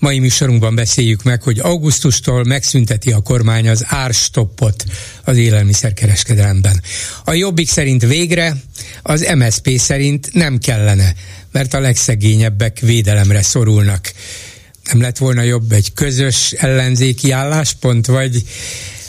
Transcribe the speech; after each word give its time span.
Mai 0.00 0.18
műsorunkban 0.18 0.74
beszéljük 0.74 1.22
meg, 1.22 1.42
hogy 1.42 1.58
augusztustól 1.58 2.44
megszünteti 2.44 3.12
a 3.12 3.20
kormány 3.20 3.68
az 3.68 3.84
árstoppot 3.86 4.84
az 5.24 5.36
élelmiszerkereskedelemben. 5.36 6.82
A 7.24 7.32
Jobbik 7.32 7.68
szerint 7.68 8.06
végre, 8.06 8.56
az 9.02 9.32
MSP 9.34 9.78
szerint 9.78 10.32
nem 10.32 10.58
kellene, 10.58 11.14
mert 11.52 11.74
a 11.74 11.80
legszegényebbek 11.80 12.78
védelemre 12.78 13.42
szorulnak. 13.42 14.12
Nem 14.92 15.00
lett 15.00 15.18
volna 15.18 15.42
jobb 15.42 15.72
egy 15.72 15.92
közös 15.92 16.52
ellenzéki 16.52 17.30
álláspont, 17.30 18.06
vagy 18.06 18.42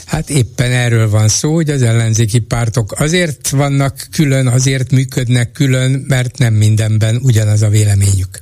Hát 0.06 0.30
éppen 0.30 0.72
erről 0.72 1.10
van 1.10 1.28
szó, 1.28 1.54
hogy 1.54 1.70
az 1.70 1.82
ellenzéki 1.82 2.38
pártok 2.38 2.92
azért 3.00 3.48
vannak 3.48 4.06
külön, 4.10 4.46
azért 4.46 4.90
működnek 4.90 5.52
külön, 5.52 6.04
mert 6.08 6.38
nem 6.38 6.54
mindenben 6.54 7.16
ugyanaz 7.22 7.62
a 7.62 7.68
véleményük. 7.68 8.40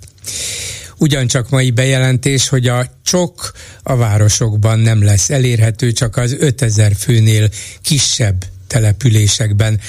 Ugyancsak 1.01 1.51
mai 1.51 1.71
bejelentés, 1.71 2.49
hogy 2.49 2.67
a 2.69 2.91
csok 3.03 3.53
a 3.83 3.97
városokban 3.97 4.79
nem 4.79 5.03
lesz 5.03 5.31
elérhető, 5.31 5.93
csak 5.93 6.17
az 6.17 6.37
5000 6.39 6.93
főnél 6.97 7.49
kisebb 7.83 8.45
településekben. 8.67 9.81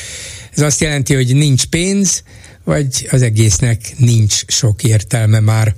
Ez 0.56 0.62
azt 0.62 0.82
jelenti, 0.82 1.14
hogy 1.14 1.36
nincs 1.36 1.66
pénz, 1.66 2.24
vagy 2.64 3.08
az 3.12 3.22
egésznek 3.22 3.94
nincs 3.98 4.44
sok 4.48 4.84
értelme 4.84 5.40
már. 5.40 5.76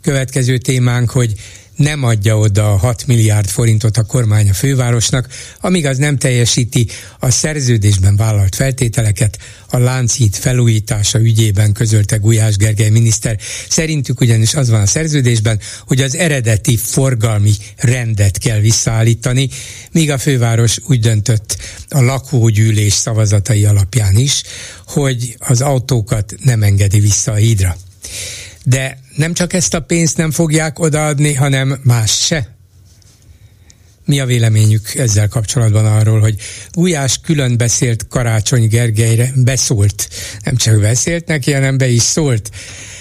Következő 0.00 0.58
témánk, 0.58 1.10
hogy 1.10 1.34
nem 1.80 2.04
adja 2.04 2.38
oda 2.38 2.72
a 2.72 2.76
6 2.76 3.06
milliárd 3.06 3.48
forintot 3.48 3.96
a 3.96 4.02
kormány 4.02 4.48
a 4.48 4.54
fővárosnak, 4.54 5.28
amíg 5.60 5.86
az 5.86 5.98
nem 5.98 6.18
teljesíti 6.18 6.86
a 7.18 7.30
szerződésben 7.30 8.16
vállalt 8.16 8.54
feltételeket, 8.54 9.38
a 9.66 9.78
Lánchíd 9.78 10.34
felújítása 10.34 11.18
ügyében 11.18 11.72
közölte 11.72 12.16
Gulyás 12.16 12.56
Gergely 12.56 12.88
miniszter. 12.88 13.38
Szerintük 13.68 14.20
ugyanis 14.20 14.54
az 14.54 14.70
van 14.70 14.80
a 14.80 14.86
szerződésben, 14.86 15.60
hogy 15.86 16.00
az 16.00 16.16
eredeti 16.16 16.76
forgalmi 16.76 17.52
rendet 17.76 18.38
kell 18.38 18.58
visszaállítani, 18.58 19.48
míg 19.92 20.10
a 20.10 20.18
főváros 20.18 20.78
úgy 20.86 21.00
döntött 21.00 21.56
a 21.88 22.00
lakógyűlés 22.00 22.92
szavazatai 22.92 23.64
alapján 23.64 24.16
is, 24.16 24.42
hogy 24.86 25.36
az 25.38 25.60
autókat 25.60 26.34
nem 26.42 26.62
engedi 26.62 27.00
vissza 27.00 27.32
a 27.32 27.34
hídra. 27.34 27.76
De 28.64 28.98
nem 29.16 29.34
csak 29.34 29.52
ezt 29.52 29.74
a 29.74 29.80
pénzt 29.80 30.16
nem 30.16 30.30
fogják 30.30 30.78
odaadni, 30.78 31.34
hanem 31.34 31.80
más 31.82 32.24
se. 32.24 32.58
Mi 34.04 34.20
a 34.20 34.26
véleményük 34.26 34.94
ezzel 34.94 35.28
kapcsolatban 35.28 35.86
arról, 35.86 36.20
hogy 36.20 36.36
Gulyás 36.72 37.20
külön 37.20 37.56
beszélt 37.56 38.06
Karácsony 38.08 38.68
Gergelyre, 38.68 39.32
beszólt, 39.34 40.08
nem 40.44 40.56
csak 40.56 40.80
beszélt 40.80 41.26
neki, 41.26 41.52
hanem 41.52 41.78
be 41.78 41.88
is 41.88 42.02
szólt. 42.02 42.50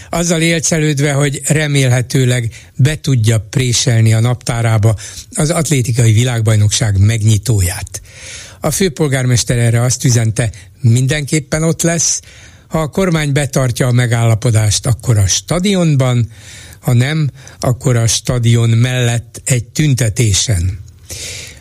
Azzal 0.09 0.41
élcelődve, 0.41 1.11
hogy 1.11 1.41
remélhetőleg 1.45 2.53
be 2.75 2.99
tudja 2.99 3.39
préselni 3.39 4.13
a 4.13 4.19
naptárába 4.19 4.95
az 5.31 5.49
atlétikai 5.49 6.13
világbajnokság 6.13 6.97
megnyitóját. 6.97 8.01
A 8.59 8.71
főpolgármester 8.71 9.57
erre 9.57 9.81
azt 9.81 10.03
üzente, 10.03 10.51
mindenképpen 10.81 11.63
ott 11.63 11.81
lesz, 11.81 12.21
ha 12.69 12.81
a 12.81 12.87
kormány 12.87 13.31
betartja 13.31 13.87
a 13.87 13.91
megállapodást, 13.91 14.85
akkor 14.85 15.17
a 15.17 15.27
stadionban, 15.27 16.31
ha 16.79 16.93
nem, 16.93 17.29
akkor 17.59 17.95
a 17.95 18.07
stadion 18.07 18.69
mellett 18.69 19.41
egy 19.45 19.65
tüntetésen. 19.65 20.79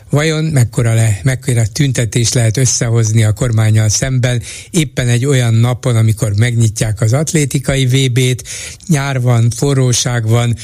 Vajon 0.09 0.43
mekkora, 0.43 0.93
le, 0.93 1.19
mekkora 1.23 1.67
tüntetés 1.67 2.33
lehet 2.33 2.57
összehozni 2.57 3.23
a 3.23 3.33
kormányal 3.33 3.89
szemben 3.89 4.41
éppen 4.69 5.07
egy 5.07 5.25
olyan 5.25 5.53
napon, 5.53 5.95
amikor 5.95 6.33
megnyitják 6.35 7.01
az 7.01 7.13
atlétikai 7.13 7.85
VB-t, 7.85 8.47
nyár 8.87 9.21
van, 9.21 9.49
forróság 9.49 10.27
van, 10.27 10.55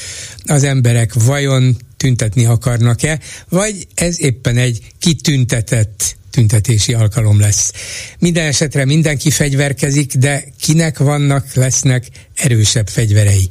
az 0.45 0.63
emberek 0.63 1.13
vajon 1.13 1.78
tüntetni 1.97 2.45
akarnak-e, 2.45 3.19
vagy 3.50 3.88
ez 3.95 4.22
éppen 4.22 4.57
egy 4.57 4.81
kitüntetett 5.00 6.17
tüntetési 6.35 6.94
alkalom 6.94 7.40
lesz. 7.40 7.72
Minden 8.19 8.46
esetre 8.46 8.85
mindenki 8.85 9.29
fegyverkezik, 9.29 10.13
de 10.13 10.44
kinek 10.62 10.97
vannak, 10.97 11.53
lesznek 11.53 12.06
erősebb 12.34 12.88
fegyverei. 12.88 13.50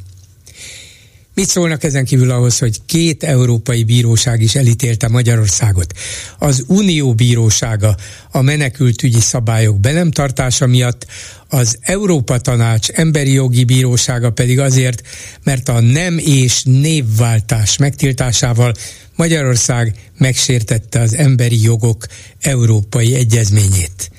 Mit 1.35 1.49
szólnak 1.49 1.85
ezen 1.85 2.05
kívül 2.05 2.31
ahhoz, 2.31 2.59
hogy 2.59 2.81
két 2.87 3.23
európai 3.23 3.85
bíróság 3.85 4.41
is 4.41 4.55
elítélte 4.55 5.09
Magyarországot? 5.09 5.93
Az 6.39 6.65
Unió 6.67 7.15
bírósága 7.15 7.97
a 8.31 8.41
menekültügyi 8.41 9.21
szabályok 9.21 9.81
be 9.81 9.93
nem 9.93 10.11
tartása 10.11 10.67
miatt, 10.67 11.07
az 11.49 11.79
Európa 11.81 12.39
Tanács 12.39 12.89
emberi 12.89 13.33
jogi 13.33 13.65
bírósága 13.65 14.31
pedig 14.31 14.61
azért, 14.61 15.03
mert 15.45 15.69
a 15.69 15.81
nem 15.81 16.19
és 16.19 16.63
névváltás 16.65 17.77
megtiltásával 17.77 18.75
Magyarország 19.17 19.95
megsértette 20.19 21.01
az 21.01 21.15
emberi 21.15 21.63
jogok 21.63 22.07
európai 22.41 23.15
egyezményét. 23.15 24.11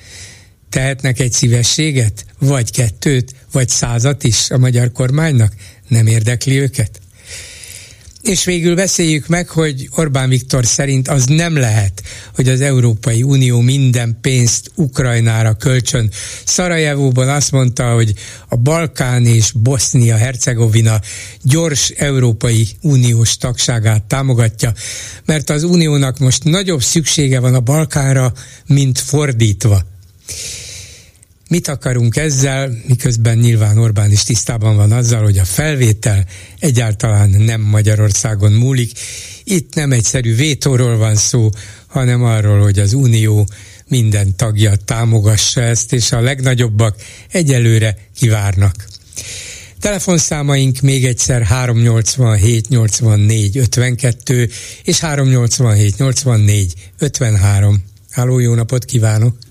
Tehetnek 0.70 1.20
egy 1.20 1.32
szívességet, 1.32 2.24
vagy 2.38 2.70
kettőt, 2.70 3.34
vagy 3.52 3.68
százat 3.68 4.24
is 4.24 4.50
a 4.50 4.58
magyar 4.58 4.92
kormánynak? 4.92 5.52
Nem 5.88 6.06
érdekli 6.06 6.58
őket? 6.58 7.00
És 8.26 8.44
végül 8.44 8.74
beszéljük 8.74 9.26
meg, 9.26 9.48
hogy 9.48 9.88
Orbán 9.96 10.28
Viktor 10.28 10.66
szerint 10.66 11.08
az 11.08 11.24
nem 11.24 11.56
lehet, 11.56 12.02
hogy 12.34 12.48
az 12.48 12.60
Európai 12.60 13.22
Unió 13.22 13.60
minden 13.60 14.18
pénzt 14.20 14.70
Ukrajnára 14.74 15.54
kölcsön. 15.54 16.10
Szarajevóban 16.44 17.28
azt 17.28 17.52
mondta, 17.52 17.94
hogy 17.94 18.12
a 18.48 18.56
Balkán 18.56 19.26
és 19.26 19.52
Bosznia-Hercegovina 19.52 21.00
gyors 21.42 21.88
Európai 21.88 22.68
Uniós 22.82 23.36
tagságát 23.36 24.02
támogatja, 24.02 24.72
mert 25.24 25.50
az 25.50 25.62
Uniónak 25.62 26.18
most 26.18 26.44
nagyobb 26.44 26.82
szüksége 26.82 27.40
van 27.40 27.54
a 27.54 27.60
Balkánra, 27.60 28.32
mint 28.66 28.98
fordítva. 28.98 29.82
Mit 31.48 31.68
akarunk 31.68 32.16
ezzel, 32.16 32.70
miközben 32.86 33.38
nyilván 33.38 33.78
Orbán 33.78 34.10
is 34.10 34.22
tisztában 34.22 34.76
van 34.76 34.92
azzal, 34.92 35.22
hogy 35.22 35.38
a 35.38 35.44
felvétel 35.44 36.24
egyáltalán 36.58 37.30
nem 37.30 37.60
Magyarországon 37.60 38.52
múlik. 38.52 38.90
Itt 39.44 39.74
nem 39.74 39.92
egyszerű 39.92 40.34
vétóról 40.34 40.96
van 40.96 41.16
szó, 41.16 41.50
hanem 41.86 42.22
arról, 42.22 42.62
hogy 42.62 42.78
az 42.78 42.92
Unió 42.92 43.48
minden 43.88 44.36
tagja 44.36 44.76
támogassa 44.76 45.60
ezt, 45.60 45.92
és 45.92 46.12
a 46.12 46.20
legnagyobbak 46.20 46.96
egyelőre 47.30 47.96
kivárnak. 48.16 48.86
Telefonszámaink 49.80 50.80
még 50.80 51.04
egyszer 51.04 51.42
387 51.42 52.68
84 52.68 53.56
52 53.56 54.50
és 54.82 54.98
387 54.98 55.98
84 55.98 56.74
53. 56.98 57.84
Háló, 58.10 58.38
jó 58.38 58.54
napot 58.54 58.84
kívánok! 58.84 59.45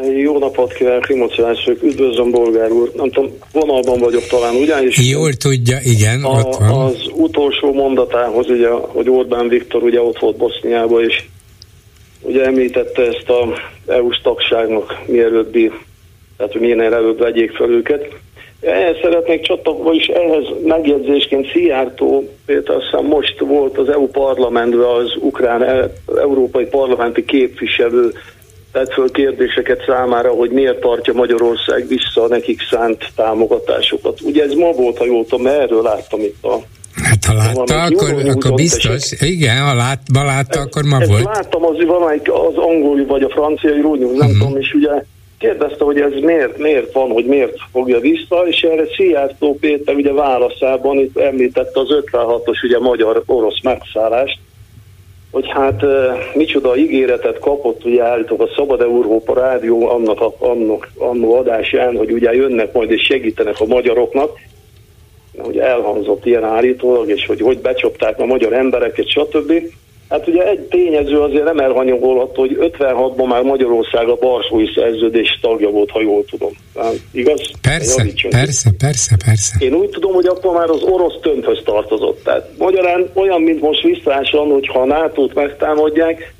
Jó 0.00 0.38
napot 0.38 0.72
kívánok, 0.72 1.06
Rimocelás 1.06 1.70
üdvözlöm 1.82 2.30
Bolgár 2.30 2.70
úr. 2.70 2.92
Nem 2.94 3.10
tudom, 3.10 3.30
vonalban 3.52 3.98
vagyok 3.98 4.26
talán, 4.26 4.54
ugyanis... 4.54 5.10
Jól 5.10 5.32
tudja, 5.32 5.78
igen, 5.84 6.24
a, 6.24 6.38
ott 6.38 6.56
van. 6.56 6.84
Az 6.84 7.10
utolsó 7.14 7.72
mondatához, 7.72 8.50
ugye, 8.50 8.68
hogy 8.68 9.10
Orbán 9.10 9.48
Viktor 9.48 9.82
ugye 9.82 10.00
ott 10.00 10.18
volt 10.18 10.36
Boszniában, 10.36 11.02
és 11.02 11.24
ugye 12.20 12.44
említette 12.44 13.02
ezt 13.02 13.28
a 13.28 13.54
EU-s 13.86 14.20
tagságnak 14.20 15.02
mielőbbi, 15.06 15.72
tehát 16.36 16.52
hogy 16.52 16.60
milyen 16.60 16.80
előbb 16.80 17.18
vegyék 17.18 17.50
fel 17.56 17.70
őket. 17.70 18.08
Ehhez 18.60 18.96
szeretnék 19.02 19.40
csatlakozni, 19.40 19.96
és 19.96 20.06
ehhez 20.06 20.44
megjegyzésként 20.64 21.50
Szijjártó 21.52 22.28
például 22.46 22.80
aztán 22.80 23.04
most 23.04 23.38
volt 23.38 23.78
az 23.78 23.88
EU 23.88 24.06
parlamentben 24.06 24.80
az 24.80 25.16
ukrán 25.20 25.62
e- 25.62 25.92
európai 26.20 26.64
parlamenti 26.64 27.24
képviselő 27.24 28.12
tett 28.72 28.92
föl 28.92 29.10
kérdéseket 29.10 29.84
számára, 29.86 30.30
hogy 30.30 30.50
miért 30.50 30.80
tartja 30.80 31.12
Magyarország 31.12 31.86
vissza 31.88 32.22
a 32.22 32.28
nekik 32.28 32.60
szánt 32.70 33.12
támogatásokat. 33.16 34.20
Ugye 34.20 34.42
ez 34.42 34.52
ma 34.52 34.72
volt, 34.72 34.98
ha 34.98 35.04
jól 35.04 35.26
tudom, 35.26 35.46
erről 35.46 35.82
láttam 35.82 36.20
itt 36.20 36.44
a 36.44 36.60
Hát 36.94 37.24
ha 37.24 37.34
látta, 37.34 37.82
akkor, 37.82 38.28
akkor 38.28 38.54
biztos. 38.54 38.94
Esik. 38.94 39.20
Igen, 39.20 39.56
ha 39.62 39.74
lát, 39.74 40.00
ha 40.14 40.24
látta, 40.24 40.58
ez, 40.58 40.64
akkor 40.64 40.82
ma 40.82 41.00
ezt 41.00 41.10
volt. 41.10 41.24
láttam, 41.24 41.64
az 41.64 41.84
valamelyik 41.86 42.32
az 42.32 42.56
angol 42.56 43.06
vagy 43.06 43.22
a 43.22 43.28
francia 43.28 43.70
uh-huh. 43.70 44.16
nem 44.16 44.28
mhm. 44.28 44.38
tudom, 44.38 44.56
és 44.56 44.72
ugye 44.74 44.90
kérdezte, 45.38 45.84
hogy 45.84 46.00
ez 46.00 46.12
miért, 46.20 46.58
miért 46.58 46.92
van, 46.92 47.10
hogy 47.10 47.26
miért 47.26 47.56
fogja 47.72 48.00
vissza, 48.00 48.46
és 48.46 48.60
erre 48.60 48.84
Szijjártó 48.96 49.56
Péter 49.60 49.94
ugye 49.94 50.12
válaszában 50.12 50.98
itt 50.98 51.18
említette 51.18 51.80
az 51.80 51.88
56-os 51.90 52.64
ugye 52.64 52.78
magyar-orosz 52.78 53.62
megszállást, 53.62 54.38
hogy 55.32 55.50
hát 55.50 55.82
micsoda 56.34 56.76
ígéretet 56.76 57.38
kapott, 57.38 57.84
ugye 57.84 58.02
állítok 58.02 58.40
a 58.40 58.48
Szabad 58.56 58.80
Európa 58.80 59.34
Rádió 59.34 59.88
annak, 59.88 60.20
a, 60.20 60.34
annak, 60.38 60.88
annak 60.98 61.30
adásán, 61.30 61.96
hogy 61.96 62.12
ugye 62.12 62.34
jönnek 62.34 62.72
majd 62.72 62.90
és 62.90 63.02
segítenek 63.02 63.60
a 63.60 63.66
magyaroknak, 63.66 64.38
hogy 65.38 65.58
elhangzott 65.58 66.26
ilyen 66.26 66.44
állítólag, 66.44 67.08
és 67.08 67.26
hogy 67.26 67.40
hogy 67.40 67.58
becsapták 67.58 68.20
a 68.20 68.26
magyar 68.26 68.52
embereket, 68.52 69.08
stb. 69.08 69.52
Hát 70.12 70.28
ugye 70.28 70.42
egy 70.48 70.60
tényező 70.60 71.20
azért 71.20 71.44
nem 71.44 71.58
elhanyagolható, 71.58 72.40
hogy 72.40 72.56
56-ban 72.60 73.26
már 73.28 73.42
Magyarország 73.42 74.08
a 74.08 74.14
Barsói 74.14 74.66
szerződés 74.74 75.38
tagja 75.40 75.70
volt, 75.70 75.90
ha 75.90 76.00
jól 76.00 76.24
tudom. 76.24 76.52
Hát, 76.76 76.94
igaz? 77.12 77.50
Persze, 77.62 78.06
persze, 78.30 78.70
persze, 78.78 79.16
persze. 79.24 79.56
Én 79.58 79.74
úgy 79.74 79.88
tudom, 79.88 80.12
hogy 80.12 80.26
akkor 80.26 80.54
már 80.54 80.68
az 80.68 80.82
orosz 80.82 81.20
tömbhöz 81.22 81.62
tartozott. 81.64 82.24
Tehát 82.24 82.50
magyarán 82.58 83.10
olyan, 83.14 83.42
mint 83.42 83.60
most 83.60 83.82
visszásan, 83.82 84.50
hogy 84.50 84.66
ha 84.66 84.80
a 84.80 84.86
NATO-t 84.86 85.34
megtámadják, 85.34 86.34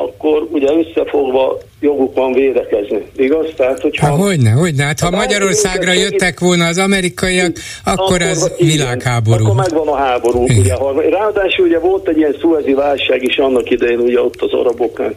akkor 0.00 0.48
ugye 0.50 0.68
összefogva 0.72 1.58
joguk 1.80 2.14
van 2.14 2.32
védekezni, 2.32 3.02
igaz? 3.16 3.46
Tehát, 3.56 3.80
hogyha... 3.80 4.06
Há, 4.06 4.12
hogyne, 4.12 4.50
hogyne. 4.50 4.84
Hát 4.84 5.00
ha 5.00 5.10
Magyarországra 5.10 5.92
jöttek 5.92 6.40
volna 6.40 6.66
az 6.66 6.78
amerikaiak, 6.78 7.52
akkor, 7.84 8.22
az 8.22 8.52
igen, 8.56 8.72
világháború. 8.72 9.44
Akkor 9.44 9.56
megvan 9.56 9.88
a 9.88 9.96
háború. 9.96 10.42
Ugye, 10.42 10.74
ráadásul 11.10 11.66
ugye 11.66 11.78
volt 11.78 12.08
egy 12.08 12.16
ilyen 12.16 12.36
szuezi 12.40 12.72
válság 12.72 13.22
is 13.22 13.36
annak 13.36 13.70
idején, 13.70 13.98
ugye 13.98 14.20
ott 14.20 14.42
az 14.42 14.52
araboknak, 14.52 15.14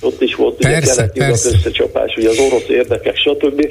ott 0.00 0.22
is 0.22 0.34
volt 0.34 0.54
persze, 0.54 1.02
ugye 1.02 1.12
kelet 1.12 1.44
összecsapás, 1.44 2.14
ugye 2.16 2.28
az 2.28 2.38
orosz 2.38 2.68
érdekek, 2.68 3.16
stb. 3.16 3.68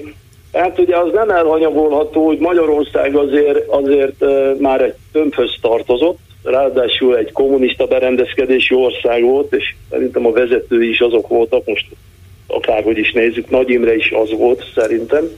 Tehát 0.52 0.80
ugye 0.80 0.98
az 0.98 1.10
nem 1.14 1.30
elhanyagolható, 1.30 2.26
hogy 2.26 2.38
Magyarország 2.40 3.16
azért, 3.16 3.68
azért 3.68 4.24
már 4.60 4.82
egy 4.82 4.94
tömbhöz 5.12 5.56
tartozott, 5.62 6.20
ráadásul 6.44 7.18
egy 7.18 7.32
kommunista 7.32 7.86
berendezkedési 7.86 8.76
ország 8.76 9.24
volt, 9.24 9.54
és 9.54 9.64
szerintem 9.90 10.26
a 10.26 10.32
vezetői 10.32 10.90
is 10.90 11.00
azok 11.00 11.28
voltak, 11.28 11.66
most 11.66 11.86
akárhogy 12.48 12.98
is 12.98 13.12
nézzük, 13.12 13.50
Nagy 13.50 13.70
Imre 13.70 13.96
is 13.96 14.12
az 14.12 14.32
volt 14.38 14.64
szerintem. 14.76 15.30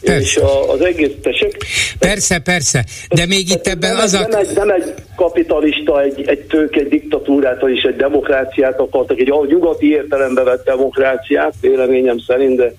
Persze. 0.00 0.20
És 0.20 0.36
a, 0.36 0.72
az 0.72 0.80
egész, 0.80 1.10
tessék? 1.22 1.56
Persze, 1.98 2.38
persze, 2.38 2.84
de 3.08 3.26
még 3.26 3.50
itt 3.50 3.66
ebben 3.66 3.92
nem, 3.92 4.02
az 4.02 4.14
a... 4.14 4.26
Nem 4.28 4.40
egy, 4.40 4.54
nem 4.54 4.70
egy 4.70 4.94
kapitalista, 5.16 6.02
egy, 6.02 6.22
egy 6.26 6.38
tők, 6.38 6.76
egy 6.76 6.88
diktatúrát, 6.88 7.62
és 7.66 7.82
egy 7.82 7.96
demokráciát 7.96 8.80
akartak, 8.80 9.18
egy 9.18 9.30
a 9.30 9.44
nyugati 9.46 9.90
értelembe 9.90 10.42
vett 10.42 10.64
demokráciát, 10.64 11.54
véleményem 11.60 12.18
szerint, 12.18 12.56
de 12.56 12.72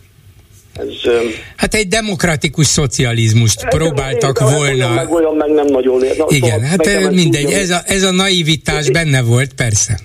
ez, 0.73 1.11
hát 1.55 1.73
egy 1.73 1.87
demokratikus 1.87 2.65
szocializmust 2.65 3.67
próbáltak 3.67 4.39
én, 4.41 4.47
volna. 4.47 4.71
Olyan 4.71 4.93
meg, 4.93 5.11
olyan 5.11 5.35
meg 5.35 5.49
nem 5.49 5.65
nagyon 5.65 6.03
ér. 6.03 6.17
Na, 6.17 6.25
igen, 6.29 6.59
szóval 6.59 7.01
hát 7.01 7.11
mindegy, 7.11 7.51
ez 7.51 7.69
a, 7.69 7.81
ez 7.85 8.03
a 8.03 8.11
naivitás 8.11 8.89
benne 8.89 9.21
volt, 9.21 9.53
persze. 9.53 9.99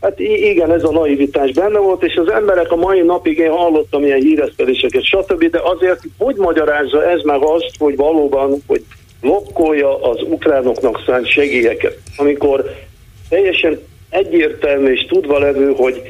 Hát 0.00 0.18
igen, 0.20 0.72
ez 0.72 0.82
a 0.82 0.92
naivitás 0.92 1.52
benne 1.52 1.78
volt, 1.78 2.02
és 2.02 2.14
az 2.14 2.32
emberek 2.32 2.72
a 2.72 2.76
mai 2.76 3.00
napig, 3.00 3.38
én 3.38 3.50
hallottam 3.50 4.04
ilyen 4.04 4.20
híreszteléseket, 4.20 5.04
stb., 5.04 5.44
de 5.44 5.60
azért 5.62 6.00
hogy 6.18 6.36
magyarázza 6.36 7.10
ez 7.10 7.22
meg 7.22 7.42
azt, 7.42 7.70
hogy 7.78 7.96
valóban, 7.96 8.62
hogy 8.66 8.84
blokkolja 9.20 10.02
az 10.10 10.22
ukránoknak 10.22 11.02
szánt 11.06 11.28
segélyeket, 11.28 11.98
amikor 12.16 12.64
teljesen 13.28 13.78
egyértelmű 14.10 14.92
és 14.92 15.06
tudva 15.08 15.38
levő, 15.38 15.72
hogy 15.76 16.02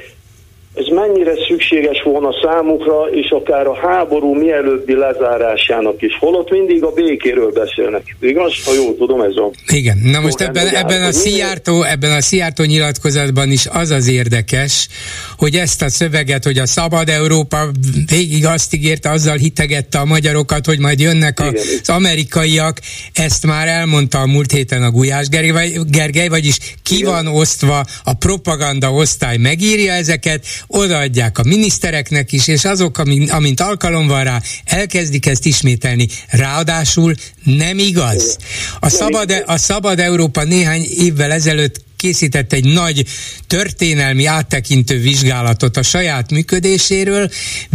ez 0.74 0.86
mennyire 0.86 1.32
szükséges 1.48 2.02
volna 2.02 2.30
számukra, 2.42 3.08
és 3.10 3.30
akár 3.30 3.66
a 3.66 3.74
háború 3.74 4.34
mielőbbi 4.34 4.94
lezárásának 4.94 6.02
is. 6.02 6.16
Holott 6.20 6.50
mindig 6.50 6.84
a 6.84 6.90
békéről 6.90 7.52
beszélnek. 7.52 8.16
Igaz? 8.20 8.52
Ha 8.64 8.74
jól 8.74 8.96
tudom, 8.96 9.20
ez 9.20 9.36
a... 9.36 9.50
Igen. 9.66 9.98
Na 10.04 10.20
most 10.20 10.40
ebben, 10.40 10.66
ebben, 10.66 11.02
a 11.02 11.12
Szijjártó, 11.12 11.82
ebben 11.82 12.10
a 12.10 12.20
Szijjártó 12.20 12.64
nyilatkozatban 12.64 13.50
is 13.50 13.66
az 13.66 13.90
az 13.90 14.08
érdekes, 14.08 14.88
hogy 15.36 15.54
ezt 15.54 15.82
a 15.82 15.88
szöveget, 15.88 16.44
hogy 16.44 16.58
a 16.58 16.66
szabad 16.66 17.08
Európa 17.08 17.58
végig 18.10 18.46
azt 18.46 18.74
ígérte, 18.74 19.10
azzal 19.10 19.36
hitegette 19.36 19.98
a 19.98 20.04
magyarokat, 20.04 20.66
hogy 20.66 20.78
majd 20.78 21.00
jönnek 21.00 21.40
a, 21.40 21.46
az 21.82 21.88
amerikaiak, 21.88 22.78
ezt 23.12 23.46
már 23.46 23.68
elmondta 23.68 24.18
a 24.18 24.26
múlt 24.26 24.52
héten 24.52 24.82
a 24.82 24.90
Gulyás 24.90 25.28
Gergely, 25.28 25.72
Gergely 25.88 26.28
vagyis 26.28 26.58
ki 26.82 26.96
Igen. 26.96 27.10
van 27.10 27.26
osztva, 27.26 27.84
a 28.04 28.14
propaganda 28.14 28.92
osztály 28.92 29.36
megírja 29.36 29.92
ezeket, 29.92 30.44
odaadják 30.66 31.38
a 31.38 31.42
minisztereknek 31.42 32.32
is, 32.32 32.48
és 32.48 32.64
azok, 32.64 32.98
amint, 32.98 33.30
amint 33.30 33.60
alkalom 33.60 34.06
van 34.06 34.24
rá, 34.24 34.42
elkezdik 34.64 35.26
ezt 35.26 35.46
ismételni. 35.46 36.08
Ráadásul 36.28 37.14
nem 37.44 37.78
igaz. 37.78 38.36
A 38.80 38.88
szabad, 38.88 39.30
e- 39.30 39.42
a 39.46 39.56
szabad 39.56 39.98
Európa 39.98 40.42
néhány 40.44 40.86
évvel 40.98 41.32
ezelőtt 41.32 41.84
készített 42.04 42.52
egy 42.52 42.64
nagy 42.64 43.04
történelmi 43.46 44.26
áttekintő 44.26 44.98
vizsgálatot 44.98 45.76
a 45.76 45.82
saját 45.82 46.30
működéséről, 46.30 47.30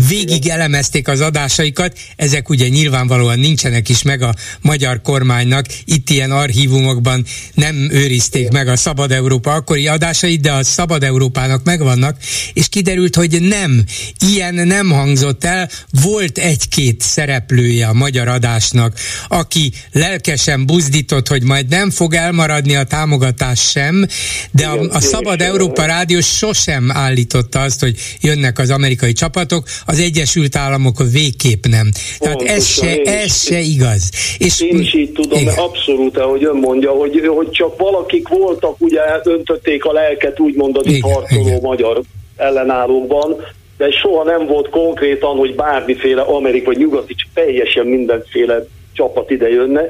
végig 0.08 0.48
elemezték 0.48 1.08
az 1.08 1.22
adásaikat, 1.22 1.98
ezek 2.16 2.50
ugye 2.50 2.68
nyilvánvalóan 2.68 3.40
nincsenek 3.40 3.90
is 3.90 4.02
meg 4.02 4.22
a 4.22 4.36
magyar 4.62 5.02
kormánynak, 5.02 5.66
itt 5.86 6.10
ilyen 6.10 6.32
archívumokban 6.32 7.26
nem 7.54 7.76
őrizték 7.92 8.50
meg 8.50 8.68
a 8.68 8.76
Szabad 8.76 9.12
Európa 9.12 9.54
akkori 9.54 9.88
adásait, 9.88 10.42
de 10.42 10.52
a 10.52 10.64
Szabad 10.64 11.04
Európának 11.04 11.64
megvannak, 11.64 12.18
és 12.54 12.70
kiderült, 12.70 13.16
hogy 13.16 13.42
nem, 13.42 13.84
ilyen 14.20 14.54
nem 14.54 14.90
hangzott 14.90 15.44
el, 15.44 15.70
volt 16.02 16.38
egy-két 16.38 17.02
szereplője 17.02 17.88
a 17.88 17.94
magyar 17.94 18.28
adásnak, 18.28 19.00
aki 19.28 19.72
lelkesen 19.92 20.66
buzdított, 20.66 21.28
hogy 21.28 21.44
majd 21.44 21.68
nem 21.68 21.90
fog 21.90 22.14
elmaradni 22.14 22.76
a 22.76 22.84
támogatás 22.84 23.60
sem, 23.60 24.08
de 24.52 24.66
a, 24.66 24.80
a 24.92 25.00
Szabad 25.00 25.42
Európa 25.42 25.86
Rádió 25.86 26.20
sosem 26.20 26.92
állította 26.94 27.60
azt, 27.60 27.80
hogy 27.80 27.96
jönnek 28.22 28.60
az 28.60 28.70
amerikai 28.70 29.12
csapatok, 29.12 29.68
az 29.86 30.00
Egyesült 30.00 30.56
Államok 30.56 30.98
végképp 31.12 31.66
nem. 31.66 31.90
Tehát 32.20 32.38
Pontosan, 32.38 32.58
ez 32.58 32.68
se, 32.68 33.02
ez 33.02 33.44
se 33.44 33.60
igaz. 33.60 34.10
És, 34.38 34.62
én 34.62 34.80
is 34.80 34.94
így 34.94 35.12
tudom, 35.12 35.40
igen. 35.40 35.58
abszolút, 35.58 36.18
ahogy 36.18 36.44
ön 36.44 36.56
mondja, 36.56 36.92
hogy, 36.92 37.28
hogy 37.28 37.50
csak 37.50 37.78
valakik 37.78 38.28
voltak, 38.28 38.76
ugye 38.80 39.00
öntötték 39.24 39.86
a 39.86 39.92
lelket, 39.92 40.40
úgymond 40.40 40.78
az 40.78 40.86
itt 40.86 41.02
harcoló 41.02 41.48
igen. 41.48 41.60
magyar 41.62 42.02
ellenállókban, 42.36 43.36
de 43.78 43.92
soha 43.92 44.24
nem 44.24 44.46
volt 44.46 44.70
konkrétan, 44.70 45.38
hogy 45.38 45.56
bármiféle 45.56 46.22
amerikai, 46.22 46.76
nyugati, 46.76 47.16
teljesen 47.34 47.86
mindenféle 47.86 48.66
csapat 48.94 49.30
ide 49.30 49.50
jönne, 49.50 49.82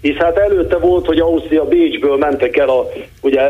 és 0.00 0.16
hát 0.16 0.36
előtte 0.36 0.76
volt, 0.76 1.06
hogy 1.06 1.18
Ausztria 1.18 1.64
Bécsből 1.64 2.16
mentek 2.16 2.56
el 2.56 2.68
a, 2.68 2.88
ugye 3.20 3.40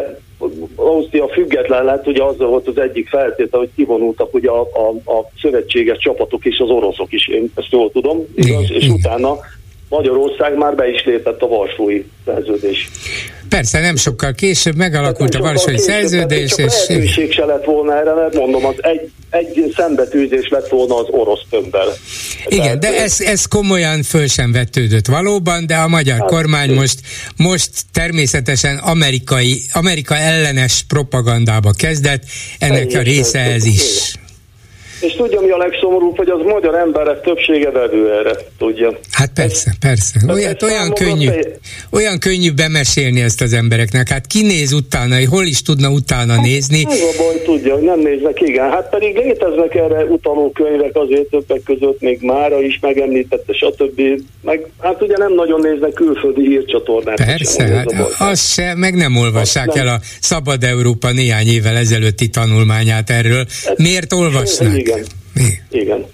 Ausztria 0.75 1.29
független 1.29 1.85
lett, 1.85 2.07
ugye 2.07 2.23
az 2.23 2.39
volt 2.39 2.69
az 2.69 2.79
egyik 2.79 3.09
feltétel, 3.09 3.59
hogy 3.59 3.71
kivonultak 3.77 4.35
ugye 4.35 4.51
a, 4.51 4.61
a, 4.61 5.11
a 5.11 5.31
szövetséges 5.41 5.99
csapatok 5.99 6.45
és 6.45 6.59
az 6.59 6.71
oroszok 6.71 7.13
is, 7.13 7.29
én 7.29 7.51
ezt 7.55 7.71
jól 7.71 7.91
tudom, 7.91 8.19
igaz? 8.35 8.71
és 8.71 8.89
utána 8.89 9.39
Magyarország 9.89 10.57
már 10.57 10.75
be 10.75 10.89
is 10.89 11.05
lépett 11.05 11.43
a 11.43 11.47
Varsói 11.47 12.05
szerződés. 12.25 12.91
Persze, 13.49 13.81
nem 13.81 13.97
sokkal 13.97 14.33
később 14.33 14.77
megalakult 14.77 15.35
a 15.35 15.39
Varsói 15.39 15.79
szerződés. 15.79 16.53
és 16.57 16.57
lehetőség 16.57 17.33
se 17.33 17.45
lett 17.45 17.65
volna 17.65 17.97
erre, 17.99 18.15
mert 18.15 18.35
mondom, 18.35 18.67
az 18.67 18.75
egy, 18.81 19.11
egy 19.31 19.73
szembetűzés 19.77 20.49
lett 20.49 20.69
volna 20.69 20.99
az 20.99 21.07
orosz 21.11 21.43
tömbbel. 21.51 21.89
Igen, 22.47 22.65
Tehát, 22.65 22.79
de 22.79 23.03
ez, 23.03 23.21
ez 23.21 23.47
komolyan 23.47 24.03
föl 24.03 24.27
sem 24.27 24.53
vetődött 24.53 25.07
valóban, 25.07 25.67
de 25.67 25.75
a 25.77 25.89
magyar 25.89 26.19
hát, 26.19 26.29
kormány 26.29 26.75
most, 26.75 27.01
most 27.37 27.71
természetesen 27.93 28.77
amerikai, 28.77 29.61
Amerika 29.73 30.17
ellenes 30.17 30.85
propagandába 30.89 31.71
kezdett, 31.79 32.23
ennek 32.59 32.95
a 32.95 33.01
része 33.01 33.39
ez 33.39 33.65
is. 33.65 34.15
És 35.01 35.13
tudja, 35.13 35.41
mi 35.41 35.51
a 35.51 35.57
legszomorúbb, 35.57 36.17
hogy 36.17 36.29
az 36.29 36.41
magyar 36.45 36.75
emberek 36.75 37.21
többsége 37.21 37.71
vevő 37.71 38.13
erre, 38.13 38.37
tudja. 38.59 38.99
Hát 39.11 39.31
persze, 39.35 39.75
persze. 39.81 40.21
Olyat, 40.29 40.63
olyan, 40.63 40.93
könnyű, 40.93 41.29
olyan 41.91 42.19
könnyű 42.19 42.53
bemesélni 42.53 43.21
ezt 43.21 43.41
az 43.41 43.53
embereknek. 43.53 44.09
Hát 44.09 44.27
ki 44.27 44.43
néz 44.43 44.73
utána, 44.73 45.17
hol 45.29 45.45
is 45.45 45.63
tudna 45.63 45.91
utána 45.91 46.33
hát, 46.33 46.43
nézni? 46.43 46.85
Ez 46.89 47.01
a 47.01 47.23
baj, 47.23 47.43
tudja, 47.45 47.75
hogy 47.75 47.83
nem 47.83 48.01
néznek, 48.01 48.41
igen. 48.41 48.71
Hát 48.71 48.89
pedig 48.89 49.17
léteznek 49.17 49.75
erre 49.75 50.05
utaló 50.05 50.51
könyvek 50.51 50.97
azért 50.97 51.25
többek 51.25 51.63
között, 51.63 52.01
még 52.01 52.19
Mára 52.21 52.63
is 52.63 52.79
megemlítette, 52.81 53.53
stb. 53.53 54.01
Meg 54.43 54.67
hát 54.79 55.03
ugye 55.03 55.17
nem 55.17 55.35
nagyon 55.35 55.61
néznek 55.61 55.93
külföldi 55.93 56.47
hírcsatornát. 56.47 57.25
Persze, 57.25 57.67
sem, 57.67 57.77
hát 57.77 57.93
az 58.19 58.53
se, 58.53 58.75
meg 58.75 58.95
nem 58.95 59.17
olvassák 59.17 59.67
nem. 59.67 59.87
el 59.87 59.95
a 59.95 60.01
Szabad 60.21 60.65
Európa 60.65 61.11
néhány 61.13 61.47
évvel 61.47 61.77
ezelőtti 61.77 62.29
tanulmányát 62.29 63.11
erről. 63.11 63.45
Hát, 63.65 63.79
Miért 63.79 64.13
olvasnak? 64.13 64.86
Igen. 64.87 65.05
Mi? 65.35 65.79
Igen. 65.81 66.07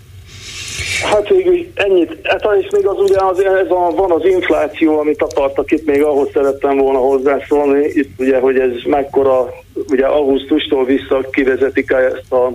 Hát 1.10 1.28
végül 1.28 1.66
ennyit. 1.74 2.18
Hát 2.22 2.46
és 2.60 2.68
még 2.72 2.86
az 2.86 2.98
ugye 2.98 3.18
az, 3.18 3.40
ez 3.44 3.70
a, 3.70 3.92
van 3.96 4.10
az 4.10 4.24
infláció, 4.24 4.98
amit 4.98 5.22
akartak 5.22 5.70
itt, 5.70 5.86
még 5.86 6.02
ahhoz 6.02 6.28
szerettem 6.32 6.76
volna 6.76 6.98
hozzászólni, 6.98 7.86
itt 7.86 8.10
ugye, 8.18 8.38
hogy 8.38 8.58
ez 8.58 8.70
mekkora, 8.84 9.48
ugye 9.88 10.06
augusztustól 10.06 10.84
vissza 10.84 11.20
kivezetik 11.30 11.90
ezt 11.90 12.32
a 12.32 12.54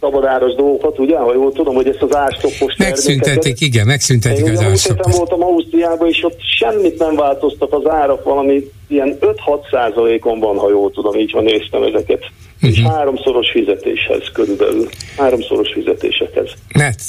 szabadáros 0.00 0.54
dolgokat, 0.54 0.98
ugye? 0.98 1.16
Ha 1.16 1.34
jól 1.34 1.52
tudom, 1.52 1.74
hogy 1.74 1.88
ezt 1.88 2.02
az 2.02 2.16
árstoppos 2.16 2.76
Megszüntetik, 2.76 3.60
igen, 3.60 3.86
megszüntetik 3.86 4.46
Én 4.46 4.52
az 4.52 4.62
árstoppos. 4.62 5.12
Én 5.12 5.18
voltam 5.18 5.42
Ausztriában, 5.42 6.08
és 6.08 6.24
ott 6.24 6.38
semmit 6.58 6.98
nem 6.98 7.14
változtak 7.16 7.72
az 7.72 7.86
árak, 7.86 8.24
valami 8.24 8.70
ilyen 8.88 9.18
5-6 9.20 9.34
százalékon 9.70 10.38
van, 10.38 10.58
ha 10.58 10.70
jól 10.70 10.90
tudom, 10.90 11.18
így 11.18 11.32
ha 11.32 11.40
néztem 11.40 11.82
ezeket. 11.82 12.18
Uh-huh. 12.18 12.70
És 12.70 12.78
mhm. 12.78 12.90
háromszoros 12.90 13.50
fizetéshez 13.50 14.30
körülbelül. 14.32 14.88
Háromszoros 15.16 15.72
fizetésekhez. 15.72 16.50
Hát, 16.68 17.00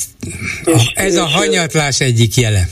és, 0.65 0.91
ez 0.93 1.13
és, 1.13 1.19
a 1.19 1.25
hanyatlás 1.25 1.99
egyik 1.99 2.35
jele. 2.35 2.63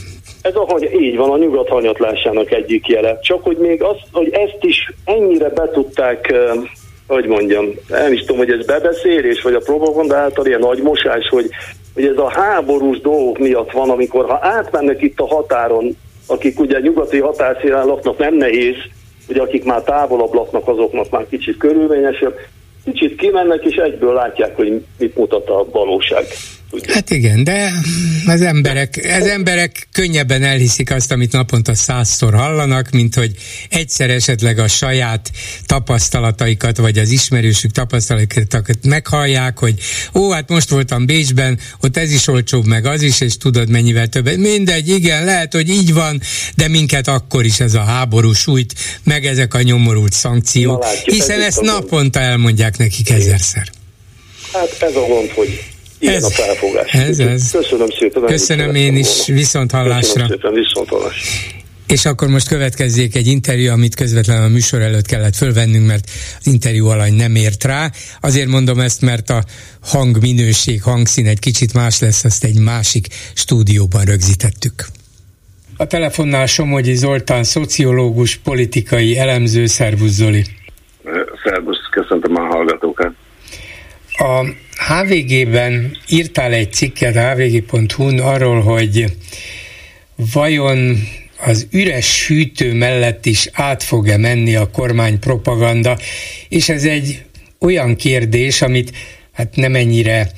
Ez 0.41 0.55
a, 0.55 0.59
hogy 0.59 0.89
így 1.01 1.15
van, 1.15 1.29
a 1.29 1.37
nyugat 1.37 1.67
hanyatlásának 1.67 2.51
egyik 2.51 2.87
jele. 2.87 3.19
Csak 3.19 3.43
hogy 3.43 3.57
még 3.57 3.83
azt, 3.83 4.03
hogy 4.11 4.29
ezt 4.31 4.57
is 4.61 4.93
ennyire 5.05 5.49
be 5.49 5.69
tudták 5.73 6.33
hogy 7.13 7.25
mondjam, 7.25 7.65
nem 7.87 8.13
is 8.13 8.19
tudom, 8.19 8.37
hogy 8.37 8.51
ez 8.51 8.65
bebeszélés, 8.65 9.41
vagy 9.41 9.53
a 9.53 9.59
propaganda 9.59 10.15
által 10.15 10.45
ilyen 10.45 10.59
nagy 10.59 10.81
mosás, 10.81 11.27
hogy, 11.29 11.49
hogy 11.93 12.05
ez 12.05 12.17
a 12.17 12.29
háborús 12.29 12.99
dolgok 13.01 13.37
miatt 13.37 13.71
van, 13.71 13.89
amikor 13.89 14.25
ha 14.25 14.39
átmennek 14.41 15.01
itt 15.01 15.19
a 15.19 15.27
határon, 15.27 15.97
akik 16.27 16.59
ugye 16.59 16.79
nyugati 16.79 17.19
határszínen 17.19 17.85
laknak, 17.85 18.17
nem 18.17 18.33
nehéz, 18.33 18.75
ugye 19.29 19.41
akik 19.41 19.63
már 19.63 19.81
távolabb 19.81 20.33
laknak, 20.33 20.67
azoknak 20.67 21.09
már 21.09 21.25
kicsit 21.29 21.57
körülményesebb, 21.57 22.35
kicsit 22.85 23.15
kimennek, 23.15 23.63
és 23.63 23.75
egyből 23.75 24.13
látják, 24.13 24.55
hogy 24.55 24.83
mit 24.97 25.15
mutat 25.15 25.49
a 25.49 25.65
valóság. 25.71 26.25
Ugye? 26.71 26.93
Hát 26.93 27.09
igen, 27.09 27.43
de 27.43 27.71
az 28.25 28.41
emberek, 28.41 29.09
az 29.19 29.27
emberek 29.27 29.87
könnyebben 29.91 30.43
elhiszik 30.43 30.91
azt, 30.91 31.11
amit 31.11 31.31
naponta 31.31 31.75
százszor 31.75 32.33
hallanak, 32.33 32.89
mint 32.89 33.15
hogy 33.15 33.31
egyszer 33.69 34.09
esetleg 34.09 34.59
a 34.59 34.67
saját 34.67 35.31
tapasztalataikat, 35.65 36.77
vagy 36.77 36.97
az 36.97 37.09
ismerősük 37.09 37.71
tapasztalataikat 37.71 38.85
meghallják, 38.85 39.59
hogy 39.59 39.73
ó, 40.13 40.31
hát 40.31 40.49
most 40.49 40.69
voltam 40.69 41.05
Bécsben, 41.05 41.59
ott 41.81 41.97
ez 41.97 42.11
is 42.11 42.27
olcsóbb, 42.27 42.65
meg 42.65 42.85
az 42.85 43.01
is, 43.01 43.21
és 43.21 43.37
tudod 43.37 43.69
mennyivel 43.69 44.07
többet. 44.07 44.37
Mindegy, 44.37 44.89
igen, 44.89 45.25
lehet, 45.25 45.53
hogy 45.53 45.69
így 45.69 45.93
van, 45.93 46.21
de 46.55 46.67
minket 46.67 47.07
akkor 47.07 47.45
is 47.45 47.59
ez 47.59 47.73
a 47.73 47.83
háború 47.83 48.33
sújt, 48.33 48.73
meg 49.03 49.25
ezek 49.25 49.53
a 49.53 49.61
nyomorult 49.61 50.13
szankciók, 50.13 50.83
látjuk, 50.83 51.15
hiszen 51.15 51.41
ezt 51.41 51.61
naponta 51.61 52.19
elmondják 52.19 52.77
nekik 52.77 53.09
ezerszer. 53.09 53.67
Hát 54.53 54.77
ez 54.79 54.95
a 54.95 55.05
gond, 55.07 55.29
hogy 55.29 55.59
ilyen 55.99 56.15
ez, 56.15 56.23
a 56.23 56.29
felfogás. 56.29 56.91
Ez, 56.91 57.19
ez. 57.19 57.51
Köszönöm 57.51 57.87
szépen. 57.99 58.25
Köszönöm 58.25 58.75
én 58.75 58.95
is, 58.95 59.27
viszont 59.27 59.71
hallásra. 59.71 59.99
Köszönöm 59.99 60.27
szépen, 60.27 60.53
viszont 60.53 60.89
hallásra. 60.89 61.57
És 61.87 62.05
akkor 62.05 62.27
most 62.27 62.47
következzék 62.47 63.15
egy 63.15 63.27
interjú, 63.27 63.71
amit 63.71 63.95
közvetlenül 63.95 64.43
a 64.43 64.47
műsor 64.47 64.81
előtt 64.81 65.05
kellett 65.05 65.35
fölvennünk, 65.35 65.87
mert 65.87 66.09
az 66.39 66.47
interjú 66.47 66.87
alany 66.87 67.13
nem 67.13 67.35
ért 67.35 67.63
rá. 67.63 67.91
Azért 68.21 68.47
mondom 68.47 68.79
ezt, 68.79 69.01
mert 69.01 69.29
a 69.29 69.43
hangminőség, 69.81 70.81
hangszín 70.81 71.27
egy 71.27 71.39
kicsit 71.39 71.73
más 71.73 71.99
lesz, 71.99 72.23
azt 72.23 72.43
egy 72.43 72.59
másik 72.59 73.07
stúdióban 73.33 74.03
rögzítettük. 74.03 74.85
A 75.77 75.87
telefonnál 75.87 76.45
Somogyi 76.45 76.95
Zoltán, 76.95 77.43
szociológus, 77.43 78.35
politikai 78.35 79.17
elemző, 79.17 79.65
szervusz 79.65 80.11
Zoli. 80.11 80.45
Szervusz, 81.43 81.89
köszöntöm 81.91 82.35
a 82.35 82.45
hallgatókat. 82.45 83.13
A 84.19 84.45
HVG-ben 84.87 85.97
írtál 86.09 86.53
egy 86.53 86.73
cikket 86.73 87.15
hvg.hu-n 87.15 88.19
arról, 88.19 88.61
hogy 88.61 89.05
vajon 90.15 91.07
az 91.37 91.67
üres 91.71 92.27
hűtő 92.27 92.73
mellett 92.73 93.25
is 93.25 93.49
át 93.51 93.83
fog-e 93.83 94.17
menni 94.17 94.55
a 94.55 94.69
kormány 94.69 95.19
propaganda, 95.19 95.97
és 96.49 96.69
ez 96.69 96.83
egy 96.83 97.23
olyan 97.59 97.95
kérdés, 97.95 98.61
amit 98.61 98.91
hát 99.31 99.55
nem 99.55 99.75
ennyire 99.75 100.31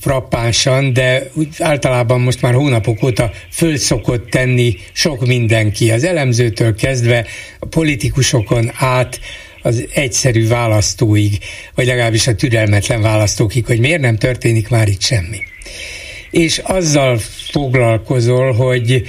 frappánsan, 0.00 0.92
de 0.92 1.30
úgy 1.34 1.48
általában 1.58 2.20
most 2.20 2.42
már 2.42 2.54
hónapok 2.54 3.02
óta 3.02 3.30
föl 3.50 3.76
szokott 3.76 4.30
tenni 4.30 4.76
sok 4.92 5.26
mindenki, 5.26 5.90
az 5.90 6.04
elemzőtől 6.04 6.74
kezdve 6.74 7.26
a 7.58 7.66
politikusokon 7.66 8.70
át, 8.74 9.20
az 9.64 9.86
egyszerű 9.94 10.48
választóig, 10.48 11.38
vagy 11.74 11.86
legalábbis 11.86 12.26
a 12.26 12.34
türelmetlen 12.34 13.02
választókig, 13.02 13.66
hogy 13.66 13.78
miért 13.78 14.00
nem 14.00 14.16
történik 14.16 14.68
már 14.68 14.88
itt 14.88 15.00
semmi. 15.00 15.38
És 16.30 16.58
azzal 16.58 17.18
foglalkozol, 17.50 18.52
hogy 18.52 19.02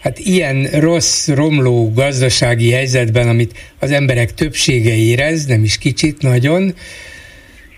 hát 0.00 0.18
ilyen 0.18 0.62
rossz, 0.64 1.28
romló 1.28 1.92
gazdasági 1.92 2.70
helyzetben, 2.70 3.28
amit 3.28 3.74
az 3.78 3.90
emberek 3.90 4.34
többsége 4.34 4.96
érez, 4.96 5.46
nem 5.46 5.64
is 5.64 5.78
kicsit, 5.78 6.22
nagyon, 6.22 6.74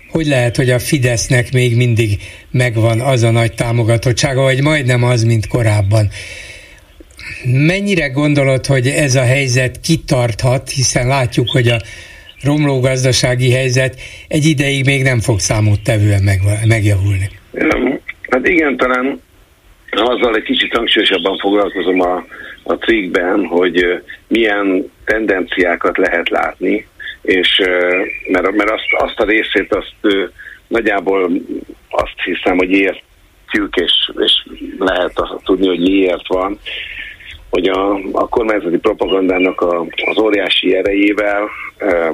hogy 0.09 0.25
lehet, 0.25 0.55
hogy 0.55 0.69
a 0.69 0.79
Fidesznek 0.79 1.51
még 1.51 1.75
mindig 1.75 2.21
megvan 2.51 3.01
az 3.01 3.23
a 3.23 3.31
nagy 3.31 3.53
támogatottsága, 3.53 4.41
vagy 4.41 4.61
majdnem 4.61 5.03
az, 5.03 5.23
mint 5.23 5.47
korábban. 5.47 6.09
Mennyire 7.43 8.07
gondolod, 8.07 8.65
hogy 8.65 8.87
ez 8.87 9.15
a 9.15 9.23
helyzet 9.23 9.79
kitarthat, 9.81 10.69
hiszen 10.69 11.07
látjuk, 11.07 11.49
hogy 11.49 11.67
a 11.67 11.81
romló 12.43 12.79
gazdasági 12.79 13.51
helyzet 13.51 13.95
egy 14.27 14.45
ideig 14.45 14.85
még 14.85 15.03
nem 15.03 15.19
fog 15.19 15.39
számottevően 15.39 16.23
meg, 16.23 16.39
megjavulni. 16.67 17.29
Hát 18.29 18.47
igen, 18.47 18.77
talán 18.77 19.21
azzal 19.91 20.35
egy 20.35 20.43
kicsit 20.43 20.75
hangsúlyosabban 20.75 21.37
foglalkozom 21.37 22.01
a, 22.01 22.25
a 22.63 22.73
cikkben, 22.73 23.45
hogy 23.45 24.01
milyen 24.27 24.91
tendenciákat 25.05 25.97
lehet 25.97 26.29
látni, 26.29 26.87
és 27.21 27.61
mert, 28.27 28.51
mert 28.51 28.69
azt, 28.69 28.87
azt 28.97 29.19
a 29.19 29.25
részét 29.25 29.75
azt 29.75 30.15
nagyjából 30.67 31.31
azt 31.89 32.21
hiszem, 32.23 32.57
hogy 32.57 32.71
értjük, 32.71 33.75
és, 33.75 34.11
és 34.19 34.31
lehet 34.77 35.19
azt 35.19 35.43
tudni, 35.43 35.67
hogy 35.67 35.79
miért 35.79 36.27
van, 36.27 36.59
hogy 37.53 37.67
a, 37.67 37.99
a 38.11 38.27
kormányzati 38.27 38.77
propagandának 38.77 39.61
a, 39.61 39.85
az 40.05 40.19
óriási 40.19 40.75
erejével 40.75 41.49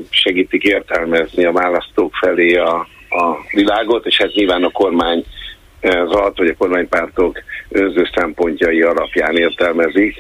segítik 0.10 0.64
értelmezni 0.64 1.46
a 1.46 1.52
választók 1.52 2.14
felé 2.14 2.56
a, 2.56 2.88
a 3.10 3.38
világot, 3.54 4.06
és 4.06 4.18
hát 4.18 4.34
nyilván 4.34 4.64
a 4.64 4.70
kormány 4.70 5.26
az 5.82 6.32
vagy 6.36 6.48
a 6.48 6.56
kormánypártok 6.58 7.38
önző 7.70 8.08
szempontjai 8.16 8.82
alapján 8.82 9.36
értelmezik. 9.36 10.16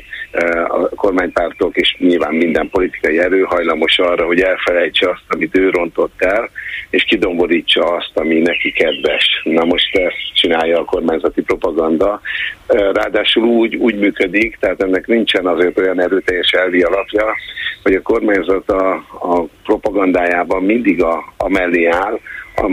A 0.68 0.90
kormánypártok 0.90 1.76
és 1.76 1.96
nyilván 2.00 2.34
minden 2.34 2.70
politikai 2.70 3.20
erő 3.20 3.42
hajlamos 3.42 4.00
arra, 4.00 4.26
hogy 4.26 4.40
elfelejtse 4.40 5.10
azt, 5.10 5.24
amit 5.28 5.58
ő 5.58 5.70
rontott 5.70 6.14
el, 6.18 6.50
és 6.90 7.04
kidomborítsa 7.04 7.82
azt, 7.82 8.12
ami 8.14 8.40
neki 8.40 8.72
kedves. 8.72 9.42
Na 9.44 9.66
most 9.66 9.96
ezt 9.96 10.34
csinálja 10.34 10.80
a 10.80 10.86
kormányzati 10.86 11.42
propaganda. 11.42 12.22
Ráadásul 12.68 13.44
úgy, 13.44 13.76
úgy 13.76 13.96
működik, 13.96 14.58
tehát 14.60 14.84
ennek 14.84 15.08
nincsen 15.08 15.46
azért 15.46 15.80
olyan 15.80 16.02
erőteljes 16.02 16.52
elvi 16.52 16.82
alapja, 16.82 17.36
hogy 17.84 17.94
a 17.94 18.02
kormányzat 18.02 18.70
a, 18.70 18.94
a 19.20 19.46
propagandájában 19.64 20.64
mindig 20.64 21.04
a, 21.04 21.34
a 21.38 21.50
mellé 21.50 21.86
áll, 21.86 22.20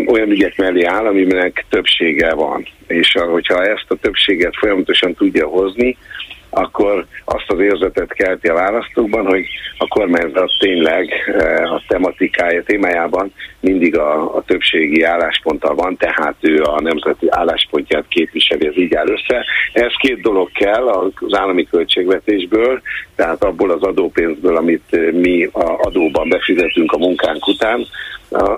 olyan 0.07 0.31
ügyek 0.31 0.57
mellé 0.57 0.85
áll, 0.85 1.07
aminek 1.07 1.65
többsége 1.69 2.35
van. 2.35 2.67
És 2.87 3.13
hogyha 3.13 3.65
ezt 3.65 3.87
a 3.89 3.95
többséget 3.95 4.57
folyamatosan 4.57 5.15
tudja 5.15 5.47
hozni, 5.47 5.97
akkor 6.57 7.07
azt 7.25 7.45
az 7.47 7.59
érzetet 7.59 8.13
kelti 8.13 8.49
a 8.49 8.55
választókban, 8.55 9.27
hogy 9.27 9.45
a 9.79 9.87
kormányzat 9.87 10.53
tényleg 10.59 11.13
eh, 11.39 11.73
a 11.73 11.83
tematikája, 11.89 12.63
témájában 12.63 13.33
mindig 13.61 13.99
a, 13.99 14.37
a 14.37 14.43
többségi 14.47 15.03
állásponttal 15.03 15.75
van, 15.75 15.97
tehát 15.97 16.35
ő 16.41 16.63
a 16.63 16.81
nemzeti 16.81 17.27
álláspontját 17.31 18.05
képviseli, 18.09 18.67
ez 18.67 18.77
így 18.77 18.95
áll 18.95 19.09
össze. 19.09 19.45
Ez 19.73 19.93
két 19.99 20.21
dolog 20.21 20.51
kell 20.53 20.89
az 20.89 21.39
állami 21.39 21.67
költségvetésből, 21.67 22.81
tehát 23.17 23.45
abból 23.45 23.71
az 23.71 23.83
adópénzből, 23.83 24.57
amit 24.57 25.13
mi 25.13 25.49
a 25.53 25.79
adóban 25.83 26.29
befizetünk 26.29 26.93
a 26.93 26.99
munkánk 26.99 27.47
után. 27.47 27.87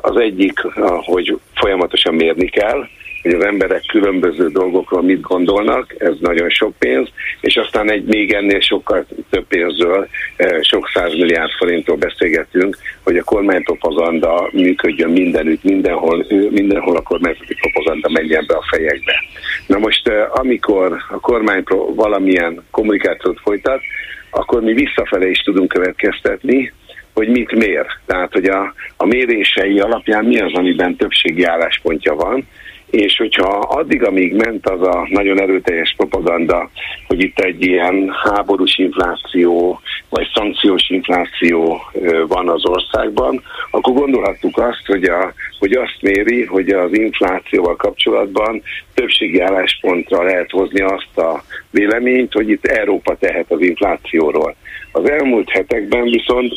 Az 0.00 0.16
egyik, 0.16 0.60
hogy 1.04 1.38
folyamatosan 1.54 2.14
mérni 2.14 2.48
kell, 2.48 2.88
hogy 3.22 3.32
az 3.32 3.44
emberek 3.44 3.82
különböző 3.86 4.48
dolgokról 4.48 5.02
mit 5.02 5.20
gondolnak, 5.20 5.94
ez 5.98 6.14
nagyon 6.20 6.48
sok 6.48 6.74
pénz, 6.78 7.08
és 7.40 7.56
aztán 7.56 7.90
egy 7.90 8.04
még 8.04 8.32
ennél 8.32 8.60
sokkal 8.60 9.06
több 9.30 9.46
pénzről, 9.46 10.08
eh, 10.36 10.62
sok 10.62 10.88
milliárd 10.94 11.50
forintról 11.58 11.96
beszélgetünk, 11.96 12.76
hogy 13.02 13.16
a 13.16 13.24
kormánypropaganda 13.24 14.48
működjön 14.52 15.10
mindenütt, 15.10 15.62
mindenhol, 15.62 16.26
mindenhol 16.50 16.96
a 16.96 17.02
kormányzati 17.02 17.54
propaganda 17.54 18.08
menjen 18.12 18.44
be 18.46 18.54
a 18.54 18.64
fejekbe. 18.70 19.24
Na 19.66 19.78
most, 19.78 20.08
eh, 20.08 20.38
amikor 20.38 20.96
a 21.08 21.20
kormány 21.20 21.62
valamilyen 21.94 22.64
kommunikációt 22.70 23.40
folytat, 23.40 23.80
akkor 24.30 24.62
mi 24.62 24.72
visszafele 24.72 25.28
is 25.28 25.38
tudunk 25.38 25.68
következtetni, 25.68 26.72
hogy 27.14 27.28
mit 27.28 27.52
mér. 27.52 27.86
Tehát, 28.06 28.32
hogy 28.32 28.44
a, 28.44 28.74
a 28.96 29.06
mérései 29.06 29.80
alapján 29.80 30.24
mi 30.24 30.40
az, 30.40 30.52
amiben 30.52 30.96
többségi 30.96 31.42
álláspontja 31.42 32.14
van, 32.14 32.46
és 32.90 33.16
hogyha 33.16 33.58
addig, 33.58 34.04
amíg 34.04 34.34
ment 34.34 34.68
az 34.68 34.82
a 34.82 35.06
nagyon 35.10 35.40
erőteljes 35.40 35.94
propaganda, 35.96 36.70
hogy 37.06 37.20
itt 37.20 37.38
egy 37.38 37.64
ilyen 37.64 38.14
háborús 38.24 38.78
infláció, 38.78 39.80
vagy 40.08 40.28
szankciós 40.34 40.88
infláció 40.90 41.80
van 42.28 42.48
az 42.48 42.66
országban, 42.66 43.42
akkor 43.70 43.94
gondolhattuk 43.94 44.58
azt, 44.58 44.86
hogy, 44.86 45.04
a, 45.04 45.32
hogy 45.58 45.72
azt 45.72 45.96
méri, 46.00 46.44
hogy 46.44 46.68
az 46.68 46.92
inflációval 46.92 47.76
kapcsolatban 47.76 48.62
többségi 48.94 49.40
álláspontra 49.40 50.22
lehet 50.22 50.50
hozni 50.50 50.80
azt 50.80 51.18
a 51.18 51.42
véleményt, 51.70 52.32
hogy 52.32 52.48
itt 52.48 52.66
Európa 52.66 53.16
tehet 53.16 53.50
az 53.50 53.60
inflációról. 53.60 54.54
Az 54.92 55.10
elmúlt 55.10 55.50
hetekben 55.50 56.02
viszont 56.02 56.52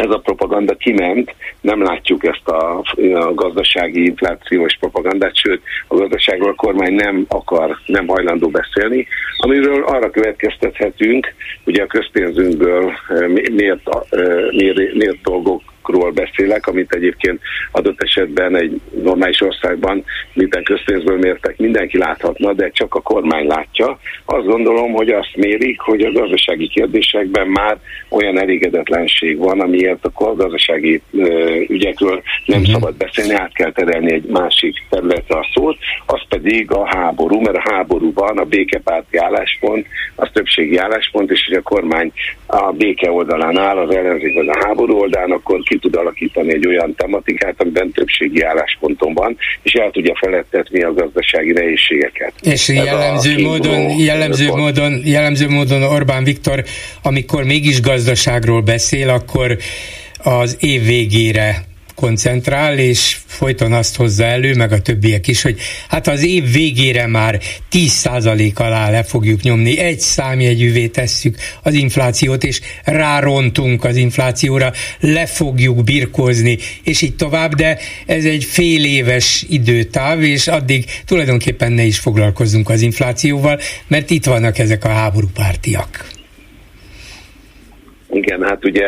ez 0.00 0.10
a 0.10 0.18
propaganda 0.18 0.74
kiment, 0.74 1.34
nem 1.60 1.82
látjuk 1.82 2.24
ezt 2.24 2.48
a, 2.48 2.82
a 3.14 3.34
gazdasági 3.34 4.04
inflációs 4.04 4.76
propagandát, 4.80 5.36
sőt 5.36 5.62
a 5.88 5.94
gazdaságról 5.94 6.50
a 6.50 6.54
kormány 6.54 6.92
nem 6.92 7.24
akar, 7.28 7.78
nem 7.86 8.06
hajlandó 8.06 8.48
beszélni, 8.48 9.06
amiről 9.38 9.84
arra 9.84 10.10
következtethetünk, 10.10 11.34
ugye 11.64 11.82
a 11.82 11.86
közpénzünkből 11.86 12.92
eh, 13.08 13.28
miért, 13.28 13.88
eh, 14.10 14.50
miért, 14.50 14.94
miért 14.94 15.22
dolgok 15.22 15.62
ról 15.90 16.10
beszélek, 16.10 16.66
amit 16.66 16.92
egyébként 16.92 17.40
adott 17.70 18.02
esetben 18.02 18.56
egy 18.56 18.80
normális 19.02 19.40
országban 19.40 20.04
minden 20.32 20.62
közpénzből 20.62 21.18
mértek, 21.18 21.56
mindenki 21.58 21.98
láthatna, 21.98 22.52
de 22.52 22.70
csak 22.70 22.94
a 22.94 23.00
kormány 23.00 23.46
látja. 23.46 23.98
Azt 24.24 24.46
gondolom, 24.46 24.92
hogy 24.92 25.08
azt 25.10 25.36
mérik, 25.36 25.80
hogy 25.80 26.00
a 26.00 26.12
gazdasági 26.12 26.68
kérdésekben 26.68 27.46
már 27.46 27.78
olyan 28.08 28.38
elégedetlenség 28.38 29.38
van, 29.38 29.60
amiért 29.60 30.04
a 30.04 30.34
gazdasági 30.34 31.02
ügyekről 31.68 32.22
nem 32.46 32.60
uh-huh. 32.60 32.74
szabad 32.74 32.94
beszélni, 32.96 33.34
át 33.34 33.52
kell 33.52 33.72
terelni 33.72 34.12
egy 34.12 34.24
másik 34.24 34.74
területre 34.88 35.38
a 35.38 35.48
szót, 35.54 35.76
az 36.06 36.20
pedig 36.28 36.72
a 36.72 36.86
háború, 36.96 37.40
mert 37.40 37.56
a 37.56 37.72
háborúban 37.72 38.38
a 38.38 38.44
békepárti 38.44 39.16
álláspont, 39.16 39.86
az 40.14 40.28
többségi 40.32 40.76
álláspont, 40.76 41.30
és 41.30 41.44
hogy 41.46 41.56
a 41.56 41.62
kormány 41.62 42.12
a 42.46 42.72
béke 42.72 43.10
oldalán 43.10 43.58
áll, 43.58 43.76
az 43.76 43.94
ellenzék 43.94 44.36
az 44.36 44.46
a 44.46 44.66
háború 44.66 44.98
oldalán, 44.98 45.30
akkor 45.30 45.60
ki 45.62 45.78
tud 45.80 45.96
alakítani 45.96 46.52
egy 46.52 46.66
olyan 46.66 46.94
tematikát, 46.94 47.54
amiben 47.56 47.90
többségi 47.92 48.42
állásponton 48.42 49.14
van, 49.14 49.36
és 49.62 49.72
el 49.72 49.90
tudja 49.90 50.14
felettetni 50.20 50.82
a 50.82 50.92
gazdasági 50.92 51.52
nehézségeket. 51.52 52.32
És 52.42 52.68
Ez 52.68 52.74
jellemző 52.74 53.42
módon, 53.42 53.98
jellemző, 53.98 54.48
módon, 54.48 55.00
jellemző 55.04 55.48
módon 55.48 55.82
Orbán 55.82 56.24
Viktor, 56.24 56.64
amikor 57.02 57.44
mégis 57.44 57.80
gazdaságról 57.80 58.60
beszél, 58.60 59.08
akkor 59.08 59.56
az 60.22 60.56
év 60.60 60.84
végére 60.84 61.68
koncentrál, 62.00 62.78
és 62.78 63.16
folyton 63.26 63.72
azt 63.72 63.96
hozza 63.96 64.24
elő, 64.24 64.54
meg 64.54 64.72
a 64.72 64.80
többiek 64.80 65.28
is, 65.28 65.42
hogy 65.42 65.58
hát 65.88 66.06
az 66.06 66.24
év 66.24 66.52
végére 66.52 67.06
már 67.06 67.38
10% 67.72 68.54
alá 68.54 68.90
le 68.90 69.02
fogjuk 69.02 69.40
nyomni, 69.40 69.78
egy 69.78 69.98
számjegyűvé 69.98 70.86
tesszük 70.86 71.36
az 71.62 71.74
inflációt, 71.74 72.44
és 72.44 72.60
rárontunk 72.84 73.84
az 73.84 73.96
inflációra, 73.96 74.72
le 75.00 75.26
fogjuk 75.26 75.84
birkózni, 75.84 76.58
és 76.84 77.02
így 77.02 77.16
tovább, 77.16 77.54
de 77.54 77.78
ez 78.06 78.24
egy 78.24 78.44
fél 78.44 78.84
éves 78.84 79.44
időtáv, 79.48 80.22
és 80.22 80.46
addig 80.46 80.84
tulajdonképpen 81.06 81.72
ne 81.72 81.82
is 81.82 81.98
foglalkozzunk 81.98 82.68
az 82.68 82.82
inflációval, 82.82 83.58
mert 83.88 84.10
itt 84.10 84.24
vannak 84.24 84.58
ezek 84.58 84.84
a 84.84 84.88
háborúpártiak. 84.88 86.06
Igen, 88.10 88.42
hát 88.42 88.64
ugye 88.64 88.86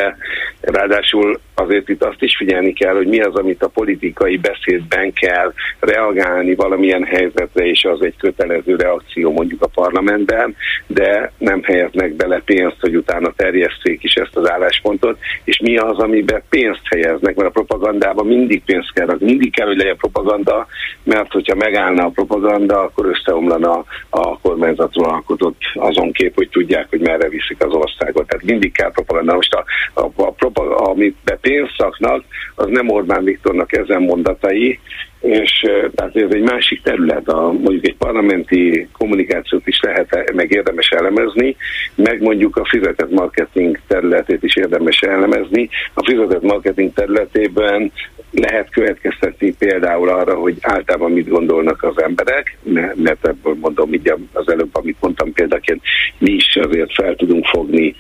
ráadásul 0.61 1.41
azért 1.63 1.89
itt 1.89 2.05
azt 2.05 2.23
is 2.23 2.37
figyelni 2.37 2.73
kell, 2.73 2.95
hogy 2.95 3.07
mi 3.07 3.21
az, 3.21 3.35
amit 3.35 3.63
a 3.63 3.69
politikai 3.69 4.37
beszédben 4.37 5.13
kell 5.13 5.53
reagálni 5.81 6.55
valamilyen 6.55 7.05
helyzetre, 7.05 7.65
és 7.67 7.85
az 7.85 8.03
egy 8.03 8.17
kötelező 8.17 8.77
reakció 8.77 9.33
mondjuk 9.33 9.63
a 9.63 9.71
parlamentben, 9.75 10.57
de 10.87 11.33
nem 11.39 11.63
helyeznek 11.63 12.13
bele 12.13 12.41
pénzt, 12.45 12.77
hogy 12.81 12.97
utána 12.97 13.33
terjesszék 13.37 14.03
is 14.03 14.15
ezt 14.15 14.37
az 14.37 14.51
álláspontot, 14.51 15.19
és 15.45 15.59
mi 15.59 15.77
az, 15.77 15.99
amiben 15.99 16.43
pénzt 16.49 16.87
helyeznek, 16.91 17.35
mert 17.35 17.49
a 17.49 17.63
propagandában 17.63 18.27
mindig 18.27 18.63
pénzt 18.65 18.93
kell 18.93 19.17
mindig 19.19 19.53
kell, 19.53 19.67
hogy 19.67 19.77
legyen 19.77 19.97
propaganda, 19.97 20.67
mert 21.03 21.33
hogyha 21.33 21.55
megállna 21.55 22.05
a 22.05 22.09
propaganda, 22.11 22.81
akkor 22.83 23.07
összeomlana 23.07 23.85
a 24.11 24.39
kormányzatról 24.39 25.09
alkotott 25.09 25.61
azon 25.75 26.13
kép, 26.13 26.35
hogy 26.35 26.49
tudják, 26.49 26.87
hogy 26.91 27.01
merre 27.01 27.29
viszik 27.29 27.65
az 27.65 27.73
országot. 27.73 28.27
Tehát 28.27 28.45
mindig 28.45 28.73
kell 28.73 28.91
propaganda. 28.91 29.35
Most 29.35 29.55
a, 29.55 29.65
a, 29.95 30.11
a, 30.23 30.35
a 30.55 30.91
amit 30.93 31.17
be 31.25 31.37
pénzszaknak, 31.53 32.25
az 32.55 32.67
nem 32.69 32.89
Orbán 32.89 33.25
Viktornak 33.25 33.77
ezen 33.77 34.03
mondatai, 34.03 34.81
és 35.23 35.61
tehát 35.95 36.17
ez 36.17 36.31
egy 36.31 36.43
másik 36.43 36.83
terület, 36.83 37.29
a, 37.29 37.53
mondjuk 37.53 37.87
egy 37.87 37.97
parlamenti 37.97 38.89
kommunikációt 38.93 39.67
is 39.67 39.81
lehet, 39.81 40.33
meg 40.35 40.51
érdemes 40.51 40.89
elemezni, 40.89 41.57
meg 41.95 42.23
mondjuk 42.23 42.57
a 42.57 42.65
fizetett 42.65 43.11
marketing 43.11 43.79
területét 43.87 44.43
is 44.43 44.57
érdemes 44.57 45.01
elemezni. 45.01 45.69
A 45.95 46.05
fizetett 46.05 46.43
marketing 46.43 46.93
területében 46.93 47.93
lehet 48.33 48.71
következtetni 48.71 49.55
például 49.59 50.09
arra, 50.09 50.35
hogy 50.35 50.57
általában 50.61 51.13
mit 51.13 51.29
gondolnak 51.29 51.83
az 51.83 52.03
emberek, 52.03 52.59
mert 52.95 53.27
ebből 53.27 53.57
mondom 53.61 53.93
így 53.93 54.15
az 54.33 54.49
előbb, 54.49 54.77
amit 54.77 54.97
mondtam 55.01 55.33
példaként, 55.33 55.83
mi 56.19 56.31
is 56.31 56.57
azért 56.57 56.95
fel 56.95 57.15
tudunk 57.15 57.47
fogni 57.47 57.95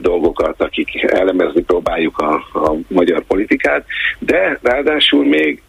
dolgokat, 0.00 0.62
akik 0.62 1.02
elemezni 1.02 1.62
próbáljuk 1.62 2.18
a, 2.18 2.34
a 2.52 2.76
magyar 2.88 3.22
politikát, 3.22 3.86
de 4.18 4.58
ráadásul 4.62 5.24
még 5.26 5.62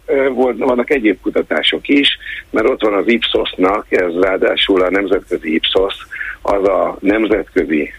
vannak 0.58 0.90
egyéb 0.90 1.22
kutatások 1.22 1.88
is, 1.88 2.18
mert 2.50 2.70
ott 2.70 2.82
van 2.82 2.94
az 2.94 3.08
Ipsosnak, 3.08 3.86
ez 3.90 4.20
ráadásul 4.20 4.82
a 4.82 4.90
nemzetközi 4.90 5.54
Ipsos, 5.54 5.96
az 6.42 6.68
a 6.68 6.98
nemzetközi 7.00 7.92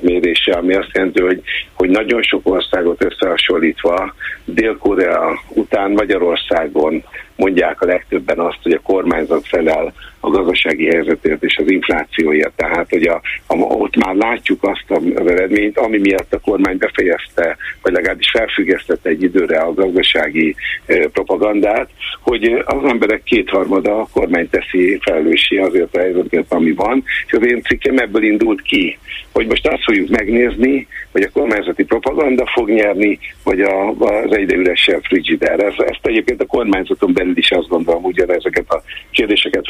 mérése, 0.00 0.52
ami 0.52 0.74
azt 0.74 0.90
jelenti, 0.92 1.22
hogy, 1.22 1.42
hogy 1.74 1.88
nagyon 1.88 2.22
sok 2.22 2.48
országot 2.48 3.04
összehasonlítva 3.04 4.14
Dél-Korea 4.44 5.40
után 5.48 5.90
Magyarországon 5.90 7.04
mondják 7.36 7.80
a 7.80 7.86
legtöbben 7.86 8.38
azt, 8.38 8.58
hogy 8.62 8.72
a 8.72 8.80
kormányzat 8.80 9.46
felel 9.46 9.92
a 10.26 10.30
gazdasági 10.30 10.86
helyzetért 10.86 11.42
és 11.44 11.56
az 11.56 11.70
inflációért. 11.70 12.52
Tehát, 12.56 12.90
hogy 12.90 13.06
a, 13.06 13.20
a, 13.46 13.54
ott 13.56 13.96
már 13.96 14.14
látjuk 14.14 14.64
azt 14.64 14.84
az 14.86 15.26
eredményt, 15.26 15.78
ami 15.78 15.98
miatt 15.98 16.34
a 16.34 16.40
kormány 16.40 16.76
befejezte, 16.78 17.56
vagy 17.82 17.92
legalábbis 17.92 18.30
felfüggesztette 18.30 19.08
egy 19.08 19.22
időre 19.22 19.58
a 19.58 19.74
gazdasági 19.74 20.54
eh, 20.86 21.04
propagandát, 21.12 21.88
hogy 22.20 22.62
az 22.64 22.84
emberek 22.84 23.22
kétharmada 23.22 24.00
a 24.00 24.08
kormány 24.12 24.48
teszi 24.50 24.98
felelőssé 25.02 25.56
azért 25.56 25.96
a 25.96 26.00
helyzetért, 26.00 26.52
ami 26.52 26.72
van, 26.72 27.04
és 27.26 27.32
az 27.32 27.46
én 27.46 27.62
cikkem 27.62 27.98
ebből 27.98 28.22
indult 28.22 28.62
ki, 28.62 28.98
hogy 29.32 29.46
most 29.46 29.66
azt 29.66 29.82
fogjuk 29.82 30.08
megnézni, 30.08 30.86
hogy 31.12 31.22
a 31.22 31.30
kormányzati 31.32 31.84
propaganda 31.84 32.46
fog 32.54 32.70
nyerni, 32.70 33.18
vagy 33.44 33.60
a, 33.60 33.88
az 33.88 34.32
egyre 34.36 34.56
üresebb 34.56 35.02
frigider. 35.02 35.60
Ez, 35.60 35.74
ezt 35.76 36.06
egyébként 36.06 36.40
a 36.40 36.46
kormányzaton 36.46 37.12
belül 37.12 37.36
is 37.36 37.50
azt 37.50 37.68
gondolom, 37.68 38.02
hogy 38.02 38.20
ezeket 38.20 38.64
a 38.68 38.82
kérdéseket 39.10 39.66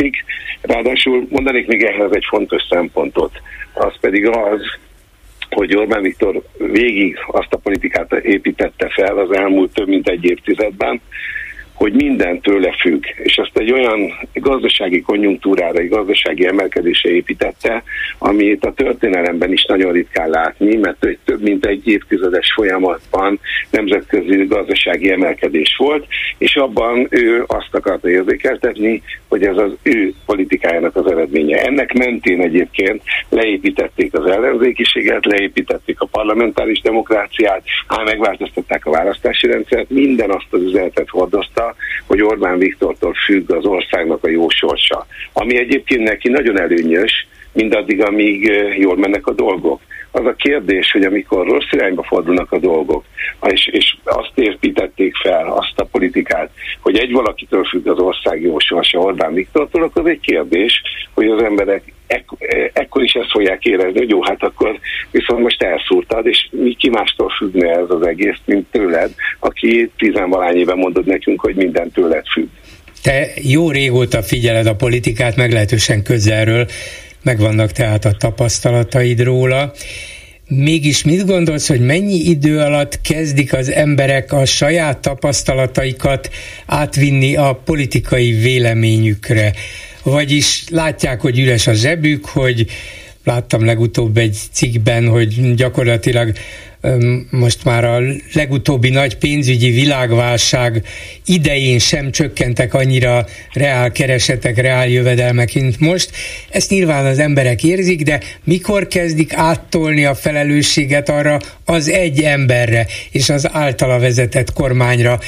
felteszik. 0.00 0.24
Ráadásul 0.60 1.26
mondanék 1.30 1.66
még 1.66 1.82
ehhez 1.82 2.10
egy 2.12 2.24
fontos 2.28 2.62
szempontot, 2.70 3.42
az 3.72 3.92
pedig 4.00 4.28
az, 4.28 4.60
hogy 5.50 5.76
Orbán 5.76 6.02
Viktor 6.02 6.42
végig 6.58 7.18
azt 7.26 7.52
a 7.52 7.56
politikát 7.56 8.12
építette 8.12 8.88
fel 8.88 9.18
az 9.18 9.36
elmúlt 9.36 9.72
több 9.72 9.88
mint 9.88 10.08
egy 10.08 10.24
évtizedben, 10.24 11.00
hogy 11.80 11.92
minden 11.92 12.40
tőle 12.40 12.72
függ, 12.80 13.04
és 13.16 13.38
azt 13.38 13.58
egy 13.58 13.72
olyan 13.72 14.12
gazdasági 14.34 15.00
konjunktúrára, 15.00 15.78
egy 15.78 15.88
gazdasági 15.88 16.46
emelkedése 16.46 17.08
építette, 17.08 17.82
amit 18.18 18.64
a 18.64 18.72
történelemben 18.72 19.52
is 19.52 19.64
nagyon 19.64 19.92
ritkán 19.92 20.30
látni, 20.30 20.76
mert 20.76 21.04
egy 21.04 21.18
több 21.24 21.42
mint 21.42 21.66
egy 21.66 21.88
évtizedes 21.88 22.52
folyamatban 22.52 23.40
nemzetközi 23.70 24.46
gazdasági 24.46 25.10
emelkedés 25.10 25.76
volt, 25.78 26.06
és 26.38 26.56
abban 26.56 27.06
ő 27.10 27.44
azt 27.46 27.74
akarta 27.74 28.08
érzékeltetni, 28.08 29.02
hogy 29.28 29.44
ez 29.44 29.56
az 29.56 29.72
ő 29.82 30.12
politikájának 30.26 30.96
az 30.96 31.06
eredménye. 31.06 31.62
Ennek 31.62 31.92
mentén 31.92 32.40
egyébként 32.40 33.02
leépítették 33.28 34.14
az 34.14 34.26
ellenzékiséget, 34.26 35.24
leépítették 35.24 36.00
a 36.00 36.06
parlamentáris 36.06 36.80
demokráciát, 36.80 37.62
hát 37.88 38.04
megváltoztatták 38.04 38.86
a 38.86 38.90
választási 38.90 39.46
rendszert, 39.46 39.90
minden 39.90 40.30
azt 40.30 40.46
az 40.50 40.62
üzenetet 40.62 41.08
hordozta, 41.08 41.69
hogy 42.06 42.22
Orbán 42.22 42.58
Viktortól 42.58 43.14
függ 43.14 43.50
az 43.50 43.64
országnak 43.64 44.24
a 44.24 44.28
jó 44.28 44.48
sorsa. 44.48 45.06
Ami 45.32 45.58
egyébként 45.58 46.02
neki 46.02 46.28
nagyon 46.28 46.60
előnyös, 46.60 47.26
mindaddig, 47.52 48.02
amíg 48.02 48.44
jól 48.78 48.96
mennek 48.96 49.26
a 49.26 49.32
dolgok. 49.32 49.80
Az 50.10 50.24
a 50.24 50.34
kérdés, 50.34 50.90
hogy 50.92 51.04
amikor 51.04 51.46
rossz 51.46 51.72
irányba 51.72 52.02
fordulnak 52.02 52.52
a 52.52 52.58
dolgok, 52.58 53.04
és, 53.42 53.66
és 53.66 53.96
azt 54.04 54.32
építették 54.34 55.16
fel, 55.16 55.52
azt 55.52 55.74
a 55.80 55.84
politikát, 55.84 56.50
hogy 56.80 56.98
egy 56.98 57.12
valakitől 57.12 57.64
függ 57.64 57.86
az 57.86 57.98
ország 57.98 58.42
jó 58.42 58.58
sorsa 58.58 58.98
Orbán 58.98 59.34
Viktortól, 59.34 59.82
akkor 59.82 60.08
egy 60.08 60.20
kérdés, 60.20 60.82
hogy 61.14 61.26
az 61.26 61.42
emberek 61.42 61.92
ek- 62.06 62.70
ekkor 62.72 63.02
is 63.02 63.12
ezt 63.12 63.30
fogják 63.30 63.64
érezni, 63.64 63.98
hogy 63.98 64.10
jó, 64.10 64.22
hát 64.22 64.42
akkor 64.42 64.78
viszont 65.10 65.40
most 65.40 65.62
elszúrtad, 65.62 66.26
és 66.26 66.48
mi 66.50 66.74
ki 66.74 66.88
mástól 66.88 67.30
függne 67.38 67.70
ez 67.70 67.90
az 67.90 68.06
egész, 68.06 68.38
mint 68.44 68.66
tőled, 68.70 69.14
aki 69.38 69.90
tizenvalány 69.98 70.56
éve 70.56 70.74
mondod 70.74 71.06
nekünk, 71.06 71.40
hogy 71.40 71.54
minden 71.54 71.90
tőled 71.90 72.26
függ. 72.26 72.48
Te 73.02 73.26
jó 73.42 73.70
régóta 73.70 74.22
figyeled 74.22 74.66
a 74.66 74.74
politikát, 74.74 75.36
meglehetősen 75.36 76.02
közelről, 76.02 76.66
megvannak 77.22 77.72
tehát 77.72 78.04
a 78.04 78.12
tapasztalataid 78.12 79.20
róla. 79.20 79.72
Mégis 80.48 81.04
mit 81.04 81.26
gondolsz, 81.26 81.68
hogy 81.68 81.80
mennyi 81.80 82.14
idő 82.14 82.58
alatt 82.58 83.00
kezdik 83.00 83.52
az 83.52 83.70
emberek 83.70 84.32
a 84.32 84.44
saját 84.44 84.98
tapasztalataikat 84.98 86.30
átvinni 86.66 87.36
a 87.36 87.60
politikai 87.64 88.32
véleményükre? 88.32 89.52
Vagyis 90.02 90.64
látják, 90.70 91.20
hogy 91.20 91.38
üres 91.38 91.66
a 91.66 91.72
zsebük, 91.72 92.26
hogy 92.26 92.66
láttam 93.24 93.64
legutóbb 93.64 94.16
egy 94.16 94.36
cikkben, 94.52 95.08
hogy 95.08 95.54
gyakorlatilag 95.54 96.32
most 97.30 97.64
már 97.64 97.84
a 97.84 98.02
legutóbbi 98.32 98.88
nagy 98.88 99.16
pénzügyi 99.16 99.70
világválság 99.70 100.82
idején 101.24 101.78
sem 101.78 102.10
csökkentek 102.10 102.74
annyira 102.74 103.26
reál 103.52 103.92
keresetek, 103.92 104.60
reál 104.60 104.88
jövedelmek, 104.88 105.54
mint 105.54 105.80
most. 105.80 106.10
Ezt 106.50 106.70
nyilván 106.70 107.06
az 107.06 107.18
emberek 107.18 107.64
érzik, 107.64 108.02
de 108.02 108.20
mikor 108.44 108.86
kezdik 108.86 109.32
áttolni 109.32 110.04
a 110.04 110.14
felelősséget 110.14 111.08
arra 111.08 111.40
az 111.64 111.88
egy 111.88 112.22
emberre 112.22 112.86
és 113.10 113.28
az 113.28 113.48
általa 113.52 113.98
vezetett 113.98 114.52
kormányra? 114.52 115.18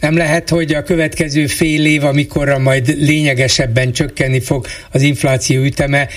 Nem 0.00 0.16
lehet, 0.16 0.48
hogy 0.48 0.74
a 0.74 0.82
következő 0.82 1.46
fél 1.46 1.86
év, 1.86 2.04
amikorra 2.04 2.58
majd 2.58 2.94
lényegesebben 2.98 3.92
csökkenni 3.92 4.40
fog 4.40 4.66
az 4.90 5.02
infláció 5.02 5.62
üteme, 5.62 6.08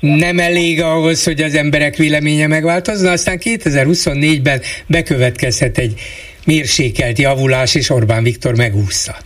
nem 0.00 0.38
elég 0.38 0.82
ahhoz, 0.82 1.24
hogy 1.24 1.42
az 1.42 1.54
emberek 1.54 1.96
véleménye 1.96 2.46
megváltozna, 2.46 3.10
aztán 3.10 3.40
2024-ben 3.44 4.60
bekövetkezhet 4.86 5.78
egy 5.78 6.00
mérsékelt 6.44 7.18
javulás, 7.18 7.74
és 7.74 7.90
Orbán 7.90 8.22
Viktor 8.22 8.56
megúszza. 8.56 9.16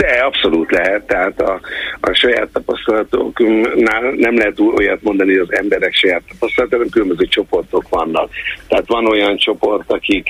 De 0.00 0.06
abszolút 0.06 0.70
lehet, 0.70 1.06
tehát 1.06 1.40
a, 1.40 1.60
a 2.00 2.12
saját 2.12 2.48
tapasztalatoknál 2.52 4.12
nem 4.16 4.36
lehet 4.36 4.60
olyat 4.60 5.02
mondani, 5.02 5.30
hogy 5.30 5.48
az 5.48 5.58
emberek 5.58 5.94
saját 5.94 6.22
tapasztalatok, 6.28 6.76
hanem 6.78 6.92
különböző 6.92 7.24
csoportok 7.24 7.88
vannak. 7.88 8.30
Tehát 8.68 8.86
van 8.86 9.06
olyan 9.06 9.36
csoport, 9.36 9.92
akik 9.92 10.28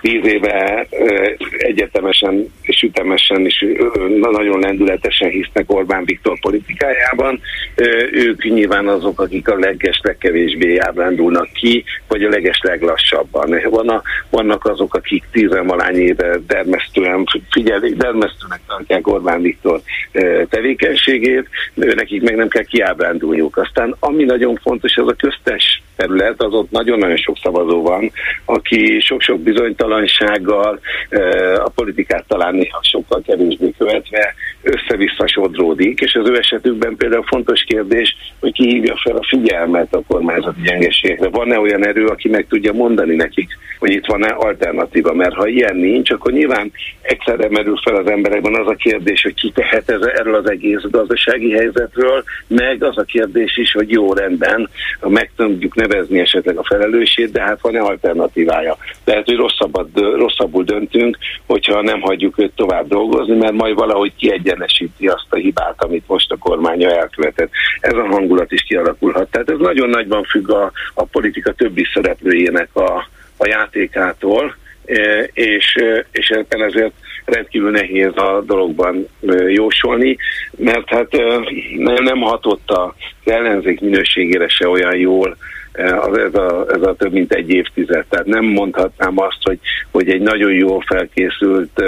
tíz 0.00 0.26
éve 0.26 0.86
egyetemesen 1.58 2.52
és 2.62 2.82
ütemesen 2.82 3.46
és 3.46 3.66
nagyon 4.20 4.60
lendületesen 4.60 5.28
hisznek 5.28 5.72
Orbán 5.72 6.04
Viktor 6.04 6.38
politikájában. 6.40 7.40
Ők 8.12 8.44
nyilván 8.44 8.88
azok, 8.88 9.20
akik 9.20 9.48
a 9.48 9.58
leges 9.58 10.00
legkevésbé 10.02 10.76
ábrándulnak 10.76 11.52
ki, 11.52 11.84
vagy 12.08 12.22
a 12.24 12.28
leges 12.28 12.60
leglassabban. 12.62 13.60
Van 13.70 13.88
a, 13.88 14.02
vannak 14.30 14.64
azok, 14.64 14.94
akik 14.94 15.24
tízenvalány 15.32 15.96
éve 15.96 16.38
dermesztően 16.46 17.24
figyelik, 17.50 17.96
dermesztőnek 17.96 18.60
tartják 18.66 19.03
Orbán 19.08 19.42
Viktor 19.42 19.80
tevékenységét, 20.48 21.48
nekik 21.74 22.22
meg 22.22 22.36
nem 22.36 22.48
kell 22.48 22.62
kiábrándulniuk. 22.62 23.56
Aztán 23.56 23.96
ami 23.98 24.24
nagyon 24.24 24.56
fontos, 24.62 24.96
az 24.96 25.08
a 25.08 25.14
köztes 25.14 25.82
terület, 25.96 26.42
az 26.42 26.52
ott 26.52 26.70
nagyon-nagyon 26.70 27.16
sok 27.16 27.36
szavazó 27.42 27.82
van, 27.82 28.10
aki 28.44 29.00
sok-sok 29.00 29.40
bizonytalansággal 29.40 30.80
a 31.64 31.68
politikát 31.68 32.24
talán 32.28 32.54
néha 32.54 32.80
sokkal 32.82 33.22
kevésbé 33.26 33.72
követve 33.78 34.34
össze-vissza 34.62 35.26
sodródik, 35.26 36.00
és 36.00 36.14
az 36.14 36.28
ő 36.28 36.38
esetükben 36.38 36.96
például 36.96 37.24
fontos 37.26 37.64
kérdés, 37.64 38.16
hogy 38.40 38.52
ki 38.52 38.68
hívja 38.68 39.00
fel 39.02 39.16
a 39.16 39.26
figyelmet 39.28 39.94
a 39.94 40.02
kormányzati 40.06 40.60
gyengeségekre. 40.60 41.28
Van-e 41.28 41.58
olyan 41.58 41.86
erő, 41.86 42.06
aki 42.06 42.28
meg 42.28 42.46
tudja 42.48 42.72
mondani 42.72 43.14
nekik, 43.14 43.48
hogy 43.78 43.90
itt 43.90 44.06
van-e 44.06 44.28
alternatíva? 44.28 45.14
Mert 45.14 45.34
ha 45.34 45.46
ilyen 45.46 45.76
nincs, 45.76 46.10
akkor 46.10 46.32
nyilván 46.32 46.72
egyszerre 47.00 47.48
merül 47.50 47.76
fel 47.84 47.94
az 47.94 48.10
emberekben 48.10 48.54
az 48.54 48.66
a 48.66 48.74
kérdés, 48.74 49.22
hogy 49.22 49.34
ki 49.34 49.52
tehet 49.54 49.90
ez, 49.90 50.00
erről 50.00 50.34
az 50.34 50.50
egész 50.50 50.82
gazdasági 50.90 51.52
helyzetről, 51.52 52.24
meg 52.46 52.82
az 52.82 52.98
a 52.98 53.02
kérdés 53.02 53.56
is, 53.56 53.72
hogy 53.72 53.90
jó 53.90 54.12
rendben, 54.12 54.68
meg 55.00 55.30
tudjuk 55.36 55.74
nevezni 55.86 56.20
esetleg 56.20 56.56
a 56.56 56.64
felelősét, 56.64 57.32
de 57.32 57.42
hát 57.42 57.60
van-e 57.60 57.80
alternatívája? 57.80 58.76
Lehet, 59.04 59.24
hogy 59.24 59.36
rosszabbat, 59.36 59.88
rosszabbul 59.94 60.64
döntünk, 60.64 61.18
hogyha 61.46 61.82
nem 61.82 62.00
hagyjuk 62.00 62.38
őt 62.38 62.52
tovább 62.54 62.88
dolgozni, 62.88 63.36
mert 63.36 63.52
majd 63.52 63.74
valahogy 63.74 64.12
kiegyenesíti 64.16 65.06
azt 65.06 65.26
a 65.28 65.36
hibát, 65.36 65.82
amit 65.82 66.04
most 66.06 66.32
a 66.32 66.36
kormánya 66.36 66.90
elkövetett. 66.90 67.50
Ez 67.80 67.96
a 67.96 68.06
hangulat 68.06 68.52
is 68.52 68.62
kialakulhat. 68.62 69.30
Tehát 69.30 69.50
ez 69.50 69.58
nagyon 69.58 69.88
nagyban 69.88 70.22
függ 70.22 70.50
a, 70.50 70.72
a 70.94 71.04
politika 71.04 71.52
többi 71.52 71.86
szereplőjének 71.94 72.68
a, 72.72 73.08
a 73.36 73.46
játékától, 73.46 74.56
e, 74.86 75.28
és, 75.32 75.74
e, 75.76 76.06
és 76.12 76.28
ebben 76.28 76.62
ezért 76.62 76.92
rendkívül 77.24 77.70
nehéz 77.70 78.16
a 78.16 78.42
dologban 78.46 79.08
jósolni, 79.48 80.16
mert 80.56 80.88
hát 80.88 81.12
nem, 81.76 82.04
nem 82.04 82.20
hatott 82.20 82.70
az 82.70 83.32
ellenzék 83.32 83.80
minőségére 83.80 84.48
se 84.48 84.68
olyan 84.68 84.96
jól 84.96 85.36
ez 85.74 86.34
a, 86.34 86.66
ez 86.68 86.82
a 86.82 86.94
több 86.98 87.12
mint 87.12 87.32
egy 87.32 87.50
évtized. 87.50 88.04
Tehát 88.08 88.26
nem 88.26 88.44
mondhatnám 88.44 89.18
azt, 89.18 89.38
hogy, 89.42 89.58
hogy 89.90 90.08
egy 90.08 90.20
nagyon 90.20 90.52
jól 90.52 90.84
felkészült, 90.86 91.82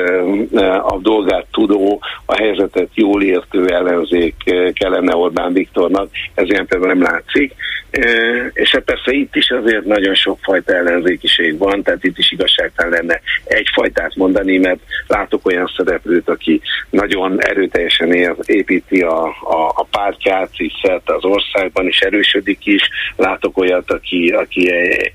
a 0.83 0.99
dolgát 0.99 1.47
tudó, 1.51 2.01
a 2.25 2.37
helyzetet 2.37 2.89
jól 2.95 3.23
értő 3.23 3.67
ellenzék 3.67 4.35
kellene 4.73 5.17
Orbán 5.17 5.53
Viktornak. 5.53 6.09
Ez 6.35 6.49
ilyen 6.49 6.67
például 6.67 6.93
nem 6.93 7.03
látszik. 7.03 7.55
És 8.53 8.71
hát 8.71 8.83
persze 8.83 9.13
itt 9.13 9.37
is 9.37 9.51
azért 9.51 9.85
nagyon 9.85 10.15
sokfajta 10.15 10.75
ellenzékiség 10.75 11.59
van, 11.59 11.83
tehát 11.83 12.05
itt 12.05 12.19
is 12.19 12.31
igazságtalan 12.31 12.93
lenne 12.93 13.21
egyfajtát 13.45 14.15
mondani, 14.15 14.59
mert 14.59 14.79
látok 15.07 15.47
olyan 15.47 15.73
szereplőt, 15.77 16.29
aki 16.29 16.61
nagyon 16.91 17.43
erőteljesen 17.43 18.37
építi 18.45 19.01
a, 19.01 19.25
a, 19.27 19.73
a 19.75 19.87
pártját, 19.91 20.51
és 20.57 20.73
az 21.05 21.25
országban 21.25 21.87
is 21.87 22.01
erősödik 22.01 22.67
is. 22.67 22.89
Látok 23.17 23.59
olyat, 23.77 23.91
aki, 23.91 24.29
aki 24.29 24.73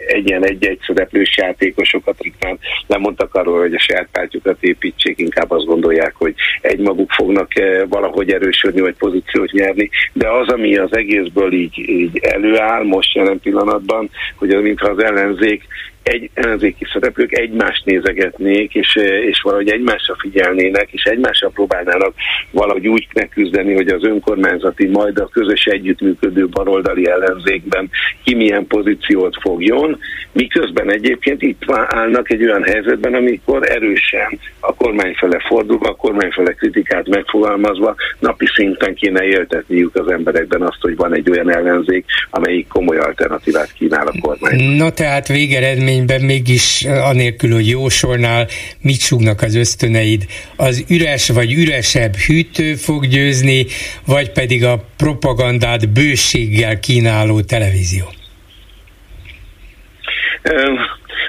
egy 0.07 0.27
ilyen 0.27 0.45
egy-egy 0.45 0.79
szereplős 0.87 1.37
játékosokat, 1.37 2.15
akik 2.19 2.33
már 2.39 2.57
lemondtak 2.87 3.35
arról, 3.35 3.59
hogy 3.59 3.73
a 3.73 3.79
saját 3.79 4.07
pártjukat 4.11 4.57
építsék, 4.59 5.19
inkább 5.19 5.51
azt 5.51 5.65
gondolják, 5.65 6.13
hogy 6.15 6.33
egymaguk 6.61 7.11
fognak 7.11 7.51
valahogy 7.89 8.31
erősödni, 8.31 8.81
vagy 8.81 8.95
pozíciót 8.95 9.51
nyerni, 9.51 9.89
de 10.13 10.29
az, 10.29 10.47
ami 10.47 10.77
az 10.77 10.95
egészből 10.95 11.53
így, 11.53 11.89
így 11.89 12.19
előáll, 12.21 12.71
áll 12.71 12.83
most 12.83 13.15
jelen 13.15 13.39
pillanatban, 13.39 14.09
hogy 14.35 14.49
az, 14.49 14.61
mintha 14.61 14.89
az 14.89 15.03
ellenzék 15.03 15.63
egy 16.03 16.29
ellenzéki 16.33 16.85
szereplők 16.93 17.37
egymást 17.37 17.85
nézegetnék, 17.85 18.73
és, 18.73 18.95
és 19.29 19.41
valahogy 19.41 19.69
egymásra 19.69 20.15
figyelnének, 20.19 20.87
és 20.91 21.03
egymásra 21.03 21.49
próbálnának 21.49 22.13
valahogy 22.51 22.87
úgy 22.87 23.07
megküzdeni, 23.13 23.73
hogy 23.73 23.87
az 23.87 24.03
önkormányzati, 24.03 24.87
majd 24.87 25.17
a 25.17 25.29
közös 25.31 25.65
együttműködő 25.65 26.47
baloldali 26.47 27.09
ellenzékben 27.09 27.89
ki 28.23 28.35
milyen 28.35 28.67
pozíciót 28.67 29.37
fogjon, 29.41 29.97
miközben 30.31 30.91
egyébként 30.91 31.41
itt 31.41 31.61
állnak 31.71 32.31
egy 32.31 32.43
olyan 32.43 32.63
helyzetben, 32.63 33.13
amikor 33.13 33.71
erősen 33.71 34.39
a 34.59 34.75
kormány 34.75 35.13
fele 35.13 35.39
fordul, 35.47 35.79
a 35.81 35.95
kormány 35.95 36.31
fele 36.31 36.51
kritikát 36.51 37.07
megfogalmazva 37.07 37.95
napi 38.19 38.45
szinten 38.55 38.95
kéne 38.95 39.23
éltetniük 39.23 39.95
az 39.95 40.07
emberekben 40.11 40.61
azt, 40.61 40.81
hogy 40.81 40.95
van 40.95 41.15
egy 41.15 41.29
olyan 41.29 41.51
ellenzék, 41.51 42.05
amelyik 42.29 42.67
komoly 42.67 42.97
alternatívát 42.97 43.73
kínál 43.73 44.07
a 44.07 44.13
kormány. 44.21 44.75
Na 44.75 44.91
tehát 44.91 45.27
végeredmény 45.27 45.90
eredményben 45.91 46.21
mégis 46.21 46.85
anélkül, 46.85 47.53
hogy 47.53 47.67
jósolnál, 47.67 48.47
mit 48.81 48.99
súgnak 48.99 49.41
az 49.41 49.55
ösztöneid? 49.55 50.25
Az 50.55 50.85
üres 50.89 51.29
vagy 51.29 51.53
üresebb 51.53 52.15
hűtő 52.15 52.73
fog 52.75 53.07
győzni, 53.07 53.65
vagy 54.05 54.31
pedig 54.31 54.63
a 54.63 54.83
propagandát 54.97 55.89
bőséggel 55.89 56.79
kínáló 56.79 57.41
televízió? 57.41 58.05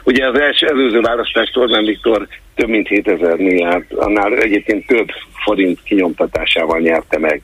Ugye 0.04 0.26
az 0.26 0.40
első 0.40 0.66
előző 0.66 1.00
választást 1.00 1.56
Orbán 1.56 1.84
Viktor 1.84 2.28
több 2.54 2.68
mint 2.68 2.88
7000 2.88 3.36
milliárd, 3.36 3.84
annál 3.90 4.38
egyébként 4.38 4.86
több 4.86 5.08
forint 5.44 5.82
kinyomtatásával 5.84 6.80
nyerte 6.80 7.18
meg 7.18 7.42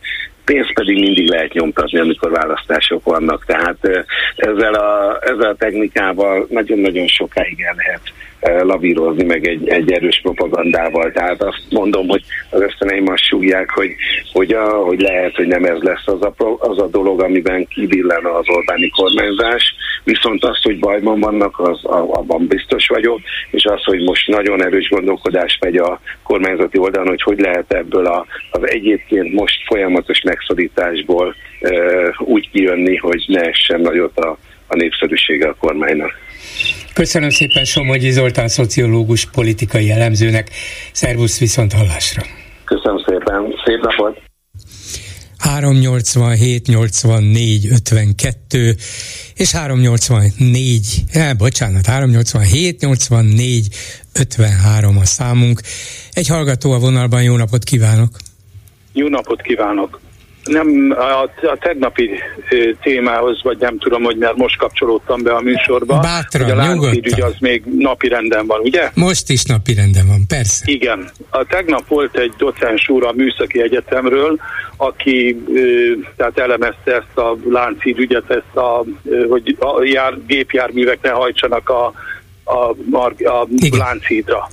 pénzt 0.49 0.73
pedig 0.73 0.99
mindig 0.99 1.29
lehet 1.29 1.53
nyomtatni, 1.53 1.99
amikor 1.99 2.31
választások 2.31 3.05
vannak, 3.05 3.45
tehát 3.45 3.79
ezzel 4.37 4.75
a, 4.75 5.19
ezzel 5.21 5.51
a 5.51 5.57
technikával 5.57 6.47
nagyon-nagyon 6.51 7.07
sokáig 7.07 7.61
el 7.61 7.75
lehet 7.77 8.01
lavírozni, 8.41 9.25
meg 9.25 9.47
egy, 9.47 9.69
egy 9.69 9.93
erős 9.93 10.21
propagandával. 10.23 11.13
Tehát 11.13 11.43
azt 11.43 11.63
mondom, 11.71 12.09
hogy 12.09 12.23
az 12.51 12.61
ösztöneim 12.61 13.09
azt 13.09 13.27
súgják, 13.29 13.71
hogy, 13.71 13.91
hogy, 14.33 14.53
a, 14.53 14.65
hogy 14.69 15.01
lehet, 15.01 15.37
hogy 15.37 15.47
nem 15.47 15.65
ez 15.65 15.81
lesz 15.81 16.07
az 16.07 16.23
a, 16.23 16.35
az 16.59 16.79
a 16.79 16.89
dolog, 16.89 17.23
amiben 17.23 17.67
kivillen 17.67 18.25
az 18.25 18.49
Orbáni 18.49 18.89
kormányzás, 18.89 19.75
viszont 20.05 20.45
azt, 20.45 20.63
hogy 20.63 20.79
bajban 20.79 21.21
vannak, 21.21 21.59
az, 21.59 21.81
abban 22.09 22.47
biztos 22.47 22.87
vagyok, 22.87 23.21
és 23.51 23.65
az, 23.65 23.85
hogy 23.85 24.03
most 24.03 24.29
nagyon 24.29 24.65
erős 24.65 24.89
gondolkodás 24.89 25.59
megy 25.61 25.77
a 25.77 26.01
kormányzati 26.23 26.79
oldalon, 26.79 27.09
hogy 27.09 27.23
hogy 27.23 27.41
lehet 27.41 27.73
ebből 27.73 28.07
a, 28.07 28.27
az 28.51 28.71
egyébként 28.71 29.33
most 29.33 29.67
folyamatos 29.67 30.21
megszorításból 30.21 31.35
e, 31.61 31.73
úgy 32.19 32.51
kijönni, 32.51 32.97
hogy 32.97 33.25
ne 33.27 33.41
essen 33.41 33.81
nagyot 33.81 34.19
a, 34.19 34.39
a 34.67 34.77
népszerűsége 34.77 35.49
a 35.49 35.57
kormánynak. 35.61 36.27
Köszönöm 36.93 37.31
szépen 37.31 37.65
Somogyi 37.65 38.11
Zoltán 38.11 38.49
szociológus 38.49 39.27
politikai 39.31 39.91
elemzőnek. 39.91 40.51
Szervusz 40.93 41.39
viszont 41.39 41.73
hallásra. 41.73 42.23
Köszönöm 42.65 42.99
szépen. 43.07 43.55
szép 43.65 43.81
napot! 43.81 44.27
387 45.39 46.67
84 46.67 47.67
52 47.71 48.77
és 49.35 49.53
384, 49.53 51.05
eh, 51.13 51.35
bocsánat, 51.35 51.87
387 51.87 52.81
84 52.81 53.69
53 54.13 54.97
a 54.99 55.05
számunk. 55.05 55.61
Egy 56.13 56.29
hallgató 56.29 56.73
a 56.73 56.79
vonalban, 56.79 57.23
jó 57.23 57.37
napot 57.37 57.65
kívánok! 57.65 58.17
Jó 58.93 59.09
napot 59.09 59.43
kívánok! 59.43 60.01
Nem 60.49 60.95
a, 60.99 61.23
a 61.47 61.57
tegnapi 61.61 62.11
témához, 62.83 63.43
vagy 63.43 63.59
nem 63.59 63.79
tudom, 63.79 64.03
hogy 64.03 64.17
mert 64.17 64.37
most 64.37 64.57
kapcsolódtam 64.57 65.23
be 65.23 65.33
a 65.33 65.41
műsorba. 65.41 65.99
Bátran, 65.99 66.51
hogy 66.51 66.59
a 66.59 66.73
nyugodtan. 66.73 67.23
az 67.23 67.35
még 67.39 67.63
napi 67.79 68.09
renden 68.09 68.47
van, 68.47 68.61
ugye? 68.61 68.91
Most 68.95 69.31
is 69.31 69.45
napi 69.45 69.75
renden 69.75 70.07
van, 70.07 70.27
persze. 70.29 70.65
Igen. 70.67 71.11
A 71.31 71.45
tegnap 71.45 71.89
volt 71.89 72.17
egy 72.17 72.33
docens 72.39 72.89
úr 72.89 73.05
a 73.05 73.13
Műszaki 73.13 73.63
Egyetemről, 73.63 74.39
aki 74.77 75.43
tehát 76.17 76.39
elemezte 76.39 76.93
ezt 76.95 77.19
a 77.19 77.37
láncid 77.49 77.99
ügyet, 77.99 78.31
ezt 78.31 78.57
a, 78.57 78.85
hogy 79.29 79.57
a 79.59 79.85
jár, 79.85 80.15
gépjárművek 80.27 80.99
ne 81.03 81.11
hajtsanak 81.11 81.69
a, 81.69 81.93
a, 82.45 82.75
a, 82.93 83.15
a 83.25 83.47
lánchídra 83.71 84.49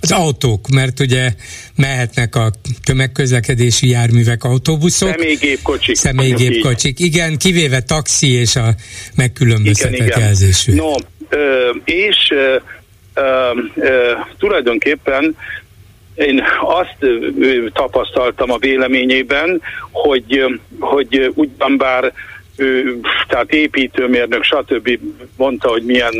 az 0.00 0.12
autók, 0.12 0.68
mert 0.68 1.00
ugye 1.00 1.30
mehetnek 1.76 2.34
a 2.34 2.50
tömegközlekedési 2.84 3.88
járművek, 3.88 4.44
autóbuszok. 4.44 5.08
Személygépkocsik. 5.08 5.96
Személygépkocsik, 5.96 7.00
igen, 7.00 7.38
kivéve 7.38 7.80
taxi 7.80 8.32
és 8.32 8.56
a 8.56 8.74
megkülönböztetett 9.16 10.16
jelzésű. 10.16 10.74
No, 10.74 10.92
ö, 11.28 11.70
és 11.84 12.16
ö, 12.30 12.56
ö, 13.74 14.12
tulajdonképpen 14.38 15.36
én 16.14 16.42
azt 16.60 16.96
tapasztaltam 17.72 18.50
a 18.50 18.58
véleményében, 18.58 19.60
hogy, 19.90 20.60
hogy 20.78 21.32
ugyan 21.34 21.76
bár 21.76 22.12
tehát 23.28 23.52
építőmérnök, 23.52 24.42
stb. 24.44 24.98
mondta, 25.36 25.68
hogy 25.68 25.82
milyen 25.82 26.12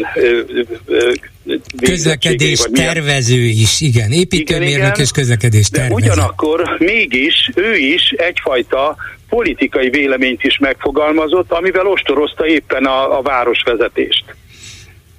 közlekedés 1.82 2.66
tervező 2.72 3.40
is, 3.40 3.80
igen, 3.80 4.10
építőmérnök 4.10 4.68
igen, 4.68 4.86
igen, 4.86 5.00
és 5.00 5.10
közlekedés 5.10 5.68
tervező. 5.68 5.94
De 5.94 6.12
ugyanakkor 6.12 6.76
mégis 6.78 7.50
ő 7.54 7.76
is 7.76 8.10
egyfajta 8.16 8.96
politikai 9.28 9.88
véleményt 9.90 10.44
is 10.44 10.58
megfogalmazott, 10.58 11.52
amivel 11.52 11.86
ostorozta 11.86 12.46
éppen 12.46 12.84
a, 12.84 13.18
a 13.18 13.22
városvezetést. 13.22 14.24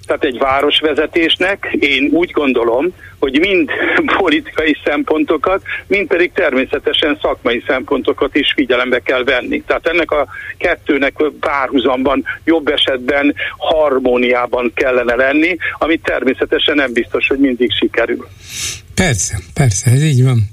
Tehát 0.05 0.23
egy 0.23 0.37
városvezetésnek 0.37 1.77
én 1.79 2.09
úgy 2.11 2.31
gondolom, 2.31 2.93
hogy 3.19 3.39
mind 3.39 3.69
politikai 4.17 4.77
szempontokat, 4.85 5.61
mind 5.87 6.07
pedig 6.07 6.31
természetesen 6.31 7.17
szakmai 7.21 7.63
szempontokat 7.67 8.35
is 8.35 8.53
figyelembe 8.55 8.99
kell 8.99 9.23
venni. 9.23 9.63
Tehát 9.67 9.87
ennek 9.87 10.11
a 10.11 10.27
kettőnek 10.57 11.13
párhuzamban, 11.39 12.25
jobb 12.43 12.67
esetben 12.67 13.35
harmóniában 13.57 14.71
kellene 14.75 15.15
lenni, 15.15 15.57
ami 15.77 15.97
természetesen 15.97 16.75
nem 16.75 16.93
biztos, 16.93 17.27
hogy 17.27 17.39
mindig 17.39 17.71
sikerül. 17.71 18.27
Persze, 18.95 19.37
persze, 19.53 19.91
ez 19.91 20.03
így 20.03 20.23
van. 20.23 20.49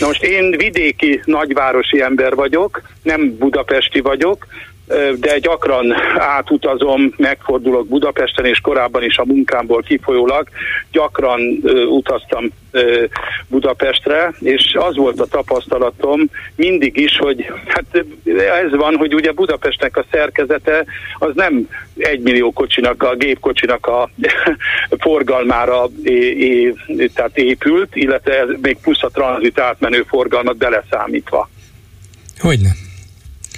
Na 0.00 0.06
most 0.06 0.22
én 0.22 0.50
vidéki 0.50 1.20
nagyvárosi 1.24 2.00
ember 2.00 2.34
vagyok, 2.34 2.82
nem 3.02 3.36
budapesti 3.38 4.00
vagyok, 4.00 4.46
de 5.18 5.38
gyakran 5.38 5.94
átutazom, 6.18 7.12
megfordulok 7.16 7.88
Budapesten, 7.88 8.44
és 8.44 8.60
korábban 8.60 9.02
is 9.02 9.16
a 9.18 9.24
munkámból 9.24 9.82
kifolyólag 9.82 10.48
gyakran 10.92 11.40
utaztam 11.88 12.48
Budapestre, 13.48 14.34
és 14.40 14.76
az 14.78 14.96
volt 14.96 15.20
a 15.20 15.26
tapasztalatom 15.26 16.20
mindig 16.56 16.96
is, 16.96 17.16
hogy 17.18 17.50
hát 17.66 18.04
ez 18.64 18.70
van, 18.70 18.96
hogy 18.96 19.14
ugye 19.14 19.32
Budapestnek 19.32 19.96
a 19.96 20.04
szerkezete 20.10 20.84
az 21.18 21.30
nem 21.34 21.68
egy 21.96 22.20
millió 22.20 22.52
kocsinak, 22.52 23.02
a 23.02 23.14
gépkocsinak 23.14 23.86
a 23.86 24.10
forgalmára 25.04 25.88
é, 26.02 26.12
é, 26.12 26.74
tehát 27.14 27.38
épült, 27.38 27.96
illetve 27.96 28.46
még 28.62 28.76
plusz 28.82 29.02
a 29.02 29.08
tranzit 29.08 29.60
átmenő 29.60 30.04
forgalmat 30.08 30.56
beleszámítva. 30.56 31.48
Hogyne. 32.38 32.85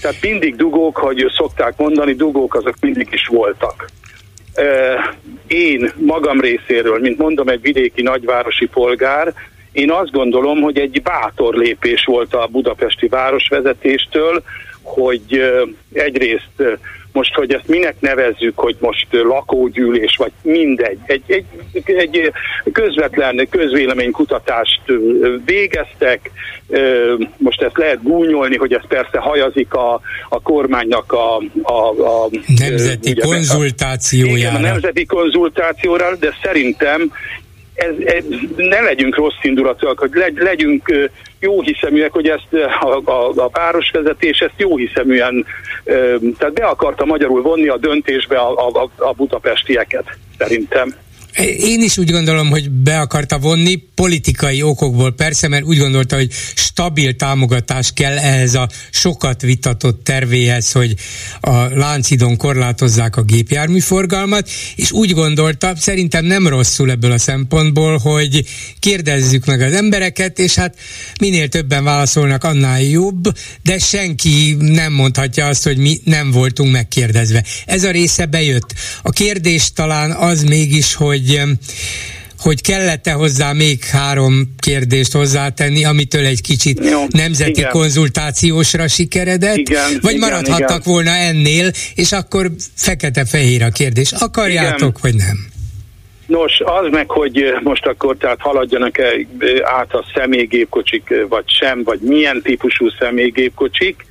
Tehát 0.00 0.16
mindig 0.22 0.56
dugók, 0.56 0.96
hogy 0.96 1.26
szokták 1.36 1.76
mondani, 1.76 2.12
dugók 2.12 2.54
azok 2.54 2.74
mindig 2.80 3.08
is 3.10 3.26
voltak. 3.26 3.88
Én 5.46 5.92
magam 5.96 6.40
részéről, 6.40 6.98
mint 6.98 7.18
mondom, 7.18 7.48
egy 7.48 7.60
vidéki 7.60 8.02
nagyvárosi 8.02 8.66
polgár, 8.66 9.34
én 9.72 9.90
azt 9.90 10.10
gondolom, 10.10 10.60
hogy 10.60 10.78
egy 10.78 11.02
bátor 11.02 11.54
lépés 11.54 12.04
volt 12.04 12.34
a 12.34 12.46
budapesti 12.50 13.08
városvezetéstől, 13.08 14.42
hogy 14.82 15.42
egyrészt 15.92 16.78
most, 17.12 17.34
hogy 17.34 17.52
ezt 17.52 17.68
minek 17.68 17.94
nevezzük, 18.00 18.58
hogy 18.58 18.76
most 18.78 19.06
lakógyűlés, 19.10 20.16
vagy 20.16 20.32
mindegy, 20.42 20.98
egy, 21.06 21.22
egy, 21.26 21.44
egy 21.82 22.32
közvetlen 22.72 23.48
közvéleménykutatást 23.50 24.80
végeztek, 25.44 26.30
most 27.36 27.62
ezt 27.62 27.76
lehet 27.76 28.02
gúnyolni, 28.02 28.56
hogy 28.56 28.72
ez 28.72 28.86
persze 28.88 29.18
hajazik 29.18 29.74
a, 29.74 30.00
a 30.28 30.40
kormánynak 30.40 31.12
a, 31.12 31.36
a, 31.62 31.88
a 31.88 32.28
nemzeti 32.58 33.10
ugye, 33.10 33.22
konzultációjára. 33.22 34.36
Igen, 34.36 34.54
a 34.54 34.58
nemzeti 34.58 35.06
konzultációra, 35.06 36.16
de 36.16 36.34
szerintem 36.42 37.12
ez, 37.78 37.94
ez, 38.04 38.24
ne 38.56 38.80
legyünk 38.80 39.16
rossz 39.16 39.42
indulatúak, 39.42 39.98
hogy 39.98 40.10
legy, 40.14 40.36
legyünk 40.36 41.10
jó 41.40 41.60
hiszeműek, 41.60 42.12
hogy 42.12 42.28
ezt 42.28 42.52
a, 42.80 43.00
a, 43.04 43.28
a 43.36 43.48
városvezetés 43.52 44.40
ezt 44.40 44.54
jó 44.56 44.76
hiszeműen, 44.76 45.46
tehát 46.38 46.52
be 46.52 46.64
akarta 46.64 47.04
magyarul 47.04 47.42
vonni 47.42 47.68
a 47.68 47.76
döntésbe 47.76 48.38
a, 48.38 48.68
a, 48.68 48.90
a 48.96 49.12
budapestieket, 49.12 50.04
szerintem. 50.38 50.94
Én 51.46 51.82
is 51.82 51.98
úgy 51.98 52.10
gondolom, 52.10 52.48
hogy 52.48 52.70
be 52.70 53.00
akarta 53.00 53.38
vonni, 53.38 53.82
politikai 53.94 54.62
okokból 54.62 55.14
persze, 55.14 55.48
mert 55.48 55.64
úgy 55.64 55.78
gondolta, 55.78 56.16
hogy 56.16 56.30
stabil 56.54 57.16
támogatás 57.16 57.92
kell 57.92 58.18
ehhez 58.18 58.54
a 58.54 58.68
sokat 58.90 59.42
vitatott 59.42 60.04
tervéhez, 60.04 60.72
hogy 60.72 60.94
a 61.40 61.56
Láncidon 61.56 62.36
korlátozzák 62.36 63.16
a 63.16 63.22
gépjárműforgalmat, 63.22 64.50
és 64.76 64.92
úgy 64.92 65.12
gondolta, 65.12 65.72
szerintem 65.76 66.24
nem 66.24 66.46
rosszul 66.46 66.90
ebből 66.90 67.12
a 67.12 67.18
szempontból, 67.18 67.98
hogy 67.98 68.44
kérdezzük 68.78 69.44
meg 69.44 69.60
az 69.60 69.72
embereket, 69.72 70.38
és 70.38 70.54
hát 70.54 70.76
minél 71.20 71.48
többen 71.48 71.84
válaszolnak, 71.84 72.44
annál 72.44 72.82
jobb, 72.82 73.22
de 73.62 73.78
senki 73.78 74.56
nem 74.58 74.92
mondhatja 74.92 75.46
azt, 75.46 75.64
hogy 75.64 75.76
mi 75.76 76.00
nem 76.04 76.30
voltunk 76.30 76.72
megkérdezve. 76.72 77.44
Ez 77.66 77.84
a 77.84 77.90
része 77.90 78.26
bejött. 78.26 78.74
A 79.02 79.10
kérdés 79.10 79.72
talán 79.72 80.10
az 80.10 80.42
mégis, 80.42 80.94
hogy 80.94 81.27
hogy 81.36 81.48
hogy 82.38 82.62
kellett-e 82.62 83.12
hozzá 83.12 83.52
még 83.52 83.84
három 83.84 84.54
kérdést 84.58 85.12
hozzátenni, 85.12 85.84
amitől 85.84 86.24
egy 86.24 86.40
kicsit 86.40 86.84
Jó, 86.84 87.04
nemzeti 87.08 87.50
igen. 87.50 87.70
konzultációsra 87.70 88.88
sikeredett, 88.88 89.56
igen, 89.56 89.98
vagy 90.00 90.14
igen, 90.14 90.28
maradhattak 90.28 90.80
igen. 90.80 90.92
volna 90.92 91.10
ennél, 91.10 91.70
és 91.94 92.12
akkor 92.12 92.50
fekete-fehér 92.74 93.62
a 93.62 93.70
kérdés. 93.70 94.12
Akarjátok, 94.12 94.98
igen. 94.98 95.00
vagy 95.02 95.14
nem? 95.14 95.46
Nos, 96.26 96.60
az 96.60 96.90
meg, 96.90 97.10
hogy 97.10 97.44
most 97.62 97.86
akkor 97.86 98.16
tehát 98.16 98.40
haladjanak-e 98.40 99.10
át 99.62 99.94
a 99.94 100.04
személygépkocsik, 100.14 101.14
vagy 101.28 101.44
sem, 101.46 101.82
vagy 101.84 102.00
milyen 102.00 102.42
típusú 102.42 102.90
személygépkocsik. 102.98 104.06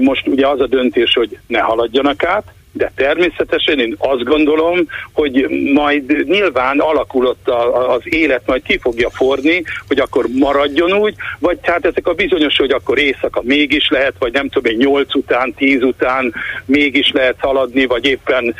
Most 0.00 0.26
ugye 0.26 0.46
az 0.48 0.60
a 0.60 0.66
döntés, 0.66 1.12
hogy 1.12 1.38
ne 1.46 1.58
haladjanak 1.58 2.24
át, 2.24 2.44
de 2.72 2.92
természetesen 2.94 3.78
én 3.78 3.94
azt 3.98 4.24
gondolom, 4.24 4.78
hogy 5.12 5.46
majd 5.72 6.28
nyilván 6.28 6.78
alakulott 6.78 7.48
az 7.88 8.00
élet, 8.04 8.42
majd 8.46 8.62
ki 8.62 8.78
fogja 8.78 9.10
forni, 9.10 9.62
hogy 9.88 9.98
akkor 9.98 10.26
maradjon 10.38 10.92
úgy, 10.92 11.14
vagy 11.38 11.58
tehát 11.58 11.86
ezek 11.86 12.06
a 12.06 12.14
bizonyos, 12.14 12.56
hogy 12.56 12.70
akkor 12.70 12.98
éjszaka 12.98 13.40
mégis 13.44 13.88
lehet, 13.90 14.14
vagy 14.18 14.32
nem 14.32 14.48
tudom 14.48 14.72
én, 14.72 14.78
8 14.78 15.14
után, 15.14 15.54
10 15.54 15.82
után 15.82 16.34
mégis 16.64 17.10
lehet 17.10 17.36
haladni, 17.38 17.86
vagy 17.86 18.04
éppen 18.04 18.54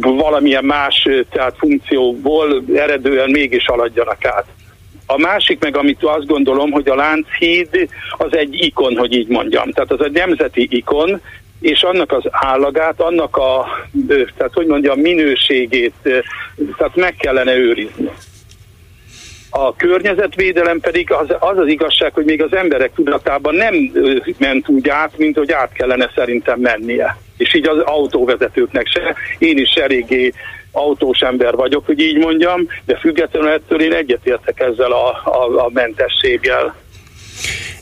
valamilyen 0.00 0.64
más 0.64 1.08
tehát 1.30 1.54
funkcióból 1.58 2.62
eredően 2.74 3.30
mégis 3.30 3.64
haladjanak 3.64 4.24
át. 4.24 4.46
A 5.06 5.18
másik 5.18 5.60
meg, 5.60 5.76
amit 5.76 6.04
azt 6.04 6.26
gondolom, 6.26 6.70
hogy 6.70 6.88
a 6.88 6.94
Lánchíd 6.94 7.88
az 8.10 8.36
egy 8.36 8.54
ikon, 8.64 8.96
hogy 8.96 9.12
így 9.12 9.28
mondjam. 9.28 9.70
Tehát 9.70 9.90
az 9.90 10.04
egy 10.04 10.12
nemzeti 10.12 10.68
ikon, 10.70 11.20
és 11.60 11.82
annak 11.82 12.12
az 12.12 12.24
állagát, 12.30 13.00
annak 13.00 13.36
a, 13.36 13.66
tehát 14.36 14.52
hogy 14.52 14.66
mondjam, 14.66 15.00
minőségét, 15.00 15.94
tehát 16.76 16.96
meg 16.96 17.14
kellene 17.14 17.56
őrizni. 17.56 18.10
A 19.50 19.76
környezetvédelem 19.76 20.80
pedig 20.80 21.12
az, 21.12 21.26
az 21.38 21.58
az 21.58 21.66
igazság, 21.66 22.14
hogy 22.14 22.24
még 22.24 22.42
az 22.42 22.54
emberek 22.54 22.92
tudatában 22.94 23.54
nem 23.54 23.74
ment 24.38 24.68
úgy 24.68 24.88
át, 24.88 25.18
mint 25.18 25.36
hogy 25.36 25.52
át 25.52 25.72
kellene 25.72 26.10
szerintem 26.14 26.60
mennie. 26.60 27.16
És 27.36 27.54
így 27.54 27.68
az 27.68 27.78
autóvezetőknek 27.78 28.86
se. 28.86 29.14
Én 29.38 29.58
is 29.58 29.70
eléggé 29.70 30.32
autós 30.72 31.20
ember 31.20 31.54
vagyok, 31.54 31.86
hogy 31.86 32.00
így 32.00 32.18
mondjam, 32.18 32.68
de 32.84 32.96
függetlenül 32.96 33.48
ettől 33.48 33.80
én 33.80 33.92
egyetértek 33.92 34.60
ezzel 34.60 34.92
a, 34.92 35.08
a, 35.24 35.64
a 35.64 35.70
mentességgel. 35.72 36.74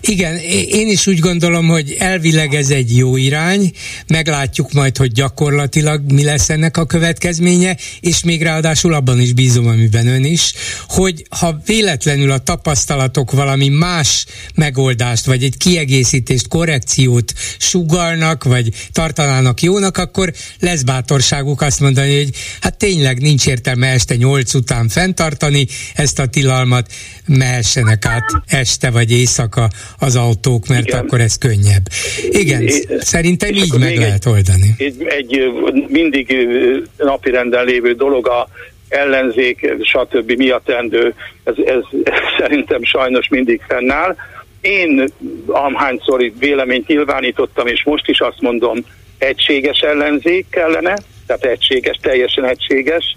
Igen, 0.00 0.36
én 0.68 0.88
is 0.88 1.06
úgy 1.06 1.18
gondolom, 1.18 1.68
hogy 1.68 1.96
elvileg 1.98 2.54
ez 2.54 2.70
egy 2.70 2.96
jó 2.96 3.16
irány, 3.16 3.72
meglátjuk 4.06 4.72
majd, 4.72 4.96
hogy 4.96 5.12
gyakorlatilag 5.12 6.12
mi 6.12 6.24
lesz 6.24 6.50
ennek 6.50 6.76
a 6.76 6.86
következménye, 6.86 7.76
és 8.00 8.22
még 8.22 8.42
ráadásul 8.42 8.94
abban 8.94 9.20
is 9.20 9.32
bízom, 9.32 9.66
amiben 9.66 10.06
ön 10.06 10.24
is, 10.24 10.52
hogy 10.88 11.26
ha 11.38 11.60
véletlenül 11.66 12.30
a 12.30 12.38
tapasztalatok 12.38 13.32
valami 13.32 13.68
más 13.68 14.26
megoldást, 14.54 15.24
vagy 15.24 15.42
egy 15.42 15.56
kiegészítést, 15.56 16.48
korrekciót 16.48 17.32
sugalnak, 17.58 18.44
vagy 18.44 18.68
tartanának 18.92 19.62
jónak, 19.62 19.96
akkor 19.96 20.32
lesz 20.60 20.82
bátorságuk 20.82 21.60
azt 21.60 21.80
mondani, 21.80 22.16
hogy 22.16 22.30
hát 22.60 22.76
tényleg 22.76 23.20
nincs 23.20 23.46
értelme 23.46 23.86
este 23.86 24.16
nyolc 24.16 24.54
után 24.54 24.88
fenntartani 24.88 25.66
ezt 25.94 26.18
a 26.18 26.26
tilalmat, 26.26 26.92
mehessenek 27.26 28.04
át 28.04 28.32
este 28.46 28.90
vagy 28.90 29.10
éjszaka 29.10 29.70
az 29.98 30.16
autók, 30.16 30.66
mert 30.66 30.86
Igen. 30.86 30.98
akkor 30.98 31.20
ez 31.20 31.38
könnyebb. 31.38 31.86
Igen, 32.30 32.62
é, 32.62 32.82
szerintem 32.98 33.54
így 33.54 33.78
meg 33.78 33.96
lehet 33.96 34.26
egy, 34.26 34.32
oldani. 34.32 34.74
Egy, 34.78 35.04
egy 35.08 35.52
mindig 35.88 36.48
napirenden 36.96 37.64
lévő 37.64 37.92
dolog 37.92 38.28
a 38.28 38.48
ellenzék, 38.88 39.74
stb. 39.82 40.32
miatt 40.32 40.68
endő, 40.68 41.14
ez, 41.44 41.54
ez, 41.64 41.82
ez 42.02 42.20
szerintem 42.38 42.82
sajnos 42.82 43.28
mindig 43.28 43.60
fennáll. 43.68 44.16
Én 44.60 45.08
amhányszor 45.46 46.32
véleményt 46.38 46.86
nyilvánítottam, 46.86 47.66
és 47.66 47.84
most 47.84 48.08
is 48.08 48.20
azt 48.20 48.40
mondom, 48.40 48.78
egységes 49.18 49.80
ellenzék 49.80 50.46
kellene, 50.50 50.96
tehát 51.26 51.44
egységes, 51.44 51.98
teljesen 52.02 52.44
egységes, 52.44 53.16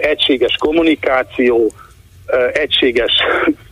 egységes 0.00 0.56
kommunikáció, 0.58 1.72
egységes 2.52 3.12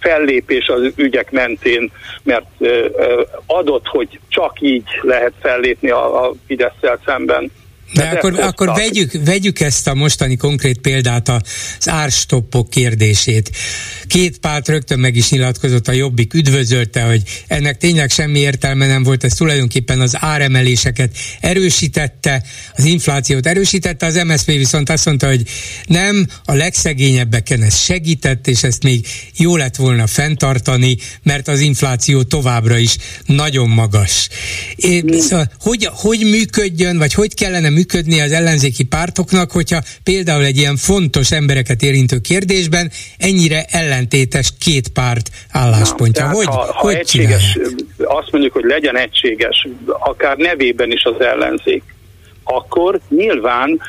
fellépés 0.00 0.68
az 0.68 0.92
ügyek 0.96 1.30
mentén, 1.30 1.92
mert 2.22 2.46
adott, 3.46 3.86
hogy 3.86 4.18
csak 4.28 4.60
így 4.60 4.88
lehet 5.00 5.32
fellépni 5.40 5.90
a, 5.90 6.24
a 6.24 6.32
fidesz 6.46 6.72
szemben 7.04 7.50
de 7.92 8.04
hát 8.04 8.16
akkor, 8.16 8.40
akkor 8.40 8.68
vegyük, 8.68 9.12
vegyük 9.24 9.60
ezt 9.60 9.88
a 9.88 9.94
mostani 9.94 10.36
konkrét 10.36 10.78
példát, 10.78 11.28
az 11.28 11.88
árstoppok 11.88 12.70
kérdését. 12.70 13.50
Két 14.06 14.38
párt 14.38 14.68
rögtön 14.68 14.98
meg 14.98 15.16
is 15.16 15.30
nyilatkozott, 15.30 15.88
a 15.88 15.92
Jobbik 15.92 16.34
üdvözölte, 16.34 17.02
hogy 17.02 17.22
ennek 17.46 17.76
tényleg 17.76 18.10
semmi 18.10 18.38
értelme 18.38 18.86
nem 18.86 19.02
volt, 19.02 19.24
ez 19.24 19.32
tulajdonképpen 19.32 20.00
az 20.00 20.16
áremeléseket 20.18 21.16
erősítette, 21.40 22.42
az 22.76 22.84
inflációt 22.84 23.46
erősítette, 23.46 24.06
az 24.06 24.14
MSZP 24.14 24.46
viszont 24.46 24.90
azt 24.90 25.06
mondta, 25.06 25.26
hogy 25.26 25.42
nem, 25.86 26.26
a 26.44 26.54
legszegényebbeken 26.54 27.62
ez 27.62 27.76
segített, 27.76 28.46
és 28.46 28.62
ezt 28.62 28.82
még 28.82 29.06
jó 29.36 29.56
lett 29.56 29.76
volna 29.76 30.06
fenntartani, 30.06 30.96
mert 31.22 31.48
az 31.48 31.60
infláció 31.60 32.22
továbbra 32.22 32.78
is 32.78 32.96
nagyon 33.26 33.68
magas. 33.68 34.28
É, 34.76 35.04
szóval, 35.18 35.50
hogy, 35.60 35.88
hogy 35.92 36.20
működjön, 36.20 36.98
vagy 36.98 37.12
hogy 37.12 37.34
kellene 37.34 37.68
működni, 37.68 37.81
működni 37.82 38.20
az 38.20 38.32
ellenzéki 38.32 38.84
pártoknak, 38.84 39.50
hogyha 39.50 39.80
például 40.04 40.44
egy 40.44 40.56
ilyen 40.56 40.76
fontos 40.76 41.30
embereket 41.30 41.82
érintő 41.82 42.18
kérdésben 42.18 42.90
ennyire 43.18 43.64
ellentétes 43.70 44.52
két 44.60 44.88
párt 44.88 45.30
álláspontja. 45.50 46.24
Na, 46.24 46.32
hogy, 46.32 46.46
ha, 46.46 46.52
ha 46.52 46.72
hogy 46.72 46.94
egységes, 46.94 47.58
azt 47.98 48.32
mondjuk, 48.32 48.52
hogy 48.52 48.64
legyen 48.64 48.96
egységes, 48.96 49.68
akár 49.86 50.36
nevében 50.36 50.90
is 50.90 51.04
az 51.04 51.20
ellenzék, 51.20 51.82
akkor 52.44 53.00
nyilván 53.08 53.80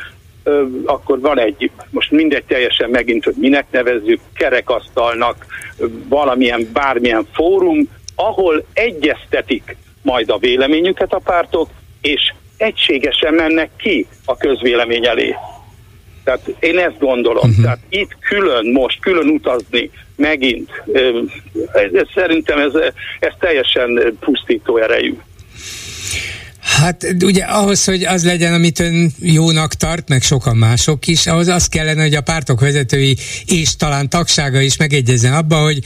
akkor 0.85 1.19
van 1.19 1.39
egy, 1.39 1.71
most 1.89 2.11
mindegy 2.11 2.43
teljesen 2.43 2.89
megint, 2.89 3.23
hogy 3.23 3.35
minek 3.37 3.65
nevezzük, 3.71 4.19
kerekasztalnak, 4.33 5.45
valamilyen, 6.09 6.69
bármilyen 6.73 7.27
fórum, 7.33 7.89
ahol 8.15 8.65
egyeztetik 8.73 9.75
majd 10.01 10.29
a 10.29 10.37
véleményüket 10.37 11.13
a 11.13 11.21
pártok, 11.23 11.69
és 12.01 12.33
egységesen 12.63 13.33
mennek 13.33 13.69
ki 13.77 14.07
a 14.25 14.37
közvélemény 14.37 15.05
elé. 15.05 15.35
Tehát 16.23 16.55
én 16.59 16.77
ezt 16.77 16.99
gondolom. 16.99 17.49
Uh-huh. 17.49 17.63
Tehát 17.63 17.79
itt 17.89 18.17
külön 18.19 18.71
most, 18.71 18.99
külön 18.99 19.27
utazni 19.27 19.89
megint, 20.15 20.69
ez, 21.73 21.93
ez, 21.93 22.07
szerintem 22.13 22.59
ez, 22.59 22.71
ez 23.19 23.33
teljesen 23.39 24.17
pusztító 24.19 24.77
erejű. 24.77 25.13
Hát 26.59 27.05
ugye 27.23 27.43
ahhoz, 27.43 27.85
hogy 27.85 28.03
az 28.03 28.25
legyen, 28.25 28.53
amit 28.53 28.79
ön 28.79 29.11
jónak 29.19 29.73
tart, 29.73 30.09
meg 30.09 30.21
sokan 30.21 30.57
mások 30.57 31.07
is, 31.07 31.27
ahhoz 31.27 31.47
az 31.47 31.67
kellene, 31.67 32.01
hogy 32.01 32.15
a 32.15 32.21
pártok 32.21 32.59
vezetői 32.59 33.17
és 33.45 33.75
talán 33.75 34.09
tagsága 34.09 34.61
is 34.61 34.77
megegyezzen 34.77 35.33
abba, 35.33 35.55
hogy 35.55 35.79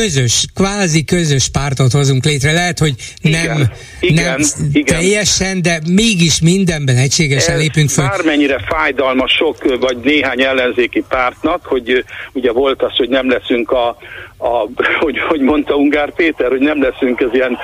közös, 0.00 0.44
kvázi 0.54 1.04
közös 1.04 1.48
pártot 1.48 1.92
hozunk 1.92 2.24
létre. 2.24 2.52
Lehet, 2.52 2.78
hogy 2.78 2.94
nem, 3.22 3.32
igen, 3.32 3.56
nem 3.56 4.40
igen, 4.72 4.96
teljesen, 4.96 5.62
de 5.62 5.80
mégis 5.88 6.40
mindenben 6.40 6.96
egységesen 6.96 7.54
Ez 7.54 7.60
lépünk 7.60 7.90
fel. 7.90 8.08
Bármennyire 8.08 8.58
fájdalmas 8.68 9.32
sok, 9.32 9.78
vagy 9.80 9.96
néhány 10.02 10.42
ellenzéki 10.42 11.04
pártnak, 11.08 11.66
hogy 11.66 12.04
ugye 12.32 12.52
volt 12.52 12.82
az, 12.82 12.96
hogy 12.96 13.08
nem 13.08 13.30
leszünk 13.30 13.70
a, 13.70 13.88
a 14.36 14.68
hogy, 15.00 15.18
hogy 15.28 15.40
mondta 15.40 15.74
Ungár 15.74 16.14
Péter, 16.14 16.48
hogy 16.50 16.60
nem 16.60 16.82
leszünk 16.82 17.20
az 17.20 17.30
ilyen 17.32 17.58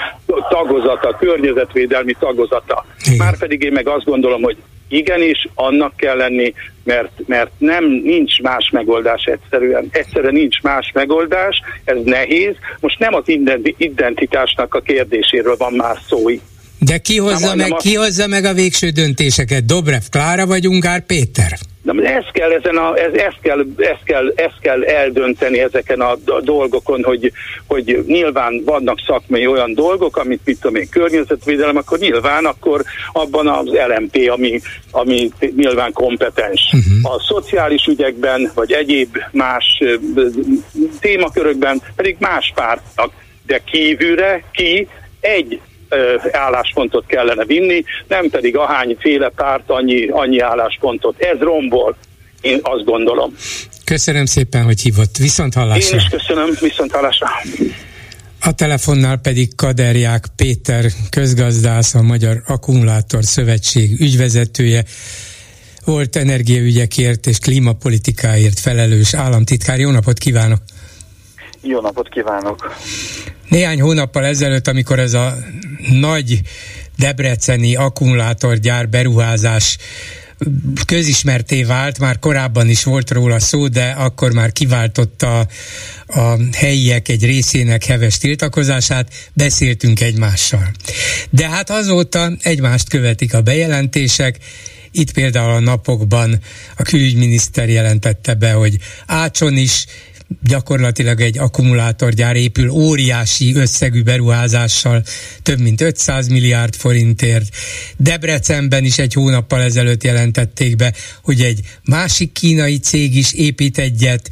tagozata, 0.48 1.16
környezetvédelmi 1.18 2.14
tagozata. 2.18 2.86
Márpedig 3.16 3.62
én 3.62 3.72
meg 3.72 3.88
azt 3.88 4.04
gondolom, 4.04 4.42
hogy 4.42 4.56
igenis 4.92 5.48
annak 5.54 5.96
kell 5.96 6.16
lenni, 6.16 6.54
mert, 6.84 7.10
mert 7.26 7.50
nem 7.58 7.84
nincs 7.84 8.40
más 8.40 8.70
megoldás 8.70 9.24
egyszerűen. 9.24 9.88
Egyszerűen 9.90 10.32
nincs 10.32 10.60
más 10.60 10.90
megoldás, 10.94 11.62
ez 11.84 11.96
nehéz. 12.04 12.54
Most 12.80 12.98
nem 12.98 13.14
az 13.14 13.24
identitásnak 13.76 14.74
a 14.74 14.80
kérdéséről 14.80 15.56
van 15.56 15.72
már 15.72 15.98
szó 16.08 16.30
De 16.78 16.98
ki 16.98 17.18
hozza, 17.18 17.46
nem, 17.46 17.56
meg, 17.56 17.68
nem 17.68 17.78
ki 17.78 17.94
hozza 17.94 18.26
meg 18.26 18.44
a 18.44 18.52
végső 18.52 18.88
döntéseket? 18.88 19.64
Dobrev 19.64 20.02
Klára 20.10 20.46
vagy 20.46 20.66
Ungár 20.66 21.06
Péter? 21.06 21.58
De 21.82 22.14
ez 22.14 22.24
kell, 22.32 22.50
ezen 22.50 22.76
a, 22.76 22.96
ez, 22.96 23.12
ezt, 23.12 23.38
kell, 23.42 23.66
ezt, 23.76 24.04
kell, 24.04 24.32
ezt 24.34 24.58
kell 24.60 24.84
eldönteni 24.84 25.60
ezeken 25.60 26.00
a 26.00 26.16
dolgokon, 26.40 27.04
hogy, 27.04 27.32
hogy 27.66 28.04
nyilván 28.06 28.62
vannak 28.64 28.98
szakmai 29.06 29.46
olyan 29.46 29.74
dolgok, 29.74 30.16
amit 30.16 30.40
mit 30.44 30.60
tudom 30.60 30.76
én, 30.76 30.88
környezetvédelem, 30.88 31.76
akkor 31.76 31.98
nyilván 31.98 32.44
akkor 32.44 32.82
abban 33.12 33.48
az 33.48 33.66
LMP, 33.66 34.30
ami, 34.30 34.60
ami 34.90 35.30
nyilván 35.56 35.92
kompetens. 35.92 36.72
Uh-huh. 36.72 37.14
A 37.14 37.20
szociális 37.20 37.86
ügyekben, 37.86 38.50
vagy 38.54 38.72
egyéb 38.72 39.18
más 39.30 39.82
témakörökben 41.00 41.82
pedig 41.96 42.16
más 42.18 42.52
pártnak, 42.54 43.12
de 43.46 43.60
kívülre 43.64 44.44
ki 44.52 44.88
egy 45.20 45.60
álláspontot 46.32 47.06
kellene 47.06 47.44
vinni, 47.44 47.84
nem 48.08 48.28
pedig 48.30 48.56
ahányféle 48.56 49.28
párt 49.28 49.70
annyi, 49.70 50.08
annyi 50.08 50.38
álláspontot. 50.38 51.14
Ez 51.18 51.38
rombol, 51.38 51.96
én 52.40 52.58
azt 52.62 52.84
gondolom. 52.84 53.34
Köszönöm 53.84 54.24
szépen, 54.24 54.64
hogy 54.64 54.80
hívott. 54.80 55.16
Viszont 55.16 55.54
hallásra. 55.54 55.96
Én 55.96 56.02
is 56.02 56.08
köszönöm, 56.10 56.50
viszont 56.60 56.92
hallásra. 56.92 57.26
A 58.40 58.52
telefonnál 58.52 59.16
pedig 59.16 59.54
Kaderják 59.54 60.24
Péter 60.36 60.84
közgazdász, 61.10 61.94
a 61.94 62.02
Magyar 62.02 62.42
Akkumulátor 62.46 63.24
Szövetség 63.24 64.00
ügyvezetője, 64.00 64.84
volt 65.84 66.16
energiaügyekért 66.16 67.26
és 67.26 67.38
klímapolitikáért 67.38 68.60
felelős 68.60 69.14
államtitkár. 69.14 69.78
Jó 69.78 69.90
napot 69.90 70.18
kívánok! 70.18 70.58
Jó 71.60 71.80
napot 71.80 72.08
kívánok! 72.08 72.74
Néhány 73.48 73.80
hónappal 73.80 74.24
ezelőtt, 74.24 74.68
amikor 74.68 74.98
ez 74.98 75.14
a 75.14 75.34
nagy 75.90 76.40
debreceni 76.98 77.74
akkumulátorgyár 77.76 78.88
beruházás 78.88 79.78
közismerté 80.86 81.62
vált, 81.62 81.98
már 81.98 82.18
korábban 82.18 82.68
is 82.68 82.84
volt 82.84 83.10
róla 83.10 83.40
szó, 83.40 83.68
de 83.68 83.84
akkor 83.84 84.32
már 84.32 84.52
kiváltotta 84.52 85.46
a 86.06 86.36
helyiek 86.52 87.08
egy 87.08 87.24
részének 87.24 87.84
heves 87.84 88.18
tiltakozását, 88.18 89.12
beszéltünk 89.32 90.00
egymással. 90.00 90.70
De 91.30 91.48
hát 91.48 91.70
azóta 91.70 92.32
egymást 92.42 92.88
követik 92.88 93.34
a 93.34 93.42
bejelentések, 93.42 94.38
itt 94.94 95.12
például 95.12 95.50
a 95.50 95.60
napokban 95.60 96.40
a 96.76 96.82
külügyminiszter 96.82 97.68
jelentette 97.68 98.34
be, 98.34 98.52
hogy 98.52 98.78
Ácson 99.06 99.56
is 99.56 99.86
gyakorlatilag 100.42 101.20
egy 101.20 101.38
akkumulátorgyár 101.38 102.36
épül 102.36 102.68
óriási 102.68 103.54
összegű 103.54 104.02
beruházással, 104.02 105.02
több 105.42 105.58
mint 105.58 105.80
500 105.80 106.28
milliárd 106.28 106.74
forintért. 106.74 107.56
Debrecenben 107.96 108.84
is 108.84 108.98
egy 108.98 109.12
hónappal 109.12 109.62
ezelőtt 109.62 110.04
jelentették 110.04 110.76
be, 110.76 110.92
hogy 111.22 111.40
egy 111.40 111.60
másik 111.84 112.32
kínai 112.32 112.78
cég 112.78 113.16
is 113.16 113.32
épít 113.32 113.78
egyet. 113.78 114.30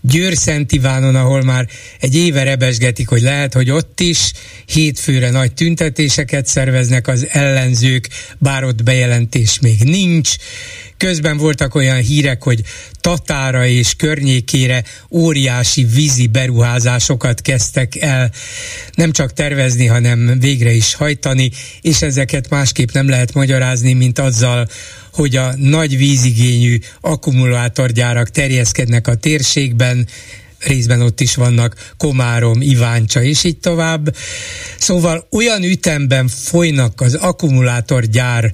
Győr 0.00 0.36
Szent 0.36 0.72
Ivánon, 0.72 1.14
ahol 1.14 1.42
már 1.42 1.68
egy 2.00 2.16
éve 2.16 2.42
rebesgetik, 2.42 3.08
hogy 3.08 3.22
lehet, 3.22 3.54
hogy 3.54 3.70
ott 3.70 4.00
is 4.00 4.32
hétfőre 4.66 5.30
nagy 5.30 5.52
tüntetéseket 5.52 6.46
szerveznek 6.46 7.08
az 7.08 7.26
ellenzők, 7.30 8.08
bár 8.38 8.64
ott 8.64 8.82
bejelentés 8.82 9.58
még 9.60 9.82
nincs 9.84 10.36
Közben 10.98 11.36
voltak 11.36 11.74
olyan 11.74 12.00
hírek, 12.00 12.42
hogy 12.42 12.62
Tatára 13.00 13.66
és 13.66 13.94
környékére 13.94 14.84
óriási 15.10 15.84
vízi 15.84 16.26
beruházásokat 16.26 17.42
kezdtek 17.42 17.96
el 17.96 18.32
nem 18.94 19.12
csak 19.12 19.32
tervezni, 19.32 19.86
hanem 19.86 20.38
végre 20.38 20.70
is 20.72 20.94
hajtani, 20.94 21.50
és 21.80 22.02
ezeket 22.02 22.48
másképp 22.48 22.90
nem 22.92 23.08
lehet 23.08 23.34
magyarázni, 23.34 23.92
mint 23.92 24.18
azzal, 24.18 24.68
hogy 25.12 25.36
a 25.36 25.54
nagy 25.56 25.96
vízigényű 25.96 26.78
akkumulátorgyárak 27.00 28.30
terjeszkednek 28.30 29.06
a 29.06 29.14
térségben, 29.14 30.06
részben 30.58 31.00
ott 31.00 31.20
is 31.20 31.34
vannak 31.34 31.92
Komárom, 31.96 32.60
Iváncsa 32.60 33.22
és 33.22 33.44
így 33.44 33.58
tovább. 33.58 34.16
Szóval 34.78 35.26
olyan 35.30 35.62
ütemben 35.62 36.28
folynak 36.28 37.00
az 37.00 37.14
akkumulátorgyár 37.14 38.52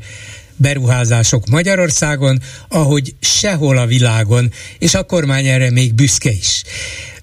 beruházások 0.57 1.47
Magyarországon, 1.47 2.41
ahogy 2.69 3.15
sehol 3.21 3.79
a 3.79 3.87
világon, 3.87 4.53
és 4.79 4.95
a 4.95 5.03
kormány 5.03 5.47
erre 5.47 5.71
még 5.71 5.95
büszke 5.95 6.31
is. 6.31 6.63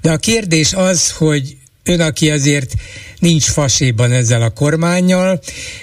De 0.01 0.11
a 0.11 0.17
kérdés 0.17 0.73
az, 0.73 1.11
hogy 1.11 1.57
ön, 1.83 1.99
aki 1.99 2.29
azért 2.29 2.73
nincs 3.19 3.43
faséban 3.43 4.11
ezzel 4.11 4.41
a 4.41 4.49
kormányjal, 4.49 5.39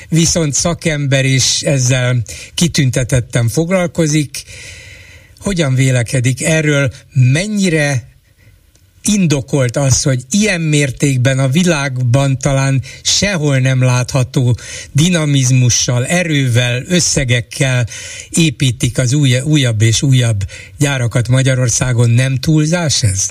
viszont 0.08 0.54
szakember 0.54 1.24
is 1.24 1.60
ezzel 1.60 2.22
kitüntetettem 2.54 3.48
foglalkozik, 3.48 4.42
hogyan 5.38 5.74
vélekedik 5.74 6.44
erről, 6.44 6.92
mennyire 7.12 8.08
indokolt 9.16 9.76
az, 9.76 10.02
hogy 10.02 10.20
ilyen 10.30 10.60
mértékben 10.60 11.38
a 11.38 11.48
világban 11.48 12.38
talán 12.38 12.80
sehol 13.02 13.58
nem 13.58 13.82
látható 13.82 14.56
dinamizmussal, 14.92 16.06
erővel, 16.06 16.82
összegekkel 16.88 17.84
építik 18.30 18.98
az 18.98 19.14
új, 19.14 19.40
újabb 19.40 19.82
és 19.82 20.02
újabb 20.02 20.40
gyárakat 20.78 21.28
Magyarországon. 21.28 22.10
Nem 22.10 22.36
túlzás 22.36 23.02
ez? 23.02 23.28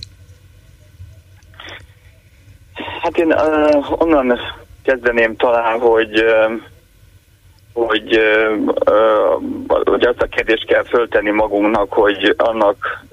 Hát 3.01 3.17
én 3.17 3.31
uh, 3.31 4.01
onnan 4.01 4.39
kezdeném 4.83 5.35
talán, 5.35 5.79
hogy 5.79 6.23
uh, 6.23 6.61
hogy, 7.85 8.19
hogy 9.83 10.05
azt 10.05 10.21
a 10.21 10.27
kérdést 10.27 10.65
kell 10.65 10.83
föltenni 10.83 11.29
magunknak, 11.29 11.93
hogy 11.93 12.33
annak 12.37 13.05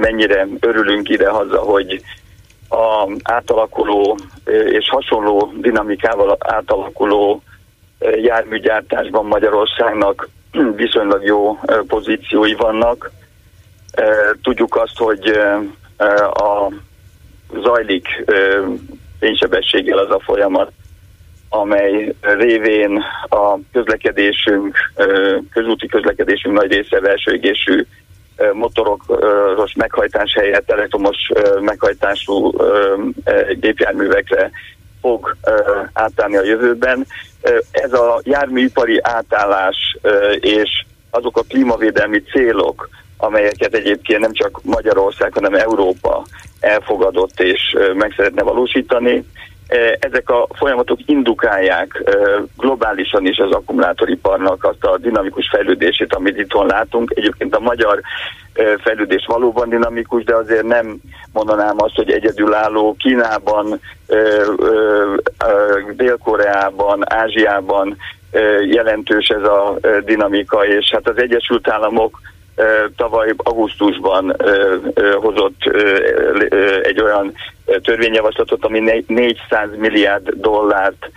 mennyire 0.00 0.46
örülünk 0.60 1.08
ide-haza, 1.08 1.58
hogy 1.58 2.02
a 2.68 3.08
átalakuló 3.22 4.18
és 4.70 4.88
hasonló 4.88 5.52
dinamikával 5.56 6.36
átalakuló 6.38 7.42
járműgyártásban 8.22 9.26
Magyarországnak 9.26 10.28
viszonylag 10.82 11.24
jó 11.24 11.58
pozíciói 11.86 12.54
vannak. 12.54 13.10
Tudjuk 14.42 14.76
azt, 14.76 14.98
hogy 14.98 15.28
a 16.32 16.72
zajlik 17.62 18.24
fénysebességgel 19.18 19.98
az 19.98 20.10
a 20.10 20.20
folyamat, 20.20 20.72
amely 21.54 22.14
révén 22.20 23.02
a 23.28 23.56
közlekedésünk, 23.72 24.76
közúti 25.50 25.86
közlekedésünk 25.86 26.54
nagy 26.54 26.72
része 26.72 27.00
belsőégésű 27.00 27.86
motoros 28.52 29.74
meghajtás 29.76 30.32
helyett 30.34 30.70
elektromos 30.70 31.16
meghajtású 31.60 32.52
gépjárművekre 33.60 34.50
fog 35.00 35.36
átállni 35.92 36.36
a 36.36 36.44
jövőben. 36.44 37.06
Ez 37.70 37.92
a 37.92 38.20
járműipari 38.24 39.00
átállás 39.02 39.96
és 40.40 40.84
azok 41.10 41.36
a 41.36 41.44
klímavédelmi 41.48 42.22
célok, 42.22 42.88
amelyeket 43.16 43.74
egyébként 43.74 44.20
nem 44.20 44.32
csak 44.32 44.60
Magyarország, 44.62 45.32
hanem 45.32 45.54
Európa 45.54 46.24
elfogadott 46.60 47.40
és 47.40 47.76
meg 47.94 48.12
szeretne 48.16 48.42
valósítani, 48.42 49.24
ezek 49.98 50.30
a 50.30 50.46
folyamatok 50.54 50.98
indukálják 51.06 52.02
globálisan 52.56 53.26
is 53.26 53.38
az 53.38 53.50
akkumulátoriparnak 53.50 54.64
azt 54.64 54.84
a 54.84 54.98
dinamikus 54.98 55.48
fejlődését, 55.52 56.14
amit 56.14 56.38
itt 56.38 56.52
látunk. 56.52 57.12
Egyébként 57.14 57.56
a 57.56 57.60
magyar 57.60 58.00
fejlődés 58.82 59.24
valóban 59.26 59.68
dinamikus, 59.68 60.24
de 60.24 60.34
azért 60.34 60.66
nem 60.66 60.96
mondanám 61.32 61.74
azt, 61.76 61.94
hogy 61.94 62.10
egyedülálló 62.10 62.96
Kínában, 62.98 63.80
Dél-Koreában, 65.96 67.12
Ázsiában 67.12 67.96
jelentős 68.70 69.28
ez 69.28 69.42
a 69.42 69.78
dinamika, 70.04 70.66
és 70.66 70.90
hát 70.92 71.08
az 71.08 71.18
Egyesült 71.18 71.68
Államok 71.68 72.20
tavaly 72.96 73.34
augusztusban 73.36 74.36
hozott 75.20 75.60
egy 76.82 77.00
olyan 77.00 77.34
törvényjavaslatot, 77.82 78.64
ami 78.64 79.02
400 79.06 79.68
milliárd 79.76 80.28
dollárt 80.34 81.10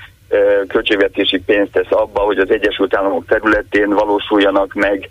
költségvetési 0.67 1.39
pénzt 1.39 1.71
tesz 1.71 1.91
abba, 1.91 2.19
hogy 2.19 2.37
az 2.37 2.51
Egyesült 2.51 2.95
Államok 2.95 3.25
területén 3.25 3.89
valósuljanak 3.89 4.73
meg 4.73 5.09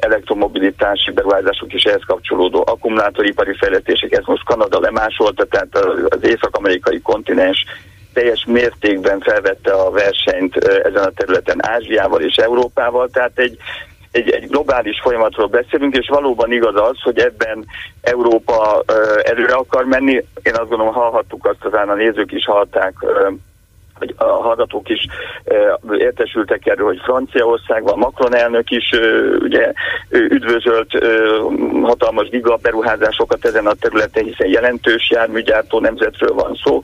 elektromobilitási 0.00 1.10
beruházások 1.10 1.72
és 1.72 1.82
ehhez 1.82 2.02
kapcsolódó 2.06 2.64
akkumulátoripari 2.66 3.54
fejlesztések. 3.54 4.12
Ez 4.12 4.24
most 4.24 4.44
Kanada 4.44 4.80
lemásolta, 4.80 5.44
tehát 5.44 5.76
az 6.08 6.24
észak-amerikai 6.24 7.00
kontinens 7.00 7.64
teljes 8.12 8.44
mértékben 8.46 9.20
felvette 9.20 9.72
a 9.72 9.90
versenyt 9.90 10.56
ezen 10.56 11.04
a 11.04 11.10
területen 11.10 11.66
Ázsiával 11.66 12.20
és 12.20 12.36
Európával, 12.36 13.08
tehát 13.08 13.38
egy 13.38 13.56
egy, 14.10 14.30
egy 14.30 14.48
globális 14.48 15.00
folyamatról 15.00 15.46
beszélünk, 15.46 15.96
és 15.96 16.08
valóban 16.08 16.52
igaz 16.52 16.80
az, 16.80 17.00
hogy 17.02 17.18
ebben 17.18 17.64
Európa 18.00 18.82
előre 19.22 19.54
akar 19.54 19.84
menni. 19.84 20.14
Én 20.42 20.54
azt 20.54 20.68
gondolom, 20.68 20.92
hallhattuk 20.92 21.46
azt, 21.46 21.64
azán 21.64 21.88
a 21.88 21.94
nézők 21.94 22.32
is 22.32 22.44
hallották 22.44 22.94
hogy 23.98 24.14
a 24.16 24.24
hallgatók 24.24 24.88
is 24.88 25.06
értesültek 25.98 26.66
erről, 26.66 26.86
hogy 26.86 27.00
Franciaországban 27.04 27.98
Macron 27.98 28.34
elnök 28.34 28.70
is 28.70 28.90
ugye 29.38 29.72
üdvözölt 30.10 31.04
hatalmas 31.82 32.28
gigaberuházásokat 32.28 33.44
ezen 33.44 33.66
a 33.66 33.74
területen, 33.74 34.24
hiszen 34.24 34.48
jelentős 34.48 35.10
járműgyártó 35.10 35.80
nemzetről 35.80 36.34
van 36.34 36.58
szó, 36.64 36.80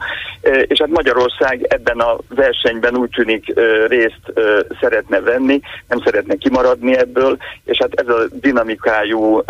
és 0.66 0.78
hát 0.80 0.88
Magyarország 0.88 1.66
ebben 1.68 1.98
a 1.98 2.16
versenyben 2.28 2.96
úgy 2.96 3.10
tűnik 3.10 3.52
részt 3.86 4.32
szeretne 4.80 5.20
venni, 5.20 5.60
nem 5.88 6.00
szeretne 6.04 6.34
kimaradni 6.34 6.96
ebből, 6.96 7.36
és 7.64 7.78
hát 7.78 8.00
ez 8.00 8.08
a 8.08 8.26
dinamikájú 8.40 9.42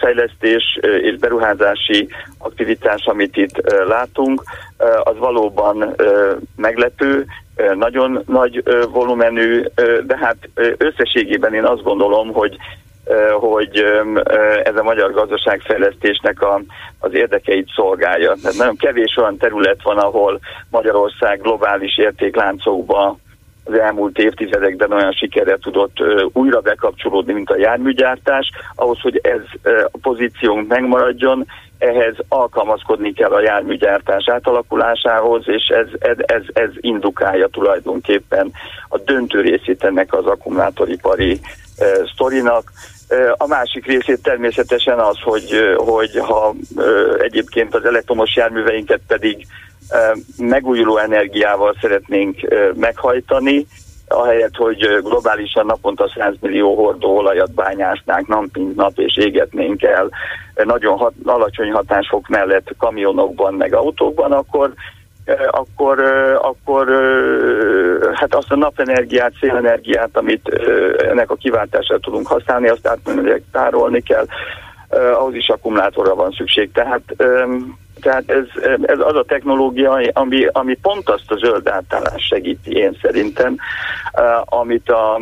fejlesztés 0.00 0.78
és 1.02 1.16
beruházási 1.18 2.08
aktivitás, 2.42 3.06
amit 3.06 3.36
itt 3.36 3.60
látunk, 3.86 4.42
az 5.02 5.18
valóban 5.18 5.94
meglepő, 6.56 7.26
nagyon 7.74 8.22
nagy 8.26 8.62
volumenű, 8.92 9.62
de 10.06 10.16
hát 10.16 10.36
összességében 10.76 11.54
én 11.54 11.64
azt 11.64 11.82
gondolom, 11.82 12.32
hogy 12.32 12.56
hogy 13.40 13.84
ez 14.64 14.76
a 14.76 14.82
magyar 14.82 15.12
gazdaságfejlesztésnek 15.12 16.42
a, 16.42 16.60
az 16.98 17.14
érdekeit 17.14 17.68
szolgálja. 17.74 18.34
Tehát 18.42 18.56
nagyon 18.56 18.76
kevés 18.76 19.16
olyan 19.16 19.36
terület 19.36 19.82
van, 19.82 19.98
ahol 19.98 20.40
Magyarország 20.70 21.40
globális 21.40 21.98
értékláncokba 21.98 23.18
az 23.64 23.78
elmúlt 23.78 24.18
évtizedekben 24.18 24.92
olyan 24.92 25.12
sikerre 25.12 25.56
tudott 25.56 25.96
újra 26.32 26.60
bekapcsolódni, 26.60 27.32
mint 27.32 27.50
a 27.50 27.58
járműgyártás. 27.58 28.50
Ahhoz, 28.74 29.00
hogy 29.00 29.20
ez 29.22 29.72
a 29.92 29.98
pozíciónk 30.02 30.68
megmaradjon, 30.68 31.46
ehhez 31.80 32.14
alkalmazkodni 32.28 33.12
kell 33.12 33.32
a 33.32 33.40
járműgyártás 33.40 34.28
átalakulásához, 34.28 35.42
és 35.46 35.66
ez, 35.66 35.86
ez, 35.98 36.16
ez, 36.18 36.42
ez 36.52 36.70
indukálja 36.74 37.46
tulajdonképpen 37.46 38.52
a 38.88 38.98
döntő 38.98 39.40
részét 39.40 39.84
ennek 39.84 40.12
az 40.12 40.26
akkumulátoripari 40.26 41.40
e, 41.76 41.84
sztorinak. 42.12 42.72
A 43.36 43.46
másik 43.46 43.86
részét 43.86 44.22
természetesen 44.22 44.98
az, 44.98 45.18
hogy, 45.22 45.74
hogy 45.76 46.18
ha 46.18 46.54
egyébként 47.18 47.74
az 47.74 47.84
elektromos 47.84 48.36
járműveinket 48.36 49.00
pedig 49.06 49.46
megújuló 50.36 50.96
energiával 50.96 51.76
szeretnénk 51.80 52.36
meghajtani, 52.74 53.66
ahelyett, 54.08 54.56
hogy 54.56 54.98
globálisan 55.02 55.66
naponta 55.66 56.12
100 56.16 56.34
millió 56.40 56.74
hordó 56.74 57.16
olajat 57.16 57.54
bányásznánk 57.54 58.26
nap 58.26 58.44
mint 58.52 58.76
nap, 58.76 58.98
és 58.98 59.16
égetnénk 59.16 59.82
el 59.82 60.10
nagyon 60.64 60.98
hat, 60.98 61.12
alacsony 61.24 61.70
hatásfok 61.70 62.28
mellett 62.28 62.74
kamionokban, 62.78 63.54
meg 63.54 63.74
autókban, 63.74 64.32
akkor 64.32 64.72
akkor, 65.50 66.00
akkor 66.42 66.88
hát 68.14 68.34
azt 68.34 68.50
a 68.50 68.56
napenergiát, 68.56 69.32
szélenergiát, 69.40 70.10
amit 70.12 70.48
ennek 70.98 71.30
a 71.30 71.34
kiváltásra 71.34 71.98
tudunk 71.98 72.26
használni, 72.26 72.68
azt 72.68 72.86
átmenőleg 72.86 73.42
tárolni 73.52 74.00
kell, 74.00 74.26
ahhoz 74.90 75.34
is 75.34 75.48
akkumulátorra 75.48 76.14
van 76.14 76.30
szükség. 76.30 76.72
Tehát 76.72 77.02
tehát 78.00 78.30
ez, 78.30 78.44
ez 78.82 78.98
az 78.98 79.14
a 79.14 79.24
technológia, 79.24 80.00
ami, 80.12 80.46
ami 80.52 80.74
pont 80.74 81.08
azt 81.08 81.30
a 81.30 81.36
zöld 81.36 81.68
átállást 81.68 82.26
segíti, 82.26 82.76
én 82.76 82.98
szerintem, 83.02 83.56
amit 84.44 84.90
a, 84.90 85.14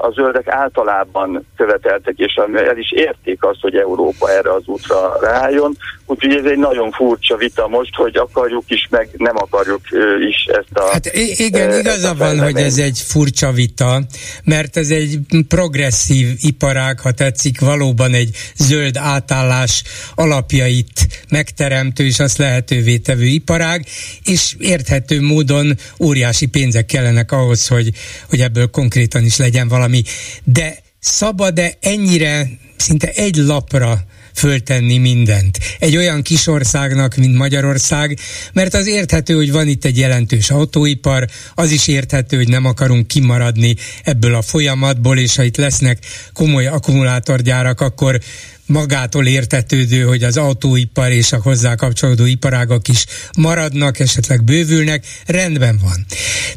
a 0.00 0.10
zöldek 0.10 0.48
általában 0.48 1.46
követeltek, 1.56 2.14
és 2.16 2.34
el 2.54 2.78
is 2.78 2.92
érték 2.92 3.44
azt, 3.44 3.60
hogy 3.60 3.76
Európa 3.76 4.30
erre 4.30 4.52
az 4.52 4.66
útra 4.66 5.12
rájön. 5.20 5.76
Úgyhogy 6.06 6.34
ez 6.34 6.44
egy 6.44 6.58
nagyon 6.58 6.90
furcsa 6.90 7.36
vita 7.36 7.68
most, 7.68 7.94
hogy 7.94 8.16
akarjuk 8.16 8.64
is, 8.66 8.88
meg 8.90 9.08
nem 9.16 9.36
akarjuk 9.36 9.80
is 10.28 10.44
ezt 10.44 10.68
a... 10.72 10.88
Hát 10.92 11.10
igen, 11.36 11.78
igaza 11.78 12.14
van, 12.14 12.38
hogy 12.38 12.56
ez 12.56 12.78
egy 12.78 12.98
furcsa 13.06 13.52
vita, 13.52 14.02
mert 14.44 14.76
ez 14.76 14.90
egy 14.90 15.18
progresszív 15.48 16.26
iparág, 16.40 17.00
ha 17.00 17.10
tetszik, 17.10 17.60
valóban 17.60 18.14
egy 18.14 18.36
zöld 18.56 18.96
átállás 18.96 19.82
alapjait 20.14 21.24
megteremtő 21.28 22.04
és 22.04 22.18
azt 22.18 22.38
lehetővé 22.38 22.98
tevő 22.98 23.24
iparág, 23.24 23.86
és 24.24 24.54
érthető 24.58 25.20
módon 25.20 25.76
óriási 26.00 26.46
pénzek 26.46 26.86
kellenek 26.86 27.32
ahhoz, 27.32 27.68
hogy, 27.68 27.90
hogy 28.28 28.40
ebből 28.40 28.66
konkrétan 28.70 29.24
is 29.24 29.36
legyen 29.36 29.68
valami. 29.68 30.02
De 30.44 30.76
szabad-e 30.98 31.72
ennyire, 31.80 32.46
szinte 32.76 33.10
egy 33.10 33.36
lapra 33.36 34.04
föltenni 34.34 34.98
mindent. 34.98 35.58
Egy 35.78 35.96
olyan 35.96 36.22
kis 36.22 36.46
országnak, 36.46 37.16
mint 37.16 37.36
Magyarország, 37.36 38.18
mert 38.52 38.74
az 38.74 38.86
érthető, 38.86 39.34
hogy 39.34 39.52
van 39.52 39.68
itt 39.68 39.84
egy 39.84 39.98
jelentős 39.98 40.50
autóipar, 40.50 41.28
az 41.54 41.70
is 41.70 41.88
érthető, 41.88 42.36
hogy 42.36 42.48
nem 42.48 42.64
akarunk 42.64 43.06
kimaradni 43.06 43.76
ebből 44.02 44.34
a 44.34 44.42
folyamatból, 44.42 45.18
és 45.18 45.36
ha 45.36 45.42
itt 45.42 45.56
lesznek 45.56 45.98
komoly 46.32 46.66
akkumulátorgyárak, 46.66 47.80
akkor 47.80 48.20
magától 48.66 49.26
értetődő, 49.26 50.02
hogy 50.02 50.22
az 50.22 50.36
autóipar 50.36 51.10
és 51.10 51.32
a 51.32 51.40
hozzá 51.42 51.74
kapcsolódó 51.74 52.24
iparágak 52.24 52.88
is 52.88 53.04
maradnak, 53.36 53.98
esetleg 53.98 54.44
bővülnek, 54.44 55.06
rendben 55.26 55.78
van. 55.82 56.06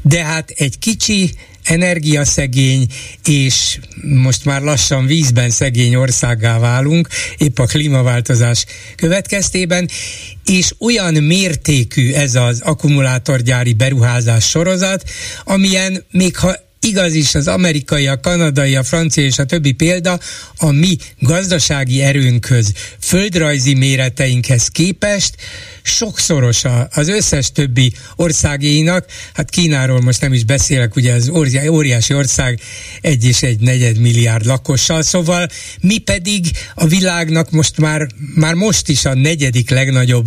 De 0.02 0.24
hát 0.24 0.50
egy 0.50 0.80
kicsi, 0.80 1.32
energiaszegény 1.68 2.88
és 3.26 3.80
most 4.02 4.46
már 4.46 4.62
lassan 4.62 5.06
vízben 5.06 5.50
szegény 5.50 5.96
országá 5.96 6.60
válunk, 6.60 7.08
épp 7.38 7.60
a 7.60 7.66
klímaváltozás 7.66 8.66
következtében, 8.96 9.90
és 10.46 10.74
olyan 10.80 11.14
mértékű 11.14 12.14
ez 12.14 12.36
az 12.36 12.62
akkumulátorgyári 12.62 13.74
beruházás 13.74 14.50
sorozat, 14.50 15.04
amilyen 15.44 16.06
még 16.12 16.38
ha 16.38 16.56
igaz 16.80 17.14
is 17.14 17.36
az 17.36 17.48
amerikai, 17.48 18.08
a 18.08 18.20
kanadai, 18.20 18.76
a 18.76 18.84
francia 18.84 19.24
és 19.24 19.40
a 19.40 19.46
többi 19.46 19.72
példa 19.72 20.20
a 20.58 20.72
mi 20.72 20.98
gazdasági 21.20 22.02
erőnkhöz, 22.02 22.74
földrajzi 23.00 23.74
méreteinkhez 23.74 24.68
képest 24.68 25.36
sokszorosa 25.88 26.88
az 26.94 27.08
összes 27.08 27.52
többi 27.52 27.94
országéinak, 28.16 29.06
hát 29.34 29.50
Kínáról 29.50 30.02
most 30.02 30.22
nem 30.22 30.34
is 30.34 30.44
beszélek, 30.44 30.96
ugye 30.96 31.14
az 31.14 31.32
óriási 31.70 32.14
ország 32.14 32.60
egy 33.02 33.26
és 33.26 33.44
egy 33.44 33.60
negyed 33.60 33.98
milliárd 33.98 34.46
lakossal, 34.46 35.02
szóval 35.02 35.48
mi 35.82 35.98
pedig 35.98 36.46
a 36.76 36.88
világnak 36.88 37.52
most 37.52 37.78
már, 37.78 38.08
már 38.36 38.54
most 38.54 38.90
is 38.90 39.06
a 39.06 39.14
negyedik 39.14 39.70
legnagyobb 39.70 40.26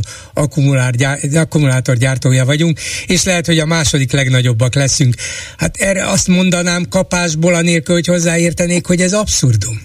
akkumulátorgyártója 1.32 2.44
vagyunk, 2.44 2.78
és 3.06 3.24
lehet, 3.24 3.46
hogy 3.46 3.58
a 3.58 3.66
második 3.66 4.12
legnagyobbak 4.12 4.74
leszünk. 4.74 5.14
Hát 5.56 5.76
erre 5.76 6.08
azt 6.08 6.28
mondanám 6.28 6.88
kapásból, 6.88 7.54
anélkül, 7.54 7.94
hogy 7.94 8.06
hozzáértenék, 8.06 8.86
hogy 8.86 9.00
ez 9.00 9.12
abszurdum. 9.12 9.82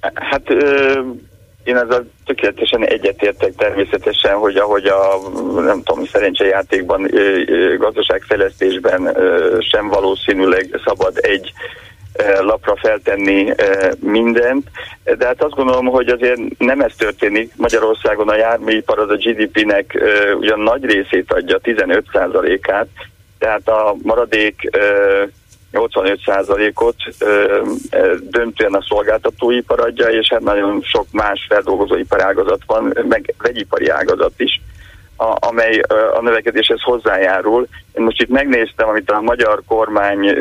Hát 0.00 0.50
ö- 0.50 1.24
én 1.66 1.76
ezzel 1.76 2.06
tökéletesen 2.24 2.84
egyetértek 2.84 3.54
természetesen, 3.56 4.34
hogy 4.34 4.56
ahogy 4.56 4.86
a 4.86 5.20
nem 5.60 5.82
tudom, 5.82 6.04
szerencsejátékban, 6.04 7.10
gazdaságfejlesztésben 7.78 9.16
sem 9.60 9.88
valószínűleg 9.88 10.80
szabad 10.84 11.18
egy 11.20 11.52
lapra 12.40 12.76
feltenni 12.76 13.54
mindent, 14.00 14.66
de 15.04 15.26
hát 15.26 15.42
azt 15.42 15.54
gondolom, 15.54 15.86
hogy 15.86 16.08
azért 16.08 16.40
nem 16.58 16.80
ez 16.80 16.92
történik. 16.98 17.52
Magyarországon 17.56 18.28
a 18.28 18.36
járműipar 18.36 18.98
az 18.98 19.10
a 19.10 19.16
GDP-nek 19.16 19.98
ugyan 20.38 20.60
nagy 20.60 20.84
részét 20.84 21.32
adja, 21.32 21.58
15%-át, 21.62 22.88
tehát 23.38 23.68
a 23.68 23.94
maradék 24.02 24.70
85%-ot 25.78 26.96
döntően 28.30 28.74
a 28.74 28.84
szolgáltatóipar 28.88 29.80
adja, 29.80 30.06
és 30.06 30.28
hát 30.30 30.40
nagyon 30.40 30.82
sok 30.82 31.06
más 31.12 31.46
feldolgozóipar 31.48 32.22
ágazat 32.22 32.60
van, 32.66 32.98
meg 33.08 33.34
vegyipari 33.38 33.88
ágazat 33.88 34.32
is, 34.36 34.60
a, 35.16 35.36
amely 35.46 35.80
a 36.16 36.20
növekedéshez 36.20 36.82
hozzájárul. 36.82 37.66
Én 37.92 38.04
most 38.04 38.22
itt 38.22 38.28
megnéztem, 38.28 38.88
amit 38.88 39.10
a 39.10 39.20
magyar 39.20 39.62
kormány 39.66 40.36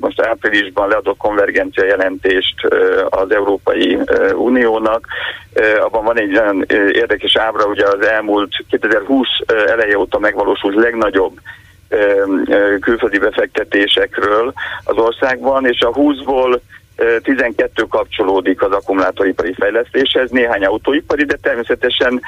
most 0.00 0.20
áprilisban 0.20 0.88
leadott 0.88 1.16
konvergencia 1.16 1.84
jelentést 1.84 2.66
az 3.08 3.30
Európai 3.30 3.98
Uniónak. 4.34 5.06
Abban 5.80 6.04
van 6.04 6.18
egy 6.18 6.30
nagyon 6.30 6.64
érdekes 6.92 7.36
ábra, 7.36 7.64
ugye 7.64 7.86
az 7.86 8.06
elmúlt 8.06 8.50
2020 8.70 9.28
eleje 9.46 9.98
óta 9.98 10.18
megvalósult 10.18 10.74
legnagyobb 10.74 11.32
külföldi 12.80 13.18
befektetésekről 13.18 14.52
az 14.84 14.96
országban, 14.96 15.66
és 15.66 15.80
a 15.80 15.90
20-ból 15.90 16.60
12 17.22 17.82
kapcsolódik 17.82 18.62
az 18.62 18.72
akkumulátoripari 18.72 19.54
fejlesztéshez, 19.58 20.30
néhány 20.30 20.64
autóipari, 20.64 21.24
de 21.24 21.36
természetesen 21.42 22.20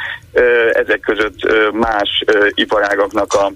ezek 0.72 1.00
között 1.00 1.36
más 1.72 2.24
iparágaknak 2.54 3.32
a 3.32 3.52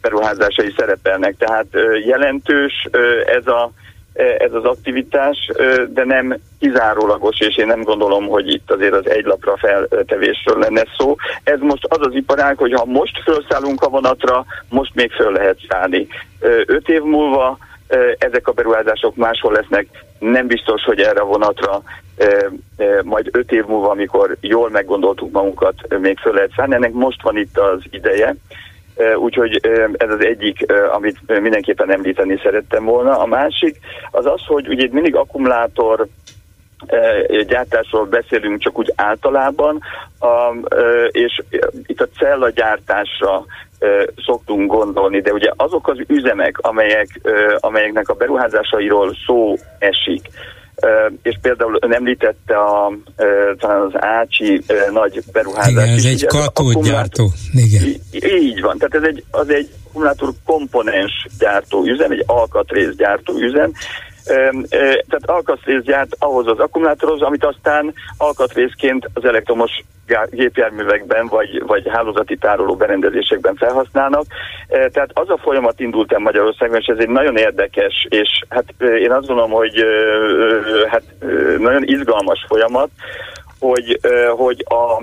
beruházásai 0.00 0.74
szerepelnek. 0.76 1.36
Tehát 1.38 1.66
jelentős 2.06 2.88
ez 3.26 3.46
a 3.46 3.70
ez 4.14 4.52
az 4.52 4.64
aktivitás, 4.64 5.50
de 5.88 6.04
nem 6.04 6.36
kizárólagos, 6.60 7.40
és 7.40 7.56
én 7.56 7.66
nem 7.66 7.82
gondolom, 7.82 8.26
hogy 8.26 8.48
itt 8.48 8.70
azért 8.70 8.94
az 8.94 9.10
egy 9.10 9.24
lapra 9.24 9.56
feltevésről 9.56 10.58
lenne 10.58 10.84
szó. 10.98 11.14
Ez 11.44 11.60
most 11.60 11.84
az 11.84 12.06
az 12.06 12.14
iparág, 12.14 12.58
hogy 12.58 12.72
ha 12.72 12.84
most 12.84 13.22
felszállunk 13.24 13.82
a 13.82 13.88
vonatra, 13.88 14.44
most 14.68 14.94
még 14.94 15.12
föl 15.12 15.32
lehet 15.32 15.58
szállni. 15.68 16.06
Öt 16.66 16.88
év 16.88 17.02
múlva 17.02 17.58
ezek 18.18 18.48
a 18.48 18.52
beruházások 18.52 19.16
máshol 19.16 19.52
lesznek, 19.52 19.86
nem 20.18 20.46
biztos, 20.46 20.82
hogy 20.82 21.00
erre 21.00 21.20
a 21.20 21.24
vonatra 21.24 21.82
majd 23.02 23.28
öt 23.32 23.52
év 23.52 23.64
múlva, 23.64 23.90
amikor 23.90 24.36
jól 24.40 24.70
meggondoltuk 24.70 25.32
magunkat, 25.32 25.98
még 26.00 26.18
föl 26.18 26.32
lehet 26.32 26.52
szállni. 26.56 26.74
Ennek 26.74 26.92
most 26.92 27.22
van 27.22 27.36
itt 27.36 27.58
az 27.58 27.82
ideje, 27.90 28.34
Úgyhogy 29.16 29.60
ez 29.96 30.10
az 30.10 30.24
egyik, 30.24 30.72
amit 30.92 31.40
mindenképpen 31.40 31.92
említeni 31.92 32.40
szerettem 32.42 32.84
volna. 32.84 33.18
A 33.18 33.26
másik 33.26 33.78
az 34.10 34.26
az, 34.26 34.40
hogy 34.46 34.68
ugye 34.68 34.88
mindig 34.90 35.16
akkumulátor 35.16 36.06
gyártásról 37.46 38.04
beszélünk 38.04 38.60
csak 38.60 38.78
úgy 38.78 38.92
általában, 38.96 39.80
és 41.10 41.42
itt 41.86 42.00
a 42.00 42.08
cella 42.18 42.50
gyártásra 42.50 43.44
szoktunk 44.26 44.70
gondolni, 44.70 45.20
de 45.20 45.32
ugye 45.32 45.50
azok 45.56 45.88
az 45.88 45.98
üzemek, 46.06 46.58
amelyek, 46.58 47.20
amelyeknek 47.58 48.08
a 48.08 48.14
beruházásairól 48.14 49.14
szó 49.26 49.54
esik, 49.78 50.28
és 51.22 51.38
például 51.42 51.78
ön 51.80 51.94
említette 51.94 52.56
a, 52.56 52.92
talán 53.58 53.80
az 53.80 53.92
Ácsi 53.94 54.62
nagy 54.92 55.22
beruházás. 55.32 55.70
Igen, 55.70 55.88
ez 55.88 56.04
egy 56.04 56.26
katódgyártó. 56.26 57.30
Igen. 57.52 57.82
Így 58.40 58.60
van, 58.60 58.78
tehát 58.78 58.94
ez 58.94 59.02
egy, 59.02 59.24
az 59.30 59.48
egy 59.48 59.68
akkumulátor 59.94 60.32
komponens 60.44 61.26
gyártó 61.38 61.84
üzem, 61.84 62.10
egy 62.10 62.22
alkatrész 62.26 62.94
gyártó 62.96 63.34
üzem, 63.38 63.72
tehát 64.24 65.26
alkatrész 65.26 65.82
gyárt 65.82 66.16
ahhoz 66.18 66.46
az 66.46 66.58
akkumulátorhoz, 66.58 67.22
amit 67.22 67.44
aztán 67.44 67.94
alkatrészként 68.16 69.08
az 69.14 69.24
elektromos 69.24 69.70
gépjárművekben 70.30 71.26
vagy, 71.26 71.62
vagy 71.66 71.88
hálózati 71.88 72.36
tároló 72.36 72.76
berendezésekben 72.76 73.54
felhasználnak. 73.54 74.24
Tehát 74.68 75.10
az 75.12 75.28
a 75.28 75.38
folyamat 75.42 75.80
indult 75.80 76.12
el 76.12 76.18
Magyarországon, 76.18 76.76
és 76.76 76.86
ez 76.86 76.98
egy 76.98 77.08
nagyon 77.08 77.36
érdekes, 77.36 78.06
és 78.08 78.28
hát 78.48 78.64
én 78.78 79.12
azt 79.12 79.26
gondolom, 79.26 79.50
hogy 79.50 79.84
hát 80.88 81.02
nagyon 81.58 81.82
izgalmas 81.84 82.44
folyamat, 82.48 82.90
hogy, 83.58 84.00
hogy 84.36 84.64
a 84.68 85.02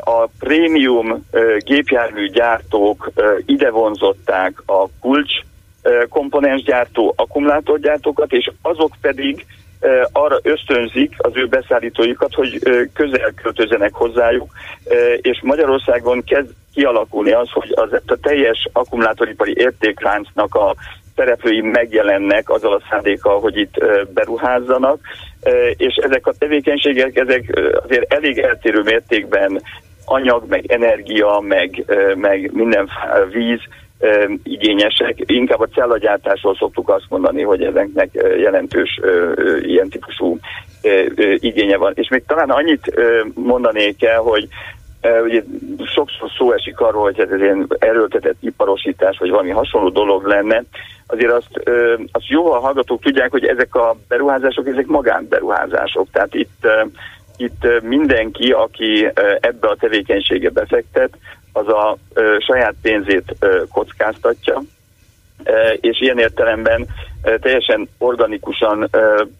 a 0.00 0.28
prémium 0.38 1.26
gépjármű 1.58 2.26
gyártók 2.28 3.10
ide 3.46 3.70
vonzották 3.70 4.62
a 4.66 4.86
kulcs 5.00 5.32
komponensgyártó, 6.08 7.12
akkumulátorgyártókat, 7.16 8.32
és 8.32 8.50
azok 8.62 8.90
pedig 9.00 9.46
arra 10.12 10.38
ösztönzik 10.42 11.14
az 11.18 11.30
ő 11.34 11.46
beszállítóikat, 11.46 12.34
hogy 12.34 12.58
közel 12.92 13.32
költözenek 13.42 13.94
hozzájuk, 13.94 14.50
és 15.20 15.40
Magyarországon 15.42 16.24
kezd 16.24 16.50
kialakulni 16.74 17.32
az, 17.32 17.50
hogy 17.50 17.72
az, 17.74 17.92
a 18.06 18.16
teljes 18.22 18.68
akkumulátoripari 18.72 19.54
értékláncnak 19.56 20.54
a 20.54 20.74
szereplői 21.16 21.60
megjelennek 21.60 22.50
azzal 22.50 22.72
a 22.72 22.82
szándékkal, 22.90 23.40
hogy 23.40 23.56
itt 23.56 23.84
beruházzanak, 24.14 25.00
és 25.76 25.94
ezek 25.94 26.26
a 26.26 26.34
tevékenységek 26.38 27.16
ezek 27.16 27.60
azért 27.84 28.12
elég 28.12 28.38
eltérő 28.38 28.82
mértékben 28.82 29.62
anyag, 30.04 30.48
meg 30.48 30.72
energia, 30.72 31.40
meg, 31.40 31.84
meg 32.14 32.50
minden 32.52 32.88
víz 33.32 33.60
igényesek. 34.42 35.16
Inkább 35.26 35.60
a 35.60 35.66
cellagyártásról 35.66 36.54
szoktuk 36.54 36.88
azt 36.88 37.06
mondani, 37.08 37.42
hogy 37.42 37.62
ezeknek 37.62 38.10
jelentős 38.38 39.00
ilyen 39.60 39.88
típusú 39.88 40.38
igénye 41.34 41.76
van. 41.76 41.92
És 41.94 42.08
még 42.08 42.24
talán 42.26 42.50
annyit 42.50 42.94
mondanék 43.34 44.04
el, 44.04 44.20
hogy 44.20 44.48
ugye 45.24 45.42
sokszor 45.94 46.30
szó 46.38 46.52
esik 46.52 46.80
arról, 46.80 47.02
hogy 47.02 47.20
ez 47.20 47.30
egy 47.30 47.40
ilyen 47.40 47.66
erőltetett 47.78 48.36
iparosítás, 48.40 49.18
vagy 49.18 49.30
valami 49.30 49.50
hasonló 49.50 49.88
dolog 49.88 50.26
lenne. 50.26 50.62
Azért 51.06 51.32
azt, 51.32 51.70
azt 52.12 52.30
a 52.30 52.58
hallgatók 52.58 53.00
tudják, 53.00 53.30
hogy 53.30 53.44
ezek 53.44 53.74
a 53.74 53.96
beruházások, 54.08 54.68
ezek 54.68 54.86
magánberuházások. 54.86 56.06
Tehát 56.12 56.34
itt, 56.34 56.66
itt 57.36 57.82
mindenki, 57.82 58.50
aki 58.50 59.08
ebbe 59.40 59.68
a 59.68 59.76
tevékenysége 59.80 60.50
befektet, 60.50 61.10
az 61.58 61.68
a 61.68 61.96
saját 62.38 62.74
pénzét 62.82 63.36
kockáztatja, 63.72 64.62
és 65.80 66.00
ilyen 66.00 66.18
értelemben 66.18 66.86
teljesen 67.22 67.88
organikusan 67.98 68.90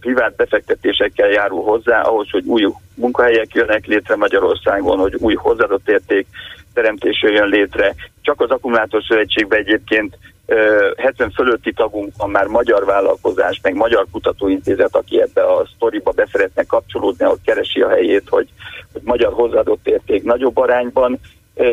privát 0.00 0.36
befektetésekkel 0.36 1.28
járul 1.28 1.62
hozzá 1.62 2.00
ahhoz, 2.00 2.30
hogy 2.30 2.44
új 2.46 2.66
munkahelyek 2.94 3.54
jönnek 3.54 3.86
létre 3.86 4.16
Magyarországon, 4.16 4.98
hogy 4.98 5.14
új 5.18 5.34
hozzáadott 5.34 5.88
érték 5.88 6.26
teremtés 6.74 7.22
jön 7.22 7.48
létre. 7.48 7.94
Csak 8.22 8.40
az 8.40 8.50
Akkumulátor 8.50 9.02
Szövetségben 9.08 9.58
egyébként 9.58 10.18
70 10.96 11.30
fölötti 11.30 11.72
tagunk 11.72 12.12
van 12.16 12.30
már 12.30 12.46
magyar 12.46 12.84
vállalkozás, 12.84 13.60
meg 13.62 13.74
magyar 13.74 14.06
kutatóintézet, 14.12 14.96
aki 14.96 15.20
ebbe 15.20 15.42
a 15.42 15.68
sztoriba 15.74 16.10
be 16.10 16.28
szeretne 16.32 16.62
kapcsolódni, 16.62 17.24
ahol 17.24 17.38
keresi 17.44 17.80
a 17.80 17.88
helyét, 17.88 18.28
hogy, 18.28 18.48
hogy 18.92 19.02
magyar 19.04 19.32
hozzáadott 19.32 19.88
érték 19.88 20.22
nagyobb 20.22 20.56
arányban 20.56 21.18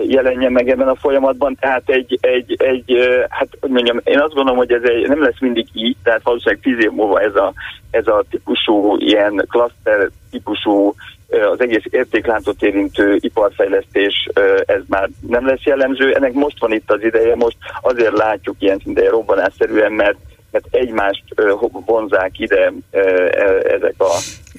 jelenjen 0.08 0.52
meg 0.52 0.70
ebben 0.70 0.88
a 0.88 0.96
folyamatban, 0.96 1.58
tehát 1.60 1.84
egy, 1.86 2.18
egy, 2.22 2.56
egy 2.58 2.98
hát 3.30 3.48
hogy 3.60 3.70
mondjam, 3.70 4.02
én 4.04 4.20
azt 4.20 4.34
gondolom, 4.34 4.58
hogy 4.58 4.72
ez 4.72 4.84
egy, 4.84 5.08
nem 5.08 5.22
lesz 5.22 5.40
mindig 5.40 5.68
így, 5.74 5.96
tehát 6.04 6.24
valószínűleg 6.24 6.64
tíz 6.64 6.84
év 6.84 6.92
múlva 6.92 7.22
ez 7.22 7.36
a, 7.36 7.54
ez 7.92 8.08
a 8.08 8.24
típusú, 8.30 8.96
ilyen 8.98 9.46
klaszter 9.50 10.10
típusú 10.32 10.94
az 11.52 11.62
egész 11.62 11.84
értékláncot 11.90 12.62
érintő 12.62 13.18
iparfejlesztés, 13.20 14.30
ez 14.66 14.82
már 14.88 15.10
nem 15.28 15.46
lesz 15.46 15.64
jellemző. 15.64 16.14
Ennek 16.14 16.34
most 16.34 16.60
van 16.60 16.74
itt 16.74 16.92
az 16.92 17.04
ideje, 17.04 17.36
most 17.36 17.58
azért 17.82 18.18
látjuk 18.18 18.56
ilyen 18.60 18.80
szinte 18.84 19.10
robbanásszerűen, 19.10 19.92
mert 19.92 20.18
mert 20.56 20.76
egymást 20.76 21.24
vonzák 21.86 22.40
ide 22.40 22.74
ezek 23.76 23.96
a 23.98 24.10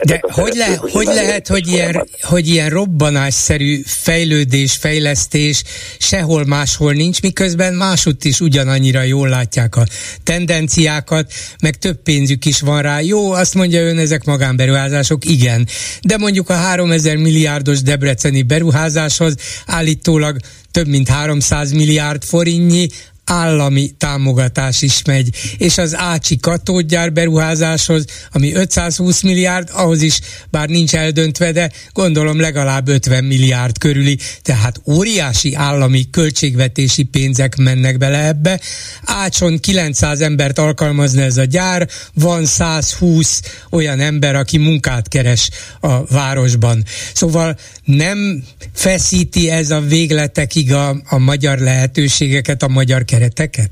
de 0.05 0.20
hogy, 0.22 0.55
le, 0.55 0.78
hogy 0.80 1.07
lehet, 1.07 1.47
hogy 1.47 1.68
ilyen, 1.68 2.07
hogy 2.20 2.49
ilyen 2.49 2.70
robbanásszerű 2.70 3.80
fejlődés, 3.84 4.76
fejlesztés 4.76 5.62
sehol 5.99 6.44
máshol 6.44 6.92
nincs, 6.92 7.22
miközben 7.22 7.74
másutt 7.74 8.24
is 8.24 8.40
ugyanannyira 8.40 9.03
jól 9.03 9.28
látják 9.28 9.76
a 9.76 9.84
tendenciákat, 10.22 11.32
meg 11.62 11.76
több 11.76 12.03
pénzük 12.03 12.44
is 12.44 12.61
van 12.61 12.82
rá. 12.82 13.01
Jó, 13.01 13.32
azt 13.32 13.55
mondja 13.55 13.80
ön, 13.80 13.99
ezek 13.99 14.24
magánberuházások, 14.24 15.24
igen. 15.24 15.66
De 16.03 16.16
mondjuk 16.16 16.51
a 16.51 16.55
3000 16.55 17.16
milliárdos 17.16 17.82
debreceni 17.82 18.42
beruházáshoz 18.42 19.34
állítólag 19.66 20.36
több 20.70 20.86
mint 20.86 21.09
300 21.09 21.72
milliárd 21.72 22.24
forintnyi 22.24 22.88
állami 23.27 23.91
támogatás 23.99 24.83
is 24.83 25.03
megy, 25.05 25.37
és 25.59 25.79
az 25.79 25.95
Ácsi 25.97 26.37
katódgyár 26.37 27.12
beruházáshoz, 27.12 28.05
ami 28.33 28.55
520 28.55 29.20
milliárd, 29.22 29.68
ahhoz 29.72 30.03
is, 30.03 30.20
bár 30.51 30.68
nincs 30.68 30.95
eldöntve, 30.95 31.53
de 31.53 31.70
gondolom 31.93 32.41
legalább 32.41 32.89
50 32.89 33.24
milliárd 33.24 33.79
körüli, 33.79 34.18
tehát 34.43 34.81
óriási 34.89 35.55
állami 35.55 36.11
költségvetési 36.11 37.03
pénzek 37.03 37.57
mennek 37.57 37.99
bele 37.99 38.27
ebbe. 38.27 38.61
Ácson 39.05 39.59
900 39.59 40.20
embert 40.20 40.59
alkalmazna 40.59 41.22
ez 41.22 41.37
a 41.37 41.45
gyár, 41.45 41.89
van 42.14 42.45
120 42.45 43.41
olyan 43.70 44.01
ember, 44.01 44.35
aki 44.35 44.59
munkát 44.59 45.09
keres 45.09 45.51
a 45.81 46.05
városban. 46.05 46.85
Szóval 47.14 47.57
nem 47.87 48.43
feszíti 48.74 49.51
ez 49.51 49.70
a 49.70 49.80
végletekig 49.80 50.72
a, 50.72 50.89
a 50.89 51.18
magyar 51.18 51.59
lehetőségeket, 51.59 52.62
a 52.62 52.68
magyar 52.68 53.05
kereteket? 53.05 53.70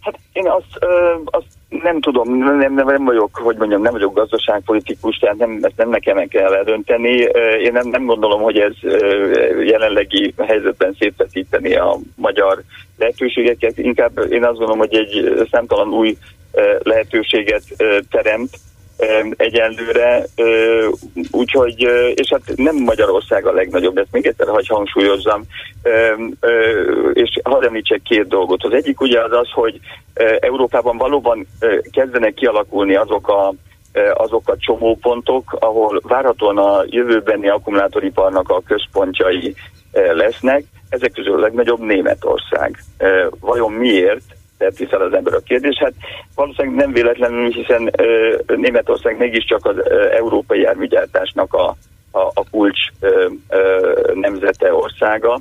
Hát 0.00 0.18
én 0.32 0.48
azt, 0.48 0.76
ö, 0.80 1.14
azt 1.24 1.46
nem 1.68 2.00
tudom, 2.00 2.38
nem, 2.38 2.74
nem, 2.74 2.86
nem 2.86 3.04
vagyok, 3.04 3.36
hogy 3.36 3.56
mondjam, 3.56 3.82
nem 3.82 3.92
vagyok 3.92 4.14
gazdaságpolitikus, 4.14 5.16
tehát 5.16 5.36
nem, 5.36 5.58
ezt 5.62 5.76
nem 5.76 5.88
nekem 5.90 6.28
kell 6.28 6.54
eldönteni. 6.54 7.10
Én 7.62 7.72
nem, 7.72 7.88
nem 7.88 8.06
gondolom, 8.06 8.42
hogy 8.42 8.58
ez 8.58 8.72
jelenlegi 9.66 10.34
helyzetben 10.46 10.96
szétvetíteni 10.98 11.74
a 11.74 11.98
magyar 12.14 12.62
lehetőségeket. 12.98 13.78
Inkább 13.78 14.18
én 14.30 14.44
azt 14.44 14.58
gondolom, 14.58 14.78
hogy 14.78 14.94
egy 14.94 15.46
számtalan 15.50 15.88
új 15.88 16.16
lehetőséget 16.82 17.62
teremt, 18.10 18.50
egyenlőre, 19.36 20.24
úgyhogy, 21.30 21.80
és 22.14 22.28
hát 22.30 22.56
nem 22.56 22.76
Magyarország 22.76 23.46
a 23.46 23.52
legnagyobb, 23.52 23.96
ezt 23.98 24.12
még 24.12 24.26
egyszer 24.26 24.48
hagy 24.48 24.66
hangsúlyozzam, 24.66 25.42
és 27.12 27.40
hadd 27.42 27.64
említsek 27.64 28.02
két 28.02 28.28
dolgot. 28.28 28.64
Az 28.64 28.72
egyik 28.72 29.00
ugye 29.00 29.22
az 29.22 29.32
az, 29.32 29.50
hogy 29.52 29.80
Európában 30.40 30.96
valóban 30.96 31.46
kezdenek 31.90 32.34
kialakulni 32.34 32.96
azok 32.96 33.28
a 33.28 33.52
azok 34.14 34.48
a 34.48 34.56
csomópontok, 34.58 35.56
ahol 35.60 36.00
várhatóan 36.02 36.58
a 36.58 36.84
jövőbeni 36.86 37.48
akkumulátoriparnak 37.48 38.48
a 38.48 38.62
központjai 38.66 39.54
lesznek. 39.92 40.64
Ezek 40.88 41.12
közül 41.12 41.34
a 41.34 41.40
legnagyobb 41.40 41.80
Németország. 41.80 42.78
Vajon 43.40 43.72
miért? 43.72 44.22
Tett 44.58 44.88
fel 44.88 45.00
az 45.00 45.12
ember 45.12 45.34
a 45.34 45.40
kérdés. 45.40 45.76
Hát 45.78 45.92
valószínűleg 46.34 46.76
nem 46.76 46.92
véletlenül, 46.92 47.50
hiszen 47.50 47.90
ö, 47.96 48.36
Németország 48.46 49.18
mégiscsak 49.18 49.66
az 49.66 49.76
ö, 49.76 50.10
európai 50.10 50.60
járműgyártásnak 50.60 51.54
a, 51.54 51.76
a, 52.10 52.20
a 52.20 52.44
kulcs 52.50 52.80
ö, 53.00 53.28
ö, 53.48 54.12
nemzete 54.14 54.74
országa. 54.74 55.40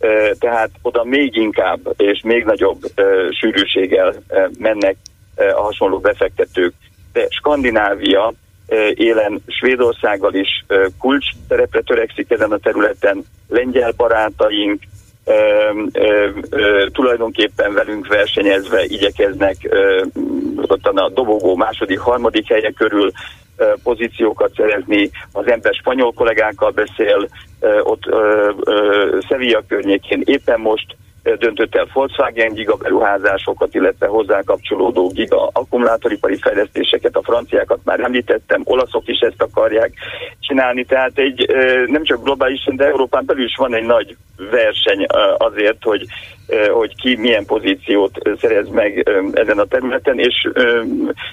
Ö, 0.00 0.30
tehát 0.38 0.70
oda 0.82 1.04
még 1.04 1.36
inkább 1.36 1.80
és 1.96 2.20
még 2.24 2.44
nagyobb 2.44 2.82
ö, 2.94 3.28
sűrűséggel 3.30 4.14
ö, 4.28 4.46
mennek 4.58 4.96
ö, 5.36 5.48
a 5.48 5.62
hasonló 5.62 5.98
befektetők. 5.98 6.74
De 7.12 7.26
Skandinávia 7.28 8.32
élen 8.94 9.42
Svédországgal 9.46 10.34
is 10.34 10.64
kulcs 10.98 11.26
szerepre 11.48 11.80
törekszik 11.80 12.30
ezen 12.30 12.52
a 12.52 12.58
területen, 12.58 13.24
lengyel 13.48 13.92
barátaink, 13.96 14.82
ö, 15.24 15.34
ö, 15.92 16.28
ö, 16.50 16.86
tulajdonképpen 16.92 17.72
velünk 17.72 18.06
versenyezve 18.06 18.84
igyekeznek 18.84 19.56
ö, 19.62 20.02
a 20.94 21.08
dobogó 21.08 21.56
második, 21.56 21.98
harmadik 21.98 22.48
helye 22.48 22.70
körül 22.70 23.10
ö, 23.56 23.72
pozíciókat 23.82 24.52
szerezni. 24.56 25.10
Az 25.32 25.46
ember 25.46 25.74
spanyol 25.74 26.12
kollégákkal 26.12 26.70
beszél, 26.70 27.28
ö, 27.60 27.80
ott 27.80 28.06
ö, 28.06 28.50
ö, 28.64 29.18
Sevilla 29.28 29.62
környékén 29.68 30.22
éppen 30.24 30.60
most 30.60 30.96
döntött 31.38 31.74
el 31.74 31.88
Volkswagen 31.92 32.52
giga 32.52 32.76
beruházásokat, 32.76 33.74
illetve 33.74 34.06
hozzá 34.06 34.42
kapcsolódó 34.42 35.08
giga 35.08 35.50
akkumulátoripari 35.52 36.36
fejlesztéseket, 36.40 37.16
a 37.16 37.22
franciákat 37.22 37.78
már 37.84 38.00
említettem, 38.00 38.62
olaszok 38.64 39.08
is 39.08 39.18
ezt 39.18 39.42
akarják 39.42 39.92
csinálni, 40.40 40.84
tehát 40.84 41.18
egy 41.18 41.46
nem 41.86 42.04
csak 42.04 42.22
globálisan, 42.22 42.76
de 42.76 42.84
Európán 42.84 43.24
belül 43.26 43.44
is 43.44 43.56
van 43.56 43.74
egy 43.74 43.84
nagy 43.84 44.16
verseny 44.50 45.06
azért, 45.38 45.82
hogy, 45.82 46.06
hogy 46.72 46.94
ki 46.96 47.16
milyen 47.16 47.44
pozíciót 47.44 48.18
szerez 48.40 48.68
meg 48.68 49.08
ezen 49.32 49.58
a 49.58 49.64
területen, 49.64 50.18
és, 50.18 50.48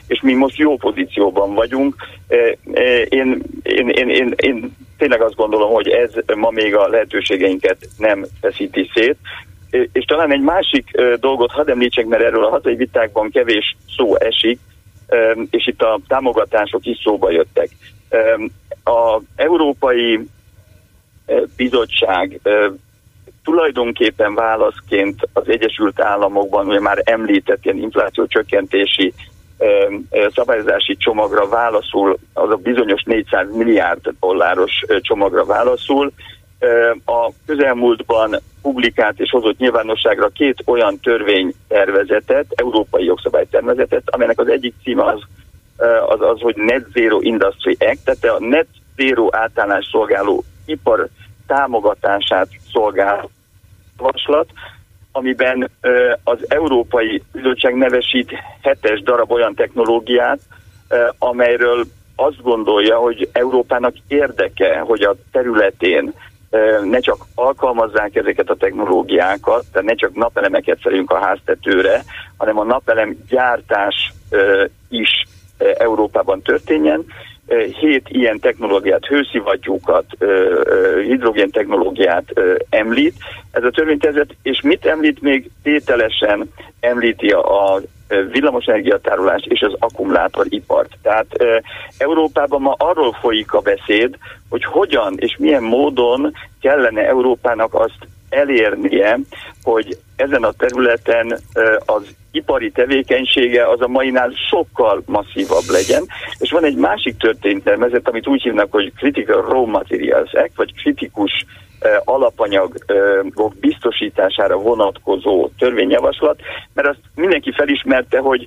és 0.07 0.21
mi 0.21 0.33
most 0.33 0.57
jó 0.57 0.77
pozícióban 0.77 1.53
vagyunk. 1.53 1.95
Én, 3.09 3.41
én, 3.63 3.89
én, 3.89 4.09
én, 4.09 4.33
én 4.35 4.75
tényleg 4.97 5.21
azt 5.21 5.35
gondolom, 5.35 5.71
hogy 5.73 5.87
ez 5.87 6.13
ma 6.35 6.49
még 6.49 6.75
a 6.75 6.87
lehetőségeinket 6.87 7.77
nem 7.97 8.25
feszíti 8.41 8.89
szét, 8.93 9.17
és 9.71 10.05
talán 10.05 10.31
egy 10.31 10.41
másik 10.41 11.01
dolgot 11.19 11.51
hadd 11.51 11.69
említsek, 11.69 12.05
mert 12.05 12.23
erről 12.23 12.45
a 12.45 12.49
hazai 12.49 12.75
vitákban 12.75 13.29
kevés 13.31 13.75
szó 13.97 14.15
esik, 14.15 14.59
és 15.49 15.67
itt 15.67 15.81
a 15.81 15.99
támogatások 16.07 16.85
is 16.85 16.99
szóba 17.03 17.31
jöttek. 17.31 17.69
A 18.83 19.21
Európai 19.35 20.19
Bizottság 21.55 22.39
tulajdonképpen 23.43 24.33
válaszként 24.33 25.29
az 25.33 25.49
Egyesült 25.49 26.01
Államokban 26.01 26.67
ugye 26.67 26.79
már 26.79 27.01
említett 27.03 27.65
ilyen 27.65 27.77
infláció 27.77 28.25
csökkentési 28.25 29.13
szabályozási 30.35 30.95
csomagra 30.97 31.47
válaszul, 31.47 32.17
az 32.33 32.49
a 32.49 32.55
bizonyos 32.55 33.03
400 33.03 33.47
milliárd 33.55 34.09
dolláros 34.19 34.71
csomagra 35.01 35.45
válaszul, 35.45 36.11
a 37.05 37.31
közelmúltban 37.45 38.41
publikált 38.61 39.19
és 39.19 39.29
hozott 39.29 39.57
nyilvánosságra 39.57 40.27
két 40.27 40.63
olyan 40.65 40.99
törvénytervezetet, 40.99 42.45
európai 42.55 43.03
jogszabálytervezetet, 43.03 44.03
amelynek 44.05 44.39
az 44.39 44.47
egyik 44.47 44.73
címe 44.83 45.03
az, 45.03 45.21
az, 46.07 46.21
az, 46.21 46.39
hogy 46.39 46.55
Net 46.55 46.85
Zero 46.93 47.19
Industry 47.21 47.77
Act, 47.79 48.03
tehát 48.03 48.37
a 48.37 48.43
Net 48.45 48.67
Zero 48.97 49.27
átállás 49.31 49.87
szolgáló 49.91 50.43
ipar 50.65 51.07
támogatását 51.47 52.47
szolgál 52.71 53.29
javaslat, 53.97 54.49
amiben 55.11 55.69
az 56.23 56.37
Európai 56.47 57.23
Bizottság 57.31 57.75
nevesít 57.75 58.31
hetes 58.61 59.01
darab 59.01 59.31
olyan 59.31 59.55
technológiát, 59.55 60.39
amelyről 61.17 61.85
azt 62.15 62.41
gondolja, 62.41 62.97
hogy 62.97 63.29
Európának 63.31 63.95
érdeke, 64.07 64.79
hogy 64.79 65.01
a 65.01 65.15
területén 65.31 66.13
ne 66.83 66.99
csak 66.99 67.25
alkalmazzák 67.35 68.15
ezeket 68.15 68.49
a 68.49 68.55
technológiákat, 68.55 69.65
tehát 69.71 69.87
ne 69.87 69.95
csak 69.95 70.15
napelemeket 70.15 70.79
szerünk 70.83 71.11
a 71.11 71.19
háztetőre, 71.25 72.03
hanem 72.37 72.59
a 72.59 72.63
napelem 72.63 73.17
gyártás 73.29 74.13
is 74.89 75.09
Európában 75.57 76.41
történjen. 76.41 77.05
Hét 77.79 78.09
ilyen 78.09 78.39
technológiát, 78.39 79.05
hőszivattyúkat, 79.05 80.05
hidrogén 81.03 81.49
technológiát 81.49 82.25
említ. 82.69 83.15
Ez 83.51 83.63
a 83.63 83.69
törvénytervezet, 83.69 84.35
és 84.41 84.61
mit 84.61 84.85
említ 84.85 85.21
még 85.21 85.49
tételesen 85.63 86.49
említi 86.79 87.29
a 87.29 87.81
villamosenergiatárolást 88.31 89.45
és 89.45 89.61
az 89.61 89.75
akkumulátoripart. 89.79 90.97
Tehát 91.01 91.27
Európában 91.97 92.61
ma 92.61 92.75
arról 92.77 93.13
folyik 93.21 93.53
a 93.53 93.59
beszéd, 93.59 94.17
hogy 94.49 94.63
hogyan 94.63 95.13
és 95.17 95.35
milyen 95.39 95.63
módon 95.63 96.33
kellene 96.61 97.07
Európának 97.07 97.73
azt 97.73 98.07
elérnie, 98.29 99.19
hogy 99.63 99.97
ezen 100.15 100.43
a 100.43 100.51
területen 100.51 101.39
az 101.85 102.15
ipari 102.31 102.71
tevékenysége 102.71 103.69
az 103.69 103.81
a 103.81 103.87
mainál 103.87 104.31
sokkal 104.49 105.03
masszívabb 105.05 105.69
legyen. 105.69 106.03
És 106.39 106.51
van 106.51 106.65
egy 106.65 106.75
másik 106.75 107.17
történetelmezet, 107.17 108.07
amit 108.07 108.27
úgy 108.27 108.41
hívnak, 108.41 108.71
hogy 108.71 108.91
Critical 108.95 109.41
Raw 109.41 109.65
Materials 109.65 110.33
Act, 110.33 110.55
vagy 110.55 110.73
kritikus 110.73 111.45
alapanyagok 112.03 113.53
biztosítására 113.59 114.57
vonatkozó 114.57 115.49
törvényjavaslat, 115.57 116.39
mert 116.73 116.87
azt 116.87 116.99
mindenki 117.15 117.51
felismerte, 117.51 118.19
hogy 118.19 118.45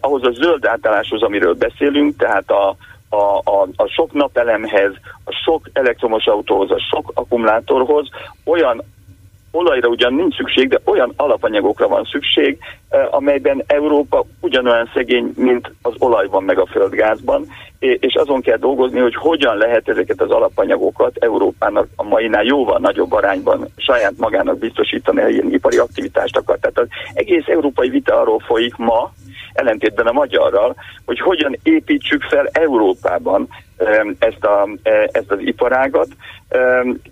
ahhoz 0.00 0.24
a 0.24 0.30
zöld 0.30 0.64
átálláshoz, 0.64 1.22
amiről 1.22 1.54
beszélünk, 1.54 2.16
tehát 2.16 2.50
a, 2.50 2.76
a, 3.08 3.40
a, 3.44 3.68
a 3.76 3.86
sok 3.86 4.12
napelemhez, 4.12 4.92
a 5.24 5.42
sok 5.44 5.68
elektromos 5.72 6.26
autóhoz, 6.26 6.70
a 6.70 6.78
sok 6.90 7.10
akkumulátorhoz 7.14 8.08
olyan 8.44 8.82
olajra 9.56 9.88
ugyan 9.88 10.14
nincs 10.14 10.36
szükség, 10.36 10.68
de 10.68 10.80
olyan 10.84 11.12
alapanyagokra 11.16 11.88
van 11.88 12.04
szükség, 12.04 12.58
amelyben 13.10 13.64
Európa 13.66 14.24
ugyanolyan 14.40 14.90
szegény, 14.94 15.32
mint 15.36 15.72
az 15.82 15.94
olajban 15.98 16.42
meg 16.42 16.58
a 16.58 16.66
földgázban, 16.66 17.46
és 17.78 18.14
azon 18.14 18.40
kell 18.40 18.56
dolgozni, 18.56 19.00
hogy 19.00 19.14
hogyan 19.14 19.56
lehet 19.56 19.88
ezeket 19.88 20.20
az 20.20 20.30
alapanyagokat 20.30 21.16
Európának 21.16 21.88
a 21.96 22.02
mainál 22.02 22.44
jóval 22.44 22.78
nagyobb 22.78 23.12
arányban 23.12 23.68
saját 23.76 24.12
magának 24.16 24.58
biztosítani, 24.58 25.20
ha 25.20 25.28
ilyen 25.28 25.52
ipari 25.52 25.76
aktivitást 25.76 26.36
akar. 26.36 26.58
Tehát 26.58 26.78
az 26.78 26.88
egész 27.14 27.46
európai 27.46 27.88
vita 27.88 28.20
arról 28.20 28.38
folyik 28.38 28.76
ma, 28.76 29.12
ellentétben 29.52 30.06
a 30.06 30.12
magyarral, 30.12 30.74
hogy 31.04 31.18
hogyan 31.18 31.58
építsük 31.62 32.22
fel 32.22 32.48
Európában 32.52 33.48
ezt, 34.18 34.44
a, 34.44 34.68
e, 34.82 35.08
ezt 35.12 35.30
az 35.30 35.38
iparágat, 35.40 36.08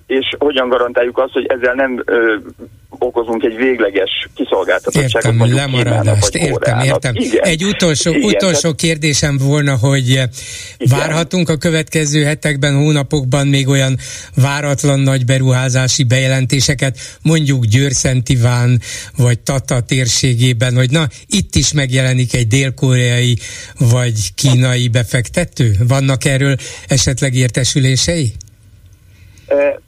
és 0.06 0.34
hogyan 0.38 0.68
garantáljuk 0.68 1.18
azt, 1.18 1.32
hogy 1.32 1.46
ezzel 1.46 1.74
nem 1.74 2.04
okozunk 2.98 3.42
egy 3.42 3.56
végleges 3.56 4.28
kiszolgáltatottságot. 4.34 5.32
Értem, 5.32 5.54
lemaradást, 5.54 6.34
értem, 6.34 6.80
értem. 6.80 7.14
Igen. 7.14 7.42
Egy 7.42 7.64
utolsó, 7.64 8.10
Igen, 8.10 8.28
utolsó 8.28 8.74
kérdésem 8.74 9.38
volna, 9.38 9.76
hogy 9.76 10.08
Igen. 10.08 10.30
várhatunk 10.78 11.48
a 11.48 11.56
következő 11.56 12.24
hetekben, 12.24 12.76
hónapokban 12.76 13.46
még 13.46 13.68
olyan 13.68 13.98
váratlan 14.34 15.00
nagy 15.00 15.24
beruházási 15.24 16.04
bejelentéseket, 16.04 16.98
mondjuk 17.22 17.64
Győr-Szentiván 17.64 18.80
vagy 19.16 19.38
Tata 19.38 19.80
térségében, 19.80 20.74
hogy 20.74 20.90
na, 20.90 21.08
itt 21.26 21.54
is 21.54 21.72
megjelenik 21.72 22.34
egy 22.34 22.46
dél-koreai 22.46 23.38
vagy 23.78 24.34
kínai 24.34 24.88
befektető? 24.88 25.76
Vannak 25.88 26.24
erről 26.24 26.56
esetleg 26.88 27.34
értesülései? 27.34 28.32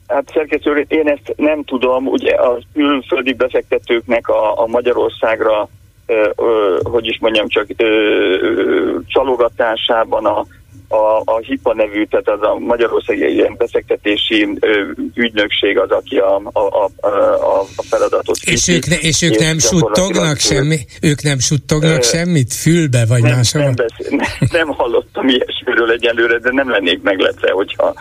Hát 0.07 0.29
szerkesztő, 0.33 0.85
én 0.87 1.07
ezt 1.07 1.33
nem 1.35 1.63
tudom, 1.63 2.07
ugye 2.07 2.33
a 2.33 2.59
külföldi 2.73 3.33
befektetőknek 3.33 4.27
a, 4.27 4.61
a 4.61 4.67
Magyarországra, 4.67 5.69
ö, 6.05 6.29
ö, 6.35 6.79
hogy 6.83 7.05
is 7.07 7.17
mondjam 7.19 7.47
csak, 7.47 7.67
ö, 7.77 8.99
csalogatásában 9.07 10.25
a, 10.25 10.45
a, 10.87 11.21
a 11.25 11.37
HIPA 11.37 11.73
nevű, 11.73 12.05
tehát 12.05 12.27
az 12.27 12.41
a 12.41 12.59
Magyarországi 12.59 13.33
ilyen 13.33 13.55
befektetési 13.57 14.47
ö, 14.59 14.83
ügynökség 15.13 15.77
az, 15.77 15.89
aki 15.89 16.17
a, 16.17 16.41
a, 16.53 16.59
a, 16.59 17.07
a, 17.07 17.59
a 17.75 17.83
feladatot 17.89 18.37
És 18.45 18.67
ők, 18.67 18.85
ne, 18.85 18.95
és 18.95 19.21
ők 19.21 19.39
nem 19.39 19.57
suttognak 19.57 20.37
semmi? 20.37 20.77
Ők 21.01 21.21
nem 21.21 21.39
suttognak 21.39 21.97
ö, 21.97 22.01
semmit? 22.01 22.53
Fülbe 22.53 23.05
vagy 23.05 23.21
nem, 23.21 23.35
máshol? 23.35 23.61
Nem, 23.61 23.73
beszél, 23.75 24.17
nem, 24.17 24.49
nem 24.51 24.67
hallottam 24.67 25.27
ilyesmiről 25.27 25.91
egyelőre, 25.91 26.37
de 26.37 26.51
nem 26.51 26.69
lennék 26.69 27.01
meglepve, 27.01 27.51
hogyha 27.51 27.93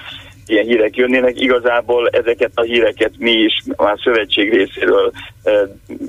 ilyen 0.47 0.65
hírek 0.65 0.97
jönnének. 0.97 1.41
Igazából 1.41 2.09
ezeket 2.09 2.51
a 2.55 2.63
híreket 2.63 3.13
mi 3.19 3.31
is 3.31 3.63
már 3.77 3.99
szövetség 4.05 4.53
részéről 4.53 5.13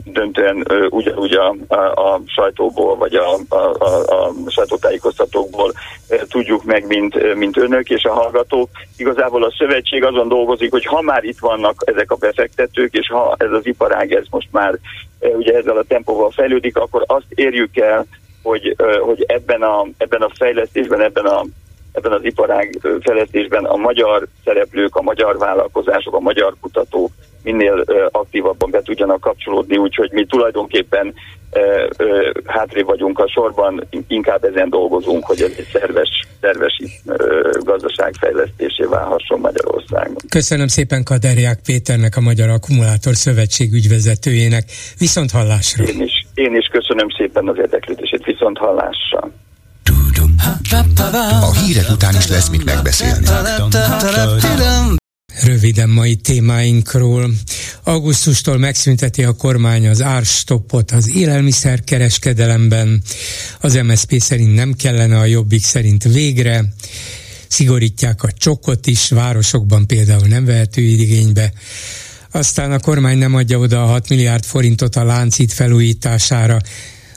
döntően 0.06 0.66
ugyanúgy 0.90 1.34
a, 1.34 1.56
a, 1.68 1.76
a 1.76 2.22
sajtóból, 2.26 2.96
vagy 2.96 3.16
a, 3.16 3.38
a, 3.50 3.56
a, 3.56 4.06
a 4.08 4.34
sajtótájékoztatókból 4.48 5.74
tudjuk 6.30 6.64
meg, 6.64 6.88
mint, 6.88 7.36
mint 7.36 7.58
önök 7.58 7.90
és 7.90 8.04
a 8.04 8.14
hallgatók. 8.14 8.70
Igazából 8.98 9.44
a 9.44 9.54
szövetség 9.58 10.04
azon 10.04 10.28
dolgozik, 10.28 10.72
hogy 10.72 10.86
ha 10.86 11.02
már 11.02 11.24
itt 11.24 11.40
vannak 11.40 11.84
ezek 11.86 12.12
a 12.12 12.16
befektetők, 12.16 12.94
és 12.94 13.08
ha 13.08 13.36
ez 13.38 13.52
az 13.52 13.66
iparág 13.66 14.14
ez 14.14 14.26
most 14.30 14.48
már 14.52 14.78
ugye 15.20 15.54
ezzel 15.54 15.78
a 15.78 15.84
tempóval 15.88 16.32
fejlődik, 16.32 16.78
akkor 16.78 17.04
azt 17.06 17.26
érjük 17.30 17.78
el, 17.78 18.06
hogy, 18.44 18.76
hogy 19.00 19.24
ebben, 19.28 19.62
a, 19.62 19.86
ebben 19.98 20.22
a 20.22 20.30
fejlesztésben, 20.38 21.02
ebben 21.02 21.26
a 21.26 21.46
ebben 21.92 22.12
az 22.12 22.24
iparág 22.24 22.80
fejlesztésben 23.02 23.66
a 23.66 23.76
magyar 23.76 24.28
szereplők, 24.44 24.96
a 24.96 25.02
magyar 25.02 25.38
vállalkozások, 25.38 26.16
a 26.16 26.20
magyar 26.20 26.56
kutatók 26.62 27.12
minél 27.44 27.84
aktívabban 28.12 28.72
be 28.72 28.82
tudjanak 28.82 29.22
kapcsolódni, 29.22 29.78
úgyhogy 29.78 30.12
mi 30.12 30.26
tulajdonképpen 30.26 31.14
hátrébb 32.46 32.86
vagyunk 32.86 33.20
a 33.20 33.28
sorban, 33.28 33.88
inkább 34.08 34.44
ezen 34.44 34.70
dolgozunk, 34.70 35.26
hogy 35.26 35.42
ez 35.42 35.52
egy 35.58 35.68
szerves, 35.72 36.10
szerves 36.42 36.82
gazdaság 37.64 38.14
fejlesztésé 38.20 38.84
válhasson 38.84 39.40
Magyarországon. 39.40 40.16
Köszönöm 40.30 40.68
szépen 40.68 41.04
Kaderiák 41.04 41.60
Péternek, 41.66 42.18
a 42.18 42.22
Magyar 42.22 42.50
Akkumulátor 42.50 43.16
Szövetség 43.16 43.74
ügyvezetőjének. 43.74 44.64
Viszont 44.98 45.32
hallásra! 45.32 45.84
Én 45.84 46.02
is, 46.02 46.26
én 46.34 46.56
is 46.56 46.68
köszönöm 46.68 47.08
szépen 47.18 47.48
az 47.48 47.58
érdeklődését, 47.58 48.24
viszont 48.26 48.58
hallásra! 48.58 49.32
A 51.42 51.54
hírek 51.54 51.90
után 51.90 52.16
is 52.16 52.28
lesz 52.28 52.50
mit 52.50 52.66
megbeszélni. 52.66 53.28
Röviden 55.44 55.90
mai 55.90 56.16
témáinkról. 56.16 57.32
Augusztustól 57.84 58.58
megszünteti 58.58 59.24
a 59.24 59.34
kormány 59.34 59.88
az 59.88 60.02
árstoppot 60.02 60.92
az 60.92 61.10
élelmiszer 61.10 61.84
kereskedelemben. 61.84 63.02
Az 63.60 63.74
MSZP 63.74 64.20
szerint 64.20 64.56
nem 64.56 64.74
kellene, 64.74 65.18
a 65.18 65.26
Jobbik 65.26 65.64
szerint 65.64 66.04
végre. 66.04 66.74
Szigorítják 67.48 68.24
a 68.24 68.32
csokot 68.32 68.88
is, 68.88 69.10
városokban 69.10 69.88
például 69.88 70.28
nem 70.28 70.46
vehető 70.46 70.82
igénybe. 70.82 71.52
Aztán 72.32 72.72
a 72.72 72.80
kormány 72.80 73.18
nem 73.18 73.36
adja 73.36 73.58
oda 73.58 73.84
a 73.84 73.86
6 73.86 74.10
milliárd 74.10 74.46
forintot 74.46 74.96
a 74.96 75.04
láncít 75.04 75.54
felújítására, 75.54 76.62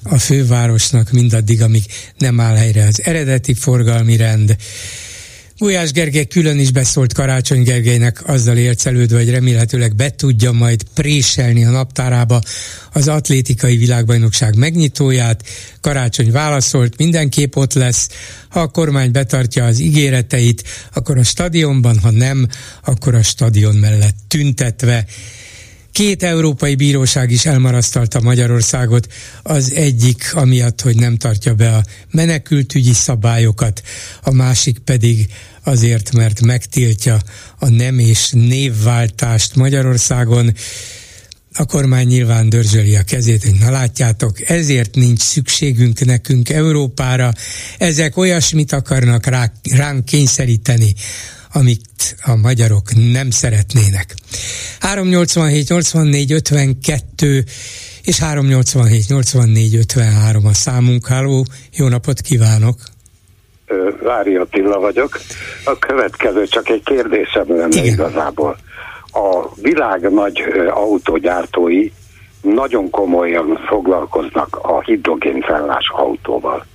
a 0.02 0.18
fővárosnak 0.18 1.10
mindaddig, 1.10 1.62
amíg 1.62 1.84
nem 2.18 2.40
áll 2.40 2.56
helyre 2.56 2.86
az 2.86 3.02
eredeti 3.04 3.54
forgalmi 3.54 4.16
rend. 4.16 4.56
Gulyás 5.60 5.92
Gergely 5.92 6.26
külön 6.26 6.58
is 6.58 6.70
beszólt 6.70 7.12
Karácsony 7.12 7.62
Gergelynek, 7.62 8.28
azzal 8.28 8.56
élcelődve, 8.56 9.16
hogy 9.16 9.30
remélhetőleg 9.30 9.94
be 9.94 10.10
tudja 10.10 10.52
majd 10.52 10.82
préselni 10.94 11.64
a 11.64 11.70
naptárába 11.70 12.40
az 12.92 13.08
atlétikai 13.08 13.76
világbajnokság 13.76 14.56
megnyitóját. 14.56 15.44
Karácsony 15.80 16.30
válaszolt, 16.30 16.96
mindenképp 16.96 17.56
ott 17.56 17.72
lesz. 17.72 18.08
Ha 18.48 18.60
a 18.60 18.68
kormány 18.68 19.10
betartja 19.10 19.64
az 19.64 19.78
ígéreteit, 19.78 20.64
akkor 20.92 21.18
a 21.18 21.24
stadionban, 21.24 21.98
ha 21.98 22.10
nem, 22.10 22.46
akkor 22.84 23.14
a 23.14 23.22
stadion 23.22 23.74
mellett 23.74 24.16
tüntetve. 24.28 25.06
Két 25.92 26.22
európai 26.22 26.74
bíróság 26.74 27.30
is 27.30 27.46
elmarasztalta 27.46 28.20
Magyarországot, 28.20 29.12
az 29.42 29.72
egyik 29.72 30.34
amiatt, 30.34 30.80
hogy 30.80 30.96
nem 30.96 31.16
tartja 31.16 31.54
be 31.54 31.76
a 31.76 31.84
menekültügyi 32.10 32.92
szabályokat, 32.92 33.82
a 34.22 34.30
másik 34.30 34.78
pedig 34.78 35.26
azért, 35.64 36.12
mert 36.12 36.40
megtiltja 36.40 37.18
a 37.58 37.68
nem 37.68 37.98
és 37.98 38.30
névváltást 38.30 39.54
Magyarországon. 39.54 40.54
A 41.54 41.64
kormány 41.64 42.06
nyilván 42.06 42.48
dörzsöli 42.48 42.96
a 42.96 43.02
kezét, 43.02 43.44
hogy 43.44 43.58
na 43.58 43.70
látjátok, 43.70 44.50
ezért 44.50 44.94
nincs 44.94 45.20
szükségünk 45.20 46.04
nekünk 46.04 46.48
Európára. 46.48 47.32
Ezek 47.78 48.16
olyasmit 48.16 48.72
akarnak 48.72 49.26
rá, 49.26 49.52
ránk 49.70 50.04
kényszeríteni, 50.04 50.94
amit 51.52 52.16
a 52.24 52.36
magyarok 52.36 52.82
nem 53.12 53.30
szeretnének. 53.30 54.14
387 54.80 55.68
84 55.68 56.32
52 56.32 57.44
és 58.04 58.18
387 58.18 59.08
84 59.08 59.74
53 59.74 60.46
a 60.46 60.52
számunk. 60.52 61.06
Háló, 61.06 61.44
jó 61.72 61.88
napot 61.88 62.20
kívánok! 62.20 62.74
Vári 64.02 64.36
Attila 64.36 64.78
vagyok. 64.78 65.20
A 65.64 65.78
következő 65.78 66.46
csak 66.46 66.68
egy 66.68 66.82
kérdésem 66.84 67.44
lenne 67.48 67.68
Igen. 67.68 67.84
igazából. 67.84 68.58
A 69.12 69.54
világ 69.62 70.12
nagy 70.12 70.42
autógyártói 70.70 71.90
nagyon 72.42 72.90
komolyan 72.90 73.60
foglalkoznak 73.66 74.58
a 74.62 74.80
hidrogénfellás 74.80 75.90
autóval. 75.96 76.66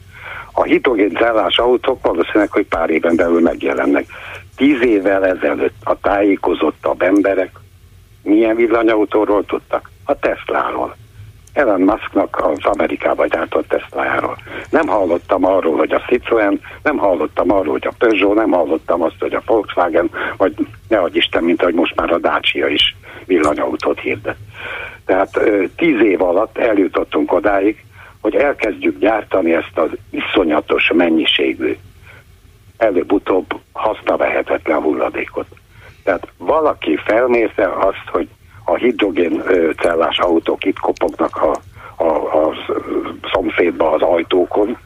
A 0.51 0.63
hidrogénfellás 0.63 1.57
autók 1.57 2.01
valószínűleg, 2.01 2.51
hogy 2.51 2.65
pár 2.65 2.89
éven 2.89 3.15
belül 3.15 3.41
megjelennek. 3.41 4.05
Tíz 4.55 4.81
évvel 4.81 5.25
ezelőtt 5.25 5.75
a 5.83 5.99
tájékozottabb 5.99 7.01
emberek 7.01 7.51
milyen 8.23 8.55
villanyautóról 8.55 9.45
tudtak? 9.45 9.89
A 10.05 10.19
Tesláról. 10.19 10.95
Elon 11.53 11.81
Musknak 11.81 12.45
az 12.45 12.65
Amerikába 12.65 13.25
gyártott 13.25 13.67
Teslájáról. 13.67 14.37
Nem 14.69 14.87
hallottam 14.87 15.45
arról, 15.45 15.77
hogy 15.77 15.91
a 15.91 16.01
Citroen, 16.07 16.61
nem 16.83 16.97
hallottam 16.97 17.51
arról, 17.51 17.71
hogy 17.71 17.87
a 17.87 17.93
Peugeot, 17.97 18.35
nem 18.35 18.51
hallottam 18.51 19.01
azt, 19.01 19.19
hogy 19.19 19.33
a 19.33 19.41
Volkswagen, 19.45 20.09
vagy 20.37 20.53
ne 20.87 20.97
adj 20.97 21.17
Isten, 21.17 21.43
mint 21.43 21.61
ahogy 21.61 21.73
most 21.73 21.95
már 21.95 22.11
a 22.11 22.17
Dacia 22.17 22.67
is 22.67 22.95
villanyautót 23.25 23.99
hirdet. 23.99 24.37
Tehát 25.05 25.39
tíz 25.75 26.01
év 26.01 26.21
alatt 26.21 26.57
eljutottunk 26.57 27.33
odáig, 27.33 27.83
hogy 28.21 28.35
elkezdjük 28.35 28.99
gyártani 28.99 29.53
ezt 29.53 29.77
az 29.77 29.89
iszonyatos 30.09 30.91
mennyiségű, 30.93 31.77
előbb-utóbb 32.85 33.45
hasznavehetetlen 33.71 34.81
hulladékot. 34.81 35.47
Tehát 36.03 36.27
valaki 36.37 36.97
felmérte 37.05 37.69
azt, 37.79 38.09
hogy 38.11 38.27
a 38.65 38.75
hidrogén 38.75 39.43
cellás 39.77 40.17
autók 40.19 40.65
itt 40.65 40.79
kopognak 40.79 41.41
a, 41.41 41.55
a, 42.03 42.43
a 42.45 42.53
szomszédba 43.31 43.91
az 43.91 44.01
ajtókon, 44.01 44.77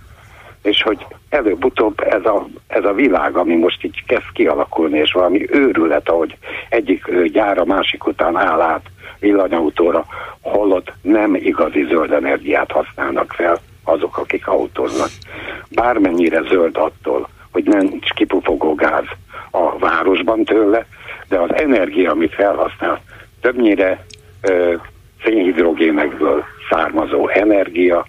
és 0.62 0.82
hogy 0.82 1.06
előbb-utóbb 1.30 2.00
ez 2.00 2.26
a, 2.26 2.48
ez 2.68 2.84
a 2.84 2.94
világ, 2.94 3.38
ami 3.38 3.56
most 3.56 3.84
így 3.84 4.04
kezd 4.06 4.32
kialakulni, 4.34 4.98
és 4.98 5.12
valami 5.12 5.48
őrület, 5.52 6.10
ahogy 6.10 6.38
egyik 6.70 7.12
gyár 7.32 7.58
a 7.58 7.66
másik 7.66 8.06
után 8.06 8.38
áll 8.38 8.62
át 8.62 8.86
villanyautóra, 9.20 10.06
holott 10.42 10.94
nem 11.02 11.36
igazi 11.36 11.86
zöld 11.90 12.12
energiát 12.12 12.72
használnak 12.72 13.34
fel 13.34 13.60
azok, 13.84 14.18
akik 14.18 14.48
autóznak. 14.48 15.10
Bármennyire 15.70 16.42
zöld 16.42 16.78
attól, 16.78 17.30
hogy 17.52 17.64
nincs 17.64 18.10
kipufogó 18.10 18.76
gáz 18.76 19.06
a 19.52 19.78
városban 19.78 20.44
tőle, 20.44 20.86
de 21.28 21.38
az 21.40 21.54
energia, 21.54 22.12
amit 22.12 22.34
felhasznál, 22.34 23.02
többnyire 23.42 24.06
ö, 24.42 24.76
szénhidrogénekből 25.24 26.44
származó 26.70 27.28
energia, 27.28 28.06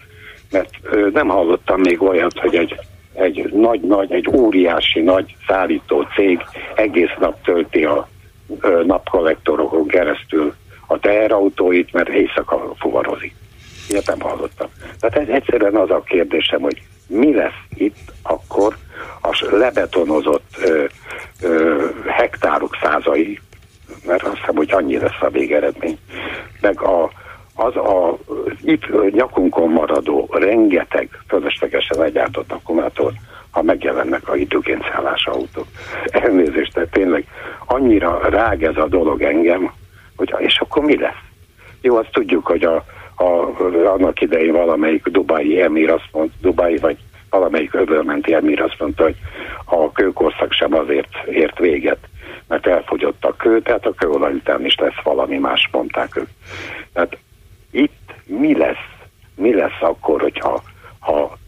mert 0.50 0.70
ö, 0.82 1.08
nem 1.12 1.28
hallottam 1.28 1.80
még 1.80 2.02
olyat, 2.02 2.38
hogy 2.38 2.54
egy, 2.54 2.76
egy 3.14 3.52
nagy-nagy, 3.52 4.12
egy 4.12 4.28
óriási 4.32 5.00
nagy 5.00 5.36
szállító 5.46 6.06
cég 6.14 6.40
egész 6.74 7.14
nap 7.18 7.42
tölti 7.42 7.84
a 7.84 8.08
ö, 8.60 8.82
napkollektorokon 8.86 9.86
keresztül 9.86 10.54
a 10.86 10.98
teherautóit, 10.98 11.92
mert 11.92 12.08
éjszaka 12.08 12.72
fuvarozik. 12.78 13.34
Ilyet 13.88 14.06
nem 14.06 14.20
hallottam. 14.20 14.68
Tehát 15.00 15.28
ez 15.28 15.34
egyszerűen 15.34 15.74
az 15.74 15.90
a 15.90 16.02
kérdésem, 16.02 16.60
hogy 16.60 16.82
mi 17.10 17.34
lesz 17.34 17.62
itt 17.74 18.12
akkor 18.22 18.76
a 19.22 19.46
lebetonozott 19.50 20.56
ö, 20.64 20.84
ö, 21.42 21.86
hektárok 22.06 22.76
százai, 22.82 23.40
mert 24.06 24.22
azt 24.22 24.36
hiszem, 24.36 24.56
hogy 24.56 24.72
annyi 24.72 24.98
lesz 24.98 25.20
a 25.20 25.28
végeredmény. 25.28 25.98
Meg 26.60 26.82
a, 26.82 27.10
az 27.54 27.76
a 27.76 28.18
itt 28.62 29.12
nyakunkon 29.12 29.70
maradó 29.70 30.28
rengeteg 30.32 31.08
fölöslegesen 31.28 31.98
legyártott 31.98 32.52
akkumulátor, 32.52 33.12
ha 33.50 33.62
megjelennek 33.62 34.28
a 34.28 34.32
hidrogénszállás 34.32 35.26
autók. 35.26 35.66
Elnézést, 36.04 36.72
de 36.72 36.86
tényleg 36.86 37.26
annyira 37.66 38.28
rág 38.28 38.62
ez 38.62 38.76
a 38.76 38.86
dolog 38.86 39.22
engem, 39.22 39.72
hogy 40.16 40.34
és 40.38 40.58
akkor 40.58 40.84
mi 40.84 40.98
lesz? 40.98 41.22
Jó, 41.80 41.96
azt 41.96 42.12
tudjuk, 42.12 42.46
hogy 42.46 42.64
a, 42.64 42.84
a, 43.20 43.54
annak 43.86 44.20
idején 44.20 44.52
valamelyik 44.52 45.06
dubai 45.06 45.60
emír 45.60 45.90
azt 45.90 46.08
mondta, 46.12 46.36
dubai 46.40 46.76
vagy 46.76 46.96
valamelyik 47.30 47.74
öbölmenti 47.74 48.34
emír 48.34 48.60
azt 48.62 48.78
mondta, 48.78 49.02
hogy 49.02 49.16
a 49.64 49.92
kőkorszak 49.92 50.52
sem 50.52 50.74
azért 50.74 51.26
ért 51.30 51.58
véget, 51.58 51.98
mert 52.48 52.66
elfogyott 52.66 53.24
a 53.24 53.36
kő, 53.36 53.60
tehát 53.60 53.86
a 53.86 53.94
kőolaj 53.94 54.32
után 54.32 54.64
is 54.64 54.74
lesz 54.76 55.02
valami 55.02 55.38
más, 55.38 55.68
mondták 55.72 56.16
ők. 56.16 56.28
Tehát 56.92 57.16
itt 57.70 58.14
mi 58.26 58.56
lesz, 58.56 58.88
mi 59.36 59.54
lesz 59.54 59.80
akkor, 59.80 60.20
hogyha 60.20 60.62
ha 60.98 61.38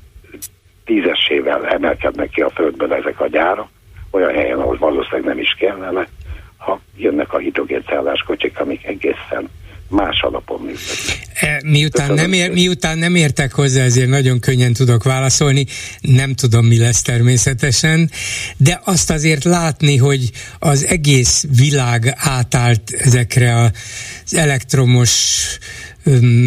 tízessével 0.84 1.66
emelkednek 1.66 2.30
ki 2.30 2.40
a 2.40 2.50
földből 2.50 2.94
ezek 2.94 3.20
a 3.20 3.26
gyárak, 3.26 3.68
olyan 4.10 4.34
helyen, 4.34 4.58
ahol 4.58 4.76
valószínűleg 4.78 5.24
nem 5.24 5.38
is 5.38 5.54
kellene, 5.58 6.08
ha 6.56 6.80
jönnek 6.96 7.32
a 7.32 7.38
hidrogéncellás 7.38 8.22
kocsik, 8.22 8.60
amik 8.60 8.86
egészen 8.86 9.48
más 9.92 10.20
alapon 10.20 10.60
működnek. 10.60 11.28
E, 11.34 11.60
miután 11.64 12.14
nem, 12.14 12.32
ér, 12.32 12.50
miután 12.50 12.98
nem 12.98 13.14
értek 13.14 13.52
hozzá, 13.52 13.82
ezért 13.82 14.08
nagyon 14.08 14.40
könnyen 14.40 14.72
tudok 14.72 15.04
válaszolni, 15.04 15.66
nem 16.00 16.34
tudom, 16.34 16.66
mi 16.66 16.78
lesz 16.78 17.02
természetesen, 17.02 18.10
de 18.56 18.80
azt 18.84 19.10
azért 19.10 19.44
látni, 19.44 19.96
hogy 19.96 20.30
az 20.58 20.86
egész 20.86 21.44
világ 21.56 22.14
átállt 22.16 22.90
ezekre 22.90 23.60
az 23.60 24.34
elektromos 24.34 25.40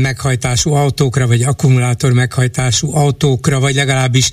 meghajtású 0.01 0.73
autókra, 0.73 1.27
vagy 1.27 1.43
akkumulátor 1.43 2.13
meghajtású 2.13 2.95
autókra, 2.95 3.59
vagy 3.59 3.75
legalábbis 3.75 4.29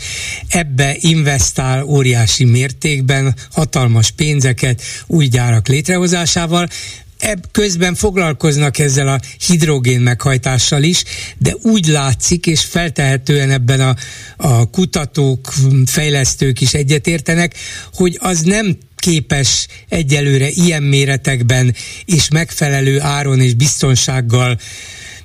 ebbe 0.49 0.97
investál 1.01 1.85
óriási 1.85 2.45
mértékben 2.45 3.35
hatalmas 3.51 4.11
pénzeket 4.11 4.83
új 5.07 5.27
gyárak 5.27 5.69
létrehozásával, 5.69 6.69
ebb 7.23 7.47
közben 7.53 7.95
foglalkoznak 7.95 8.79
ezzel 8.79 9.09
a 9.09 9.21
hidrogén 9.47 10.01
meghajtással 10.01 10.83
is, 10.83 11.05
de 11.39 11.55
úgy 11.63 11.87
látszik, 11.87 12.47
és 12.47 12.61
feltehetően 12.61 13.51
ebben 13.51 13.81
a, 13.81 13.97
a 14.37 14.71
kutatók, 14.71 15.53
fejlesztők 15.87 16.61
is 16.61 16.75
egyetértenek, 16.75 17.55
hogy 17.93 18.19
az 18.21 18.41
nem 18.41 18.77
képes 18.97 19.67
egyelőre 19.89 20.49
ilyen 20.49 20.83
méretekben 20.83 21.75
és 22.05 22.29
megfelelő 22.29 23.01
áron 23.01 23.41
és 23.41 23.55
biztonsággal 23.55 24.59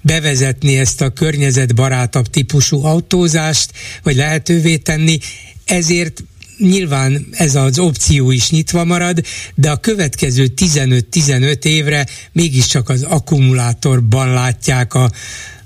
bevezetni 0.02 0.78
ezt 0.78 1.02
a 1.02 1.10
környezetbarátabb 1.10 2.28
típusú 2.28 2.86
autózást, 2.86 3.72
vagy 4.04 4.16
lehetővé 4.16 4.78
tenni, 4.78 5.18
ezért 5.66 6.24
nyilván 6.58 7.28
ez 7.32 7.56
az 7.56 7.80
opció 7.80 8.32
is 8.32 8.50
nyitva 8.50 8.84
marad, 8.84 9.26
de 9.56 9.70
a 9.72 9.78
következő 9.78 10.48
15-15 10.62 11.66
évre 11.66 12.06
mégiscsak 12.32 12.90
az 12.90 13.04
akkumulátorban 13.04 14.34
látják 14.34 14.94
a 14.94 15.12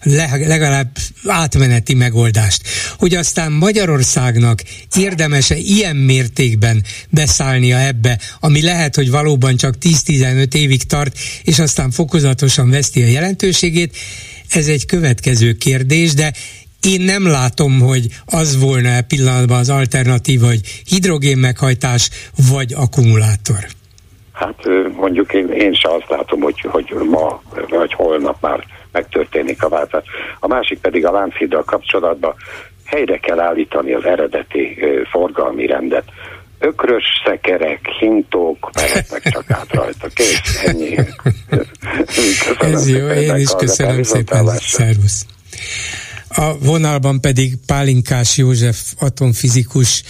legalább 0.04 0.98
átmeneti 1.26 1.94
megoldást. 1.94 2.62
Hogy 2.98 3.16
aztán 3.16 3.52
Magyarországnak 3.52 4.64
érdemese 4.96 5.58
ilyen 5.58 5.96
mértékben 5.96 6.84
beszállnia 7.10 7.80
ebbe, 7.80 8.20
ami 8.40 8.62
lehet, 8.62 8.96
hogy 8.96 9.10
valóban 9.10 9.56
csak 9.56 9.76
10-15 9.82 10.54
évig 10.54 10.84
tart, 10.84 11.20
és 11.44 11.60
aztán 11.60 11.92
fokozatosan 11.92 12.70
veszti 12.70 13.04
a 13.04 13.08
jelentőségét, 13.08 13.98
ez 14.50 14.68
egy 14.68 14.86
következő 14.86 15.54
kérdés, 15.54 16.14
de 16.14 16.34
én 16.82 17.02
nem 17.02 17.28
látom, 17.28 17.80
hogy 17.80 18.06
az 18.26 18.60
volna 18.60 18.90
e 18.90 19.02
pillanatban 19.02 19.58
az 19.58 19.70
alternatív, 19.70 20.42
hogy 20.42 20.60
hidrogén 20.86 21.38
meghajtás 21.38 22.10
vagy 22.52 22.74
akkumulátor. 22.74 23.66
Hát 24.32 24.60
mondjuk 24.96 25.34
én, 25.34 25.48
én 25.48 25.74
sem 25.74 25.92
azt 25.92 26.10
látom, 26.10 26.42
hogy, 26.42 26.60
hogy 26.62 26.94
ma 27.10 27.42
vagy 27.70 27.94
holnap 27.94 28.42
már 28.42 28.66
megtörténik 28.92 29.64
a 29.64 29.70
váltás. 29.70 30.04
A 30.40 30.48
másik 30.48 30.80
pedig 30.80 31.06
a 31.06 31.12
Lánchiddal 31.12 31.64
kapcsolatban 31.64 32.36
helyre 32.86 33.18
kell 33.18 33.40
állítani 33.40 33.94
az 33.94 34.06
eredeti 34.06 34.78
forgalmi 35.12 35.66
rendet. 35.66 36.04
Ökrös 36.60 37.04
szekerek, 37.26 37.80
hintók 38.00 38.70
mehetnek 38.74 39.30
csak 39.30 39.52
át 39.52 39.74
rajta. 39.74 40.08
Kész, 40.08 40.64
ennyi. 40.66 40.96
Ez 42.74 42.90
jó, 42.90 43.08
én 43.08 43.36
is 43.36 43.50
köszönöm 43.58 44.04
szépen. 44.04 44.46
Szervusz. 44.46 45.26
A 46.34 46.58
vonalban 46.58 47.22
pedig 47.22 47.56
Pálinkás 47.66 48.38
József 48.38 48.94
atomfizikus, 49.00 50.04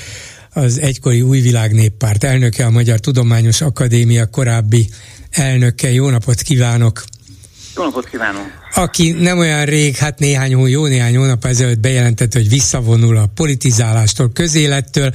az 0.54 0.80
egykori 0.80 1.22
Új 1.22 1.40
Világ 1.40 1.74
Néppárt 1.74 2.24
elnöke, 2.24 2.66
a 2.66 2.70
Magyar 2.70 3.00
Tudományos 3.00 3.62
Akadémia 3.62 4.26
korábbi 4.26 4.90
elnöke. 5.30 5.92
Jó 5.92 6.10
napot 6.10 6.42
kívánok! 6.42 7.04
Jó 7.76 7.84
napot 7.84 8.10
kívánok! 8.10 8.46
Aki 8.74 9.12
nem 9.12 9.38
olyan 9.38 9.66
rég, 9.66 9.96
hát 9.96 10.20
néhány 10.20 10.54
hó, 10.54 10.66
jó 10.66 10.86
néhány 10.86 11.18
hónap 11.18 11.46
ezelőtt 11.46 11.80
bejelentett, 11.80 12.34
hogy 12.34 12.50
visszavonul 12.50 13.18
a 13.18 13.32
politizálástól, 13.36 14.32
közélettől, 14.32 15.14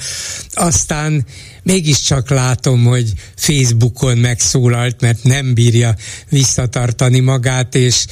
aztán 0.53 1.25
mégiscsak 1.63 2.31
látom, 2.31 2.85
hogy 2.85 3.13
Facebookon 3.37 4.19
megszólalt, 4.19 5.01
mert 5.01 5.23
nem 5.23 5.55
bírja 5.55 5.95
visszatartani 6.29 7.21
magát, 7.21 7.75
és 7.75 8.07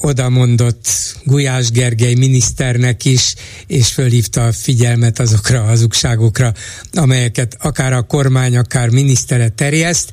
oda 0.00 0.28
mondott 0.28 0.88
Gulyás 1.24 1.70
Gergely 1.70 2.14
miniszternek 2.14 3.04
is, 3.04 3.34
és 3.66 3.88
fölhívta 3.88 4.46
a 4.46 4.52
figyelmet 4.52 5.18
azokra 5.18 5.60
a 5.60 5.66
hazugságokra, 5.66 6.52
amelyeket 6.92 7.56
akár 7.60 7.92
a 7.92 8.02
kormány, 8.02 8.56
akár 8.56 8.88
minisztere 8.88 9.48
terjeszt. 9.48 10.10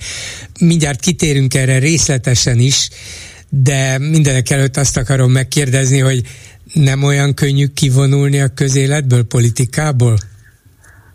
Mindjárt 0.60 1.00
kitérünk 1.00 1.54
erre 1.54 1.78
részletesen 1.78 2.60
is, 2.60 2.90
de 3.50 3.98
mindenek 3.98 4.50
előtt 4.50 4.78
azt 4.78 4.98
akarom 4.98 5.32
megkérdezni, 5.32 6.00
hogy 6.00 6.22
nem 6.74 7.04
olyan 7.04 7.34
könnyű 7.34 7.68
kivonulni 7.68 8.40
a 8.40 8.48
közéletből, 8.48 9.24
politikából? 9.24 10.18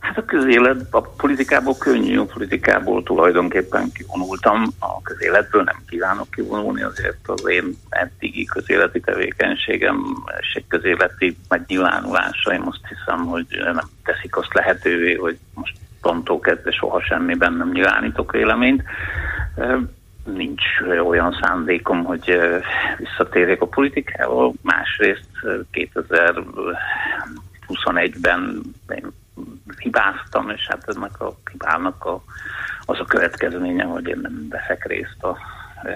Hát 0.09 0.19
a 0.19 0.25
közélet, 0.25 0.87
a 0.91 1.01
politikából 1.01 1.77
könnyű, 1.79 2.19
a 2.19 2.25
politikából 2.25 3.03
tulajdonképpen 3.03 3.93
kivonultam, 3.93 4.67
a 4.79 5.03
közéletből 5.03 5.63
nem 5.63 5.77
kívánok 5.89 6.31
kivonulni, 6.31 6.83
azért 6.83 7.19
az 7.27 7.49
én 7.49 7.79
eddigi 7.89 8.45
közéleti 8.45 9.01
tevékenységem 9.01 10.25
és 10.41 10.55
egy 10.55 10.65
közéleti 10.69 11.37
megnyilvánulásaim 11.49 12.67
azt 12.67 12.81
hiszem, 12.89 13.27
hogy 13.27 13.47
nem 13.65 13.89
teszik 14.05 14.37
azt 14.37 14.55
lehetővé, 14.55 15.15
hogy 15.15 15.39
most 15.55 15.77
pontól 16.01 16.41
kezdve 16.41 16.71
soha 16.71 17.01
semmiben 17.01 17.53
nem 17.53 17.71
nyilvánítok 17.71 18.33
véleményt. 18.33 18.83
Nincs 20.25 20.63
olyan 21.07 21.39
szándékom, 21.43 22.05
hogy 22.05 22.39
visszatérjek 22.99 23.63
a 23.63 23.67
politikából, 23.67 24.53
másrészt 24.63 25.29
2021-ben 25.73 28.61
én 28.95 29.13
hibáztam, 29.79 30.51
és 30.51 30.67
hát 30.69 30.85
ennek 30.87 31.21
a 31.21 31.35
hibának 31.51 32.05
a, 32.05 32.23
az 32.85 33.01
a 33.01 33.05
következménye, 33.05 33.85
hogy 33.85 34.09
én 34.09 34.19
nem 34.23 34.47
veszek 34.49 34.87
részt 34.87 35.23
a, 35.23 35.37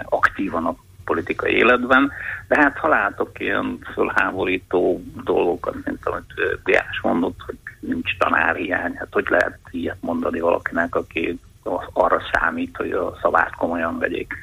aktívan 0.05 0.67
a 0.67 0.77
politikai 1.05 1.53
életben, 1.53 2.13
de 2.49 2.61
hát 2.61 2.79
ha 2.79 2.89
látok 2.89 3.41
ilyen 3.41 3.79
fölháborító 3.93 5.03
dolgokat, 5.25 5.75
mint 5.85 6.07
amit 6.07 6.33
Diás 6.65 7.01
mondott, 7.03 7.41
hogy 7.47 7.57
nincs 7.81 8.17
tanárhiány, 8.19 8.97
hát 8.97 9.09
hogy 9.11 9.27
lehet 9.29 9.59
ilyet 9.71 9.97
mondani 10.01 10.41
valakinek, 10.41 10.95
aki 10.95 11.39
arra 11.93 12.23
számít, 12.33 12.77
hogy 12.77 12.93
a 12.93 13.19
szavát 13.23 13.55
komolyan 13.55 13.99
vegyék. 13.99 14.35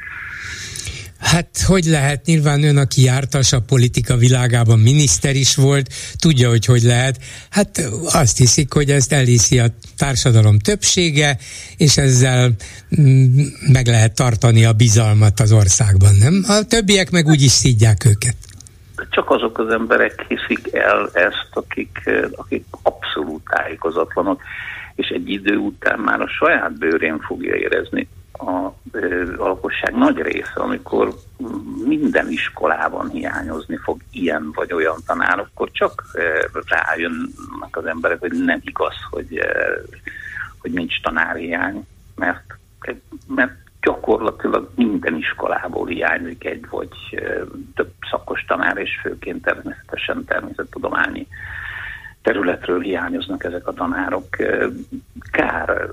Hát 1.20 1.62
hogy 1.68 1.84
lehet, 1.84 2.26
nyilván 2.26 2.64
ön, 2.64 2.78
aki 2.78 3.04
jártas 3.04 3.54
a 3.54 3.62
politika 3.68 4.16
világában, 4.16 4.80
miniszter 4.80 5.36
is 5.36 5.56
volt, 5.56 5.88
tudja, 6.20 6.50
hogy 6.50 6.66
hogy 6.66 6.82
lehet. 6.82 7.18
Hát 7.50 7.82
azt 8.14 8.38
hiszik, 8.38 8.74
hogy 8.74 8.90
ezt 8.90 9.14
elhiszi 9.14 9.60
a 9.60 9.66
társadalom 9.98 10.60
többsége, 10.60 11.38
és 11.78 11.98
ezzel 11.98 12.50
mm, 13.02 13.26
meg 13.72 13.88
lehet 13.88 14.16
tartani 14.16 14.66
a 14.66 14.74
bizalmat 14.74 15.40
az 15.40 15.52
országban, 15.52 16.16
nem? 16.16 16.44
A 16.48 16.64
többiek 16.68 17.12
meg 17.12 17.26
úgy 17.26 17.42
is 17.42 17.52
szídják 17.52 18.06
őket. 18.06 18.36
Csak 19.10 19.30
azok 19.30 19.60
az 19.60 19.70
emberek 19.70 20.26
hiszik 20.28 20.74
el 20.74 21.10
ezt, 21.14 21.50
akik, 21.54 22.10
akik 22.36 22.66
abszolút 22.84 23.44
tájékozatlanok, 23.50 24.42
és 24.96 25.08
egy 25.08 25.30
idő 25.30 25.56
után 25.56 26.00
már 26.00 26.22
a 26.22 26.28
saját 26.28 26.78
bőrén 26.78 27.20
fogja 27.20 27.56
érezni, 27.56 28.08
a, 28.40 28.66
a 29.38 29.48
lakosság 29.48 29.96
nagy 29.96 30.18
része, 30.18 30.54
amikor 30.54 31.14
minden 31.86 32.30
iskolában 32.30 33.10
hiányozni 33.10 33.78
fog 33.78 34.02
ilyen 34.12 34.52
vagy 34.54 34.74
olyan 34.74 34.98
tanár, 35.06 35.40
akkor 35.40 35.72
csak 35.72 36.04
rájönnek 36.68 37.78
az 37.78 37.86
emberek, 37.86 38.20
hogy 38.20 38.32
nem 38.32 38.60
igaz, 38.64 38.96
hogy, 39.10 39.40
hogy 40.62 40.72
nincs 40.72 41.02
tanárhiány, 41.02 41.88
mert, 42.16 42.58
mert 43.28 43.58
gyakorlatilag 43.82 44.70
minden 44.76 45.16
iskolából 45.16 45.88
hiányzik 45.88 46.46
egy 46.46 46.66
vagy 46.70 47.22
több 47.76 47.92
szakos 48.10 48.46
tanár, 48.48 48.78
és 48.78 49.00
főként 49.02 49.42
természetesen 49.42 50.26
természettudományi 50.26 51.28
területről 52.22 52.80
hiányoznak 52.80 53.44
ezek 53.44 53.68
a 53.68 53.74
tanárok. 53.74 54.28
Kár 55.32 55.90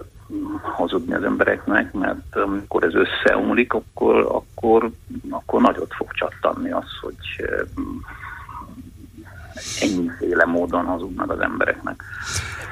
hazudni 0.62 1.14
az 1.14 1.24
embereknek, 1.24 1.93
mert 1.93 2.37
amikor 2.37 2.85
ez 2.85 2.95
összeomlik, 2.95 3.72
akkor, 3.72 4.16
akkor, 4.16 4.91
akkor 5.31 5.61
nagyot 5.61 5.95
fog 5.95 6.12
csattanni 6.12 6.70
az, 6.70 6.99
hogy 7.01 7.49
ennyiféle 9.81 10.45
módon 10.45 10.85
hazudnak 10.85 11.31
az 11.31 11.41
embereknek. 11.41 12.03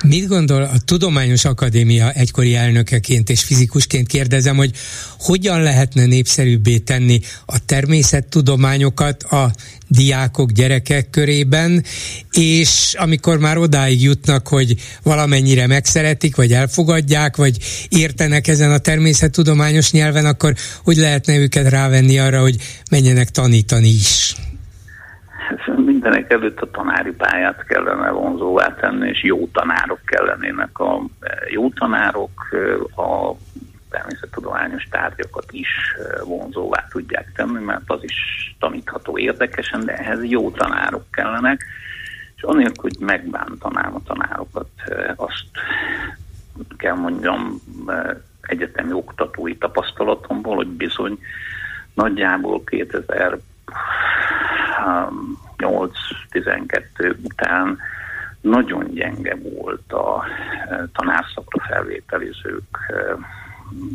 Mit 0.08 0.26
gondol 0.26 0.62
a 0.62 0.78
Tudományos 0.84 1.44
Akadémia 1.44 2.10
egykori 2.10 2.54
elnökeként 2.54 3.30
és 3.30 3.42
fizikusként 3.42 4.06
kérdezem, 4.06 4.56
hogy 4.56 4.70
hogyan 5.18 5.62
lehetne 5.62 6.06
népszerűbbé 6.06 6.78
tenni 6.78 7.20
a 7.46 7.64
természettudományokat 7.66 9.22
a 9.22 9.50
diákok, 9.88 10.50
gyerekek 10.50 11.10
körében, 11.10 11.84
és 12.30 12.94
amikor 12.98 13.38
már 13.38 13.58
odáig 13.58 14.02
jutnak, 14.02 14.48
hogy 14.48 14.74
valamennyire 15.02 15.66
megszeretik, 15.66 16.36
vagy 16.36 16.52
elfogadják, 16.52 17.36
vagy 17.36 17.56
értenek 17.88 18.48
ezen 18.48 18.70
a 18.70 18.78
természettudományos 18.78 19.92
nyelven, 19.92 20.26
akkor 20.26 20.54
hogy 20.82 20.96
lehetne 20.96 21.36
őket 21.36 21.68
rávenni 21.68 22.18
arra, 22.18 22.40
hogy 22.40 22.56
menjenek 22.90 23.28
tanítani 23.28 23.88
is? 23.88 24.34
Mindenek 26.04 26.32
előtt 26.32 26.60
a 26.60 26.70
tanári 26.70 27.12
pályát 27.12 27.64
kellene 27.64 28.10
vonzóvá 28.10 28.74
tenni, 28.74 29.08
és 29.08 29.22
jó 29.22 29.48
tanárok 29.52 30.00
kellenének. 30.04 30.78
A 30.78 31.02
jó 31.50 31.68
tanárok 31.68 32.30
a 32.96 33.32
természettudományos 33.90 34.88
tárgyakat 34.90 35.44
is 35.50 35.68
vonzóvá 36.24 36.86
tudják 36.90 37.32
tenni, 37.36 37.64
mert 37.64 37.82
az 37.86 38.02
is 38.02 38.16
tanítható 38.58 39.18
érdekesen, 39.18 39.84
de 39.84 39.96
ehhez 39.96 40.24
jó 40.24 40.50
tanárok 40.50 41.04
kellenek, 41.10 41.64
és 42.36 42.42
anélkül, 42.42 42.90
hogy 42.90 42.96
megbántanám 42.98 43.94
a 43.94 44.02
tanárokat, 44.04 44.68
azt 45.16 45.46
kell 46.76 46.94
mondjam 46.94 47.60
egyetemi 48.40 48.92
oktatói 48.92 49.56
tapasztalatomból, 49.56 50.56
hogy 50.56 50.68
bizony 50.68 51.18
nagyjából 51.94 52.64
2000 52.64 53.38
8-12 55.58 57.16
után 57.22 57.78
nagyon 58.40 58.90
gyenge 58.94 59.36
volt 59.36 59.92
a 59.92 60.24
eh, 60.68 60.78
tanárszakra 60.92 61.64
felvételizők 61.68 62.78
eh, 62.88 62.96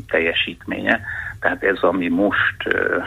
teljesítménye. 0.08 1.02
Tehát 1.40 1.64
ez, 1.64 1.78
ami 1.82 2.08
most 2.08 2.68
eh, 2.68 3.04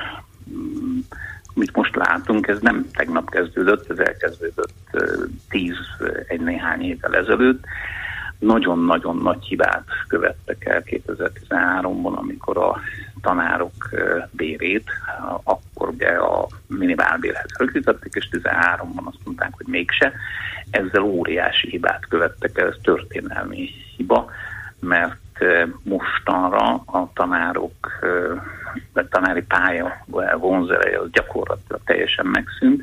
amit 1.55 1.77
most 1.77 1.97
látunk, 1.97 2.47
ez 2.47 2.59
nem 2.61 2.87
tegnap 2.93 3.31
kezdődött, 3.31 3.91
ez 3.91 3.99
elkezdődött 3.99 5.03
tíz 5.49 5.77
egy 6.29 6.41
néhány 6.41 6.83
évvel 6.83 7.15
ezelőtt. 7.17 7.65
Nagyon-nagyon 8.43 9.17
nagy 9.17 9.45
hibát 9.45 9.85
követtek 10.09 10.65
el 10.65 10.83
2013-ban, 10.87 12.15
amikor 12.15 12.59
a 12.59 12.81
tanárok 13.21 13.73
bérét, 14.31 14.91
akkor 15.43 15.89
ugye 15.89 16.09
a 16.09 16.47
minimálbérhez 16.67 17.51
rögzítették, 17.59 18.13
és 18.15 18.29
13-ban 18.31 19.05
azt 19.05 19.25
mondták, 19.25 19.51
hogy 19.57 19.67
mégse. 19.67 20.13
Ezzel 20.71 21.03
óriási 21.03 21.69
hibát 21.69 22.07
követtek 22.09 22.59
el, 22.59 22.67
ez 22.69 22.77
történelmi 22.83 23.69
hiba, 23.97 24.31
mert 24.81 25.45
mostanra 25.83 26.83
a 26.87 27.11
tanárok, 27.15 27.75
a 28.93 29.09
tanári 29.09 29.43
pálya 29.43 30.05
vonzereje 30.39 30.99
az 30.99 31.11
gyakorlatilag 31.11 31.81
teljesen 31.85 32.27
megszűnt, 32.27 32.83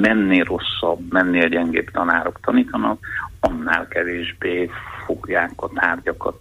mennél 0.00 0.44
rosszabb, 0.44 1.12
mennél 1.12 1.48
gyengébb 1.48 1.90
tanárok 1.90 2.40
tanítanak, 2.42 2.98
annál 3.40 3.88
kevésbé 3.88 4.70
fogják 5.06 5.50
a 5.56 5.70
tárgyakat 5.74 6.40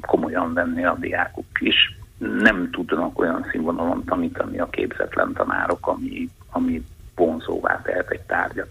komolyan 0.00 0.52
venni 0.54 0.84
a 0.84 0.96
diákok 1.00 1.46
is 1.60 1.96
nem 2.42 2.68
tudnak 2.72 3.18
olyan 3.18 3.46
színvonalon 3.50 4.04
tanítani 4.04 4.58
a 4.58 4.68
képzetlen 4.70 5.32
tanárok, 5.32 5.86
ami, 5.86 6.28
ami 6.50 6.82
vonzóvá 7.14 7.82
tehet 7.84 8.10
egy 8.10 8.20
tárgyat. 8.20 8.70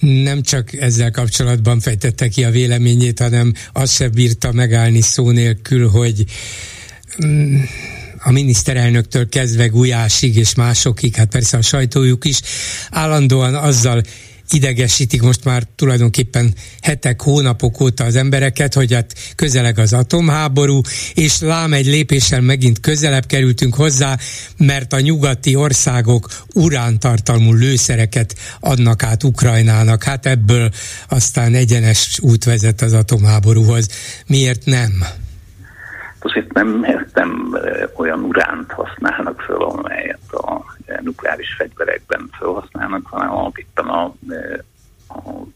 Nem 0.00 0.42
csak 0.42 0.72
ezzel 0.72 1.10
kapcsolatban 1.10 1.80
fejtette 1.80 2.28
ki 2.28 2.44
a 2.44 2.50
véleményét, 2.50 3.18
hanem 3.18 3.52
azt 3.72 3.92
se 3.92 4.08
bírta 4.08 4.52
megállni 4.52 5.00
szó 5.00 5.30
nélkül, 5.30 5.88
hogy 5.88 6.24
mm, 7.26 7.56
a 8.26 8.30
miniszterelnöktől 8.30 9.28
kezdve 9.28 9.66
Gulyásig 9.66 10.36
és 10.36 10.54
másokig, 10.54 11.14
hát 11.14 11.28
persze 11.28 11.56
a 11.56 11.62
sajtójuk 11.62 12.24
is 12.24 12.40
állandóan 12.90 13.54
azzal 13.54 14.02
idegesítik 14.50 15.22
most 15.22 15.44
már 15.44 15.62
tulajdonképpen 15.76 16.54
hetek, 16.80 17.22
hónapok 17.22 17.80
óta 17.80 18.04
az 18.04 18.16
embereket, 18.16 18.74
hogy 18.74 18.92
hát 18.92 19.14
közeleg 19.34 19.78
az 19.78 19.92
atomháború, 19.92 20.80
és 21.14 21.40
lám 21.40 21.72
egy 21.72 21.86
lépéssel 21.86 22.40
megint 22.40 22.80
közelebb 22.80 23.26
kerültünk 23.26 23.74
hozzá, 23.74 24.18
mert 24.56 24.92
a 24.92 25.00
nyugati 25.00 25.54
országok 25.54 26.44
urántartalmú 26.54 27.52
lőszereket 27.52 28.34
adnak 28.60 29.02
át 29.02 29.24
Ukrajnának. 29.24 30.02
Hát 30.02 30.26
ebből 30.26 30.70
aztán 31.08 31.54
egyenes 31.54 32.18
út 32.20 32.44
vezet 32.44 32.82
az 32.82 32.92
atomháborúhoz. 32.92 33.88
Miért 34.26 34.64
nem? 34.64 35.04
Azért 36.20 36.52
nem, 36.52 36.68
mert 36.68 37.14
nem 37.14 37.56
olyan 37.96 38.20
uránt 38.20 38.72
használnak 38.72 39.40
föl, 39.40 39.62
amelyet 39.62 40.32
a 40.32 40.64
nukleáris 41.00 41.54
fegyverekben 41.58 42.28
felhasználnak, 42.38 43.06
hanem 43.06 43.30
alapvetően 43.30 43.88
a, 43.88 44.04
a 45.08 45.46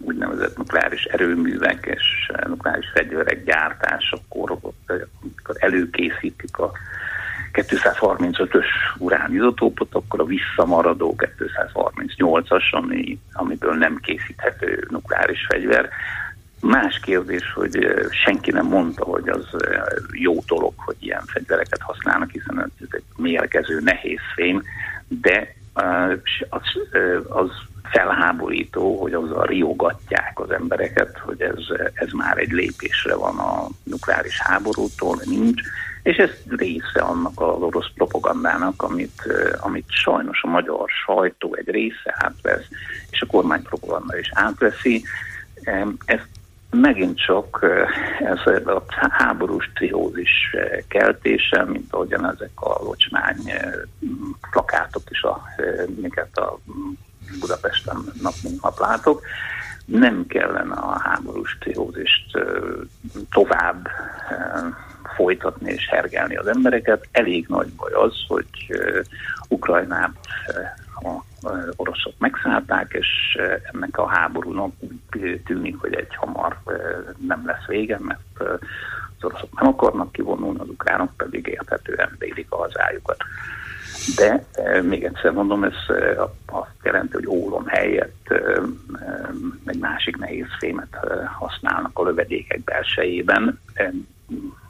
úgynevezett 0.00 0.56
nukleáris 0.56 1.04
erőművek 1.04 1.86
és 1.86 2.30
nukleáris 2.46 2.90
fegyverek 2.94 3.44
gyártásakor, 3.44 4.50
amikor 4.50 5.56
előkészítik 5.58 6.58
a 6.58 6.72
235-ös 7.52 8.66
uránizotópot, 8.98 9.94
akkor 9.94 10.20
a 10.20 10.24
visszamaradó 10.24 11.14
238-as, 11.18 12.70
ami, 12.70 13.18
amiből 13.32 13.74
nem 13.74 13.96
készíthető 13.96 14.86
nukleáris 14.90 15.46
fegyver, 15.48 15.88
Más 16.60 17.00
kérdés, 17.00 17.52
hogy 17.54 17.78
senki 18.24 18.50
nem 18.50 18.66
mondta, 18.66 19.04
hogy 19.04 19.28
az 19.28 19.46
jó 20.12 20.42
dolog, 20.46 20.72
hogy 20.76 20.96
ilyen 20.98 21.22
fegyvereket 21.26 21.80
használnak, 21.80 22.30
hiszen 22.30 22.60
ez 22.60 22.86
egy 22.90 23.04
mérgező 23.16 23.80
nehéz 23.80 24.20
fém, 24.34 24.62
de 25.08 25.54
az, 26.48 26.62
az 27.28 27.50
felháborító, 27.82 29.00
hogy 29.00 29.12
azzal 29.12 29.46
riogatják 29.46 30.40
az 30.40 30.50
embereket, 30.50 31.18
hogy 31.18 31.40
ez, 31.40 31.58
ez 31.94 32.12
már 32.12 32.38
egy 32.38 32.50
lépésre 32.50 33.14
van 33.14 33.38
a 33.38 33.68
nukleáris 33.82 34.40
háborútól, 34.40 35.20
nincs, 35.24 35.62
és 36.02 36.16
ez 36.16 36.30
része 36.48 37.00
annak 37.00 37.40
az 37.40 37.62
orosz 37.62 37.90
propagandának, 37.94 38.82
amit, 38.82 39.22
amit 39.60 39.86
sajnos 39.88 40.42
a 40.42 40.48
magyar 40.48 40.88
sajtó 41.04 41.54
egy 41.54 41.68
része 41.68 42.14
átvesz, 42.18 42.66
és 43.10 43.20
a 43.20 43.26
kormánypropaganda 43.26 44.18
is 44.18 44.30
átveszi. 44.34 45.04
Ezt 46.04 46.28
megint 46.70 47.18
csak 47.24 47.66
ez 48.18 48.66
a 48.66 48.82
háborús 49.10 49.70
triózis 49.74 50.56
keltése, 50.88 51.64
mint 51.64 51.92
ahogyan 51.92 52.26
ezek 52.26 52.50
a 52.54 52.82
locsmány 52.82 53.52
plakátok 54.50 55.02
is, 55.10 55.22
a, 55.22 55.42
miket 56.00 56.36
a 56.38 56.58
Budapesten 57.40 57.96
nap 58.22 58.34
mint 58.42 58.62
nap 58.62 58.78
látok, 58.78 59.22
nem 59.84 60.26
kellene 60.26 60.74
a 60.74 60.98
háborús 60.98 61.58
triózist 61.60 62.38
tovább 63.30 63.88
folytatni 65.14 65.72
és 65.72 65.88
hergelni 65.88 66.36
az 66.36 66.46
embereket. 66.46 67.08
Elég 67.12 67.46
nagy 67.48 67.68
baj 67.72 67.92
az, 67.92 68.14
hogy 68.28 68.48
Ukrajnát 69.48 70.14
a 71.02 71.24
oroszok 71.76 72.12
megszállták, 72.18 72.92
és 72.92 73.38
ennek 73.72 73.98
a 73.98 74.06
háborúnak 74.06 74.72
úgy 74.80 75.40
tűnik, 75.44 75.76
hogy 75.80 75.94
egy 75.94 76.14
hamar 76.16 76.56
nem 77.26 77.42
lesz 77.46 77.66
vége, 77.66 77.98
mert 77.98 78.20
az 78.38 79.24
oroszok 79.24 79.60
nem 79.60 79.66
akarnak 79.66 80.12
kivonulni, 80.12 80.58
az 80.58 80.68
ukránok 80.68 81.16
pedig 81.16 81.46
érthetően 81.46 82.16
védik 82.18 82.46
a 82.48 82.56
hazájukat. 82.56 83.16
De 84.16 84.44
még 84.82 85.04
egyszer 85.04 85.32
mondom, 85.32 85.64
ez 85.64 85.74
azt 86.46 86.70
jelenti, 86.82 87.12
hogy 87.12 87.26
ólom 87.26 87.66
helyett 87.66 88.34
egy 89.66 89.78
másik 89.78 90.16
nehéz 90.16 90.46
fémet 90.58 90.96
használnak 91.38 91.98
a 91.98 92.04
lövedékek 92.04 92.64
belsejében. 92.64 93.60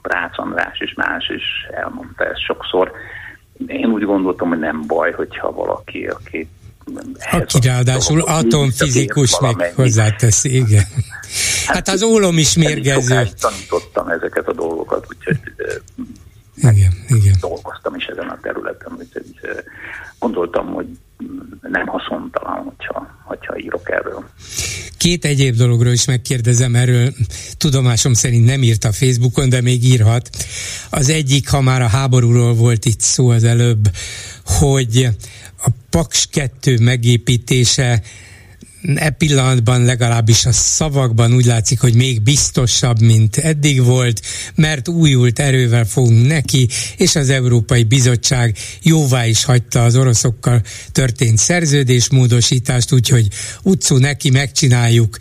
Rácz 0.01 0.37
András 0.37 0.79
is 0.79 0.93
más 0.93 1.29
is 1.29 1.67
elmondta 1.71 2.25
ezt 2.25 2.43
sokszor. 2.43 2.91
Én 3.67 3.85
úgy 3.85 4.03
gondoltam, 4.03 4.49
hogy 4.49 4.59
nem 4.59 4.83
baj, 4.87 5.11
hogyha 5.11 5.51
valaki, 5.51 6.07
aki 6.07 6.49
aki 7.31 7.59
ráadásul 7.67 8.21
atomfizikus 8.21 9.39
még 9.39 9.55
hozzáteszi, 9.75 10.55
igen. 10.55 10.85
Hát, 11.65 11.75
hát 11.75 11.87
az 11.87 12.03
ólom 12.03 12.37
is 12.37 12.55
mérgező. 12.55 13.27
tanítottam 13.39 14.07
ezeket 14.07 14.47
a 14.47 14.53
dolgokat, 14.53 15.05
úgyhogy 15.09 15.39
igen, 16.55 16.91
igen. 17.07 17.35
dolgoztam 17.39 17.95
is 17.95 18.05
ezen 18.05 18.27
a 18.27 18.39
területen, 18.41 18.91
úgyhogy 18.97 19.25
gondoltam, 20.19 20.67
hogy 20.67 20.87
nem 21.61 21.87
haszontalan, 21.87 22.63
hogyha, 22.63 23.07
hogyha 23.23 23.57
írok 23.57 23.91
erről. 23.91 24.29
Két 24.97 25.25
egyéb 25.25 25.55
dologról 25.55 25.93
is 25.93 26.05
megkérdezem, 26.05 26.75
erről 26.75 27.09
tudomásom 27.57 28.13
szerint 28.13 28.45
nem 28.45 28.63
írt 28.63 28.83
a 28.83 28.91
Facebookon, 28.91 29.49
de 29.49 29.61
még 29.61 29.83
írhat. 29.83 30.29
Az 30.89 31.09
egyik, 31.09 31.49
ha 31.49 31.61
már 31.61 31.81
a 31.81 31.87
háborúról 31.87 32.53
volt 32.53 32.85
itt 32.85 32.99
szó 32.99 33.29
az 33.29 33.43
előbb, 33.43 33.89
hogy 34.45 35.07
Paks 35.91 36.27
2 36.31 36.77
megépítése 36.79 38.01
e 38.95 39.09
pillanatban 39.09 39.83
legalábbis 39.83 40.45
a 40.45 40.51
szavakban 40.51 41.33
úgy 41.33 41.45
látszik, 41.45 41.79
hogy 41.79 41.95
még 41.95 42.21
biztosabb, 42.21 42.99
mint 42.99 43.37
eddig 43.37 43.83
volt, 43.83 44.21
mert 44.55 44.87
újult 44.87 45.39
erővel 45.39 45.85
fogunk 45.85 46.27
neki, 46.27 46.67
és 46.97 47.15
az 47.15 47.29
Európai 47.29 47.83
Bizottság 47.83 48.57
jóvá 48.81 49.25
is 49.25 49.43
hagyta 49.43 49.83
az 49.83 49.95
oroszokkal 49.95 50.61
történt 50.91 51.37
szerződésmódosítást, 51.37 52.91
úgyhogy 52.91 53.27
utcú 53.63 53.97
neki 53.97 54.29
megcsináljuk. 54.29 55.17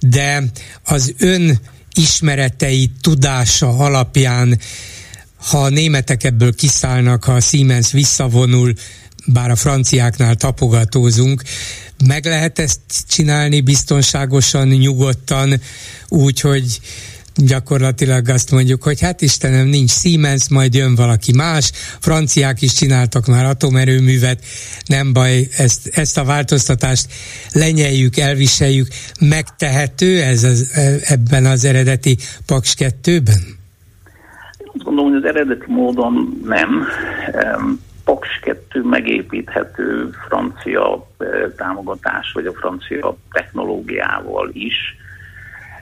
De 0.00 0.44
az 0.84 1.14
ön 1.18 1.60
ismeretei, 1.94 2.90
tudása 3.00 3.68
alapján 3.68 4.58
ha 5.48 5.62
a 5.62 5.68
németek 5.68 6.24
ebből 6.24 6.54
kiszállnak, 6.54 7.24
ha 7.24 7.32
a 7.32 7.40
Siemens 7.40 7.92
visszavonul, 7.92 8.74
bár 9.26 9.50
a 9.50 9.56
franciáknál 9.56 10.34
tapogatózunk, 10.34 11.42
meg 12.06 12.24
lehet 12.24 12.58
ezt 12.58 12.80
csinálni 13.08 13.60
biztonságosan, 13.60 14.68
nyugodtan, 14.68 15.60
úgy, 16.08 16.40
hogy 16.40 16.80
gyakorlatilag 17.34 18.28
azt 18.28 18.50
mondjuk, 18.50 18.82
hogy 18.82 19.00
hát 19.00 19.20
Istenem, 19.20 19.66
nincs 19.66 19.90
Siemens, 19.90 20.48
majd 20.48 20.74
jön 20.74 20.94
valaki 20.94 21.32
más, 21.32 21.72
franciák 22.00 22.62
is 22.62 22.72
csináltak 22.72 23.26
már 23.26 23.44
atomerőművet, 23.44 24.44
nem 24.86 25.12
baj, 25.12 25.48
ezt, 25.56 25.86
ezt 25.86 26.18
a 26.18 26.24
változtatást 26.24 27.06
lenyeljük, 27.52 28.16
elviseljük, 28.16 28.86
megtehető 29.20 30.22
ez 30.22 30.44
az, 30.44 30.70
e, 30.72 30.96
ebben 31.04 31.46
az 31.46 31.64
eredeti 31.64 32.16
Paks 32.46 32.74
2-ben? 32.78 33.58
Azt 34.74 34.84
gondolom, 34.84 35.12
hogy 35.12 35.22
az 35.24 35.28
eredeti 35.28 35.64
módon 35.66 36.40
nem. 36.44 36.86
Paks 38.04 38.38
2 38.40 38.82
megépíthető 38.82 40.10
francia 40.28 41.06
eh, 41.18 41.28
támogatás, 41.56 42.32
vagy 42.32 42.46
a 42.46 42.52
francia 42.52 43.16
technológiával 43.32 44.50
is. 44.52 44.96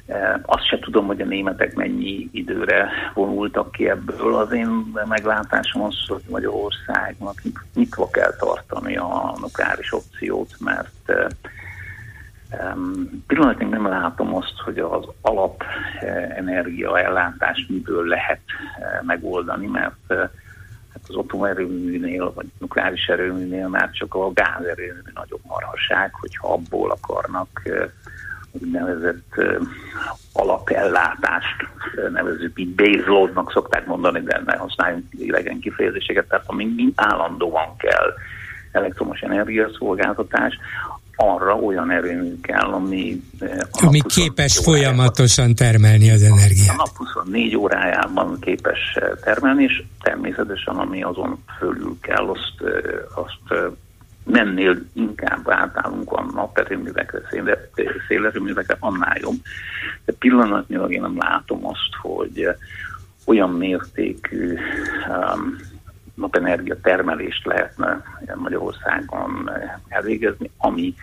Eh, 0.07 0.35
azt 0.43 0.67
se 0.67 0.79
tudom, 0.79 1.07
hogy 1.07 1.21
a 1.21 1.25
németek 1.25 1.75
mennyi 1.75 2.29
időre 2.33 2.89
vonultak 3.15 3.73
ki 3.73 3.89
ebből. 3.89 4.35
Az 4.35 4.53
én 4.53 4.93
meglátásom 5.09 5.83
az, 5.83 5.97
hogy 6.07 6.23
Magyarországnak 6.29 7.43
nyitva 7.75 8.11
kell 8.11 8.35
tartani 8.39 8.97
a 8.97 9.35
nukleáris 9.41 9.93
opciót, 9.93 10.51
mert 10.61 11.13
Um, 12.53 13.25
pillanatnyilag 13.27 13.73
nem 13.73 13.87
látom 13.87 14.35
azt, 14.35 14.55
hogy 14.65 14.79
az 14.79 15.05
alap 15.21 15.63
energia 16.37 16.99
ellátást 16.99 17.69
miből 17.69 18.07
lehet 18.07 18.41
megoldani, 19.03 19.67
mert 19.67 20.31
hát 20.93 21.03
az 21.09 21.15
atomerőműnél, 21.15 22.33
vagy 22.35 22.47
nukleáris 22.59 23.07
erőműnél 23.07 23.69
már 23.69 23.91
csak 23.91 24.15
a 24.15 24.33
gázerőmű 24.33 25.01
nagyobb 25.15 25.41
marhaság, 25.43 26.15
hogyha 26.15 26.53
abból 26.53 26.91
akarnak 26.91 27.63
úgynevezett 28.51 29.35
alapellátást, 30.33 31.69
nevezük 32.13 32.61
így 32.61 32.75
baseloadnak 32.75 33.53
szokták 33.53 33.87
mondani, 33.87 34.21
de 34.21 34.43
ne 34.47 34.57
használjunk 34.57 35.05
idegen 35.11 35.61
kifejezéseket, 35.61 36.29
tehát 36.29 36.45
ami 36.47 36.93
állandóan 36.95 37.77
kell 37.77 38.15
elektromos 38.73 39.21
energiaszolgáltatás, 39.21 40.59
arra 41.21 41.55
olyan 41.55 41.91
erőmű 41.91 42.41
kell, 42.41 42.73
ami... 42.73 43.23
Ami 43.71 44.01
képes 44.07 44.59
folyamatosan 44.59 45.55
termelni 45.55 46.11
az 46.11 46.23
energiát. 46.23 46.69
A 46.69 46.77
nap 46.77 46.97
24 46.97 47.57
órájában 47.57 48.39
képes 48.41 48.99
termelni, 49.23 49.63
és 49.63 49.83
természetesen 50.03 50.75
ami 50.77 51.03
azon 51.03 51.45
fölül 51.59 51.97
kell, 52.01 52.27
azt, 52.29 52.73
azt 53.15 53.73
mennél 54.25 54.79
inkább 54.93 55.51
átállunk 55.51 56.13
a 56.13 56.27
naperőművekre, 56.35 57.21
szélerőművekre, 58.09 58.77
annál 58.81 59.17
jobb. 59.21 59.37
De 60.05 60.13
pillanatnyilag 60.19 60.93
én 60.93 61.01
nem 61.01 61.17
látom 61.17 61.67
azt, 61.67 61.95
hogy 62.03 62.49
olyan 63.25 63.51
mértékű 63.51 64.55
um, 65.09 65.57
napenergia 66.21 66.81
termelést 66.83 67.47
lehetne 67.47 68.03
Magyarországon 68.35 69.51
elvégezni, 69.89 70.51
ami 70.57 70.95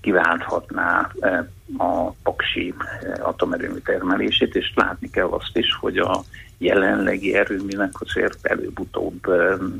kiválthatná 0.00 1.10
a 1.78 2.10
paksi 2.22 2.74
atomerőmű 3.20 3.78
termelését, 3.78 4.54
és 4.54 4.72
látni 4.74 5.10
kell 5.10 5.26
azt 5.26 5.56
is, 5.56 5.76
hogy 5.80 5.96
a 5.96 6.24
jelenlegi 6.58 7.34
erőműnek 7.34 7.90
azért 8.00 8.38
előbb-utóbb 8.42 9.26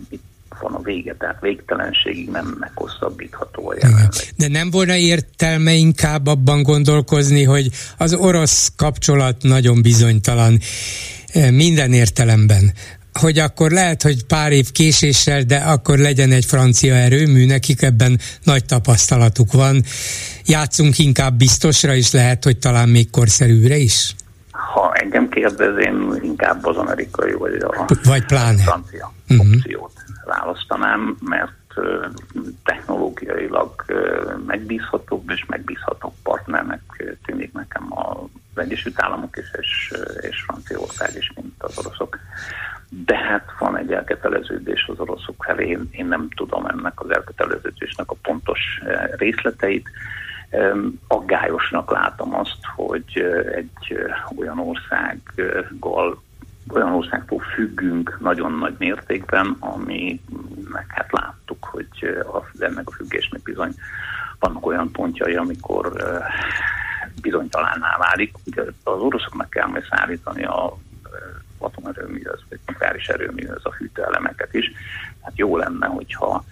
itt 0.08 0.22
van 0.60 0.74
a 0.74 0.82
vége, 0.82 1.14
tehát 1.18 1.40
végtelenségig 1.40 2.30
nem 2.30 2.56
meghosszabbítható 2.58 3.70
a 3.70 3.74
jelenleg. 3.74 4.08
De 4.36 4.48
nem 4.48 4.70
volna 4.70 4.96
értelme 4.96 5.72
inkább 5.72 6.26
abban 6.26 6.62
gondolkozni, 6.62 7.44
hogy 7.44 7.70
az 7.96 8.14
orosz 8.14 8.72
kapcsolat 8.76 9.42
nagyon 9.42 9.82
bizonytalan 9.82 10.58
minden 11.50 11.92
értelemben 11.92 12.72
hogy 13.18 13.38
akkor 13.38 13.70
lehet, 13.70 14.02
hogy 14.02 14.24
pár 14.24 14.52
év 14.52 14.72
késéssel, 14.72 15.42
de 15.42 15.56
akkor 15.56 15.98
legyen 15.98 16.32
egy 16.32 16.44
francia 16.44 16.94
erőmű, 16.94 17.46
nekik 17.46 17.82
ebben 17.82 18.18
nagy 18.44 18.64
tapasztalatuk 18.64 19.52
van. 19.52 19.82
Játszunk 20.46 20.98
inkább 20.98 21.34
biztosra 21.34 21.94
is, 21.94 22.12
lehet, 22.12 22.44
hogy 22.44 22.58
talán 22.58 22.88
még 22.88 23.10
korszerűre 23.10 23.76
is? 23.76 24.14
Ha 24.50 24.92
engem 24.94 25.28
kérdez, 25.28 25.78
én 25.78 26.20
inkább 26.22 26.64
az 26.64 26.76
amerikai 26.76 27.32
vagy 27.32 27.54
a 27.54 27.84
vagy 28.04 28.24
pláne. 28.24 28.62
francia 28.62 29.12
uh-huh. 29.28 29.46
opciót 29.46 29.92
választanám, 30.24 31.16
mert 31.20 31.52
technológiailag 32.64 33.84
megbízhatóbb 34.46 35.30
és 35.30 35.44
megbízhatóbb 35.46 36.12
partnernek 36.22 36.80
tűnik 37.26 37.52
nekem 37.52 37.86
az 37.90 38.58
Egyesült 38.58 39.02
Államok 39.02 39.36
is, 39.36 39.50
és, 39.60 39.92
és 40.20 40.42
Franciaország 40.42 41.10
is, 41.16 41.32
mint 41.34 41.52
az 41.58 41.78
oroszok. 41.78 42.18
De 43.06 43.16
hát 43.16 43.44
van 43.58 43.76
egy 43.76 43.92
elköteleződés 43.92 44.88
az 44.92 44.98
oroszok 44.98 45.44
felé, 45.44 45.68
én, 45.68 45.88
én 45.90 46.06
nem 46.18 46.28
tudom 46.36 46.66
ennek 46.66 47.00
az 47.00 47.10
elköteleződésnek 47.10 48.10
a 48.10 48.16
pontos 48.22 48.60
részleteit. 49.16 49.88
Aggályosnak 51.06 51.90
látom 51.90 52.34
azt, 52.34 52.58
hogy 52.76 53.24
egy 53.54 53.98
olyan 54.36 54.58
országgal 54.58 56.22
olyan 56.74 56.92
országtól 56.92 57.40
függünk 57.54 58.18
nagyon 58.20 58.52
nagy 58.52 58.74
mértékben, 58.78 59.56
ami 59.58 60.20
meg 60.72 60.84
hát 60.88 61.12
láttuk, 61.12 61.64
hogy 61.64 62.22
az, 62.32 62.62
ennek 62.62 62.88
a 62.88 62.92
függésnek 62.92 63.42
bizony 63.42 63.74
vannak 64.38 64.66
olyan 64.66 64.92
pontjai, 64.92 65.34
amikor 65.34 65.92
bizonytalanná 67.22 67.96
válik. 67.98 68.34
Ugye 68.46 68.62
az 68.84 69.00
oroszoknak 69.00 69.50
kell 69.50 69.66
majd 69.66 69.84
szállítani 69.90 70.44
a 70.44 70.78
atomerőműhöz, 71.58 72.40
vagy 72.48 72.58
nukleáris 72.66 73.08
erőműhöz 73.08 73.60
a 73.62 73.72
fűtőelemeket 73.72 74.54
is. 74.54 74.72
Hát 75.22 75.38
jó 75.38 75.56
lenne, 75.56 75.86
hogyha 75.86 76.44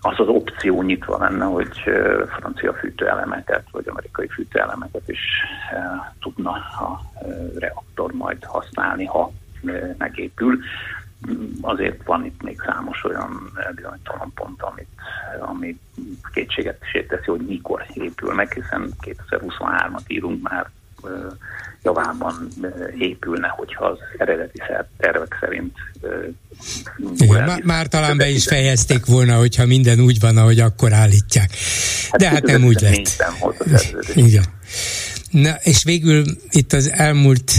az 0.00 0.20
az 0.20 0.28
opció 0.28 0.82
nyitva 0.82 1.18
lenne, 1.18 1.44
hogy 1.44 1.82
francia 2.26 2.74
fűtőelemeket, 2.74 3.64
vagy 3.70 3.88
amerikai 3.88 4.28
fűtőelemeket 4.28 5.08
is 5.08 5.20
tudna 6.20 6.50
a 6.50 7.00
reaktor 7.58 8.12
majd 8.12 8.44
használni, 8.44 9.04
ha 9.04 9.32
megépül. 9.98 10.58
Azért 11.60 12.04
van 12.04 12.24
itt 12.24 12.42
még 12.42 12.60
számos 12.66 13.04
olyan 13.04 13.52
bizonytalan 13.74 14.32
pont, 14.34 14.62
amit, 14.62 14.88
ami 15.40 15.78
kétséget 16.32 16.82
is 16.92 17.06
teszi, 17.08 17.30
hogy 17.30 17.40
mikor 17.46 17.84
épül 17.94 18.34
meg, 18.34 18.52
hiszen 18.52 18.90
2023-at 19.00 20.06
írunk 20.06 20.42
már 20.42 20.70
javában 21.82 22.48
épülne, 22.98 23.48
hogyha 23.48 23.84
az 23.84 23.98
eredeti 24.18 24.62
tervek 24.96 25.36
szerint 25.40 25.76
igen, 27.16 27.44
már, 27.44 27.62
már 27.62 27.86
talán 27.86 28.16
be 28.16 28.28
is 28.28 28.44
fejezték 28.44 29.06
volna, 29.06 29.36
hogyha 29.36 29.66
minden 29.66 30.00
úgy 30.00 30.20
van, 30.20 30.36
ahogy 30.36 30.60
akkor 30.60 30.92
állítják. 30.92 31.50
De 32.16 32.24
hát, 32.24 32.34
hát 32.34 32.46
nem 32.46 32.64
úgy 32.64 32.80
lett. 32.80 33.24
Igen. 34.14 34.44
Na, 35.30 35.54
és 35.62 35.82
végül 35.82 36.24
itt 36.50 36.72
az 36.72 36.90
elmúlt 36.92 37.52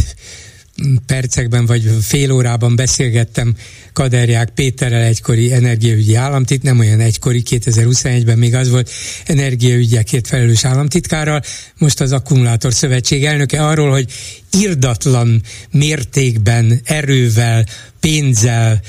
percekben 1.06 1.66
vagy 1.66 1.90
fél 2.02 2.32
órában 2.32 2.76
beszélgettem 2.76 3.56
Kaderják 3.94 4.50
Péterrel 4.50 5.02
egykori 5.04 5.54
energiaügyi 5.54 6.16
államtit, 6.16 6.64
nem 6.64 6.80
olyan 6.80 7.00
egykori, 7.00 7.44
2021-ben 7.50 8.38
még 8.38 8.56
az 8.56 8.70
volt 8.70 8.90
energiaügyekért 9.26 10.28
felelős 10.28 10.66
államtitkárral, 10.66 11.42
most 11.78 12.02
az 12.02 12.12
Akkumulátor 12.12 12.74
Szövetség 12.74 13.26
elnöke 13.26 13.66
arról, 13.66 13.92
hogy 13.92 14.12
irdatlan 14.52 15.42
mértékben, 15.72 16.82
erővel, 16.84 17.66
pénzzel, 18.00 18.82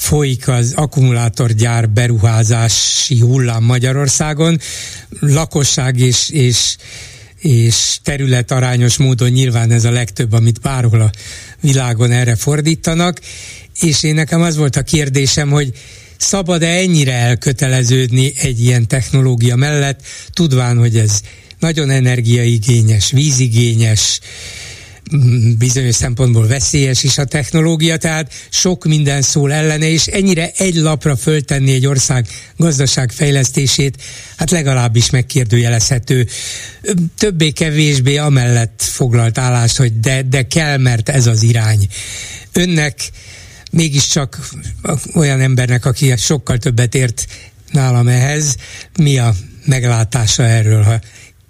folyik 0.00 0.48
az 0.48 0.72
akkumulátorgyár 0.76 1.90
beruházási 1.90 3.20
hullám 3.20 3.62
Magyarországon. 3.62 4.58
Lakosság 5.20 5.98
és, 5.98 6.28
és 6.28 6.76
és 7.40 7.98
terület 8.02 8.50
arányos 8.50 8.96
módon 8.96 9.28
nyilván 9.28 9.70
ez 9.70 9.84
a 9.84 9.90
legtöbb, 9.90 10.32
amit 10.32 10.60
bárhol 10.60 11.00
a 11.00 11.10
világon 11.60 12.12
erre 12.12 12.36
fordítanak, 12.36 13.20
és 13.80 14.02
én 14.02 14.14
nekem 14.14 14.42
az 14.42 14.56
volt 14.56 14.76
a 14.76 14.82
kérdésem, 14.82 15.50
hogy 15.50 15.72
szabad-e 16.16 16.68
ennyire 16.68 17.12
elköteleződni 17.12 18.32
egy 18.36 18.62
ilyen 18.62 18.88
technológia 18.88 19.56
mellett, 19.56 20.00
tudván, 20.32 20.78
hogy 20.78 20.96
ez 20.96 21.20
nagyon 21.58 21.90
energiaigényes, 21.90 23.10
vízigényes, 23.10 24.20
bizonyos 25.58 25.94
szempontból 25.94 26.46
veszélyes 26.46 27.02
is 27.02 27.18
a 27.18 27.24
technológia, 27.24 27.96
tehát 27.96 28.32
sok 28.50 28.84
minden 28.84 29.22
szól 29.22 29.52
ellene, 29.52 29.88
és 29.90 30.06
ennyire 30.06 30.50
egy 30.56 30.74
lapra 30.74 31.16
föltenni 31.16 31.72
egy 31.72 31.86
ország 31.86 32.26
gazdaságfejlesztését, 32.56 34.02
hát 34.36 34.50
legalábbis 34.50 35.10
megkérdőjelezhető. 35.10 36.26
Többé-kevésbé 37.18 38.16
amellett 38.16 38.82
foglalt 38.82 39.38
állást, 39.38 39.76
hogy 39.76 40.00
de, 40.00 40.22
de 40.22 40.46
kell, 40.46 40.76
mert 40.76 41.08
ez 41.08 41.26
az 41.26 41.42
irány. 41.42 41.88
Önnek 42.52 43.10
mégiscsak 43.70 44.48
olyan 45.14 45.40
embernek, 45.40 45.84
aki 45.84 46.14
sokkal 46.16 46.58
többet 46.58 46.94
ért 46.94 47.26
nálam 47.72 48.08
ehhez, 48.08 48.56
mi 48.98 49.18
a 49.18 49.34
meglátása 49.64 50.42
erről, 50.42 50.82
ha 50.82 51.00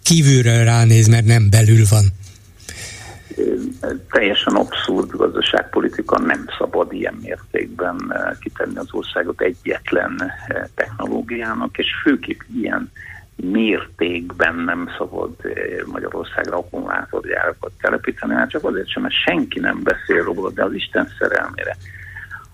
kívülről 0.03 0.65
ránéz, 0.65 1.07
mert 1.07 1.25
nem 1.25 1.51
belül 1.51 1.87
van? 1.89 2.13
Teljesen 4.11 4.55
abszurd 4.55 5.11
gazdaságpolitika, 5.11 6.19
nem 6.19 6.45
szabad 6.59 6.93
ilyen 6.93 7.19
mértékben 7.23 7.97
eh, 8.09 8.31
kitenni 8.41 8.77
az 8.77 8.89
országot 8.91 9.41
egyetlen 9.41 10.15
eh, 10.21 10.65
technológiának, 10.75 11.79
és 11.79 11.89
főképp 12.03 12.41
ilyen 12.55 12.91
mértékben 13.37 14.55
nem 14.55 14.89
szabad 14.99 15.31
eh, 15.43 15.53
Magyarországra 15.87 16.57
akkumulátorgyárakat 16.57 17.73
telepíteni, 17.81 18.35
hát 18.35 18.51
csak 18.51 18.65
azért 18.65 18.89
sem, 18.89 19.03
mert 19.03 19.15
senki 19.15 19.61
nem 19.61 19.83
beszél 19.83 20.23
róla, 20.25 20.51
de 20.51 20.65
az 20.65 20.73
Isten 20.73 21.09
szerelmére. 21.19 21.77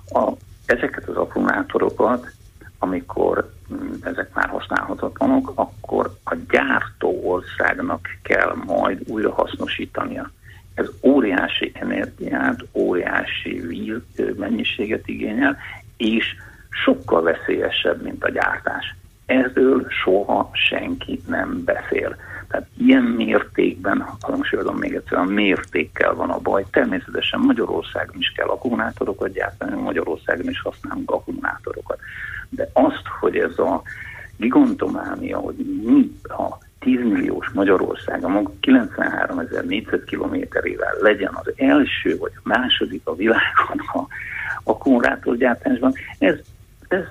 A, 0.08 0.32
ezeket 0.66 1.08
az 1.08 1.16
akkumulátorokat, 1.16 2.34
amikor 2.78 3.52
mm, 3.72 3.92
ezek 4.02 4.34
már 4.34 4.48
használhatatlanok, 4.48 5.52
akkor 5.54 6.16
a 6.24 6.34
gyártó 6.50 7.20
országnak 7.24 8.08
kell 8.22 8.54
majd 8.66 9.00
újra 9.08 9.32
hasznosítania. 9.32 10.30
Ez 10.76 10.86
óriási 11.02 11.72
energiát, 11.74 12.64
óriási 12.72 13.60
víz 13.60 14.34
mennyiséget 14.36 15.08
igényel, 15.08 15.56
és 15.96 16.34
sokkal 16.84 17.22
veszélyesebb, 17.22 18.02
mint 18.02 18.24
a 18.24 18.30
gyártás. 18.30 18.94
Ezről 19.26 19.86
soha 19.88 20.50
senki 20.52 21.20
nem 21.26 21.64
beszél. 21.64 22.16
Tehát 22.48 22.66
ilyen 22.76 23.02
mértékben, 23.02 24.06
hangsúlyozom 24.20 24.76
még 24.76 24.94
egyszer, 24.94 25.18
a 25.18 25.24
mértékkel 25.24 26.14
van 26.14 26.30
a 26.30 26.38
baj. 26.38 26.64
Természetesen 26.70 27.40
Magyarországon 27.40 28.16
is 28.18 28.32
kell 28.36 28.48
akkumulátorokat 28.48 29.32
gyártani, 29.32 29.82
Magyarországon 29.82 30.48
is 30.48 30.60
használunk 30.60 31.10
akkumulátorokat. 31.10 31.98
De 32.48 32.68
azt, 32.72 33.06
hogy 33.20 33.36
ez 33.36 33.58
a 33.58 33.82
gigantománia, 34.36 35.38
hogy 35.38 35.56
mi 35.84 36.10
a 36.22 36.65
10 36.86 37.00
milliós 37.02 37.48
Magyarország 37.54 38.24
a 38.24 38.28
maga 38.28 38.52
93 38.60 39.38
ezer 39.38 39.64
négyzetkilométerével 39.64 40.94
legyen 41.00 41.32
az 41.34 41.52
első 41.56 42.16
vagy 42.18 42.32
a 42.34 42.40
második 42.42 43.00
a 43.04 43.14
világon 43.14 43.78
a 43.92 44.06
akkumulátorgyártásban, 44.62 45.92
ez, 46.18 46.34
ez 46.88 47.02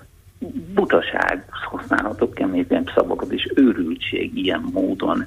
butaság, 0.73 1.45
használhatok 1.49 2.33
kemény 2.33 2.67
szavakat 2.95 3.31
és 3.31 3.51
őrültség 3.55 4.37
ilyen 4.37 4.69
módon 4.73 5.25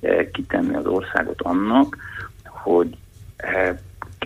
eh, 0.00 0.26
kitenni 0.32 0.74
az 0.74 0.86
országot 0.86 1.42
annak, 1.42 1.96
hogy 2.44 2.96
eh, 3.36 3.76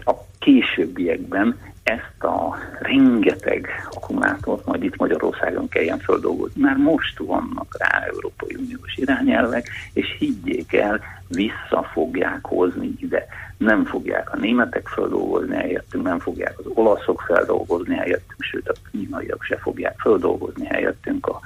a 0.04 0.12
későbbiekben 0.38 1.58
ezt 1.82 2.22
a 2.24 2.56
rengeteg 2.80 3.68
akkumulátort 3.90 4.64
majd 4.64 4.82
itt 4.82 4.96
Magyarországon 4.96 5.68
kelljen 5.68 5.98
földolgozni. 5.98 6.60
Már 6.60 6.76
most 6.76 7.18
vannak 7.18 7.76
rá 7.78 8.04
Európai 8.06 8.54
Uniós 8.54 8.96
irányelvek, 8.96 9.68
és 9.92 10.16
higgyék 10.18 10.72
el, 10.72 11.00
vissza 11.28 11.90
fogják 11.92 12.38
hozni 12.42 12.92
ide. 13.00 13.26
Nem 13.56 13.84
fogják 13.84 14.32
a 14.32 14.36
németek 14.36 14.88
földolgozni 14.88 15.54
helyettünk, 15.54 16.04
nem 16.04 16.18
fogják 16.18 16.58
az 16.58 16.64
olaszok 16.74 17.24
feldolgozni 17.26 17.94
helyettünk, 17.94 18.42
sőt 18.42 18.68
a 18.68 18.74
kínaiak 18.90 19.42
se 19.42 19.56
fogják 19.56 19.98
földolgozni 19.98 20.66
helyettünk 20.66 21.26
a 21.26 21.40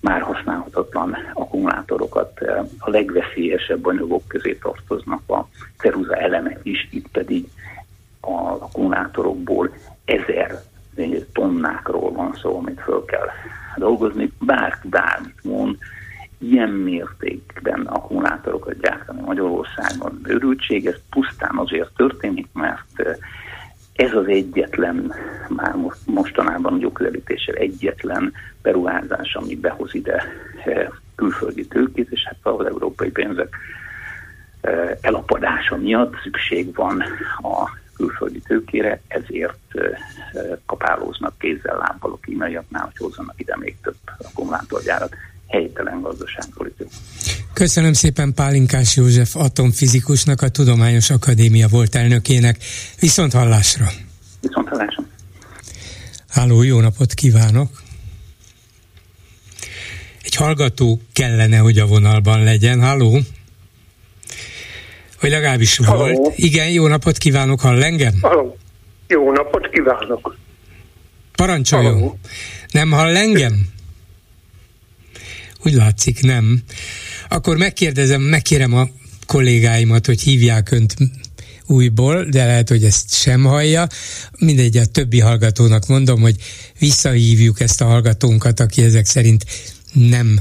már 0.00 0.20
használhatatlan 0.20 1.16
akkumulátorokat. 1.34 2.40
A 2.78 2.90
legveszélyesebb 2.90 3.86
anyagok 3.86 4.28
közé 4.28 4.54
tartoznak 4.54 5.22
a 5.26 5.48
ceruza 5.76 6.16
elemek 6.16 6.58
is, 6.62 6.88
itt 6.90 7.08
pedig 7.12 7.48
a 8.36 8.52
akkumulátorokból 8.52 9.70
ezer 10.04 10.62
tonnákról 11.32 12.12
van 12.12 12.34
szó, 12.42 12.56
amit 12.56 12.80
föl 12.80 13.04
kell 13.04 13.28
dolgozni. 13.76 14.32
Bárki 14.40 14.88
bármit 14.88 15.44
mond, 15.44 15.76
ilyen 16.38 16.70
mértékben 16.70 17.80
akkumulátorokat 17.80 18.80
gyártani 18.80 19.20
Magyarországon 19.20 20.20
őrültség, 20.24 20.86
ez 20.86 20.96
pusztán 21.10 21.56
azért 21.56 21.90
történik, 21.96 22.48
mert 22.52 23.18
ez 23.92 24.12
az 24.14 24.26
egyetlen, 24.26 25.12
már 25.48 25.74
most, 25.74 25.98
mostanában 26.06 26.72
a 26.72 26.78
gyóközelítéssel 26.78 27.54
egyetlen 27.54 28.32
beruházás, 28.62 29.34
ami 29.34 29.56
behoz 29.56 29.94
ide 29.94 30.22
külföldi 31.14 31.66
tőkét, 31.66 32.10
és 32.10 32.24
hát 32.24 32.36
az 32.42 32.66
európai 32.66 33.10
pénzek 33.10 33.56
elapadása 35.00 35.76
miatt 35.76 36.14
szükség 36.22 36.74
van 36.74 37.02
a 37.36 37.70
külföldi 37.98 38.40
tőkére, 38.46 39.00
ezért 39.08 39.58
kapálóznak 40.66 41.38
kézzel, 41.38 41.76
lábbal 41.76 42.12
a 42.12 42.18
kínaiaknál, 42.22 42.82
hogy 42.82 42.96
hozzanak 42.96 43.34
ide 43.36 43.56
még 43.56 43.76
több 43.82 43.96
akkumulátorgyárat. 44.18 45.14
Helytelen 45.46 46.00
gazdaságpolitika. 46.00 46.90
Köszönöm 47.52 47.92
szépen 47.92 48.34
Pálinkás 48.34 48.96
József 48.96 49.36
atomfizikusnak, 49.36 50.42
a 50.42 50.48
Tudományos 50.48 51.10
Akadémia 51.10 51.68
volt 51.68 51.94
elnökének. 51.94 52.56
Viszont 53.00 53.32
hallásra! 53.32 53.86
Viszont 54.40 54.68
hallásra! 54.68 55.02
Háló, 56.28 56.62
jó 56.62 56.80
napot 56.80 57.14
kívánok! 57.14 57.82
Egy 60.22 60.34
hallgató 60.34 61.00
kellene, 61.12 61.58
hogy 61.58 61.78
a 61.78 61.86
vonalban 61.86 62.42
legyen. 62.42 62.80
Háló! 62.80 63.18
Vagy 65.20 65.30
legalábbis 65.30 65.76
Halló. 65.76 65.98
volt. 65.98 66.38
Igen, 66.38 66.70
jó 66.70 66.86
napot 66.86 67.18
kívánok, 67.18 67.60
hall 67.60 67.82
engem? 67.82 68.14
Halló. 68.20 68.56
Jó 69.08 69.32
napot 69.32 69.68
kívánok. 69.70 70.36
Parancsoljon. 71.34 71.92
Halló. 71.92 72.18
Nem 72.70 72.90
hall 72.90 73.16
engem? 73.16 73.66
Úgy 75.64 75.72
látszik, 75.72 76.22
nem. 76.22 76.62
Akkor 77.28 77.56
megkérdezem, 77.56 78.20
megkérem 78.20 78.74
a 78.74 78.88
kollégáimat, 79.26 80.06
hogy 80.06 80.20
hívják 80.20 80.70
önt 80.70 80.94
újból, 81.66 82.24
de 82.24 82.44
lehet, 82.44 82.68
hogy 82.68 82.84
ezt 82.84 83.14
sem 83.14 83.44
hallja. 83.44 83.86
Mindegy, 84.38 84.76
a 84.76 84.86
többi 84.86 85.20
hallgatónak 85.20 85.86
mondom, 85.86 86.20
hogy 86.20 86.36
visszahívjuk 86.78 87.60
ezt 87.60 87.80
a 87.80 87.84
hallgatónkat, 87.84 88.60
aki 88.60 88.82
ezek 88.82 89.06
szerint 89.06 89.44
nem 89.92 90.40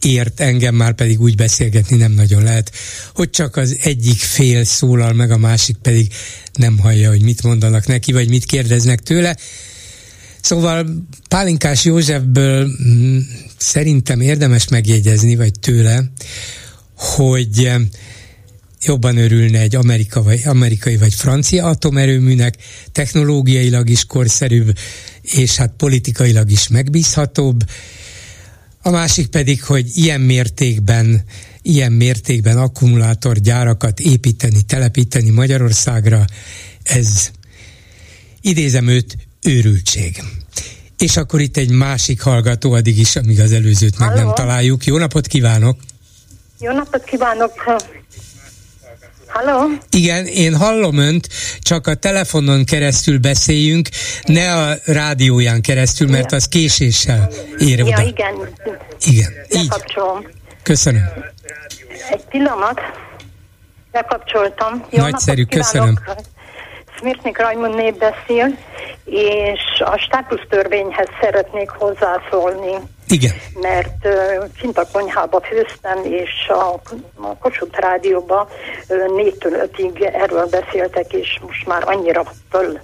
ért 0.00 0.40
engem, 0.40 0.74
már 0.74 0.94
pedig 0.94 1.20
úgy 1.20 1.34
beszélgetni 1.34 1.96
nem 1.96 2.12
nagyon 2.12 2.42
lehet, 2.42 2.72
hogy 3.14 3.30
csak 3.30 3.56
az 3.56 3.76
egyik 3.82 4.18
fél 4.18 4.64
szólal 4.64 5.12
meg, 5.12 5.30
a 5.30 5.36
másik 5.36 5.76
pedig 5.76 6.12
nem 6.52 6.78
hallja, 6.78 7.08
hogy 7.08 7.22
mit 7.22 7.42
mondanak 7.42 7.86
neki, 7.86 8.12
vagy 8.12 8.28
mit 8.28 8.44
kérdeznek 8.44 9.00
tőle. 9.00 9.36
Szóval 10.40 11.06
Pálinkás 11.28 11.84
Józsefből 11.84 12.70
mm, 12.82 13.18
szerintem 13.56 14.20
érdemes 14.20 14.68
megjegyezni, 14.68 15.36
vagy 15.36 15.52
tőle, 15.60 16.10
hogy 16.96 17.64
eh, 17.64 17.80
jobban 18.82 19.16
örülne 19.16 19.58
egy 19.58 19.76
Amerika 19.76 20.22
vagy, 20.22 20.40
amerikai 20.44 20.96
vagy 20.96 21.14
francia 21.14 21.64
atomerőműnek, 21.64 22.56
technológiailag 22.92 23.88
is 23.88 24.04
korszerűbb, 24.04 24.78
és 25.22 25.56
hát 25.56 25.72
politikailag 25.76 26.50
is 26.50 26.68
megbízhatóbb, 26.68 27.64
a 28.86 28.90
másik 28.90 29.26
pedig, 29.26 29.64
hogy 29.64 29.96
ilyen 29.96 30.20
mértékben 30.20 31.24
ilyen 31.62 31.92
mértékben 31.92 32.58
akkumulátorgyárakat 32.58 34.00
építeni, 34.00 34.62
telepíteni 34.62 35.30
Magyarországra, 35.30 36.24
ez 36.82 37.30
idézem 38.40 38.86
őt, 38.86 39.16
őrültség. 39.42 40.22
És 40.98 41.16
akkor 41.16 41.40
itt 41.40 41.56
egy 41.56 41.70
másik 41.70 42.20
hallgató 42.20 42.72
addig 42.72 42.98
is, 42.98 43.16
amíg 43.16 43.40
az 43.40 43.52
előzőt 43.52 43.98
meg 43.98 44.08
Halló. 44.08 44.20
nem 44.20 44.34
találjuk. 44.34 44.84
Jó 44.84 44.98
napot 44.98 45.26
kívánok! 45.26 45.80
Jó 46.60 46.72
napot 46.72 47.04
kívánok! 47.04 47.52
Halló? 49.26 49.68
Igen, 49.90 50.26
én 50.26 50.56
hallom 50.56 50.98
önt, 50.98 51.28
csak 51.60 51.86
a 51.86 51.94
telefonon 51.94 52.64
keresztül 52.64 53.18
beszéljünk, 53.18 53.88
ne 54.24 54.54
a 54.54 54.74
rádióján 54.84 55.60
keresztül, 55.60 56.08
mert 56.08 56.32
az 56.32 56.48
késéssel 56.48 57.30
ér 57.58 57.82
oda. 57.82 58.00
Ja, 58.00 58.06
igen. 58.06 58.34
Igen, 59.06 59.32
így. 59.50 59.68
Köszönöm. 60.62 61.08
Egy 62.10 62.24
pillanat. 62.24 62.80
Bekapcsoltam. 63.92 64.84
Jó 64.90 65.02
Nagyszerű, 65.02 65.44
köszönöm. 65.44 65.98
Smirtnik 66.96 67.38
Rajmund 67.38 67.74
név 67.74 67.94
beszél, 67.94 68.58
és 69.04 69.80
a 69.84 69.96
státusztörvényhez 69.96 71.08
szeretnék 71.20 71.70
hozzászólni. 71.70 72.72
Igen. 73.08 73.32
Mert 73.60 74.04
uh, 74.04 74.44
kint 74.60 74.78
a 74.78 74.86
konyhába 74.92 75.40
főztem, 75.40 76.04
és 76.04 76.48
a, 76.48 76.80
a 77.28 77.36
Kossuth 77.40 77.80
rádióban 77.80 78.46
uh, 78.88 79.16
négytől 79.16 79.52
ötig 79.52 80.02
erről 80.02 80.46
beszéltek, 80.46 81.12
és 81.12 81.38
most 81.46 81.66
már 81.66 81.82
annyira 81.86 82.22
föl 82.50 82.78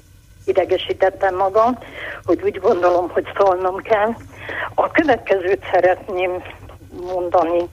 idegesítettem 0.45 1.37
magam, 1.37 1.79
hogy 2.25 2.41
úgy 2.43 2.61
gondolom, 2.61 3.11
hogy 3.11 3.27
szólnom 3.39 3.77
kell. 3.77 4.15
A 4.75 4.91
következőt 4.91 5.65
szeretném 5.73 6.43
mondani, 7.15 7.69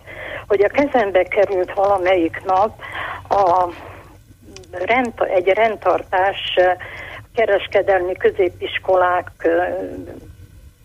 hogy 0.48 0.64
a 0.64 0.68
kezembe 0.68 1.24
került 1.24 1.74
valamelyik 1.74 2.42
nap 2.46 2.80
a 3.30 3.68
rend, 4.72 5.14
egy 5.34 5.48
rendtartás 5.48 6.56
kereskedelmi 7.36 8.14
középiskolák 8.14 9.32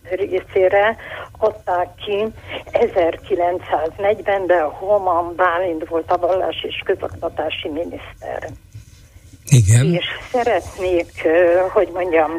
részére 0.09 0.95
adták 1.37 1.87
ki 1.95 2.25
1940-ben 2.71 4.59
a 4.59 4.69
Holman 4.69 5.35
Bálint 5.35 5.87
volt 5.87 6.11
a 6.11 6.17
vallás 6.17 6.63
és 6.67 6.81
közoktatási 6.85 7.69
miniszter. 7.69 8.49
Igen. 9.45 9.93
És 9.93 10.05
szeretnék, 10.31 11.27
hogy 11.71 11.89
mondjam, 11.93 12.31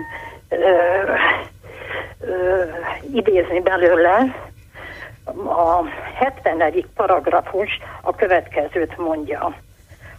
idézni 3.12 3.60
belőle, 3.60 4.34
a 5.46 5.84
70. 6.14 6.86
paragrafus 6.94 7.70
a 8.02 8.14
következőt 8.14 8.96
mondja. 8.96 9.54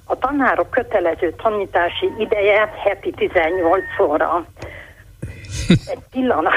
A 0.10 0.18
tanárok 0.18 0.70
kötelező 0.70 1.34
tanítási 1.44 2.12
ideje 2.20 2.74
heti 2.84 3.12
18 3.12 3.84
óra. 4.02 4.46
Egy 5.94 6.00
pillanat. 6.12 6.54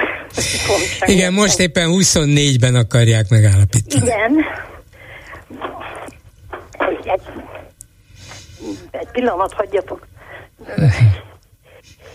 Igen, 1.04 1.32
most 1.32 1.58
éppen 1.58 1.88
24-ben 1.90 2.74
akarják 2.74 3.28
megállapítani. 3.28 4.04
Igen. 4.04 4.44
Egy, 6.78 7.10
egy 8.90 9.08
pillanat 9.12 9.52
hagyjatok. 9.52 10.06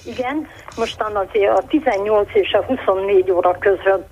Igen, 0.06 0.48
mostan 0.78 1.16
azért 1.16 1.58
a 1.58 1.64
18 1.68 2.30
és 2.34 2.52
a 2.54 2.64
24 2.64 3.32
óra 3.32 3.58
között 3.60 4.08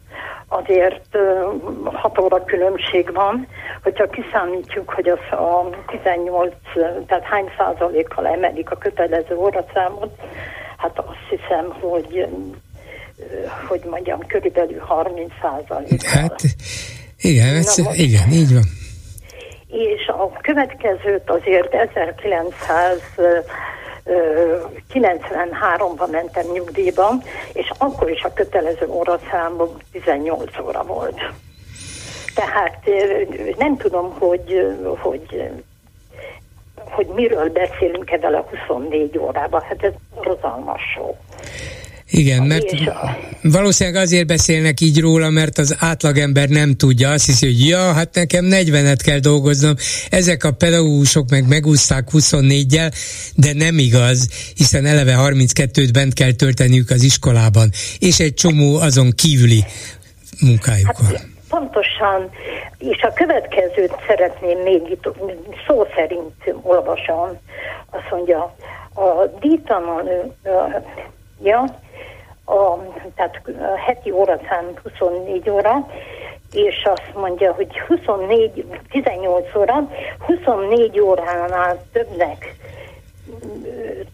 azért 0.47 1.17
6 1.83 2.19
óra 2.19 2.43
különbség 2.43 3.13
van, 3.13 3.47
hogyha 3.83 4.09
kiszámítjuk, 4.09 4.89
hogy 4.89 5.09
az 5.09 5.39
a 5.39 5.69
18, 5.87 6.53
tehát 7.07 7.23
hány 7.23 7.51
százalékkal 7.57 8.27
emelik 8.27 8.71
a 8.71 8.77
kötelező 8.77 9.35
óraszámot, 9.35 10.11
hát 10.77 10.99
azt 10.99 11.27
hiszem, 11.29 11.73
hogy 11.81 12.27
hogy 13.67 13.81
mondjam, 13.89 14.19
körülbelül 14.27 14.79
30 14.79 15.31
százalék. 15.41 16.03
Hát 16.03 16.41
igen, 17.17 17.55
ez, 17.55 17.77
most, 17.77 17.99
igen, 17.99 18.31
így 18.31 18.53
van. 18.53 18.63
És 19.67 20.07
a 20.07 20.31
következőt 20.41 21.29
azért 21.29 21.73
1900 21.73 23.01
93-ban 24.93 26.11
mentem 26.11 26.45
nyugdíjba, 26.51 27.13
és 27.53 27.71
akkor 27.77 28.09
is 28.09 28.23
a 28.23 28.33
kötelező 28.33 28.87
óraszámom 28.87 29.77
18 29.91 30.59
óra 30.59 30.83
volt. 30.83 31.21
Tehát 32.35 32.89
nem 33.57 33.77
tudom, 33.77 34.13
hogy, 34.19 34.77
hogy, 34.99 35.51
hogy 36.77 37.07
miről 37.07 37.49
beszélünk 37.49 38.11
ebben 38.11 38.33
a 38.33 38.45
24 38.49 39.17
órában. 39.17 39.61
Hát 39.61 39.83
ez 39.83 39.93
rozalmas 40.21 40.81
sok. 40.95 41.15
Igen, 42.15 42.43
mert 42.43 42.65
valószínűleg 43.41 44.01
azért 44.01 44.27
beszélnek 44.27 44.81
így 44.81 44.99
róla, 44.99 45.29
mert 45.29 45.57
az 45.57 45.75
átlagember 45.79 46.47
nem 46.49 46.75
tudja, 46.75 47.09
azt 47.09 47.25
hiszi, 47.25 47.45
hogy 47.45 47.67
ja, 47.67 47.93
hát 47.93 48.15
nekem 48.15 48.45
40-et 48.49 48.99
kell 49.03 49.19
dolgoznom, 49.19 49.73
ezek 50.09 50.43
a 50.43 50.51
pedagógusok 50.51 51.29
meg 51.29 51.47
megúszták 51.47 52.07
24-jel, 52.11 52.93
de 53.35 53.53
nem 53.53 53.77
igaz, 53.77 54.29
hiszen 54.55 54.85
eleve 54.85 55.15
32-t 55.17 55.89
bent 55.93 56.13
kell 56.13 56.31
tölteniük 56.31 56.89
az 56.89 57.03
iskolában, 57.03 57.69
és 57.99 58.19
egy 58.19 58.33
csomó 58.33 58.75
azon 58.75 59.11
kívüli 59.15 59.63
munkájuk 60.41 60.85
hát, 60.85 61.27
pontosan, 61.49 62.29
és 62.77 63.01
a 63.01 63.13
következőt 63.13 63.95
szeretném 64.07 64.59
még 64.59 64.81
itt 64.89 65.07
szó 65.67 65.85
szerint 65.95 66.33
olvasom. 66.61 67.39
Azt 67.89 68.11
mondja, 68.11 68.55
a 68.95 69.25
díjtanulja, 69.39 70.21
a, 72.45 72.77
tehát 73.15 73.41
a 73.45 73.77
heti 73.77 74.11
óraszám 74.11 74.71
24 74.83 75.49
óra, 75.49 75.87
és 76.53 76.83
azt 76.83 77.11
mondja, 77.15 77.53
hogy 77.53 77.79
24, 77.87 78.65
18 78.89 79.55
óra, 79.55 79.89
24 80.19 80.99
óránál 80.99 81.83
többnek 81.91 82.55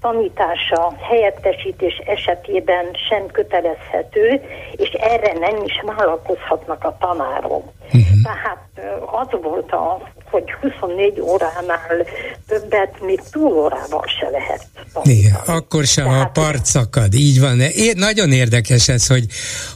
tanítása 0.02 0.94
helyettesítés 1.10 2.02
esetében 2.06 2.86
sem 3.10 3.26
kötelezhető, 3.32 4.42
és 4.72 4.90
erre 4.90 5.34
nem 5.40 5.64
is 5.66 5.82
vállalkozhatnak 5.86 6.84
a 6.84 6.98
tanárok. 7.00 7.64
Uh-huh. 7.86 8.22
Tehát 8.24 8.68
az 9.06 9.42
volt 9.42 9.72
a 9.72 10.12
hogy 10.32 10.44
24 10.62 11.20
óránál 11.20 12.06
többet 12.48 13.02
még 13.02 13.22
túlórával 13.32 14.06
se 14.20 14.30
lehet. 14.30 14.68
Tanítani. 14.94 15.16
Igen, 15.16 15.58
akkor 15.58 15.84
sem, 15.86 16.06
Tehát, 16.06 16.38
a 16.38 16.42
part 16.42 16.66
szakad, 16.66 17.14
így 17.14 17.40
van. 17.40 17.60
É, 17.60 17.94
nagyon 17.96 18.32
érdekes 18.32 18.88
ez, 18.88 19.08
hogy, 19.08 19.26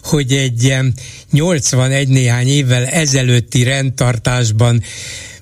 hogy 0.04 0.32
egy 0.32 0.76
81 1.32 2.08
néhány 2.08 2.48
évvel 2.48 2.86
ezelőtti 2.86 3.64
rendtartásban 3.64 4.82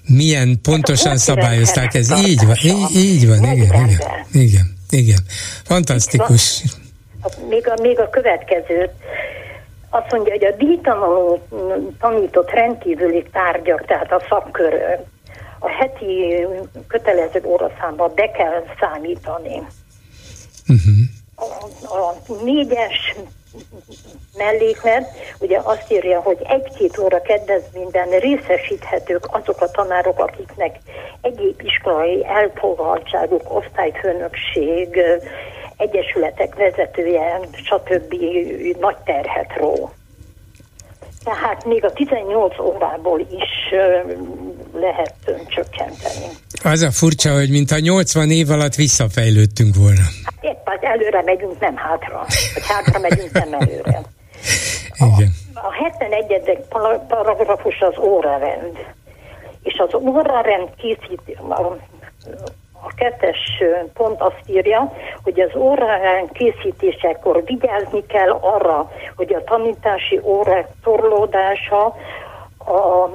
milyen 0.07 0.59
pontosan 0.61 1.17
szabályozták 1.17 1.93
ez. 1.93 2.09
Így 2.25 2.45
van, 2.45 2.55
így, 2.63 2.95
így 2.95 3.27
van, 3.27 3.43
igen, 3.43 3.55
igen, 3.55 3.99
igen, 4.31 4.77
igen. 4.89 5.19
Fantasztikus. 5.63 6.63
Még 7.49 7.67
a, 7.67 7.81
még 7.81 7.99
a 7.99 8.09
következőt 8.09 8.91
azt 9.89 10.11
mondja, 10.11 10.33
hogy 10.33 10.45
a 10.45 10.55
díjtanuló 10.55 11.47
tanított 11.99 12.49
rendkívüli 12.49 13.23
tárgyak, 13.31 13.85
tehát 13.85 14.11
a 14.11 14.21
szakkör 14.29 14.73
a 15.59 15.69
heti 15.69 16.45
kötelező 16.87 17.41
óraszámba 17.45 18.07
be 18.07 18.31
kell 18.31 18.63
számítani. 18.79 19.61
Uh-huh. 20.67 20.95
A, 21.41 21.95
a 21.95 22.15
négyes 22.43 23.15
melléklet 24.37 25.09
ugye 25.39 25.59
azt 25.63 25.91
írja, 25.91 26.19
hogy 26.19 26.37
egy-két 26.47 26.97
óra 26.97 27.21
kedvezményben 27.21 28.09
részesíthetők 28.09 29.25
azok 29.31 29.61
a 29.61 29.71
tanárok, 29.71 30.19
akiknek 30.19 30.75
egyéb 31.21 31.61
iskolai 31.63 32.25
elfoglaltságuk, 32.25 33.55
osztályfőnökség, 33.55 35.01
egyesületek 35.77 36.55
vezetője, 36.55 37.39
stb. 37.51 38.15
nagy 38.79 38.97
terhet 39.05 39.57
ró. 39.57 39.89
Tehát 41.23 41.65
még 41.65 41.85
a 41.85 41.91
18 41.91 42.59
órából 42.59 43.19
is 43.19 43.73
lehet 44.73 45.15
csökkenteni. 45.47 46.25
Az 46.63 46.81
a 46.81 46.91
furcsa, 46.91 47.33
hogy 47.33 47.49
mintha 47.49 47.77
80 47.77 48.31
év 48.31 48.49
alatt 48.49 48.75
visszafejlődtünk 48.75 49.75
volna. 49.75 50.01
Hát 50.23 50.43
épp 50.43 50.67
az 50.67 50.79
előre 50.81 51.21
megyünk, 51.21 51.59
nem 51.59 51.75
hátra. 51.75 52.25
Vagy 52.53 52.63
hátra 52.67 52.99
megyünk, 52.99 53.31
nem 53.31 53.53
előre. 53.53 54.01
Igen. 55.15 55.31
A, 55.53 55.65
a 55.65 55.71
71. 55.73 56.57
paragrafus 57.07 57.79
az 57.79 57.97
órarend. 57.97 58.77
És 59.63 59.73
az 59.87 59.93
órarend 59.93 60.69
készít, 60.77 61.39
a, 61.49 61.77
a 62.83 62.93
kettes 62.95 63.63
pont 63.93 64.21
azt 64.21 64.41
írja, 64.45 64.93
hogy 65.23 65.39
az 65.39 65.55
órán 65.55 66.27
készítésekor 66.27 67.43
vigyázni 67.45 68.05
kell 68.05 68.29
arra, 68.29 68.91
hogy 69.15 69.33
a 69.33 69.43
tanítási 69.43 70.19
órák 70.23 70.67
torlódása 70.83 71.85
a 72.57 73.09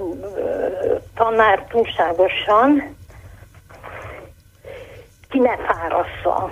tanár 1.14 1.66
túlságosan 1.68 2.96
ki 5.28 5.38
ne 5.38 5.56
fárassza. 5.56 6.50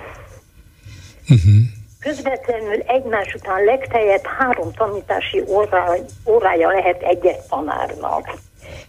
Uh-huh. 1.29 1.53
Közvetlenül 1.99 2.81
egymás 2.87 3.33
után 3.33 3.63
legfeljebb 3.63 4.25
három 4.25 4.71
tanítási 4.71 5.43
órá, 5.47 5.93
órája 6.25 6.67
lehet 6.69 7.01
egy-egy 7.01 7.41
tanárnak. 7.49 8.33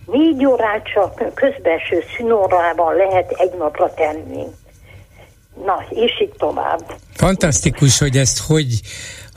Négy 0.06 0.46
órát 0.46 0.82
csak 0.94 1.34
közbenső 1.34 2.04
színórával 2.16 2.94
lehet 2.94 3.30
egy 3.30 3.52
napra 3.58 3.94
tenni. 3.94 4.44
Na, 5.64 5.84
és 5.90 6.20
így 6.20 6.32
tovább. 6.38 6.94
Fantasztikus, 7.14 7.98
hogy 7.98 8.16
ezt 8.16 8.38
hogy, 8.46 8.80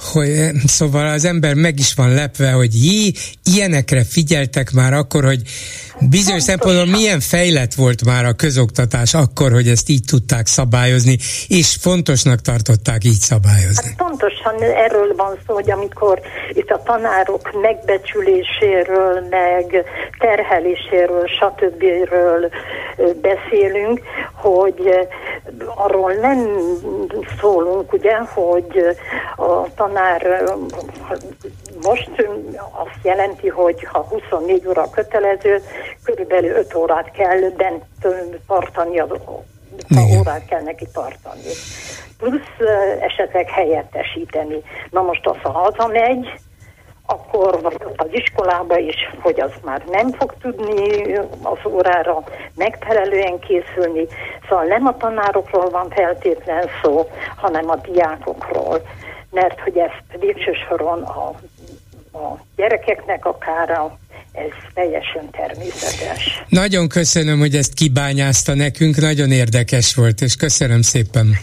hogy 0.01 0.51
szóval 0.67 1.07
az 1.07 1.25
ember 1.25 1.53
meg 1.53 1.79
is 1.79 1.93
van 1.93 2.13
lepve, 2.13 2.51
hogy 2.51 2.85
jé, 2.85 3.11
ilyenekre 3.53 4.03
figyeltek 4.03 4.71
már 4.71 4.93
akkor, 4.93 5.23
hogy 5.23 5.41
bizonyos 6.09 6.43
szempontból 6.43 6.85
milyen 6.85 7.19
fejlett 7.19 7.73
volt 7.73 8.05
már 8.05 8.25
a 8.25 8.33
közoktatás 8.33 9.13
akkor, 9.13 9.51
hogy 9.51 9.67
ezt 9.67 9.89
így 9.89 10.03
tudták 10.07 10.47
szabályozni, 10.47 11.17
és 11.47 11.77
fontosnak 11.81 12.39
tartották 12.39 13.03
így 13.03 13.19
szabályozni. 13.19 13.93
Hát 13.97 14.07
pontosan 14.07 14.61
erről 14.61 15.15
van 15.15 15.37
szó, 15.47 15.53
hogy 15.53 15.71
amikor 15.71 16.21
itt 16.53 16.69
a 16.69 16.81
tanárok 16.83 17.61
megbecsüléséről, 17.61 19.27
meg 19.29 19.85
terheléséről, 20.19 21.25
stb. 21.27 21.83
beszélünk, 23.21 24.01
hogy 24.33 25.07
arról 25.75 26.13
nem 26.13 26.47
szólunk, 27.39 27.93
ugye, 27.93 28.17
hogy 28.17 28.97
a 29.35 29.73
tanár 29.93 30.43
most 31.81 32.11
azt 32.71 33.03
jelenti, 33.03 33.47
hogy 33.47 33.83
ha 33.83 33.99
24 34.09 34.67
óra 34.67 34.89
kötelező, 34.89 35.61
körülbelül 36.03 36.55
5 36.55 36.75
órát 36.75 37.11
kell 37.11 37.39
bent 37.57 37.83
tartani, 38.47 38.99
az 38.99 39.09
órát 40.19 40.45
kell 40.45 40.61
neki 40.61 40.87
tartani. 40.93 41.51
Plusz 42.17 42.69
esetleg 42.99 43.49
helyettesíteni. 43.49 44.61
Na 44.89 45.01
most 45.01 45.25
az, 45.25 45.37
ha 45.41 45.51
hazamegy, 45.51 46.27
akkor 47.05 47.61
vagy 47.61 47.77
az 47.95 48.07
iskolába 48.11 48.77
is, 48.77 48.95
hogy 49.21 49.39
az 49.39 49.51
már 49.63 49.83
nem 49.91 50.11
fog 50.11 50.33
tudni 50.41 51.15
az 51.43 51.71
órára 51.71 52.23
megfelelően 52.55 53.39
készülni. 53.39 54.07
Szóval 54.49 54.65
nem 54.65 54.85
a 54.85 54.97
tanárokról 54.97 55.69
van 55.69 55.89
feltétlen 55.89 56.67
szó, 56.81 57.09
hanem 57.35 57.69
a 57.69 57.75
diákokról. 57.75 58.81
Mert 59.31 59.59
hogy 59.59 59.77
ezt 59.77 60.21
végső 60.21 60.51
soron 60.67 61.01
a, 61.03 61.27
a 62.17 62.45
gyerekeknek 62.55 63.25
a 63.25 63.37
kára, 63.37 63.99
ez 64.31 64.71
teljesen 64.73 65.29
természetes. 65.31 66.43
Nagyon 66.49 66.87
köszönöm, 66.87 67.39
hogy 67.39 67.55
ezt 67.55 67.73
kibányázta 67.73 68.53
nekünk, 68.53 68.95
nagyon 68.95 69.31
érdekes 69.31 69.95
volt, 69.95 70.21
és 70.21 70.35
köszönöm 70.35 70.81
szépen. 70.81 71.37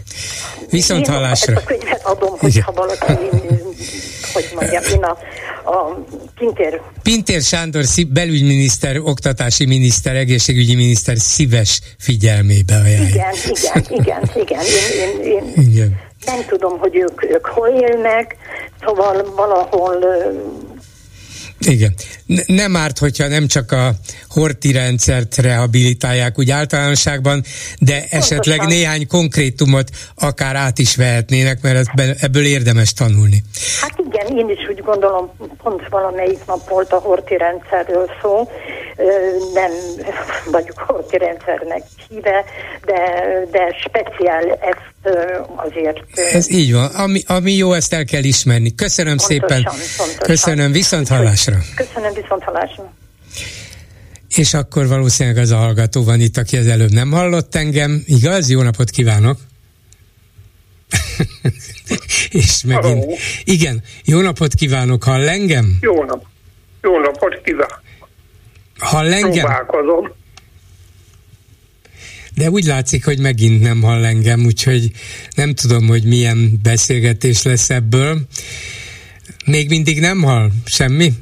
Viszont 0.71 1.07
hallásra. 1.07 1.55
Ezt 1.55 1.63
a 1.63 1.67
könyvet 1.67 2.05
adom, 2.05 2.39
hogyha 2.39 2.73
valaki, 2.73 3.13
hogy 4.35 4.49
mondjam, 4.55 4.83
én 4.93 5.03
a 5.03 5.17
a 5.67 6.05
Pintér. 6.39 6.81
Pintér 7.03 7.43
Sándor 7.43 7.85
belügyminiszter, 8.09 8.99
oktatási 8.99 9.67
miniszter, 9.67 10.17
egészségügyi 10.17 10.75
miniszter 10.75 11.17
szíves 11.17 11.81
figyelmébe 11.99 12.75
ajánlja. 12.75 13.09
Igen, 13.09 13.35
igen, 13.89 14.23
igen, 14.35 14.63
igen. 14.63 14.65
Én, 14.65 15.23
én, 15.23 15.53
én 15.57 15.65
igen. 15.71 16.06
Nem 16.27 16.44
tudom, 16.48 16.78
hogy 16.78 16.97
ők, 16.97 17.24
ők 17.24 17.47
hol 17.47 17.69
élnek, 17.69 18.36
szóval 18.81 19.32
valahol 19.36 20.05
igen. 21.59 21.94
Nem 22.47 22.77
árt, 22.77 22.98
hogyha 22.98 23.28
nem 23.28 23.47
csak 23.47 23.73
a 23.73 23.90
horti 24.28 24.73
rendszert 24.73 25.36
rehabilitálják 25.36 26.39
úgy 26.39 26.51
általánosságban, 26.51 27.43
de 27.78 27.93
Pontosan. 27.93 28.20
esetleg 28.20 28.66
néhány 28.66 29.07
konkrétumot 29.07 29.89
akár 30.15 30.57
át 30.57 30.78
is 30.78 30.97
vehetnének, 30.97 31.62
mert 31.62 31.89
ebből 32.20 32.44
érdemes 32.44 32.93
tanulni. 32.93 33.43
Hát 33.81 33.98
igen, 34.09 34.36
én 34.36 34.48
is 34.48 34.69
úgy 34.70 34.82
gondolom, 34.82 35.31
pont 35.62 35.89
valamelyik 35.90 36.47
nap 36.47 36.69
volt 36.69 36.93
a 36.93 36.98
horti 36.98 37.36
rendszerről 37.36 38.11
szó, 38.23 38.48
nem 39.55 39.70
vagyok 40.51 40.78
horti 40.78 41.18
rendszernek 41.18 41.82
híve, 42.09 42.44
de, 42.85 42.98
de 43.51 43.77
speciál 43.89 44.59
ezt 44.60 45.16
azért... 45.56 46.02
Ez 46.32 46.51
így 46.51 46.73
van, 46.73 46.86
ami, 46.86 47.23
ami 47.27 47.52
jó, 47.52 47.73
ezt 47.73 47.93
el 47.93 48.05
kell 48.05 48.23
ismerni. 48.23 48.74
Köszönöm 48.74 49.16
pontosan, 49.16 49.48
szépen, 49.48 49.62
pontosan. 49.97 50.18
köszönöm, 50.18 50.73
viszont 50.73 51.09
hallásra. 51.09 51.56
Köszönöm, 51.74 52.12
viszont 52.12 52.43
hallásra. 52.43 52.93
És 54.36 54.55
akkor 54.55 54.86
valószínűleg 54.86 55.39
az 55.39 55.51
a 55.51 55.56
hallgató 55.56 56.05
van 56.05 56.20
itt, 56.20 56.36
aki 56.36 56.56
az 56.56 56.66
előbb 56.66 56.90
nem 56.90 57.10
hallott 57.10 57.55
engem. 57.55 58.02
Igaz? 58.06 58.51
Jó 58.51 58.62
napot 58.62 58.90
kívánok! 58.90 59.39
és 62.31 62.62
megint... 62.64 63.05
Hello. 63.05 63.14
Igen, 63.44 63.82
jó 64.05 64.20
napot 64.20 64.55
kívánok, 64.55 65.05
hall 65.05 65.28
engem? 65.28 65.78
Jó 65.81 66.05
nap. 66.05 66.24
Jó 66.82 66.98
napot 66.98 67.40
kívánok. 67.44 67.85
Hall 68.78 69.12
engem? 69.12 69.31
Próbálkozom. 69.31 70.12
De 72.35 72.51
úgy 72.51 72.65
látszik, 72.65 73.05
hogy 73.05 73.19
megint 73.19 73.62
nem 73.62 73.82
hall 73.82 74.05
engem, 74.05 74.44
úgyhogy 74.44 74.90
nem 75.35 75.55
tudom, 75.55 75.86
hogy 75.86 76.05
milyen 76.05 76.59
beszélgetés 76.62 77.43
lesz 77.43 77.70
ebből. 77.70 78.19
Még 79.47 79.69
mindig 79.69 80.01
nem 80.01 80.23
hall? 80.23 80.51
Semmi? 80.65 81.12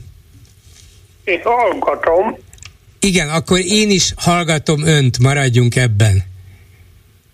Én 1.24 1.40
hallgatom. 1.42 2.38
Igen, 3.00 3.28
akkor 3.28 3.58
én 3.58 3.90
is 3.90 4.12
hallgatom 4.16 4.86
önt, 4.86 5.18
maradjunk 5.18 5.76
ebben. 5.76 6.22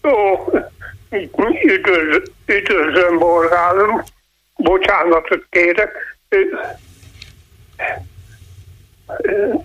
Jó, 0.02 0.46
üdvöz, 1.62 2.22
üdvözlöm, 2.46 3.18
Borgálom. 3.18 4.04
Bocsánatot 4.56 5.46
kérek. 5.50 5.90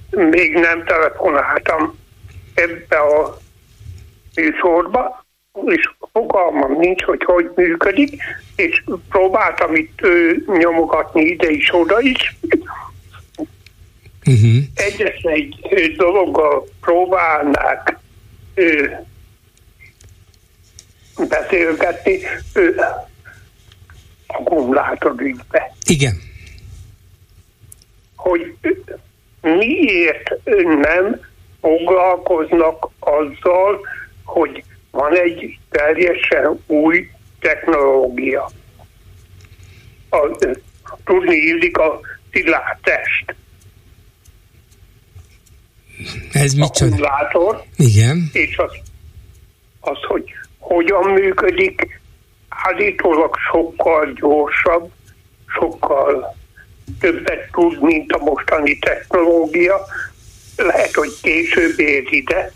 Még 0.09 0.53
nem 0.53 0.84
telefonáltam 0.85 1.97
ebbe 2.53 2.97
a 2.97 3.38
műsorba, 4.35 5.26
és 5.65 5.89
fogalmam 6.11 6.77
nincs, 6.80 7.03
hogy 7.03 7.23
hogy 7.23 7.51
működik, 7.55 8.22
és 8.55 8.84
próbáltam 9.09 9.76
itt 9.76 9.99
nyomogatni 10.45 11.22
ide 11.22 11.49
is, 11.49 11.73
oda 11.73 11.99
is, 11.99 12.35
Uh-huh. 14.27 14.63
Egyetlen 14.76 15.34
egy 15.34 15.95
dologgal 15.95 16.67
próbálnák 16.81 17.97
ö, 18.53 18.88
beszélgetni 21.30 22.19
ö, 22.53 22.69
ügybe. 25.17 25.76
Igen. 25.85 26.22
Hogy 28.15 28.55
miért 29.45 30.30
nem 30.81 31.19
foglalkoznak 31.61 32.89
azzal, 32.99 33.80
hogy 34.23 34.63
van 34.91 35.17
egy 35.17 35.59
teljesen 35.69 36.63
új 36.67 37.09
technológia. 37.39 38.49
A, 40.09 40.38
tudni 41.03 41.35
illik 41.35 41.77
a 41.77 41.99
szilárd 42.31 42.80
test 42.84 43.35
ez 46.31 46.53
micsoda? 46.53 46.91
akkumulátor. 46.91 47.63
Igen. 47.76 48.30
És 48.34 48.57
az, 48.57 48.72
az, 49.80 49.97
hogy 50.07 50.23
hogyan 50.57 51.11
működik, 51.11 52.01
állítólag 52.49 53.35
sokkal 53.51 54.13
gyorsabb, 54.13 54.91
sokkal 55.47 56.35
többet 56.99 57.49
tud, 57.52 57.82
mint 57.82 58.12
a 58.12 58.18
mostani 58.18 58.80
technológia. 58.80 59.86
Lehet, 60.56 60.94
hogy 60.94 61.14
később 61.22 61.80
ér 61.80 62.03
ide, 62.10 62.52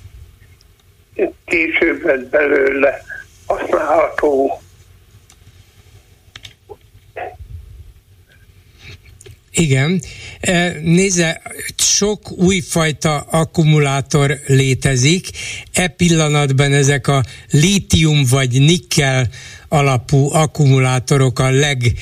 később 1.45 2.05
lesz 2.05 2.29
belőle 2.29 3.01
használható 3.45 4.61
Igen. 9.59 10.01
E, 10.39 10.73
nézze, 10.81 11.41
sok 11.77 12.31
újfajta 12.31 13.17
akkumulátor 13.19 14.39
létezik. 14.45 15.27
E 15.73 15.87
pillanatban 15.87 16.73
ezek 16.73 17.07
a 17.07 17.23
lítium 17.51 18.25
vagy 18.29 18.61
nikkel 18.61 19.27
alapú 19.67 20.33
akkumulátorok 20.33 21.39
a 21.39 21.49
leg 21.49 21.93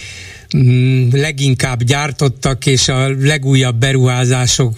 leginkább 1.12 1.84
gyártottak, 1.84 2.66
és 2.66 2.88
a 2.88 3.10
legújabb 3.10 3.76
beruházások 3.76 4.78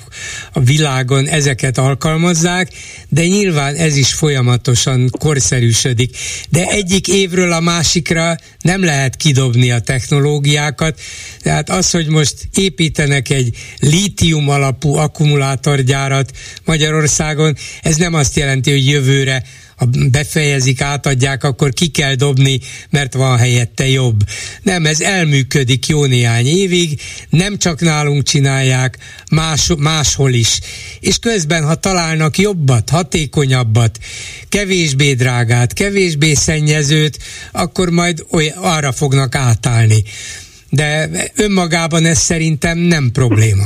a 0.53 0.59
világon 0.59 1.27
ezeket 1.27 1.77
alkalmazzák, 1.77 2.71
de 3.09 3.25
nyilván 3.25 3.75
ez 3.75 3.95
is 3.95 4.13
folyamatosan 4.13 5.09
korszerűsödik. 5.19 6.17
De 6.49 6.65
egyik 6.65 7.07
évről 7.07 7.51
a 7.51 7.59
másikra 7.59 8.35
nem 8.61 8.83
lehet 8.83 9.15
kidobni 9.15 9.71
a 9.71 9.79
technológiákat, 9.79 10.99
tehát 11.41 11.69
az, 11.69 11.91
hogy 11.91 12.07
most 12.07 12.33
építenek 12.53 13.29
egy 13.29 13.55
lítium 13.79 14.49
alapú 14.49 14.95
akkumulátorgyárat 14.95 16.31
Magyarországon, 16.65 17.55
ez 17.81 17.95
nem 17.95 18.13
azt 18.13 18.35
jelenti, 18.35 18.71
hogy 18.71 18.87
jövőre 18.87 19.43
befejezik, 20.11 20.81
átadják, 20.81 21.43
akkor 21.43 21.73
ki 21.73 21.87
kell 21.87 22.15
dobni, 22.15 22.59
mert 22.89 23.13
van 23.13 23.37
helyette 23.37 23.87
jobb. 23.87 24.19
Nem, 24.61 24.85
ez 24.85 25.01
elműködik 25.01 25.87
jó 25.87 26.05
néhány 26.05 26.47
évig, 26.47 27.01
nem 27.29 27.57
csak 27.57 27.79
nálunk 27.79 28.23
csinálják, 28.23 28.97
más, 29.31 29.71
máshol 29.77 30.31
is. 30.31 30.59
És 30.99 31.19
közben, 31.19 31.63
ha 31.63 31.75
találnak 31.75 32.37
jobbat, 32.37 32.89
hatékonyabbat, 32.89 33.97
kevésbé 34.49 35.13
drágát, 35.13 35.73
kevésbé 35.73 36.33
szennyezőt, 36.33 37.17
akkor 37.51 37.89
majd 37.89 38.25
oly, 38.31 38.53
arra 38.55 38.91
fognak 38.91 39.35
átállni. 39.35 40.03
De 40.69 41.09
önmagában 41.35 42.05
ez 42.05 42.17
szerintem 42.17 42.77
nem 42.77 43.11
probléma. 43.11 43.65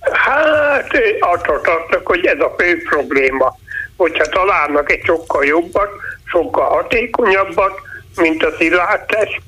Hát 0.00 0.92
attól 1.20 1.60
tartok, 1.60 2.06
hogy 2.06 2.26
ez 2.26 2.38
a 2.38 2.54
fő 2.58 2.82
probléma 2.88 3.58
hogyha 4.00 4.24
találnak 4.24 4.92
egy 4.92 5.04
sokkal 5.04 5.44
jobbat, 5.44 5.88
sokkal 6.24 6.68
hatékonyabbat, 6.68 7.72
mint 8.16 8.42
a 8.42 8.54
szilárdtest, 8.58 9.40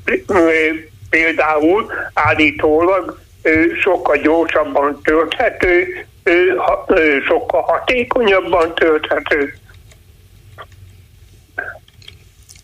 például 1.11 1.93
állítólag 2.15 3.19
sokkal 3.83 4.16
gyorsabban 4.16 5.01
tölthető, 5.03 6.07
sokkal 7.27 7.62
hatékonyabban 7.62 8.74
tölthető. 8.74 9.55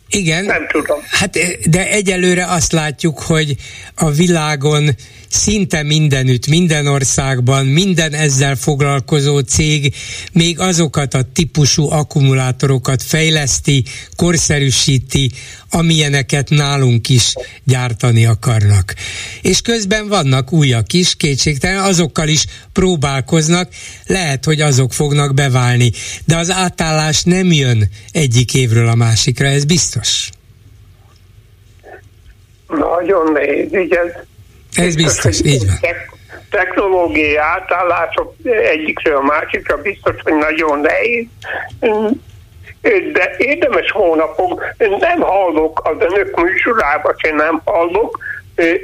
Igen. 0.08 0.44
Nem 0.44 0.66
tudom. 0.68 1.00
Hát, 1.10 1.38
de 1.70 1.88
egyelőre 1.88 2.46
azt 2.46 2.72
látjuk, 2.72 3.18
hogy 3.18 3.54
a 3.96 4.10
világon 4.10 4.88
szinte 5.30 5.82
mindenütt, 5.82 6.46
minden 6.46 6.86
országban, 6.86 7.66
minden 7.66 8.12
ezzel 8.12 8.56
foglalkozó 8.56 9.38
cég 9.38 9.94
még 10.32 10.60
azokat 10.60 11.14
a 11.14 11.22
típusú 11.32 11.90
akkumulátorokat 11.90 13.02
fejleszti, 13.02 13.84
korszerűsíti, 14.16 15.30
amilyeneket 15.70 16.48
nálunk 16.48 17.08
is 17.08 17.34
gyártani 17.64 18.26
akarnak. 18.26 18.94
És 19.42 19.60
közben 19.60 20.08
vannak 20.08 20.52
újak 20.52 20.92
is, 20.92 21.16
kétségtelen, 21.16 21.84
azokkal 21.84 22.28
is 22.28 22.44
próbálkoznak, 22.72 23.68
lehet, 24.06 24.44
hogy 24.44 24.60
azok 24.60 24.92
fognak 24.92 25.34
beválni, 25.34 25.92
de 26.24 26.36
az 26.36 26.50
átállás 26.50 27.22
nem 27.22 27.52
jön 27.52 27.88
egyik 28.12 28.54
évről 28.54 28.88
a 28.88 28.94
másikra, 28.94 29.46
ez 29.46 29.64
biztos. 29.64 30.30
Nagyon 32.68 33.32
nehéz, 33.32 33.72
igen. 33.72 34.27
Ez 34.78 34.94
biztos, 34.94 35.40
így 35.44 35.66
van. 35.66 35.90
Technológiai 36.50 37.36
átállások 37.36 38.34
egyikről 38.44 39.16
a 39.16 39.20
másikra 39.20 39.76
biztos, 39.76 40.14
hogy 40.22 40.34
nagyon 40.34 40.80
nehéz. 40.80 41.24
De 43.12 43.34
érdemes 43.38 43.90
hónapok, 43.90 44.74
nem 44.98 45.20
hallok 45.20 45.80
az 45.84 45.96
önök 45.98 46.42
műsorában, 46.42 47.14
sem 47.16 47.36
nem 47.36 47.60
hallok 47.64 48.18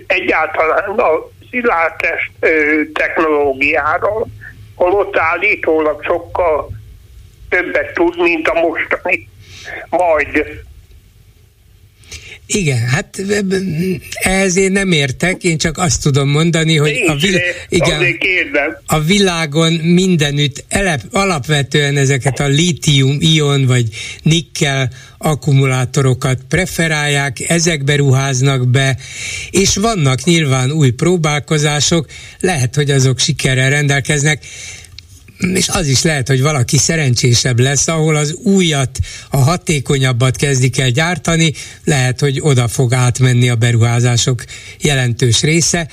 egyáltalán 0.06 0.98
a 0.98 1.28
szilárdtest 1.50 2.30
technológiáról, 2.92 4.26
holott 4.74 5.16
állítólag 5.18 6.04
sokkal 6.04 6.70
többet 7.48 7.94
tud, 7.94 8.16
mint 8.16 8.48
a 8.48 8.60
mostani. 8.60 9.28
Majd 9.88 10.62
igen, 12.46 12.78
hát 12.78 13.22
ehhez 14.12 14.56
én 14.56 14.72
nem 14.72 14.92
értek, 14.92 15.42
én 15.44 15.58
csak 15.58 15.78
azt 15.78 16.02
tudom 16.02 16.28
mondani, 16.28 16.76
hogy 16.76 17.02
a, 17.06 17.14
vil- 17.14 17.42
igen, 17.68 18.18
a 18.86 19.00
világon 19.00 19.72
mindenütt 19.72 20.64
elep, 20.68 21.00
alapvetően 21.10 21.96
ezeket 21.96 22.40
a 22.40 22.46
lítium-ion 22.46 23.66
vagy 23.66 23.88
nikkel 24.22 24.90
akkumulátorokat 25.18 26.38
preferálják, 26.48 27.40
ezekbe 27.48 27.96
ruháznak 27.96 28.68
be, 28.68 28.96
és 29.50 29.76
vannak 29.76 30.24
nyilván 30.24 30.70
új 30.70 30.90
próbálkozások, 30.90 32.06
lehet, 32.40 32.74
hogy 32.74 32.90
azok 32.90 33.18
sikerrel 33.18 33.70
rendelkeznek, 33.70 34.44
és 35.38 35.68
az 35.68 35.86
is 35.86 36.02
lehet, 36.02 36.28
hogy 36.28 36.40
valaki 36.40 36.78
szerencsésebb 36.78 37.60
lesz, 37.60 37.88
ahol 37.88 38.16
az 38.16 38.34
újat, 38.34 38.98
a 39.30 39.36
hatékonyabbat 39.36 40.36
kezdik 40.36 40.78
el 40.78 40.90
gyártani, 40.90 41.52
lehet, 41.84 42.20
hogy 42.20 42.40
oda 42.40 42.68
fog 42.68 42.92
átmenni 42.92 43.48
a 43.48 43.56
beruházások 43.56 44.44
jelentős 44.80 45.40
része, 45.40 45.88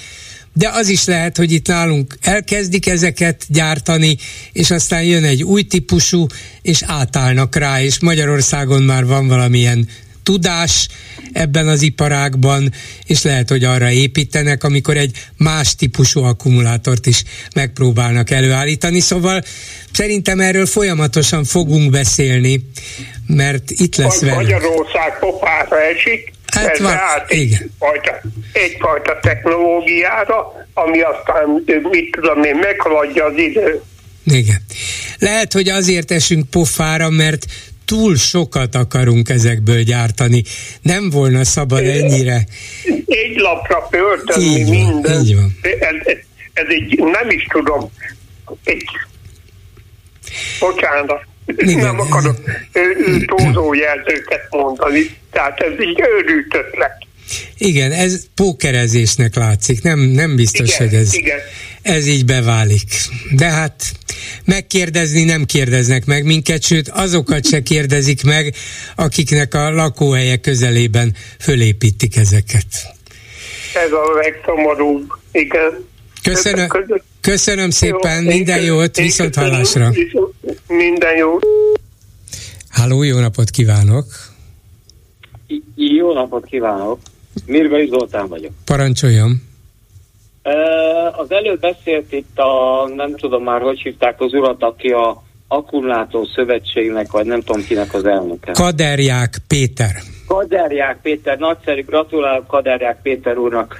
de 0.53 0.69
az 0.69 0.87
is 0.87 1.05
lehet, 1.05 1.37
hogy 1.37 1.51
itt 1.51 1.67
nálunk 1.67 2.17
elkezdik 2.21 2.87
ezeket 2.87 3.45
gyártani, 3.47 4.17
és 4.51 4.71
aztán 4.71 5.03
jön 5.03 5.23
egy 5.23 5.43
új 5.43 5.63
típusú, 5.63 6.25
és 6.61 6.81
átállnak 6.85 7.55
rá, 7.55 7.81
és 7.81 7.99
Magyarországon 7.99 8.83
már 8.83 9.05
van 9.05 9.27
valamilyen 9.27 9.87
tudás 10.23 10.87
ebben 11.33 11.67
az 11.67 11.81
iparágban, 11.81 12.73
és 13.05 13.23
lehet, 13.23 13.49
hogy 13.49 13.63
arra 13.63 13.89
építenek, 13.89 14.63
amikor 14.63 14.97
egy 14.97 15.17
más 15.37 15.75
típusú 15.75 16.23
akkumulátort 16.23 17.05
is 17.05 17.23
megpróbálnak 17.55 18.29
előállítani. 18.29 18.99
Szóval 18.99 19.43
szerintem 19.91 20.39
erről 20.39 20.65
folyamatosan 20.65 21.43
fogunk 21.43 21.91
beszélni, 21.91 22.69
mert 23.27 23.71
itt 23.71 23.95
lesz 23.95 24.21
velünk. 24.21 24.41
Magyarország 24.41 25.19
popára 25.19 25.81
esik, 25.81 26.33
Hát 26.51 26.77
van, 26.77 26.97
igen. 27.27 27.59
Egyfajta, 27.61 28.21
egyfajta 28.51 29.19
technológiára, 29.21 30.67
ami 30.73 31.01
aztán, 31.01 31.63
mit 31.91 32.11
tudom 32.11 32.43
én, 32.43 32.55
meghaladja 32.55 33.25
az 33.25 33.37
idő. 33.37 33.81
Igen. 34.23 34.61
Lehet, 35.19 35.53
hogy 35.53 35.69
azért 35.69 36.11
esünk 36.11 36.49
pofára, 36.49 37.09
mert 37.09 37.45
túl 37.85 38.15
sokat 38.15 38.75
akarunk 38.75 39.29
ezekből 39.29 39.81
gyártani. 39.81 40.43
Nem 40.81 41.09
volna 41.09 41.43
szabad 41.43 41.85
ennyire. 41.85 42.45
Egy 43.05 43.35
lapra 43.35 43.87
pörtönni 43.89 44.69
minden. 44.69 45.21
Így 45.21 45.35
van. 45.35 45.57
Ez, 45.61 46.15
ez 46.53 46.65
egy, 46.67 46.97
nem 46.97 47.29
is 47.29 47.47
tudom, 47.51 47.91
egy, 48.63 48.83
bocsánat, 50.59 51.25
Igen. 51.45 51.77
nem 51.77 51.99
akarok 51.99 52.37
túlzó 53.25 53.73
jelzőket 53.73 54.47
mondani, 54.49 55.15
tehát 55.31 55.59
ez 55.59 55.73
egy 55.77 55.99
őrült 55.99 56.55
ötlet. 56.55 57.05
Igen, 57.57 57.91
ez 57.91 58.25
pókerezésnek 58.35 59.35
látszik, 59.35 59.81
nem, 59.81 59.99
nem 59.99 60.35
biztos, 60.35 60.75
igen, 60.75 60.87
hogy 60.87 60.97
ez, 60.97 61.13
igen. 61.13 61.39
Ez 61.81 62.07
így 62.07 62.25
beválik. 62.25 62.89
De 63.35 63.45
hát 63.45 63.91
megkérdezni 64.45 65.23
nem 65.23 65.45
kérdeznek 65.45 66.05
meg 66.05 66.23
minket, 66.25 66.63
sőt 66.63 66.87
azokat 66.87 67.45
se 67.45 67.61
kérdezik 67.61 68.23
meg, 68.23 68.55
akiknek 68.95 69.53
a 69.53 69.71
lakóhelye 69.71 70.37
közelében 70.37 71.15
fölépítik 71.39 72.15
ezeket. 72.15 72.65
Ez 73.73 73.91
a 73.91 74.19
legszomorúbb, 74.21 75.11
igen. 75.31 75.89
Köszönöm, 76.23 76.67
köszönöm 77.21 77.69
szépen, 77.69 78.23
jó, 78.23 78.29
minden 78.29 78.61
jót, 78.61 78.97
viszont 78.97 79.35
hallásra. 79.35 79.91
Minden 80.67 81.17
jót. 81.17 81.45
Háló, 82.69 83.03
jó 83.03 83.19
napot 83.19 83.49
kívánok! 83.49 84.05
Jó 85.75 86.13
napot 86.13 86.45
kívánok! 86.45 86.99
Mirgai 87.45 87.87
Zoltán 87.87 88.27
vagyok. 88.27 88.51
Parancsoljon! 88.65 89.50
Az 91.15 91.31
előbb 91.31 91.59
beszélt 91.59 92.11
itt 92.13 92.37
a, 92.37 92.87
nem 92.95 93.15
tudom 93.15 93.43
már, 93.43 93.61
hogy 93.61 93.79
hívták 93.81 94.21
az 94.21 94.33
urat, 94.33 94.63
aki 94.63 94.89
a 94.89 95.23
akkumulátor 95.47 96.27
szövetségnek, 96.35 97.11
vagy 97.11 97.25
nem 97.25 97.41
tudom 97.41 97.65
kinek 97.65 97.93
az 97.93 98.05
elnöke. 98.05 98.51
Kaderják 98.51 99.37
Péter. 99.47 99.95
Kaderják 100.27 100.99
Péter, 101.01 101.37
nagyszerű, 101.37 101.83
gratulálok 101.83 102.47
Kaderják 102.47 103.01
Péter 103.01 103.37
úrnak. 103.37 103.79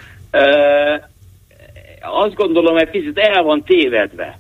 Azt 2.02 2.36
gondolom, 2.36 2.74
hogy 2.74 2.90
picit 2.90 3.18
el 3.18 3.44
van 3.44 3.64
tévedve. 3.64 4.40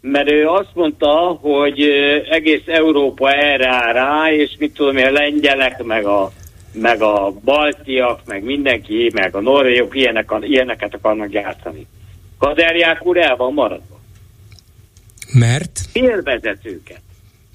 Mert 0.00 0.30
ő 0.30 0.46
azt 0.46 0.70
mondta, 0.74 1.38
hogy 1.40 1.80
egész 2.30 2.62
Európa 2.66 3.30
erre 3.32 3.68
áll 3.68 3.92
rá, 3.92 4.32
és 4.32 4.56
mit 4.58 4.74
tudom 4.74 4.96
a 4.96 5.10
lengyelek, 5.10 5.82
meg 5.82 6.06
a 6.06 6.30
meg 6.80 7.02
a 7.02 7.32
baltiak, 7.44 8.20
meg 8.26 8.44
mindenki, 8.44 9.10
meg 9.14 9.34
a 9.34 9.40
norvégok 9.40 9.96
ilyenek, 9.96 10.32
ilyeneket 10.40 10.94
akarnak 10.94 11.32
játszani. 11.32 11.86
Kaderják 12.38 13.06
úr 13.06 13.16
el 13.16 13.36
van 13.36 13.52
maradva. 13.52 14.00
Mert? 15.32 15.80
Félvezetőket. 15.92 17.00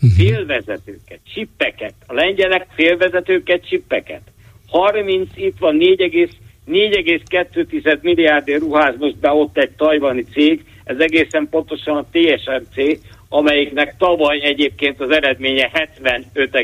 Uh-huh. 0.02 0.12
Félvezetőket, 0.12 1.20
csippeket. 1.34 1.94
A 2.06 2.14
lengyelek 2.14 2.68
félvezetőket, 2.74 3.68
csippeket. 3.68 4.22
30, 4.68 5.30
itt 5.36 5.58
van 5.60 5.78
4,2 5.80 8.02
milliárd 8.02 8.48
ruház 8.48 8.96
most 8.98 9.18
be 9.18 9.32
ott 9.32 9.58
egy 9.58 9.72
tajvani 9.72 10.24
cég, 10.24 10.66
ez 10.84 11.00
egészen 11.00 11.48
pontosan 11.50 11.98
a 11.98 12.06
TSMC, 12.12 13.00
amelyiknek 13.30 13.96
tavaly 13.98 14.42
egyébként 14.42 15.00
az 15.00 15.10
eredménye 15.10 15.70
75, 15.74 16.56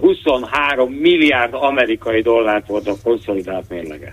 23 0.00 0.92
milliárd 0.92 1.54
amerikai 1.54 2.20
dollárt 2.20 2.66
volt 2.66 2.88
a 2.88 2.94
konszolidált 3.02 3.68
mérlege. 3.68 4.12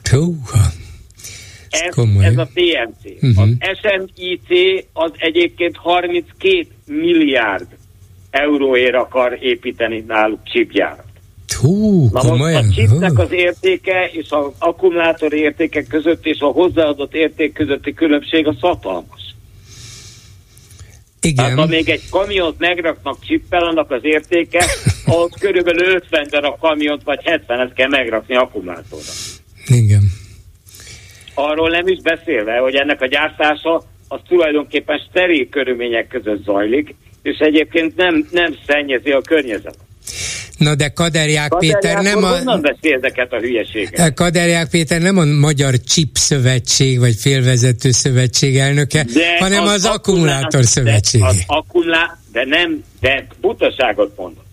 Ez, 1.69 1.97
ez 2.21 2.37
a 2.37 2.47
TMC. 2.53 3.23
Uh-huh. 3.23 3.29
Mhm. 3.29 3.51
Az 3.59 3.77
SMIC 3.81 4.85
az 4.93 5.11
egyébként 5.17 5.77
32 5.77 6.67
milliárd 6.85 7.67
euróért 8.31 8.95
akar 8.95 9.37
építeni 9.41 10.03
náluk 10.07 10.39
chipgyárat. 10.43 11.09
Hú, 11.59 12.09
Na 12.11 12.35
most 12.35 12.55
a 12.55 12.63
chipnek 12.73 13.17
az 13.17 13.31
értéke 13.31 14.09
és 14.11 14.29
az 14.29 14.45
akkumulátor 14.59 15.33
értéke 15.33 15.83
között 15.83 16.25
és 16.25 16.39
a 16.39 16.45
hozzáadott 16.45 17.13
érték 17.13 17.53
közötti 17.53 17.93
különbség 17.93 18.47
a 18.47 18.55
hatalmas. 18.59 19.30
Igen. 21.21 21.45
Hát, 21.45 21.57
ha 21.57 21.65
még 21.65 21.89
egy 21.89 22.09
kamiont 22.09 22.59
megraknak 22.59 23.17
csippel, 23.25 23.63
annak 23.63 23.91
az 23.91 24.01
értéke, 24.03 24.65
az 25.05 25.29
körülbelül 25.39 25.95
50 25.95 26.27
darab 26.29 26.59
kamiont 26.59 27.03
vagy 27.03 27.19
70-et 27.23 27.71
kell 27.75 27.89
megrakni 27.89 28.35
akkumulátorra. 28.35 29.11
Igen. 29.67 30.03
Arról 31.33 31.69
nem 31.69 31.87
is 31.87 32.01
beszélve, 32.01 32.57
hogy 32.57 32.75
ennek 32.75 33.01
a 33.01 33.07
gyártása 33.07 33.83
az 34.07 34.19
tulajdonképpen 34.27 35.01
steril 35.09 35.49
körülmények 35.49 36.07
között 36.07 36.43
zajlik, 36.43 36.95
és 37.21 37.37
egyébként 37.37 37.95
nem, 37.95 38.27
nem 38.31 38.55
szennyezi 38.67 39.11
a 39.11 39.21
környezetet. 39.21 39.89
Na 40.61 40.75
de 40.75 40.89
Kaderják 40.89 41.49
Kaderják 41.49 41.79
Péter 41.81 42.03
nem 42.03 42.23
a... 42.23 42.27
Honnan 42.27 42.77
ezeket 42.81 43.33
a 43.33 43.37
hülyeségeket? 43.37 44.13
Kaderják 44.13 44.69
Péter 44.69 45.01
nem 45.01 45.17
a 45.17 45.25
Magyar 45.25 45.73
Chip 45.79 46.17
Szövetség, 46.17 46.99
vagy 46.99 47.15
Félvezető 47.15 47.91
Szövetség 47.91 48.57
elnöke, 48.57 49.03
de 49.13 49.37
hanem 49.39 49.63
az, 49.63 49.69
az 49.69 49.85
Akkumulátor 49.85 50.63
Szövetség. 50.63 51.21
Az 51.21 51.43
akkumulá... 51.47 52.17
De 52.31 52.45
nem, 52.45 52.83
de 52.99 53.27
butaságot 53.41 54.17
mondom. 54.17 54.43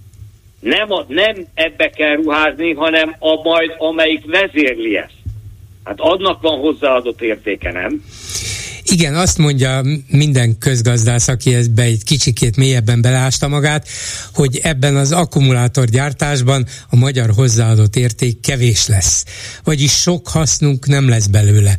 Nem, 0.60 0.92
a, 0.92 1.04
nem 1.08 1.46
ebbe 1.54 1.90
kell 1.90 2.14
ruházni, 2.14 2.72
hanem 2.72 3.16
a 3.18 3.42
majd, 3.42 3.74
amelyik 3.78 4.24
vezérli 4.26 4.96
ezt. 4.96 5.16
Hát 5.84 5.96
adnak 6.00 6.40
van 6.40 6.58
hozzáadott 6.58 7.20
értéke, 7.22 7.72
nem? 7.72 8.04
Igen, 8.90 9.14
azt 9.14 9.38
mondja 9.38 9.82
minden 10.08 10.58
közgazdász, 10.58 11.28
aki 11.28 11.54
ebbe 11.54 11.82
egy 11.82 12.04
kicsikét 12.04 12.56
mélyebben 12.56 13.00
beleásta 13.00 13.48
magát, 13.48 13.88
hogy 14.34 14.60
ebben 14.62 14.96
az 14.96 15.12
akkumulátorgyártásban 15.12 16.66
a 16.88 16.96
magyar 16.96 17.30
hozzáadott 17.30 17.96
érték 17.96 18.40
kevés 18.40 18.86
lesz. 18.86 19.24
Vagyis 19.64 19.92
sok 19.92 20.28
hasznunk 20.28 20.86
nem 20.86 21.08
lesz 21.08 21.26
belőle 21.26 21.76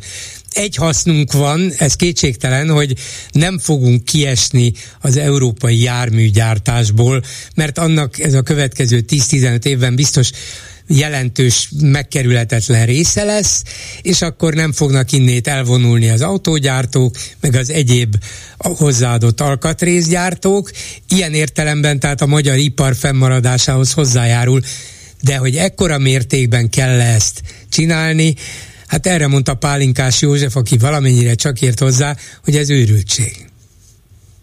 egy 0.50 0.76
hasznunk 0.76 1.32
van, 1.32 1.72
ez 1.76 1.96
kétségtelen, 1.96 2.68
hogy 2.68 2.96
nem 3.30 3.58
fogunk 3.58 4.04
kiesni 4.04 4.72
az 5.00 5.16
európai 5.16 5.80
járműgyártásból, 5.80 7.22
mert 7.54 7.78
annak 7.78 8.18
ez 8.18 8.34
a 8.34 8.42
következő 8.42 9.04
10-15 9.08 9.64
évben 9.64 9.94
biztos 9.94 10.30
jelentős, 10.98 11.68
megkerülhetetlen 11.80 12.86
része 12.86 13.24
lesz, 13.24 13.62
és 14.02 14.22
akkor 14.22 14.54
nem 14.54 14.72
fognak 14.72 15.12
innét 15.12 15.46
elvonulni 15.46 16.08
az 16.08 16.22
autógyártók, 16.22 17.14
meg 17.40 17.54
az 17.54 17.70
egyéb 17.70 18.14
hozzáadott 18.58 19.40
alkatrészgyártók. 19.40 20.70
Ilyen 21.08 21.34
értelemben 21.34 21.98
tehát 21.98 22.20
a 22.20 22.26
magyar 22.26 22.56
ipar 22.56 22.94
fennmaradásához 22.96 23.92
hozzájárul, 23.92 24.60
de 25.22 25.36
hogy 25.36 25.56
ekkora 25.56 25.98
mértékben 25.98 26.70
kell 26.70 27.00
ezt 27.00 27.40
csinálni, 27.68 28.34
hát 28.86 29.06
erre 29.06 29.26
mondta 29.26 29.54
Pálinkás 29.54 30.20
József, 30.20 30.56
aki 30.56 30.78
valamennyire 30.78 31.34
csak 31.34 31.60
ért 31.60 31.78
hozzá, 31.78 32.16
hogy 32.44 32.56
ez 32.56 32.70
őrültség. 32.70 33.48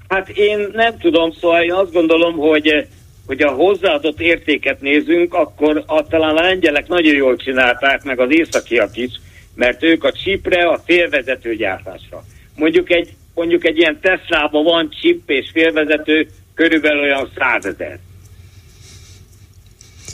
Hát 0.08 0.30
én 0.30 0.70
nem 0.74 0.98
tudom, 0.98 1.34
szóval 1.42 1.64
én 1.64 1.74
azt 1.74 1.92
gondolom, 1.92 2.36
hogy 2.36 2.88
hogy 3.28 3.42
a 3.42 3.52
hozzáadott 3.52 4.20
értéket 4.20 4.82
nézünk, 4.82 5.34
akkor 5.34 5.84
a, 5.86 6.08
talán 6.08 6.38
a 6.38 6.42
lengyelek 6.42 6.88
nagyon 6.88 7.16
jól 7.16 7.36
csinálták, 7.36 8.04
meg 8.04 8.20
az 8.20 8.30
északiak 8.32 8.98
is, 8.98 9.12
mert 9.56 9.84
ők 9.84 10.04
a 10.04 10.12
csipre, 10.12 10.68
a 10.68 10.82
félvezető 10.86 11.56
gyártásra. 11.56 12.24
Mondjuk 12.56 12.92
egy, 12.92 13.10
mondjuk 13.34 13.66
egy 13.66 13.78
ilyen 13.78 14.00
Tesla-ban 14.00 14.64
van 14.64 14.90
chip 15.02 15.30
és 15.30 15.50
félvezető 15.54 16.28
körülbelül 16.54 17.02
olyan 17.02 17.30
százezer. 17.38 18.00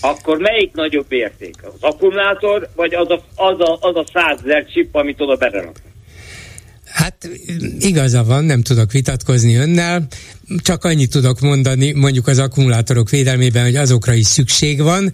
Akkor 0.01 0.37
melyik 0.37 0.73
nagyobb 0.73 1.11
érték? 1.11 1.55
Az 1.61 1.83
akkumulátor, 1.83 2.67
vagy 2.75 2.93
az 2.93 3.09
a, 3.09 3.23
az 3.35 3.59
a, 3.59 3.77
az 3.81 3.95
a 3.95 4.05
százezer 4.13 4.65
chip, 4.65 4.95
amit 4.95 5.21
oda 5.21 5.35
beleraknak? 5.35 5.92
Hát 6.93 7.29
igaza 7.79 8.23
van, 8.23 8.43
nem 8.43 8.61
tudok 8.61 8.91
vitatkozni 8.91 9.55
önnel, 9.55 10.07
csak 10.57 10.83
annyit 10.83 11.09
tudok 11.09 11.39
mondani 11.39 11.91
mondjuk 11.91 12.27
az 12.27 12.39
akkumulátorok 12.39 13.09
védelmében, 13.09 13.63
hogy 13.63 13.75
azokra 13.75 14.13
is 14.13 14.25
szükség 14.25 14.81
van, 14.81 15.13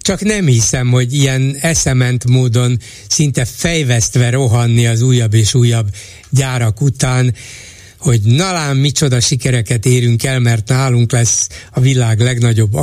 csak 0.00 0.20
nem 0.20 0.46
hiszem, 0.46 0.90
hogy 0.90 1.12
ilyen 1.12 1.56
eszement 1.60 2.28
módon 2.28 2.78
szinte 3.08 3.44
fejvesztve 3.44 4.30
rohanni 4.30 4.86
az 4.86 5.02
újabb 5.02 5.34
és 5.34 5.54
újabb 5.54 5.86
gyárak 6.30 6.80
után, 6.80 7.34
hogy 7.98 8.20
nalán 8.24 8.76
micsoda 8.76 9.20
sikereket 9.20 9.86
érünk 9.86 10.24
el, 10.24 10.38
mert 10.38 10.68
nálunk 10.68 11.12
lesz 11.12 11.48
a 11.72 11.80
világ 11.80 12.20
legnagyobb 12.20 12.74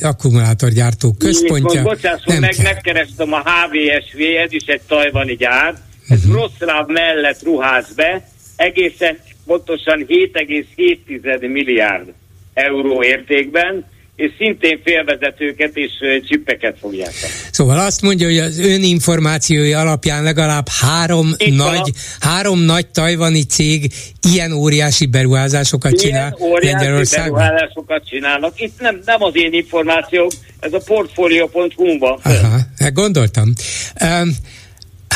akkumulátorgyártó 0.00 1.12
központja. 1.18 1.82
Most 1.82 1.94
bocsásson, 1.94 2.36
meg, 2.36 2.56
megkerestem 2.62 3.32
a 3.32 3.38
HVSV, 3.38 4.18
ez 4.44 4.52
is 4.52 4.64
egy 4.66 4.80
tajvani 4.88 5.34
gyár, 5.34 5.74
ez. 6.08 6.24
Wroclaw 6.24 6.92
mellett 6.92 7.42
ruház 7.42 7.94
be, 7.94 8.28
egészen 8.56 9.18
pontosan 9.46 10.06
7,7 10.08 11.40
milliárd 11.40 12.12
euró 12.54 13.02
értékben, 13.02 13.84
és 14.16 14.32
szintén 14.38 14.80
félvezetőket 14.84 15.70
és 15.74 15.92
csippeket 16.28 16.76
fogják 16.80 17.12
Szóval 17.50 17.78
azt 17.78 18.02
mondja, 18.02 18.26
hogy 18.26 18.38
az 18.38 18.58
ön 18.58 18.82
információi 18.82 19.72
alapján 19.72 20.22
legalább 20.22 20.68
három 20.68 21.34
Itt 21.36 21.56
nagy, 21.56 21.92
a... 21.94 22.26
három 22.26 22.58
nagy 22.58 22.86
tajvani 22.86 23.42
cég 23.42 23.92
ilyen 24.32 24.52
óriási 24.52 25.06
beruházásokat 25.06 25.92
ilyen 25.92 26.04
csinál 26.04 26.36
óriási 26.40 26.74
Lengyelországban? 26.74 27.40
beruházásokat 27.40 28.08
csinálnak. 28.08 28.60
Itt 28.60 28.80
nem, 28.80 29.00
nem 29.04 29.22
az 29.22 29.32
én 29.36 29.52
információk, 29.52 30.32
ez 30.60 30.72
a 30.72 30.80
portfolio.hu 30.84 31.98
van. 31.98 32.18
Aha, 32.22 32.58
hát 32.78 32.92
gondoltam. 32.92 33.52
Um, 34.00 34.36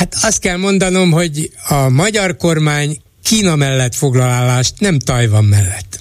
hát 0.01 0.14
azt 0.22 0.40
kell 0.40 0.56
mondanom, 0.56 1.10
hogy 1.10 1.51
a 1.68 1.89
magyar 1.89 2.36
kormány 2.36 2.97
Kína 3.24 3.56
mellett 3.56 3.94
foglalálást, 3.94 4.81
nem 4.81 4.98
Tajvan 4.98 5.44
mellett. 5.44 5.93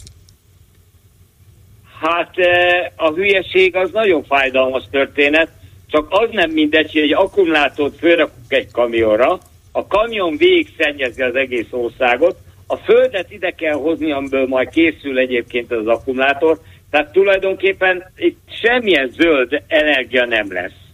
Hát 2.02 2.32
eh, 2.36 2.92
a 2.96 3.12
hülyeség 3.14 3.76
az 3.76 3.90
nagyon 3.94 4.24
fájdalmas 4.24 4.84
történet, 4.92 5.50
csak 5.92 6.08
az 6.10 6.30
nem 6.32 6.52
mindegy, 6.52 6.92
hogy 6.92 7.02
egy 7.02 7.14
akkumulátort 7.14 7.98
fölrakunk 7.98 8.52
egy 8.52 8.72
kamionra, 8.72 9.40
a 9.72 9.88
kamion 9.88 10.38
végig 10.38 10.68
szennyezi 10.78 11.22
az 11.22 11.36
egész 11.36 11.68
országot, 11.72 12.38
a 12.68 12.76
földet 12.76 13.32
ide 13.32 13.52
kell 13.52 13.76
hozni, 13.76 14.12
amiből 14.12 14.48
majd 14.48 14.70
készül 14.70 15.18
egyébként 15.18 15.72
az 15.72 15.88
akkumulátor, 15.88 16.60
tehát 16.90 17.12
tulajdonképpen 17.12 18.12
itt 18.16 18.40
semmilyen 18.62 19.12
zöld 19.18 19.64
energia 19.68 20.26
nem 20.26 20.54
lesz. 20.54 20.89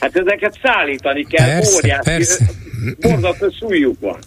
Hát 0.00 0.16
ezeket 0.16 0.58
szállítani 0.62 1.24
kell, 1.24 1.46
persze, 1.46 1.76
óriási, 1.76 2.02
persze. 2.04 2.44
borzasztó 3.00 3.50
súlyuk 3.50 4.00
van. 4.00 4.18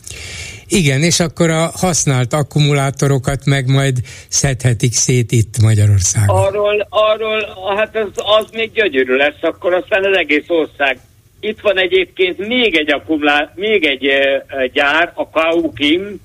Igen, 0.68 1.02
és 1.02 1.20
akkor 1.20 1.50
a 1.50 1.72
használt 1.74 2.34
akkumulátorokat 2.34 3.46
meg 3.46 3.68
majd 3.68 3.98
szedhetik 4.28 4.94
szét 4.94 5.32
itt 5.32 5.62
Magyarországon. 5.62 6.46
Arról, 6.46 6.88
arról 6.90 7.76
hát 7.78 7.96
az, 7.96 8.10
az 8.16 8.46
még 8.52 8.72
gyönyörű 8.72 9.16
lesz, 9.16 9.42
akkor 9.42 9.74
aztán 9.74 10.06
az 10.06 10.18
egész 10.18 10.46
ország. 10.48 11.00
Itt 11.40 11.60
van 11.60 11.78
egyébként 11.80 12.48
még 12.48 12.76
egy 12.76 12.94
akkumulá, 12.94 13.52
még 13.56 13.86
egy 13.86 14.06
e, 14.06 14.46
gyár, 14.74 15.12
a 15.16 15.30
Kaukim, 15.30 16.22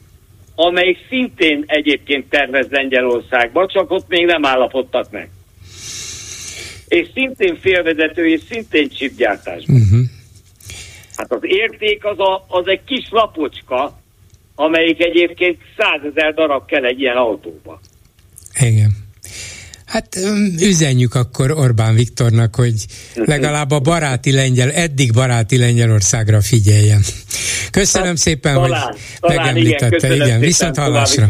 amelyik 0.55 0.98
szintén 1.09 1.64
egyébként 1.66 2.28
tervez 2.28 2.66
Lengyelországba, 2.70 3.66
csak 3.66 3.90
ott 3.90 4.09
még 4.09 4.24
nem 4.24 4.44
állapodtak 4.44 5.10
meg. 5.10 5.28
És 6.89 7.09
szintén 7.15 7.59
félvezető, 7.61 8.29
és 8.29 8.41
szintén 8.51 8.89
csipgyártás. 8.89 9.65
Uh-huh. 9.67 10.01
Hát 11.17 11.33
az 11.33 11.41
érték 11.43 12.05
az, 12.05 12.19
a, 12.19 12.45
az 12.49 12.67
egy 12.67 12.85
kis 12.85 13.09
lapocska, 13.11 14.01
amelyik 14.55 15.03
egyébként 15.03 15.59
százezer 15.77 16.35
darab 16.35 16.67
kell 16.67 16.85
egy 16.85 17.01
ilyen 17.01 17.17
autóba. 17.17 17.81
Igen. 18.61 19.05
Hát 19.87 20.19
üzenjük 20.61 21.15
akkor 21.15 21.51
Orbán 21.51 21.95
Viktornak, 21.95 22.55
hogy 22.55 22.75
legalább 23.15 23.71
a 23.71 23.81
baráti 23.81 24.33
lengyel, 24.33 24.71
eddig 24.71 25.13
baráti 25.13 25.59
Lengyelországra 25.59 26.41
figyeljen. 26.41 27.03
Köszönöm 27.71 28.09
hát, 28.09 28.17
szépen, 28.17 28.55
talán, 28.55 28.83
hogy 28.83 29.01
talán, 29.21 29.37
megemlítette. 29.37 30.15
Igen, 30.15 30.27
igen 30.27 30.41
viszont 30.41 30.77
hallásra. 30.77 31.27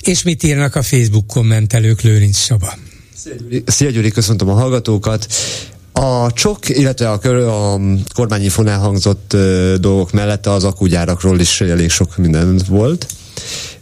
És 0.00 0.22
mit 0.22 0.42
írnak 0.42 0.74
a 0.74 0.82
Facebook 0.82 1.26
kommentelők, 1.26 2.00
Lőrinc 2.00 2.38
Saba? 2.38 2.74
Szia 3.66 3.90
Gyuri, 3.90 4.10
köszöntöm 4.10 4.48
a 4.48 4.52
hallgatókat. 4.52 5.26
A 5.92 6.32
csok, 6.32 6.68
illetve 6.68 7.10
a, 7.10 7.72
a 7.72 7.80
kormányinfon 8.14 8.68
elhangzott 8.68 9.32
uh, 9.34 9.74
dolgok 9.74 10.12
mellett 10.12 10.46
az 10.46 10.64
akugyárakról 10.64 11.40
is 11.40 11.60
elég 11.60 11.90
sok 11.90 12.16
minden 12.16 12.60
volt. 12.68 13.06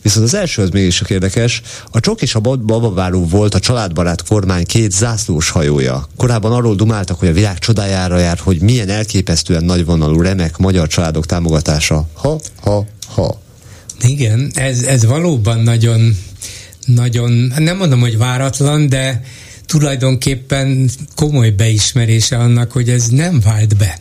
Viszont 0.02 0.26
az 0.26 0.34
első 0.34 0.62
az 0.62 0.70
mégis 0.70 0.96
csak 0.96 1.10
érdekes. 1.10 1.62
A 1.90 2.00
csok 2.00 2.22
és 2.22 2.34
a 2.34 2.40
babaváró 2.40 3.26
volt 3.26 3.54
a 3.54 3.58
családbarát 3.58 4.26
kormány 4.26 4.66
két 4.66 4.92
zászlós 4.92 5.50
hajója. 5.50 6.08
Korábban 6.16 6.52
arról 6.52 6.74
dumáltak, 6.74 7.18
hogy 7.18 7.28
a 7.28 7.32
világ 7.32 7.58
csodájára 7.58 8.18
jár, 8.18 8.38
hogy 8.38 8.60
milyen 8.60 8.88
elképesztően 8.88 9.64
nagyvonalú, 9.64 10.20
remek 10.20 10.56
magyar 10.56 10.88
családok 10.88 11.26
támogatása. 11.26 12.08
Ha, 12.12 12.40
ha, 12.60 12.86
ha. 13.14 13.40
Igen, 14.00 14.50
ez, 14.54 14.82
ez 14.82 15.04
valóban 15.04 15.60
nagyon, 15.60 16.16
nagyon, 16.94 17.52
nem 17.58 17.76
mondom, 17.76 18.00
hogy 18.00 18.18
váratlan, 18.18 18.88
de 18.88 19.22
tulajdonképpen 19.66 20.90
komoly 21.14 21.50
beismerése 21.50 22.36
annak, 22.36 22.72
hogy 22.72 22.88
ez 22.88 23.08
nem 23.08 23.40
vált 23.40 23.76
be. 23.76 23.98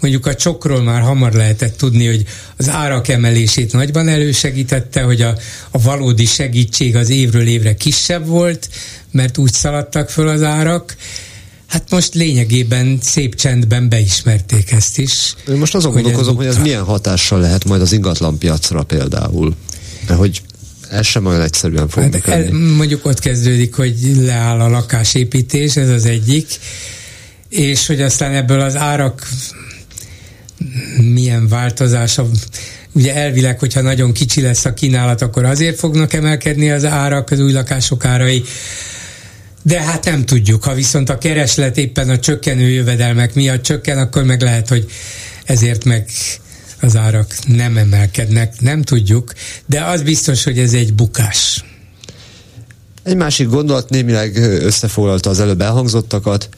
Mondjuk 0.00 0.26
a 0.26 0.34
csokról 0.34 0.82
már 0.82 1.00
hamar 1.00 1.32
lehetett 1.32 1.76
tudni, 1.76 2.06
hogy 2.06 2.24
az 2.56 2.68
árak 2.68 3.08
emelését 3.08 3.72
nagyban 3.72 4.08
elősegítette, 4.08 5.02
hogy 5.02 5.22
a, 5.22 5.36
a 5.70 5.82
valódi 5.82 6.24
segítség 6.24 6.96
az 6.96 7.10
évről 7.10 7.46
évre 7.46 7.74
kisebb 7.74 8.26
volt, 8.26 8.68
mert 9.10 9.38
úgy 9.38 9.52
szaladtak 9.52 10.10
föl 10.10 10.28
az 10.28 10.42
árak, 10.42 10.96
Hát 11.74 11.90
most 11.90 12.14
lényegében 12.14 12.98
szép 13.02 13.34
csendben 13.34 13.88
beismerték 13.88 14.72
ezt 14.72 14.98
is. 14.98 15.34
Én 15.48 15.56
most 15.56 15.74
azon 15.74 15.92
gondolkozom, 15.92 16.36
hogy 16.36 16.46
ez 16.46 16.56
milyen 16.56 16.82
hatással 16.82 17.40
lehet 17.40 17.64
majd 17.64 17.80
az 17.80 17.92
ingatlanpiacra 17.92 18.82
például. 18.82 19.54
Mert 20.06 20.18
hogy 20.18 20.42
ez 20.90 21.06
sem 21.06 21.26
olyan 21.26 21.40
egyszerűen 21.40 21.88
fog 21.88 22.02
hát 22.02 22.28
el, 22.28 22.52
Mondjuk 22.52 23.06
ott 23.06 23.18
kezdődik, 23.18 23.74
hogy 23.74 23.94
leáll 24.16 24.60
a 24.60 24.68
lakásépítés, 24.68 25.76
ez 25.76 25.88
az 25.88 26.04
egyik, 26.04 26.46
és 27.48 27.86
hogy 27.86 28.02
aztán 28.02 28.34
ebből 28.34 28.60
az 28.60 28.76
árak 28.76 29.28
milyen 31.12 31.48
változása 31.48 32.26
ugye 32.92 33.14
elvileg, 33.14 33.58
hogyha 33.58 33.80
nagyon 33.80 34.12
kicsi 34.12 34.40
lesz 34.40 34.64
a 34.64 34.74
kínálat, 34.74 35.22
akkor 35.22 35.44
azért 35.44 35.78
fognak 35.78 36.12
emelkedni 36.12 36.70
az 36.70 36.84
árak, 36.84 37.30
az 37.30 37.40
új 37.40 37.52
lakások 37.52 38.04
árai, 38.04 38.44
de 39.62 39.80
hát 39.80 40.04
nem 40.04 40.24
tudjuk. 40.24 40.64
Ha 40.64 40.74
viszont 40.74 41.08
a 41.08 41.18
kereslet 41.18 41.76
éppen 41.76 42.08
a 42.08 42.18
csökkenő 42.18 42.68
jövedelmek 42.68 43.34
miatt 43.34 43.62
csökken, 43.62 43.98
akkor 43.98 44.24
meg 44.24 44.42
lehet, 44.42 44.68
hogy 44.68 44.86
ezért 45.44 45.84
meg 45.84 46.08
az 46.84 46.96
árak 46.96 47.34
nem 47.46 47.76
emelkednek, 47.76 48.60
nem 48.60 48.82
tudjuk, 48.82 49.32
de 49.66 49.84
az 49.84 50.02
biztos, 50.02 50.44
hogy 50.44 50.58
ez 50.58 50.72
egy 50.72 50.94
bukás. 50.94 51.64
Egy 53.02 53.16
másik 53.16 53.48
gondolat 53.48 53.90
némileg 53.90 54.36
összefoglalta 54.62 55.30
az 55.30 55.40
előbb 55.40 55.60
elhangzottakat. 55.60 56.48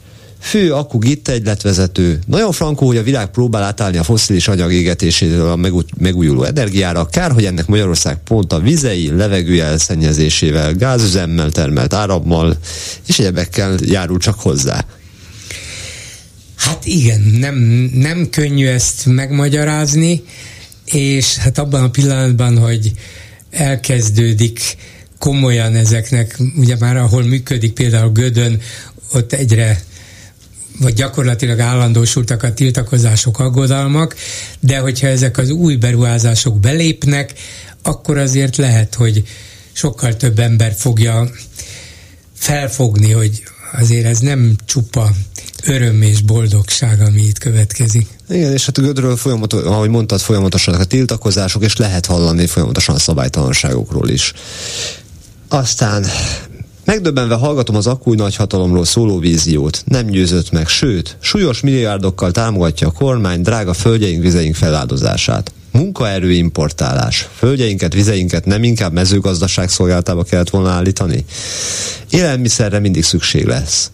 Fő 0.41 0.73
akku 0.73 0.99
gitt 0.99 1.29
egyletvezető. 1.29 2.19
Nagyon 2.27 2.53
frankó, 2.53 2.87
hogy 2.87 2.97
a 2.97 3.03
világ 3.03 3.27
próbál 3.31 3.63
átállni 3.63 3.97
a 3.97 4.03
foszilis 4.03 4.49
anyag 4.49 4.73
égetéséről 4.73 5.51
a 5.51 5.83
megújuló 5.99 6.43
energiára. 6.43 7.07
Kár, 7.07 7.31
hogy 7.31 7.45
ennek 7.45 7.67
Magyarország 7.67 8.19
pont 8.25 8.53
a 8.53 8.61
vizei, 8.61 9.11
levegő 9.17 9.63
elszennyezésével, 9.63 10.75
gázüzemmel 10.75 11.51
termelt 11.51 11.95
árammal 11.95 12.57
és 13.07 13.19
egyebekkel 13.19 13.77
járul 13.83 14.19
csak 14.19 14.41
hozzá. 14.41 14.85
Hát 16.57 16.87
igen, 16.87 17.21
nem, 17.21 17.55
nem 17.95 18.31
könnyű 18.31 18.67
ezt 18.67 19.07
megmagyarázni, 19.07 20.23
és 20.85 21.37
hát 21.37 21.59
abban 21.59 21.83
a 21.83 21.91
pillanatban, 21.91 22.59
hogy 22.59 22.93
elkezdődik 23.51 24.61
komolyan 25.19 25.75
ezeknek, 25.75 26.39
ugye 26.57 26.77
már 26.79 26.97
ahol 26.97 27.23
működik 27.23 27.73
például 27.73 28.13
Gödön, 28.13 28.61
ott 29.13 29.33
egyre 29.33 29.83
vagy 30.81 30.95
gyakorlatilag 30.95 31.61
állandósultak 31.61 32.43
a 32.43 32.55
tiltakozások, 32.55 33.39
aggodalmak, 33.39 34.17
de 34.61 34.79
hogyha 34.79 35.07
ezek 35.07 35.39
az 35.39 35.51
új 35.51 35.77
beruházások 35.77 36.61
belépnek, 36.61 37.33
akkor 37.83 38.19
azért 38.19 38.57
lehet, 38.57 38.95
hogy 38.95 39.25
sokkal 39.73 40.17
több 40.17 40.39
ember 40.39 40.75
fogja 40.77 41.31
felfogni, 42.35 43.13
hogy 43.13 43.43
azért 43.73 44.07
ez 44.07 44.19
nem 44.19 44.57
csupa 44.65 45.11
öröm 45.69 46.03
és 46.03 46.21
boldogság, 46.21 47.01
ami 47.01 47.23
itt 47.23 47.39
következik. 47.39 48.07
Igen, 48.29 48.53
és 48.53 48.67
hát 48.67 48.81
Gödről 48.81 49.17
folyamatos, 49.17 49.63
ahogy 49.63 49.89
mondtad, 49.89 50.21
folyamatosan 50.21 50.75
a 50.75 50.85
tiltakozások, 50.85 51.65
és 51.65 51.77
lehet 51.77 52.07
hallani 52.07 52.47
folyamatosan 52.47 52.95
a 52.95 52.99
szabálytalanságokról 52.99 54.09
is. 54.09 54.33
Aztán 55.49 56.05
Megdöbbenve 56.87 57.35
hallgatom 57.35 57.77
az 57.77 57.87
akkúj 57.87 58.17
nagyhatalomról 58.17 58.85
szóló 58.85 59.19
víziót. 59.19 59.83
Nem 59.85 60.07
győzött 60.07 60.51
meg, 60.51 60.69
sőt, 60.69 61.17
súlyos 61.21 61.61
milliárdokkal 61.61 62.31
támogatja 62.31 62.89
a 62.89 62.91
kormány 62.91 63.41
drága 63.41 63.73
földjeink, 63.73 64.23
vizeink 64.23 64.55
feláldozását. 64.55 65.53
Munkaerő 65.73 66.33
importálás. 66.33 67.29
Földjeinket, 67.37 67.93
vizeinket 67.93 68.45
nem 68.45 68.65
inkább 68.65 68.93
mezőgazdaság 68.93 69.69
szolgáltába 69.69 70.23
kellett 70.23 70.51
volna 70.51 70.71
állítani? 70.71 71.25
Élelmiszerre 72.11 72.79
mindig 72.79 73.05
szükség 73.05 73.47
lesz. 73.47 73.91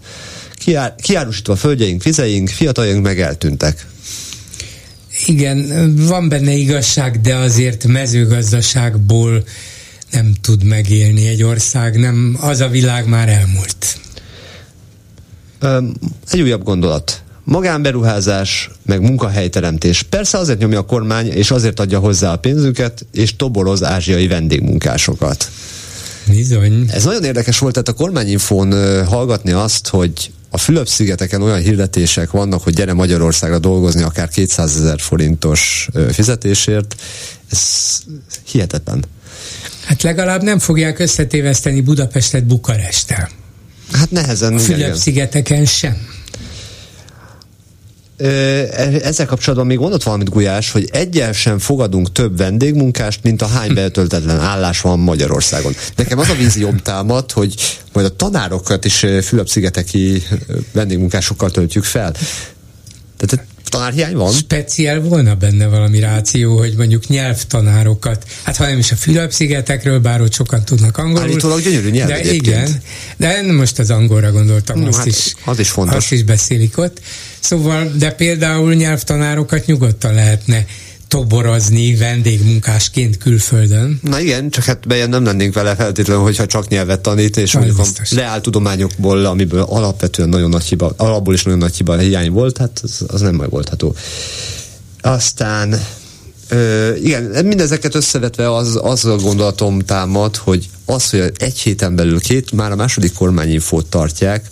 Kiár, 0.65 0.95
kiárusítva 1.03 1.57
földjeink, 1.57 2.03
vizeink, 2.03 2.49
fiataljaink 2.49 3.03
meg 3.03 3.21
eltűntek. 3.21 3.87
Igen, 5.27 5.93
van 5.97 6.29
benne 6.29 6.53
igazság, 6.53 7.21
de 7.21 7.35
azért 7.35 7.87
mezőgazdaságból 7.87 9.45
nem 10.11 10.35
tud 10.41 10.65
megélni 10.65 11.27
egy 11.27 11.43
ország, 11.43 11.99
nem, 11.99 12.37
az 12.41 12.61
a 12.61 12.69
világ 12.69 13.09
már 13.09 13.29
elmúlt. 13.29 13.99
Egy 16.31 16.41
újabb 16.41 16.63
gondolat. 16.63 17.23
Magánberuházás, 17.45 18.71
meg 18.87 19.01
munkahelyteremtés. 19.01 20.03
Persze 20.03 20.39
azért 20.39 20.59
nyomja 20.59 20.79
a 20.79 20.85
kormány, 20.85 21.27
és 21.27 21.51
azért 21.51 21.81
adja 21.81 21.99
hozzá 21.99 22.33
a 22.33 22.37
pénzüket, 22.37 23.07
és 23.13 23.37
toboroz 23.37 23.83
ázsiai 23.83 24.27
vendégmunkásokat. 24.27 25.51
Bizony. 26.27 26.85
Ez 26.93 27.05
nagyon 27.05 27.25
érdekes 27.25 27.59
volt, 27.59 27.73
tehát 27.73 27.89
a 27.89 27.93
kormányinfón 27.93 28.73
hallgatni 29.07 29.53
azt, 29.53 29.89
hogy 29.89 30.33
a 30.55 30.59
Fülöp-szigeteken 30.59 31.43
olyan 31.43 31.61
hirdetések 31.61 32.31
vannak, 32.31 32.63
hogy 32.63 32.75
gyere 32.75 32.93
Magyarországra 32.93 33.59
dolgozni 33.59 34.03
akár 34.03 34.29
200 34.29 34.77
ezer 34.77 35.01
forintos 35.01 35.89
fizetésért. 36.11 36.95
Ez 37.51 37.99
hihetetlen. 38.45 39.05
Hát 39.85 40.03
legalább 40.03 40.43
nem 40.43 40.59
fogják 40.59 40.99
összetéveszteni 40.99 41.81
Budapestet 41.81 42.47
Bukaresttel. 42.47 43.31
Hát 43.93 44.11
nehezen. 44.11 44.55
A 44.55 44.59
Fülöp-szigeteken 44.59 45.65
sem. 45.65 45.97
Ezzel 49.03 49.27
kapcsolatban 49.27 49.67
még 49.67 49.79
mondott 49.79 50.03
valamit 50.03 50.31
Gulyás, 50.31 50.71
hogy 50.71 50.89
egyel 50.93 51.33
sem 51.33 51.59
fogadunk 51.59 52.13
több 52.13 52.37
vendégmunkást, 52.37 53.23
mint 53.23 53.43
a 53.43 53.47
hány 53.47 53.75
betöltetlen 53.75 54.41
állás 54.41 54.81
van 54.81 54.99
Magyarországon. 54.99 55.75
Nekem 55.97 56.19
az 56.19 56.29
a 56.29 56.35
vízióm 56.35 56.77
támad, 56.77 57.33
hogy 57.33 57.55
majd 57.93 58.07
a 58.07 58.17
tanárokat 58.17 58.85
is 58.85 59.07
Fülöp-szigeteki 59.23 60.23
vendégmunkásokkal 60.73 61.51
töltjük 61.51 61.85
fel. 61.85 62.13
Tehát 63.17 63.47
tanárhiány 63.73 64.15
van? 64.15 64.33
Speciál 64.33 65.01
volna 65.01 65.35
benne 65.35 65.67
valami 65.67 65.99
ráció, 66.01 66.59
hogy 66.59 66.75
mondjuk 66.77 67.07
nyelvtanárokat, 67.07 68.25
hát 68.43 68.57
ha 68.57 68.67
nem 68.67 68.79
is 68.79 68.93
a 68.93 68.97
Fülöp-szigetekről, 68.97 69.99
bár 69.99 70.21
ott 70.21 70.33
sokan 70.33 70.65
tudnak 70.65 70.97
angolul. 70.99 71.23
Állítólag 71.23 71.63
gyönyörű 71.63 71.91
nyelv 71.91 72.09
De 72.09 72.15
egyébként. 72.19 72.69
igen, 73.19 73.47
de 73.47 73.53
most 73.53 73.79
az 73.79 73.91
angolra 73.91 74.33
gondoltam, 74.33 74.79
No, 74.81 74.87
azt, 74.87 74.97
hát 74.99 75.07
is, 75.07 75.35
az 75.45 75.59
is 75.59 75.71
fontos. 75.71 75.97
azt 75.97 76.13
is 76.13 76.23
beszélik 76.23 76.79
ott. 76.79 77.01
Szóval, 77.41 77.93
de 77.99 78.11
például 78.11 78.75
nyelvtanárokat 78.75 79.67
nyugodtan 79.67 80.15
lehetne 80.15 80.65
toborozni 81.13 81.95
vendégmunkásként 81.97 83.17
külföldön. 83.17 83.99
Na 84.03 84.21
igen, 84.21 84.51
csak 84.51 84.65
hát 84.65 84.87
bejön 84.87 85.09
nem 85.09 85.25
lennénk 85.25 85.55
vele 85.55 85.75
feltétlenül, 85.75 86.23
hogyha 86.23 86.47
csak 86.47 86.69
nyelvet 86.69 87.01
tanít, 87.01 87.37
és 87.37 87.55
mondjuk 87.55 87.79
a 87.79 87.83
biztos. 87.83 88.13
leáltudományokból, 88.13 89.25
amiből 89.25 89.61
alapvetően 89.61 90.29
nagyon 90.29 90.49
nagy 90.49 90.65
hiba, 90.65 90.95
alapból 90.97 91.35
is 91.35 91.43
nagyon 91.43 91.59
nagy 91.59 91.77
hiba 91.77 91.99
hiány 91.99 92.31
volt, 92.31 92.59
hát 92.59 92.81
az, 92.83 93.05
az 93.07 93.21
nem 93.21 93.35
megoldható. 93.35 93.95
Aztán 95.01 95.81
Ö, 96.49 96.95
igen, 96.95 97.23
mindezeket 97.45 97.95
összevetve 97.95 98.55
az, 98.55 98.79
az 98.83 99.05
a 99.05 99.17
gondolatom 99.17 99.79
támad, 99.79 100.37
hogy 100.37 100.69
az, 100.85 101.11
hogy 101.11 101.33
egy 101.37 101.59
héten 101.59 101.95
belül 101.95 102.21
két, 102.21 102.53
már 102.53 102.73
a 102.73 102.77
második 102.77 103.13
kormányinfót 103.13 103.87
tartják, 103.87 104.47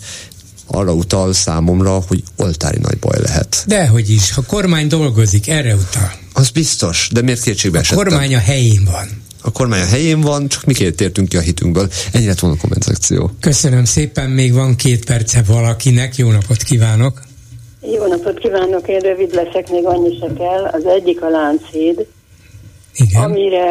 arra 0.71 0.93
utal 0.93 1.33
számomra, 1.33 2.01
hogy 2.07 2.23
oltári 2.35 2.77
nagy 2.81 2.97
baj 2.97 3.19
lehet. 3.21 3.63
Dehogy 3.67 4.09
is, 4.09 4.31
ha 4.33 4.41
kormány 4.47 4.87
dolgozik, 4.87 5.47
erre 5.47 5.73
utal. 5.73 6.11
Az 6.33 6.49
biztos, 6.49 7.09
de 7.11 7.21
miért 7.21 7.41
kétségbe 7.41 7.77
A 7.77 7.81
esettem? 7.81 8.03
kormány 8.03 8.35
a 8.35 8.39
helyén 8.39 8.83
van. 8.91 9.07
A 9.41 9.51
kormány 9.51 9.81
a 9.81 9.85
helyén 9.85 10.21
van, 10.21 10.47
csak 10.47 10.63
miként 10.65 10.95
tértünk 10.95 11.29
ki 11.29 11.37
a 11.37 11.39
hitünkből. 11.39 11.89
Ennyi 12.11 12.25
lett 12.25 12.39
volna 12.39 12.55
a 12.55 12.61
kommentáció. 12.61 13.31
Köszönöm 13.39 13.85
szépen, 13.85 14.29
még 14.29 14.53
van 14.53 14.75
két 14.75 15.05
perce 15.05 15.41
valakinek, 15.47 16.15
jó 16.15 16.31
napot 16.31 16.63
kívánok! 16.63 17.21
Jó 17.93 18.07
napot 18.07 18.39
kívánok, 18.39 18.87
én 18.87 18.99
rövid 18.99 19.33
leszek, 19.33 19.69
még 19.69 19.85
annyi 19.85 20.17
se 20.19 20.33
kell. 20.37 20.63
Az 20.71 20.85
egyik 20.85 21.21
a 21.21 21.29
Lánchíd, 21.29 22.05
Igen. 22.95 23.21
amire 23.23 23.69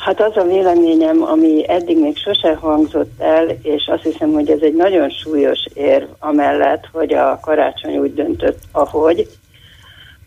hát 0.00 0.20
az 0.20 0.36
a 0.36 0.44
véleményem, 0.44 1.22
ami 1.22 1.68
eddig 1.68 1.98
még 1.98 2.16
sose 2.16 2.54
hangzott 2.54 3.20
el, 3.20 3.48
és 3.62 3.88
azt 3.92 4.02
hiszem, 4.02 4.32
hogy 4.32 4.50
ez 4.50 4.60
egy 4.60 4.74
nagyon 4.74 5.10
súlyos 5.10 5.58
érv 5.74 6.08
amellett, 6.18 6.88
hogy 6.92 7.12
a 7.12 7.38
karácsony 7.42 7.96
úgy 7.96 8.14
döntött, 8.14 8.58
ahogy, 8.72 9.28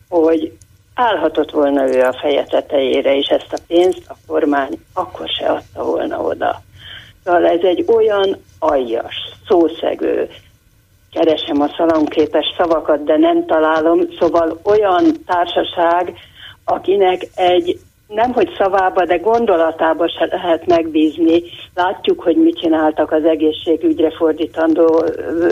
hogy 0.09 0.51
állhatott 0.93 1.51
volna 1.51 1.95
ő 1.95 2.01
a 2.01 2.17
feje 2.21 2.43
tetejére, 2.43 3.15
és 3.15 3.27
ezt 3.27 3.53
a 3.53 3.63
pénzt 3.67 4.03
a 4.07 4.15
kormány 4.27 4.79
akkor 4.93 5.27
se 5.27 5.45
adta 5.45 5.83
volna 5.83 6.21
oda. 6.21 6.61
Szóval 7.23 7.45
ez 7.45 7.61
egy 7.61 7.85
olyan 7.87 8.43
aljas, 8.59 9.15
szószegő, 9.47 10.29
keresem 11.11 11.61
a 11.61 11.73
szalomképes 11.77 12.53
szavakat, 12.57 13.03
de 13.03 13.17
nem 13.17 13.45
találom, 13.45 13.99
szóval 14.19 14.59
olyan 14.63 15.03
társaság, 15.25 16.13
akinek 16.63 17.27
egy 17.35 17.79
nem 18.13 18.33
hogy 18.33 18.53
szavába, 18.57 19.05
de 19.05 19.17
gondolatába 19.17 20.09
se 20.09 20.27
lehet 20.31 20.65
megbízni. 20.65 21.41
Látjuk, 21.73 22.21
hogy 22.21 22.35
mit 22.35 22.59
csináltak 22.59 23.11
az 23.11 23.25
egészségügyre 23.25 24.11
fordítandó 24.11 25.03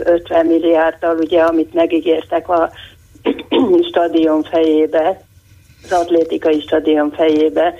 50 0.04 0.46
milliárddal, 0.46 1.18
ugye, 1.18 1.42
amit 1.42 1.74
megígértek 1.74 2.50
a 2.50 2.70
stadion 3.90 4.44
fejébe, 4.44 5.22
az 5.84 5.92
atlétikai 5.92 6.62
stadion 6.62 7.12
fejébe. 7.12 7.74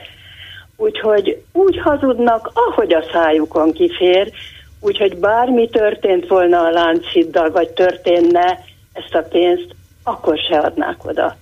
Úgyhogy 0.78 1.44
úgy 1.53 1.80
hazudnak, 1.80 2.52
ahogy 2.53 2.94
a 2.94 3.03
szájukon 3.12 3.72
kifér, 3.72 4.32
úgyhogy 4.80 5.18
bármi 5.18 5.70
történt 5.70 6.28
volna 6.28 6.62
a 6.62 6.72
Lánchiddal, 6.72 7.52
vagy 7.52 7.70
történne 7.70 8.60
ezt 8.94 9.16
a 9.16 9.28
pénzt, 9.30 9.76
akkor 10.03 10.38
se 10.38 10.58
adnák 10.58 11.06
oda. 11.06 11.36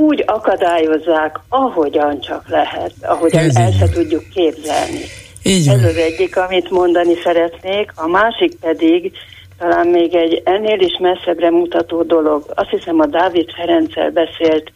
Úgy 0.00 0.24
akadályozzák, 0.26 1.40
ahogyan 1.48 2.20
csak 2.20 2.48
lehet, 2.48 2.92
ahogyan 3.02 3.44
Ez 3.44 3.56
el 3.56 3.72
se 3.72 3.88
tudjuk 3.88 4.28
képzelni. 4.28 5.00
Így 5.42 5.68
Ez 5.68 5.84
az 5.84 5.96
egyik, 5.96 6.36
amit 6.36 6.70
mondani 6.70 7.14
szeretnék. 7.22 7.92
A 7.94 8.06
másik 8.06 8.56
pedig 8.60 9.12
talán 9.58 9.86
még 9.86 10.14
egy 10.14 10.42
ennél 10.44 10.80
is 10.80 10.98
messzebbre 11.00 11.50
mutató 11.50 12.02
dolog. 12.02 12.44
Azt 12.54 12.70
hiszem 12.70 13.00
a 13.00 13.06
Dávid 13.06 13.50
Ferenccel 13.50 14.10
beszélt 14.10 14.72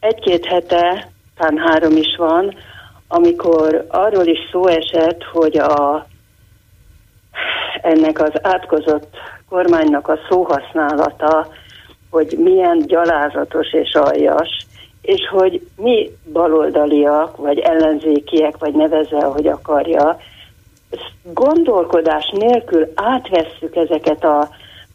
egy-két 0.00 0.44
hete, 0.44 1.10
talán 1.36 1.58
három 1.58 1.96
is 1.96 2.16
van, 2.18 2.54
amikor 3.08 3.86
arról 3.88 4.26
is 4.26 4.38
szó 4.52 4.66
esett, 4.66 5.22
hogy 5.32 5.56
a, 5.56 6.06
ennek 7.82 8.20
az 8.20 8.32
átkozott 8.42 9.16
kormánynak 9.48 10.08
a 10.08 10.18
szóhasználata, 10.28 11.48
hogy 12.16 12.36
milyen 12.38 12.78
gyalázatos 12.86 13.72
és 13.72 13.94
aljas, 13.94 14.66
és 15.02 15.28
hogy 15.30 15.66
mi 15.76 16.10
baloldaliak, 16.32 17.36
vagy 17.36 17.58
ellenzékiek, 17.58 18.56
vagy 18.58 18.74
nevezze, 18.74 19.16
ahogy 19.16 19.46
akarja, 19.46 20.18
gondolkodás 21.22 22.32
nélkül 22.36 22.92
átvesszük 22.94 23.76
ezeket 23.76 24.24
a 24.24 24.48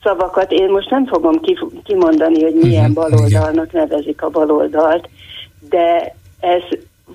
szavakat. 0.03 0.51
Én 0.51 0.69
most 0.69 0.89
nem 0.89 1.05
fogom 1.05 1.39
kimondani, 1.83 2.43
hogy 2.43 2.53
milyen 2.53 2.93
baloldalnak 2.93 3.71
nevezik 3.71 4.21
a 4.21 4.29
baloldalt, 4.29 5.09
de 5.69 6.15
ez 6.39 6.61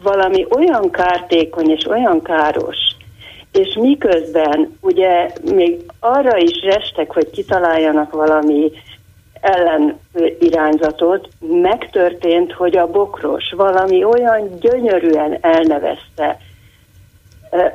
valami 0.02 0.46
olyan 0.50 0.90
kártékony 0.90 1.70
és 1.70 1.86
olyan 1.86 2.22
káros, 2.22 2.76
és 3.52 3.74
miközben 3.80 4.78
ugye 4.80 5.30
még 5.54 5.80
arra 6.00 6.38
is 6.38 6.62
restek, 6.62 7.12
hogy 7.12 7.30
kitaláljanak 7.30 8.12
valami 8.12 8.72
ellen 9.40 9.98
irányzatot, 10.40 11.28
megtörtént, 11.62 12.52
hogy 12.52 12.76
a 12.76 12.86
bokros 12.86 13.44
valami 13.56 14.04
olyan 14.04 14.58
gyönyörűen 14.60 15.38
elnevezte 15.40 16.38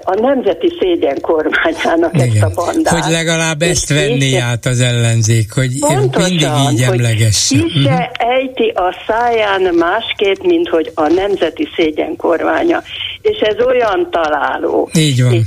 a 0.03 0.19
nemzeti 0.19 0.77
szégyen 0.79 1.21
kormányának 1.21 2.13
ezt 2.17 2.41
a 2.43 2.51
bandát. 2.55 2.99
Hogy 3.03 3.11
legalább 3.11 3.61
ezt 3.61 3.91
És 3.91 3.97
venné 3.97 4.25
így- 4.25 4.35
át 4.35 4.65
az 4.65 4.79
ellenzék, 4.79 5.53
hogy 5.53 5.79
Pontosan, 5.79 6.29
mindig 6.29 6.47
így 6.71 6.85
hogy 6.85 6.99
emlegesse. 6.99 7.55
ki 7.55 7.81
se 7.83 8.11
ejti 8.13 8.67
a 8.75 8.95
száján 9.07 9.61
másképp, 9.75 10.41
mint 10.43 10.67
hogy 10.69 10.91
a 10.95 11.07
nemzeti 11.07 11.67
szégyen 11.75 12.15
kormánya. 12.15 12.81
És 13.21 13.39
ez 13.39 13.65
olyan 13.65 14.07
találó. 14.11 14.89
Így 14.97 15.23
van. 15.23 15.41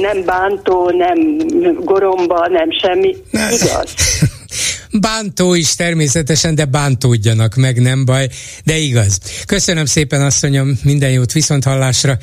Nem 0.00 0.24
bántó, 0.24 0.90
nem 0.90 1.18
goromba, 1.84 2.48
nem 2.48 2.68
semmi. 2.82 3.16
Igaz. 3.32 3.94
Bántó 5.06 5.54
is 5.54 5.74
természetesen, 5.74 6.54
de 6.54 6.64
bántódjanak 6.64 7.54
meg, 7.54 7.80
nem 7.80 8.04
baj, 8.04 8.28
de 8.64 8.76
igaz. 8.76 9.18
Köszönöm 9.44 9.84
szépen, 9.84 10.22
asszonyom, 10.22 10.78
minden 10.82 11.10
jót 11.10 11.32
viszont 11.32 11.64
hallásra. 11.64 12.18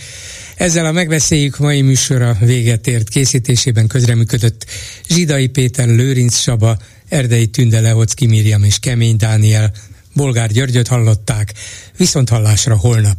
Ezzel 0.56 0.86
a 0.86 0.92
megbeszéljük 0.92 1.58
mai 1.58 1.82
műsora 1.82 2.38
véget 2.40 2.88
ért 2.88 3.10
készítésében 3.10 3.88
közreműködött 3.88 4.66
Zsidai 5.08 5.48
Péter, 5.48 5.88
Lőrinc 5.88 6.36
Saba, 6.36 6.78
Erdei 7.10 7.48
Tünde, 7.48 7.80
Lehocki 7.80 8.26
Miriam 8.26 8.64
és 8.64 8.80
Kemény 8.80 9.18
Dániel. 9.18 9.74
Bolgár 10.14 10.52
Györgyöt 10.52 10.88
hallották, 10.88 11.54
viszont 11.98 12.30
hallásra 12.30 12.78
holnap. 12.78 13.18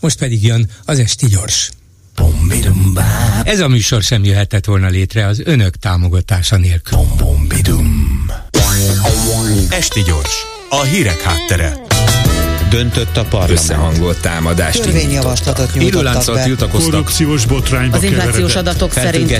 Most 0.00 0.18
pedig 0.18 0.44
jön 0.44 0.70
az 0.84 0.98
Esti 0.98 1.26
Gyors. 1.26 1.70
Ez 3.44 3.60
a 3.60 3.68
műsor 3.68 4.02
sem 4.02 4.24
jöhetett 4.24 4.64
volna 4.64 4.88
létre 4.88 5.26
az 5.26 5.40
önök 5.44 5.76
támogatása 5.76 6.56
nélkül. 6.56 6.98
Esti 9.68 10.02
gyors, 10.02 10.46
a 10.68 10.82
hírek 10.82 11.20
háttere. 11.22 11.76
Döntött 12.70 13.16
a 13.16 13.24
parlament. 13.24 13.58
Összehangolt 13.58 14.20
támadást 14.20 14.82
Törvényjavaslatot 14.82 15.74
nyújtottak 15.74 16.34
be. 16.34 16.42
tiltakoztak. 16.42 16.90
Korrupciós 16.90 17.46
botrányba 17.46 17.96
Az 17.96 18.02
inflációs 18.02 18.54
adatok 18.56 18.92
szerint 18.92 19.30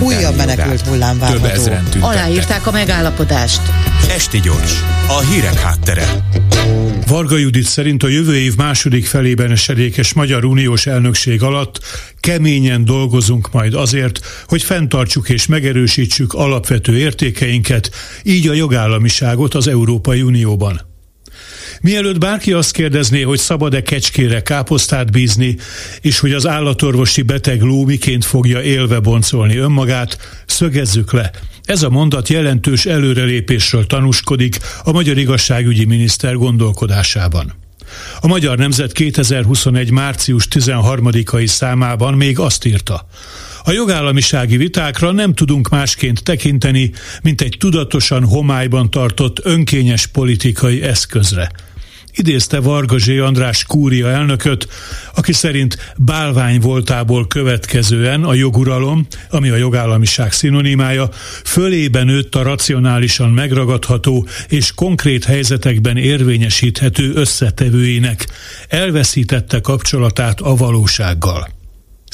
újabb 0.00 0.36
menekült 0.36 0.66
jogát. 0.68 0.86
hullám 0.88 1.18
Több 1.18 1.20
várható. 1.20 1.44
ezren 1.60 1.84
tüntettek. 1.84 2.02
Aláírták 2.02 2.66
a 2.66 2.70
megállapodást. 2.70 3.60
Esti 4.08 4.40
gyors, 4.40 4.82
a 5.06 5.18
hírek 5.20 5.60
háttere. 5.60 6.06
Varga 7.06 7.36
Judit 7.36 7.64
szerint 7.64 8.02
a 8.02 8.08
jövő 8.08 8.36
év 8.36 8.56
második 8.56 9.06
felében 9.06 9.50
esedékes 9.50 10.12
Magyar 10.12 10.44
Uniós 10.44 10.86
elnökség 10.86 11.42
alatt 11.42 11.80
keményen 12.20 12.84
dolgozunk 12.84 13.52
majd 13.52 13.74
azért, 13.74 14.20
hogy 14.46 14.62
fenntartsuk 14.62 15.28
és 15.28 15.46
megerősítsük 15.46 16.32
alapvető 16.32 16.98
értékeinket, 16.98 17.90
így 18.22 18.48
a 18.48 18.52
jogállamiságot 18.52 19.54
az 19.54 19.68
Európai 19.68 20.22
Unióban. 20.22 20.93
Mielőtt 21.84 22.18
bárki 22.18 22.52
azt 22.52 22.72
kérdezné, 22.72 23.22
hogy 23.22 23.38
szabad-e 23.38 23.82
kecskére 23.82 24.42
káposztát 24.42 25.10
bízni, 25.10 25.56
és 26.00 26.18
hogy 26.18 26.32
az 26.32 26.46
állatorvosi 26.46 27.22
beteg 27.22 27.60
ló 27.60 27.84
miként 27.84 28.24
fogja 28.24 28.62
élve 28.62 29.00
boncolni 29.00 29.56
önmagát, 29.56 30.18
szögezzük 30.46 31.12
le. 31.12 31.30
Ez 31.64 31.82
a 31.82 31.90
mondat 31.90 32.28
jelentős 32.28 32.86
előrelépésről 32.86 33.86
tanúskodik 33.86 34.58
a 34.82 34.92
magyar 34.92 35.18
igazságügyi 35.18 35.84
miniszter 35.84 36.34
gondolkodásában. 36.34 37.54
A 38.20 38.26
Magyar 38.26 38.58
Nemzet 38.58 38.92
2021. 38.92 39.90
március 39.90 40.48
13-ai 40.50 41.46
számában 41.46 42.14
még 42.14 42.38
azt 42.38 42.64
írta. 42.64 43.06
A 43.64 43.72
jogállamisági 43.72 44.56
vitákra 44.56 45.12
nem 45.12 45.34
tudunk 45.34 45.68
másként 45.68 46.22
tekinteni, 46.22 46.90
mint 47.22 47.40
egy 47.40 47.56
tudatosan 47.58 48.24
homályban 48.24 48.90
tartott 48.90 49.40
önkényes 49.44 50.06
politikai 50.06 50.82
eszközre 50.82 51.50
idézte 52.14 52.60
Varga 52.60 52.98
Zsé 52.98 53.18
András 53.18 53.64
kúria 53.64 54.08
elnököt, 54.10 54.68
aki 55.14 55.32
szerint 55.32 55.94
bálvány 55.96 56.60
voltából 56.60 57.26
következően 57.26 58.24
a 58.24 58.34
joguralom, 58.34 59.06
ami 59.30 59.48
a 59.48 59.56
jogállamiság 59.56 60.32
szinonimája, 60.32 61.08
fölében 61.44 62.06
nőtt 62.06 62.34
a 62.34 62.42
racionálisan 62.42 63.30
megragadható 63.30 64.26
és 64.48 64.72
konkrét 64.74 65.24
helyzetekben 65.24 65.96
érvényesíthető 65.96 67.12
összetevőinek, 67.14 68.26
elveszítette 68.68 69.60
kapcsolatát 69.60 70.40
a 70.40 70.54
valósággal. 70.54 71.53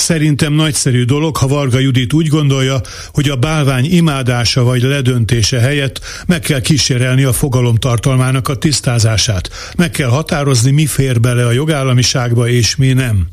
Szerintem 0.01 0.53
nagyszerű 0.53 1.05
dolog, 1.05 1.37
ha 1.37 1.47
Varga 1.47 1.79
Judit 1.79 2.13
úgy 2.13 2.27
gondolja, 2.27 2.81
hogy 3.13 3.29
a 3.29 3.37
bálvány 3.37 3.93
imádása 3.93 4.63
vagy 4.63 4.83
ledöntése 4.83 5.59
helyett 5.59 6.01
meg 6.27 6.41
kell 6.41 6.61
kísérelni 6.61 7.23
a 7.23 7.33
fogalom 7.33 7.77
tartalmának 7.77 8.49
a 8.49 8.55
tisztázását. 8.55 9.51
Meg 9.77 9.91
kell 9.91 10.09
határozni, 10.09 10.71
mi 10.71 10.87
fér 10.87 11.21
bele 11.21 11.47
a 11.47 11.53
jogállamiságba 11.53 12.49
és 12.49 12.77
mi 12.77 12.93
nem. 12.93 13.29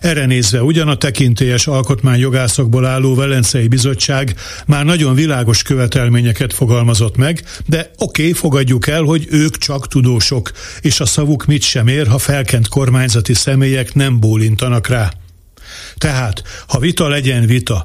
Erre 0.00 0.26
nézve 0.26 0.62
ugyan 0.62 0.88
a 0.88 0.96
tekintélyes 0.96 1.66
alkotmányjogászokból 1.66 2.86
álló 2.86 3.14
Velencei 3.14 3.68
Bizottság 3.68 4.34
már 4.66 4.84
nagyon 4.84 5.14
világos 5.14 5.62
követelményeket 5.62 6.52
fogalmazott 6.52 7.16
meg, 7.16 7.42
de 7.66 7.90
oké, 7.98 8.22
okay, 8.22 8.32
fogadjuk 8.32 8.86
el, 8.86 9.02
hogy 9.02 9.26
ők 9.30 9.58
csak 9.58 9.88
tudósok, 9.88 10.50
és 10.80 11.00
a 11.00 11.06
szavuk 11.06 11.44
mit 11.44 11.62
sem 11.62 11.86
ér, 11.86 12.06
ha 12.06 12.18
felkent 12.18 12.68
kormányzati 12.68 13.34
személyek 13.34 13.94
nem 13.94 14.20
bólintanak 14.20 14.88
rá. 14.88 15.12
Tehát, 15.98 16.42
ha 16.66 16.78
vita 16.78 17.08
legyen 17.08 17.46
vita, 17.46 17.84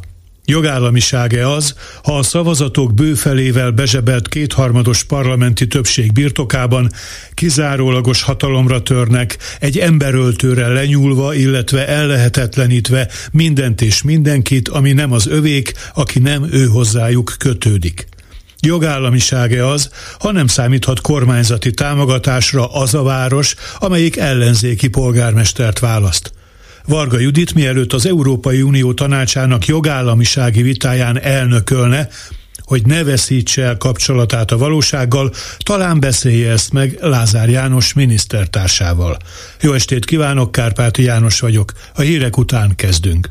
Jogállamisága 0.50 1.54
az, 1.56 1.74
ha 2.04 2.18
a 2.18 2.24
szavazatok 2.24 2.94
bőfelével 2.94 3.72
bezsebelt 3.72 4.28
kétharmados 4.28 5.04
parlamenti 5.04 5.68
többség 5.68 6.14
birtokában 6.14 6.92
kizárólagos 7.34 8.22
hatalomra 8.22 8.82
törnek, 8.82 9.38
egy 9.60 9.78
emberöltőre 9.78 10.68
lenyúlva, 10.68 11.34
illetve 11.34 11.88
ellehetetlenítve 11.88 13.08
mindent 13.32 13.82
és 13.82 14.02
mindenkit, 14.02 14.68
ami 14.68 14.92
nem 14.92 15.12
az 15.12 15.28
övék, 15.28 15.74
aki 15.94 16.20
nem 16.20 16.48
ő 16.52 16.66
hozzájuk 16.66 17.36
kötődik. 17.40 18.08
Jogállamisága 18.60 19.72
az, 19.72 19.90
ha 20.20 20.32
nem 20.32 20.48
számíthat 20.48 21.02
kormányzati 21.02 21.72
támogatásra 21.72 22.74
az 22.74 22.94
a 22.94 23.04
város, 23.04 23.56
amelyik 23.78 24.18
ellenzéki 24.18 24.88
polgármestert 24.88 25.80
választ. 25.80 26.34
Varga 26.86 27.20
Judit 27.20 27.54
mielőtt 27.54 27.94
az 27.94 28.06
Európai 28.06 28.62
Unió 28.62 28.94
tanácsának 28.94 29.66
jogállamisági 29.66 30.62
vitáján 30.62 31.22
elnökölne, 31.22 32.08
hogy 32.70 32.86
ne 32.86 33.04
veszítse 33.04 33.64
el 33.64 33.78
kapcsolatát 33.78 34.52
a 34.52 34.58
valósággal, 34.58 35.34
talán 35.58 36.00
beszélje 36.00 36.52
ezt 36.52 36.74
meg 36.74 36.98
Lázár 37.02 37.50
János 37.50 37.94
minisztertársával. 37.94 39.18
Jó 39.62 39.74
estét 39.74 40.06
kívánok, 40.06 40.52
Kárpáti 40.52 41.04
János 41.04 41.40
vagyok. 41.40 41.72
A 41.94 42.02
hírek 42.02 42.38
után 42.38 42.76
kezdünk. 42.76 43.30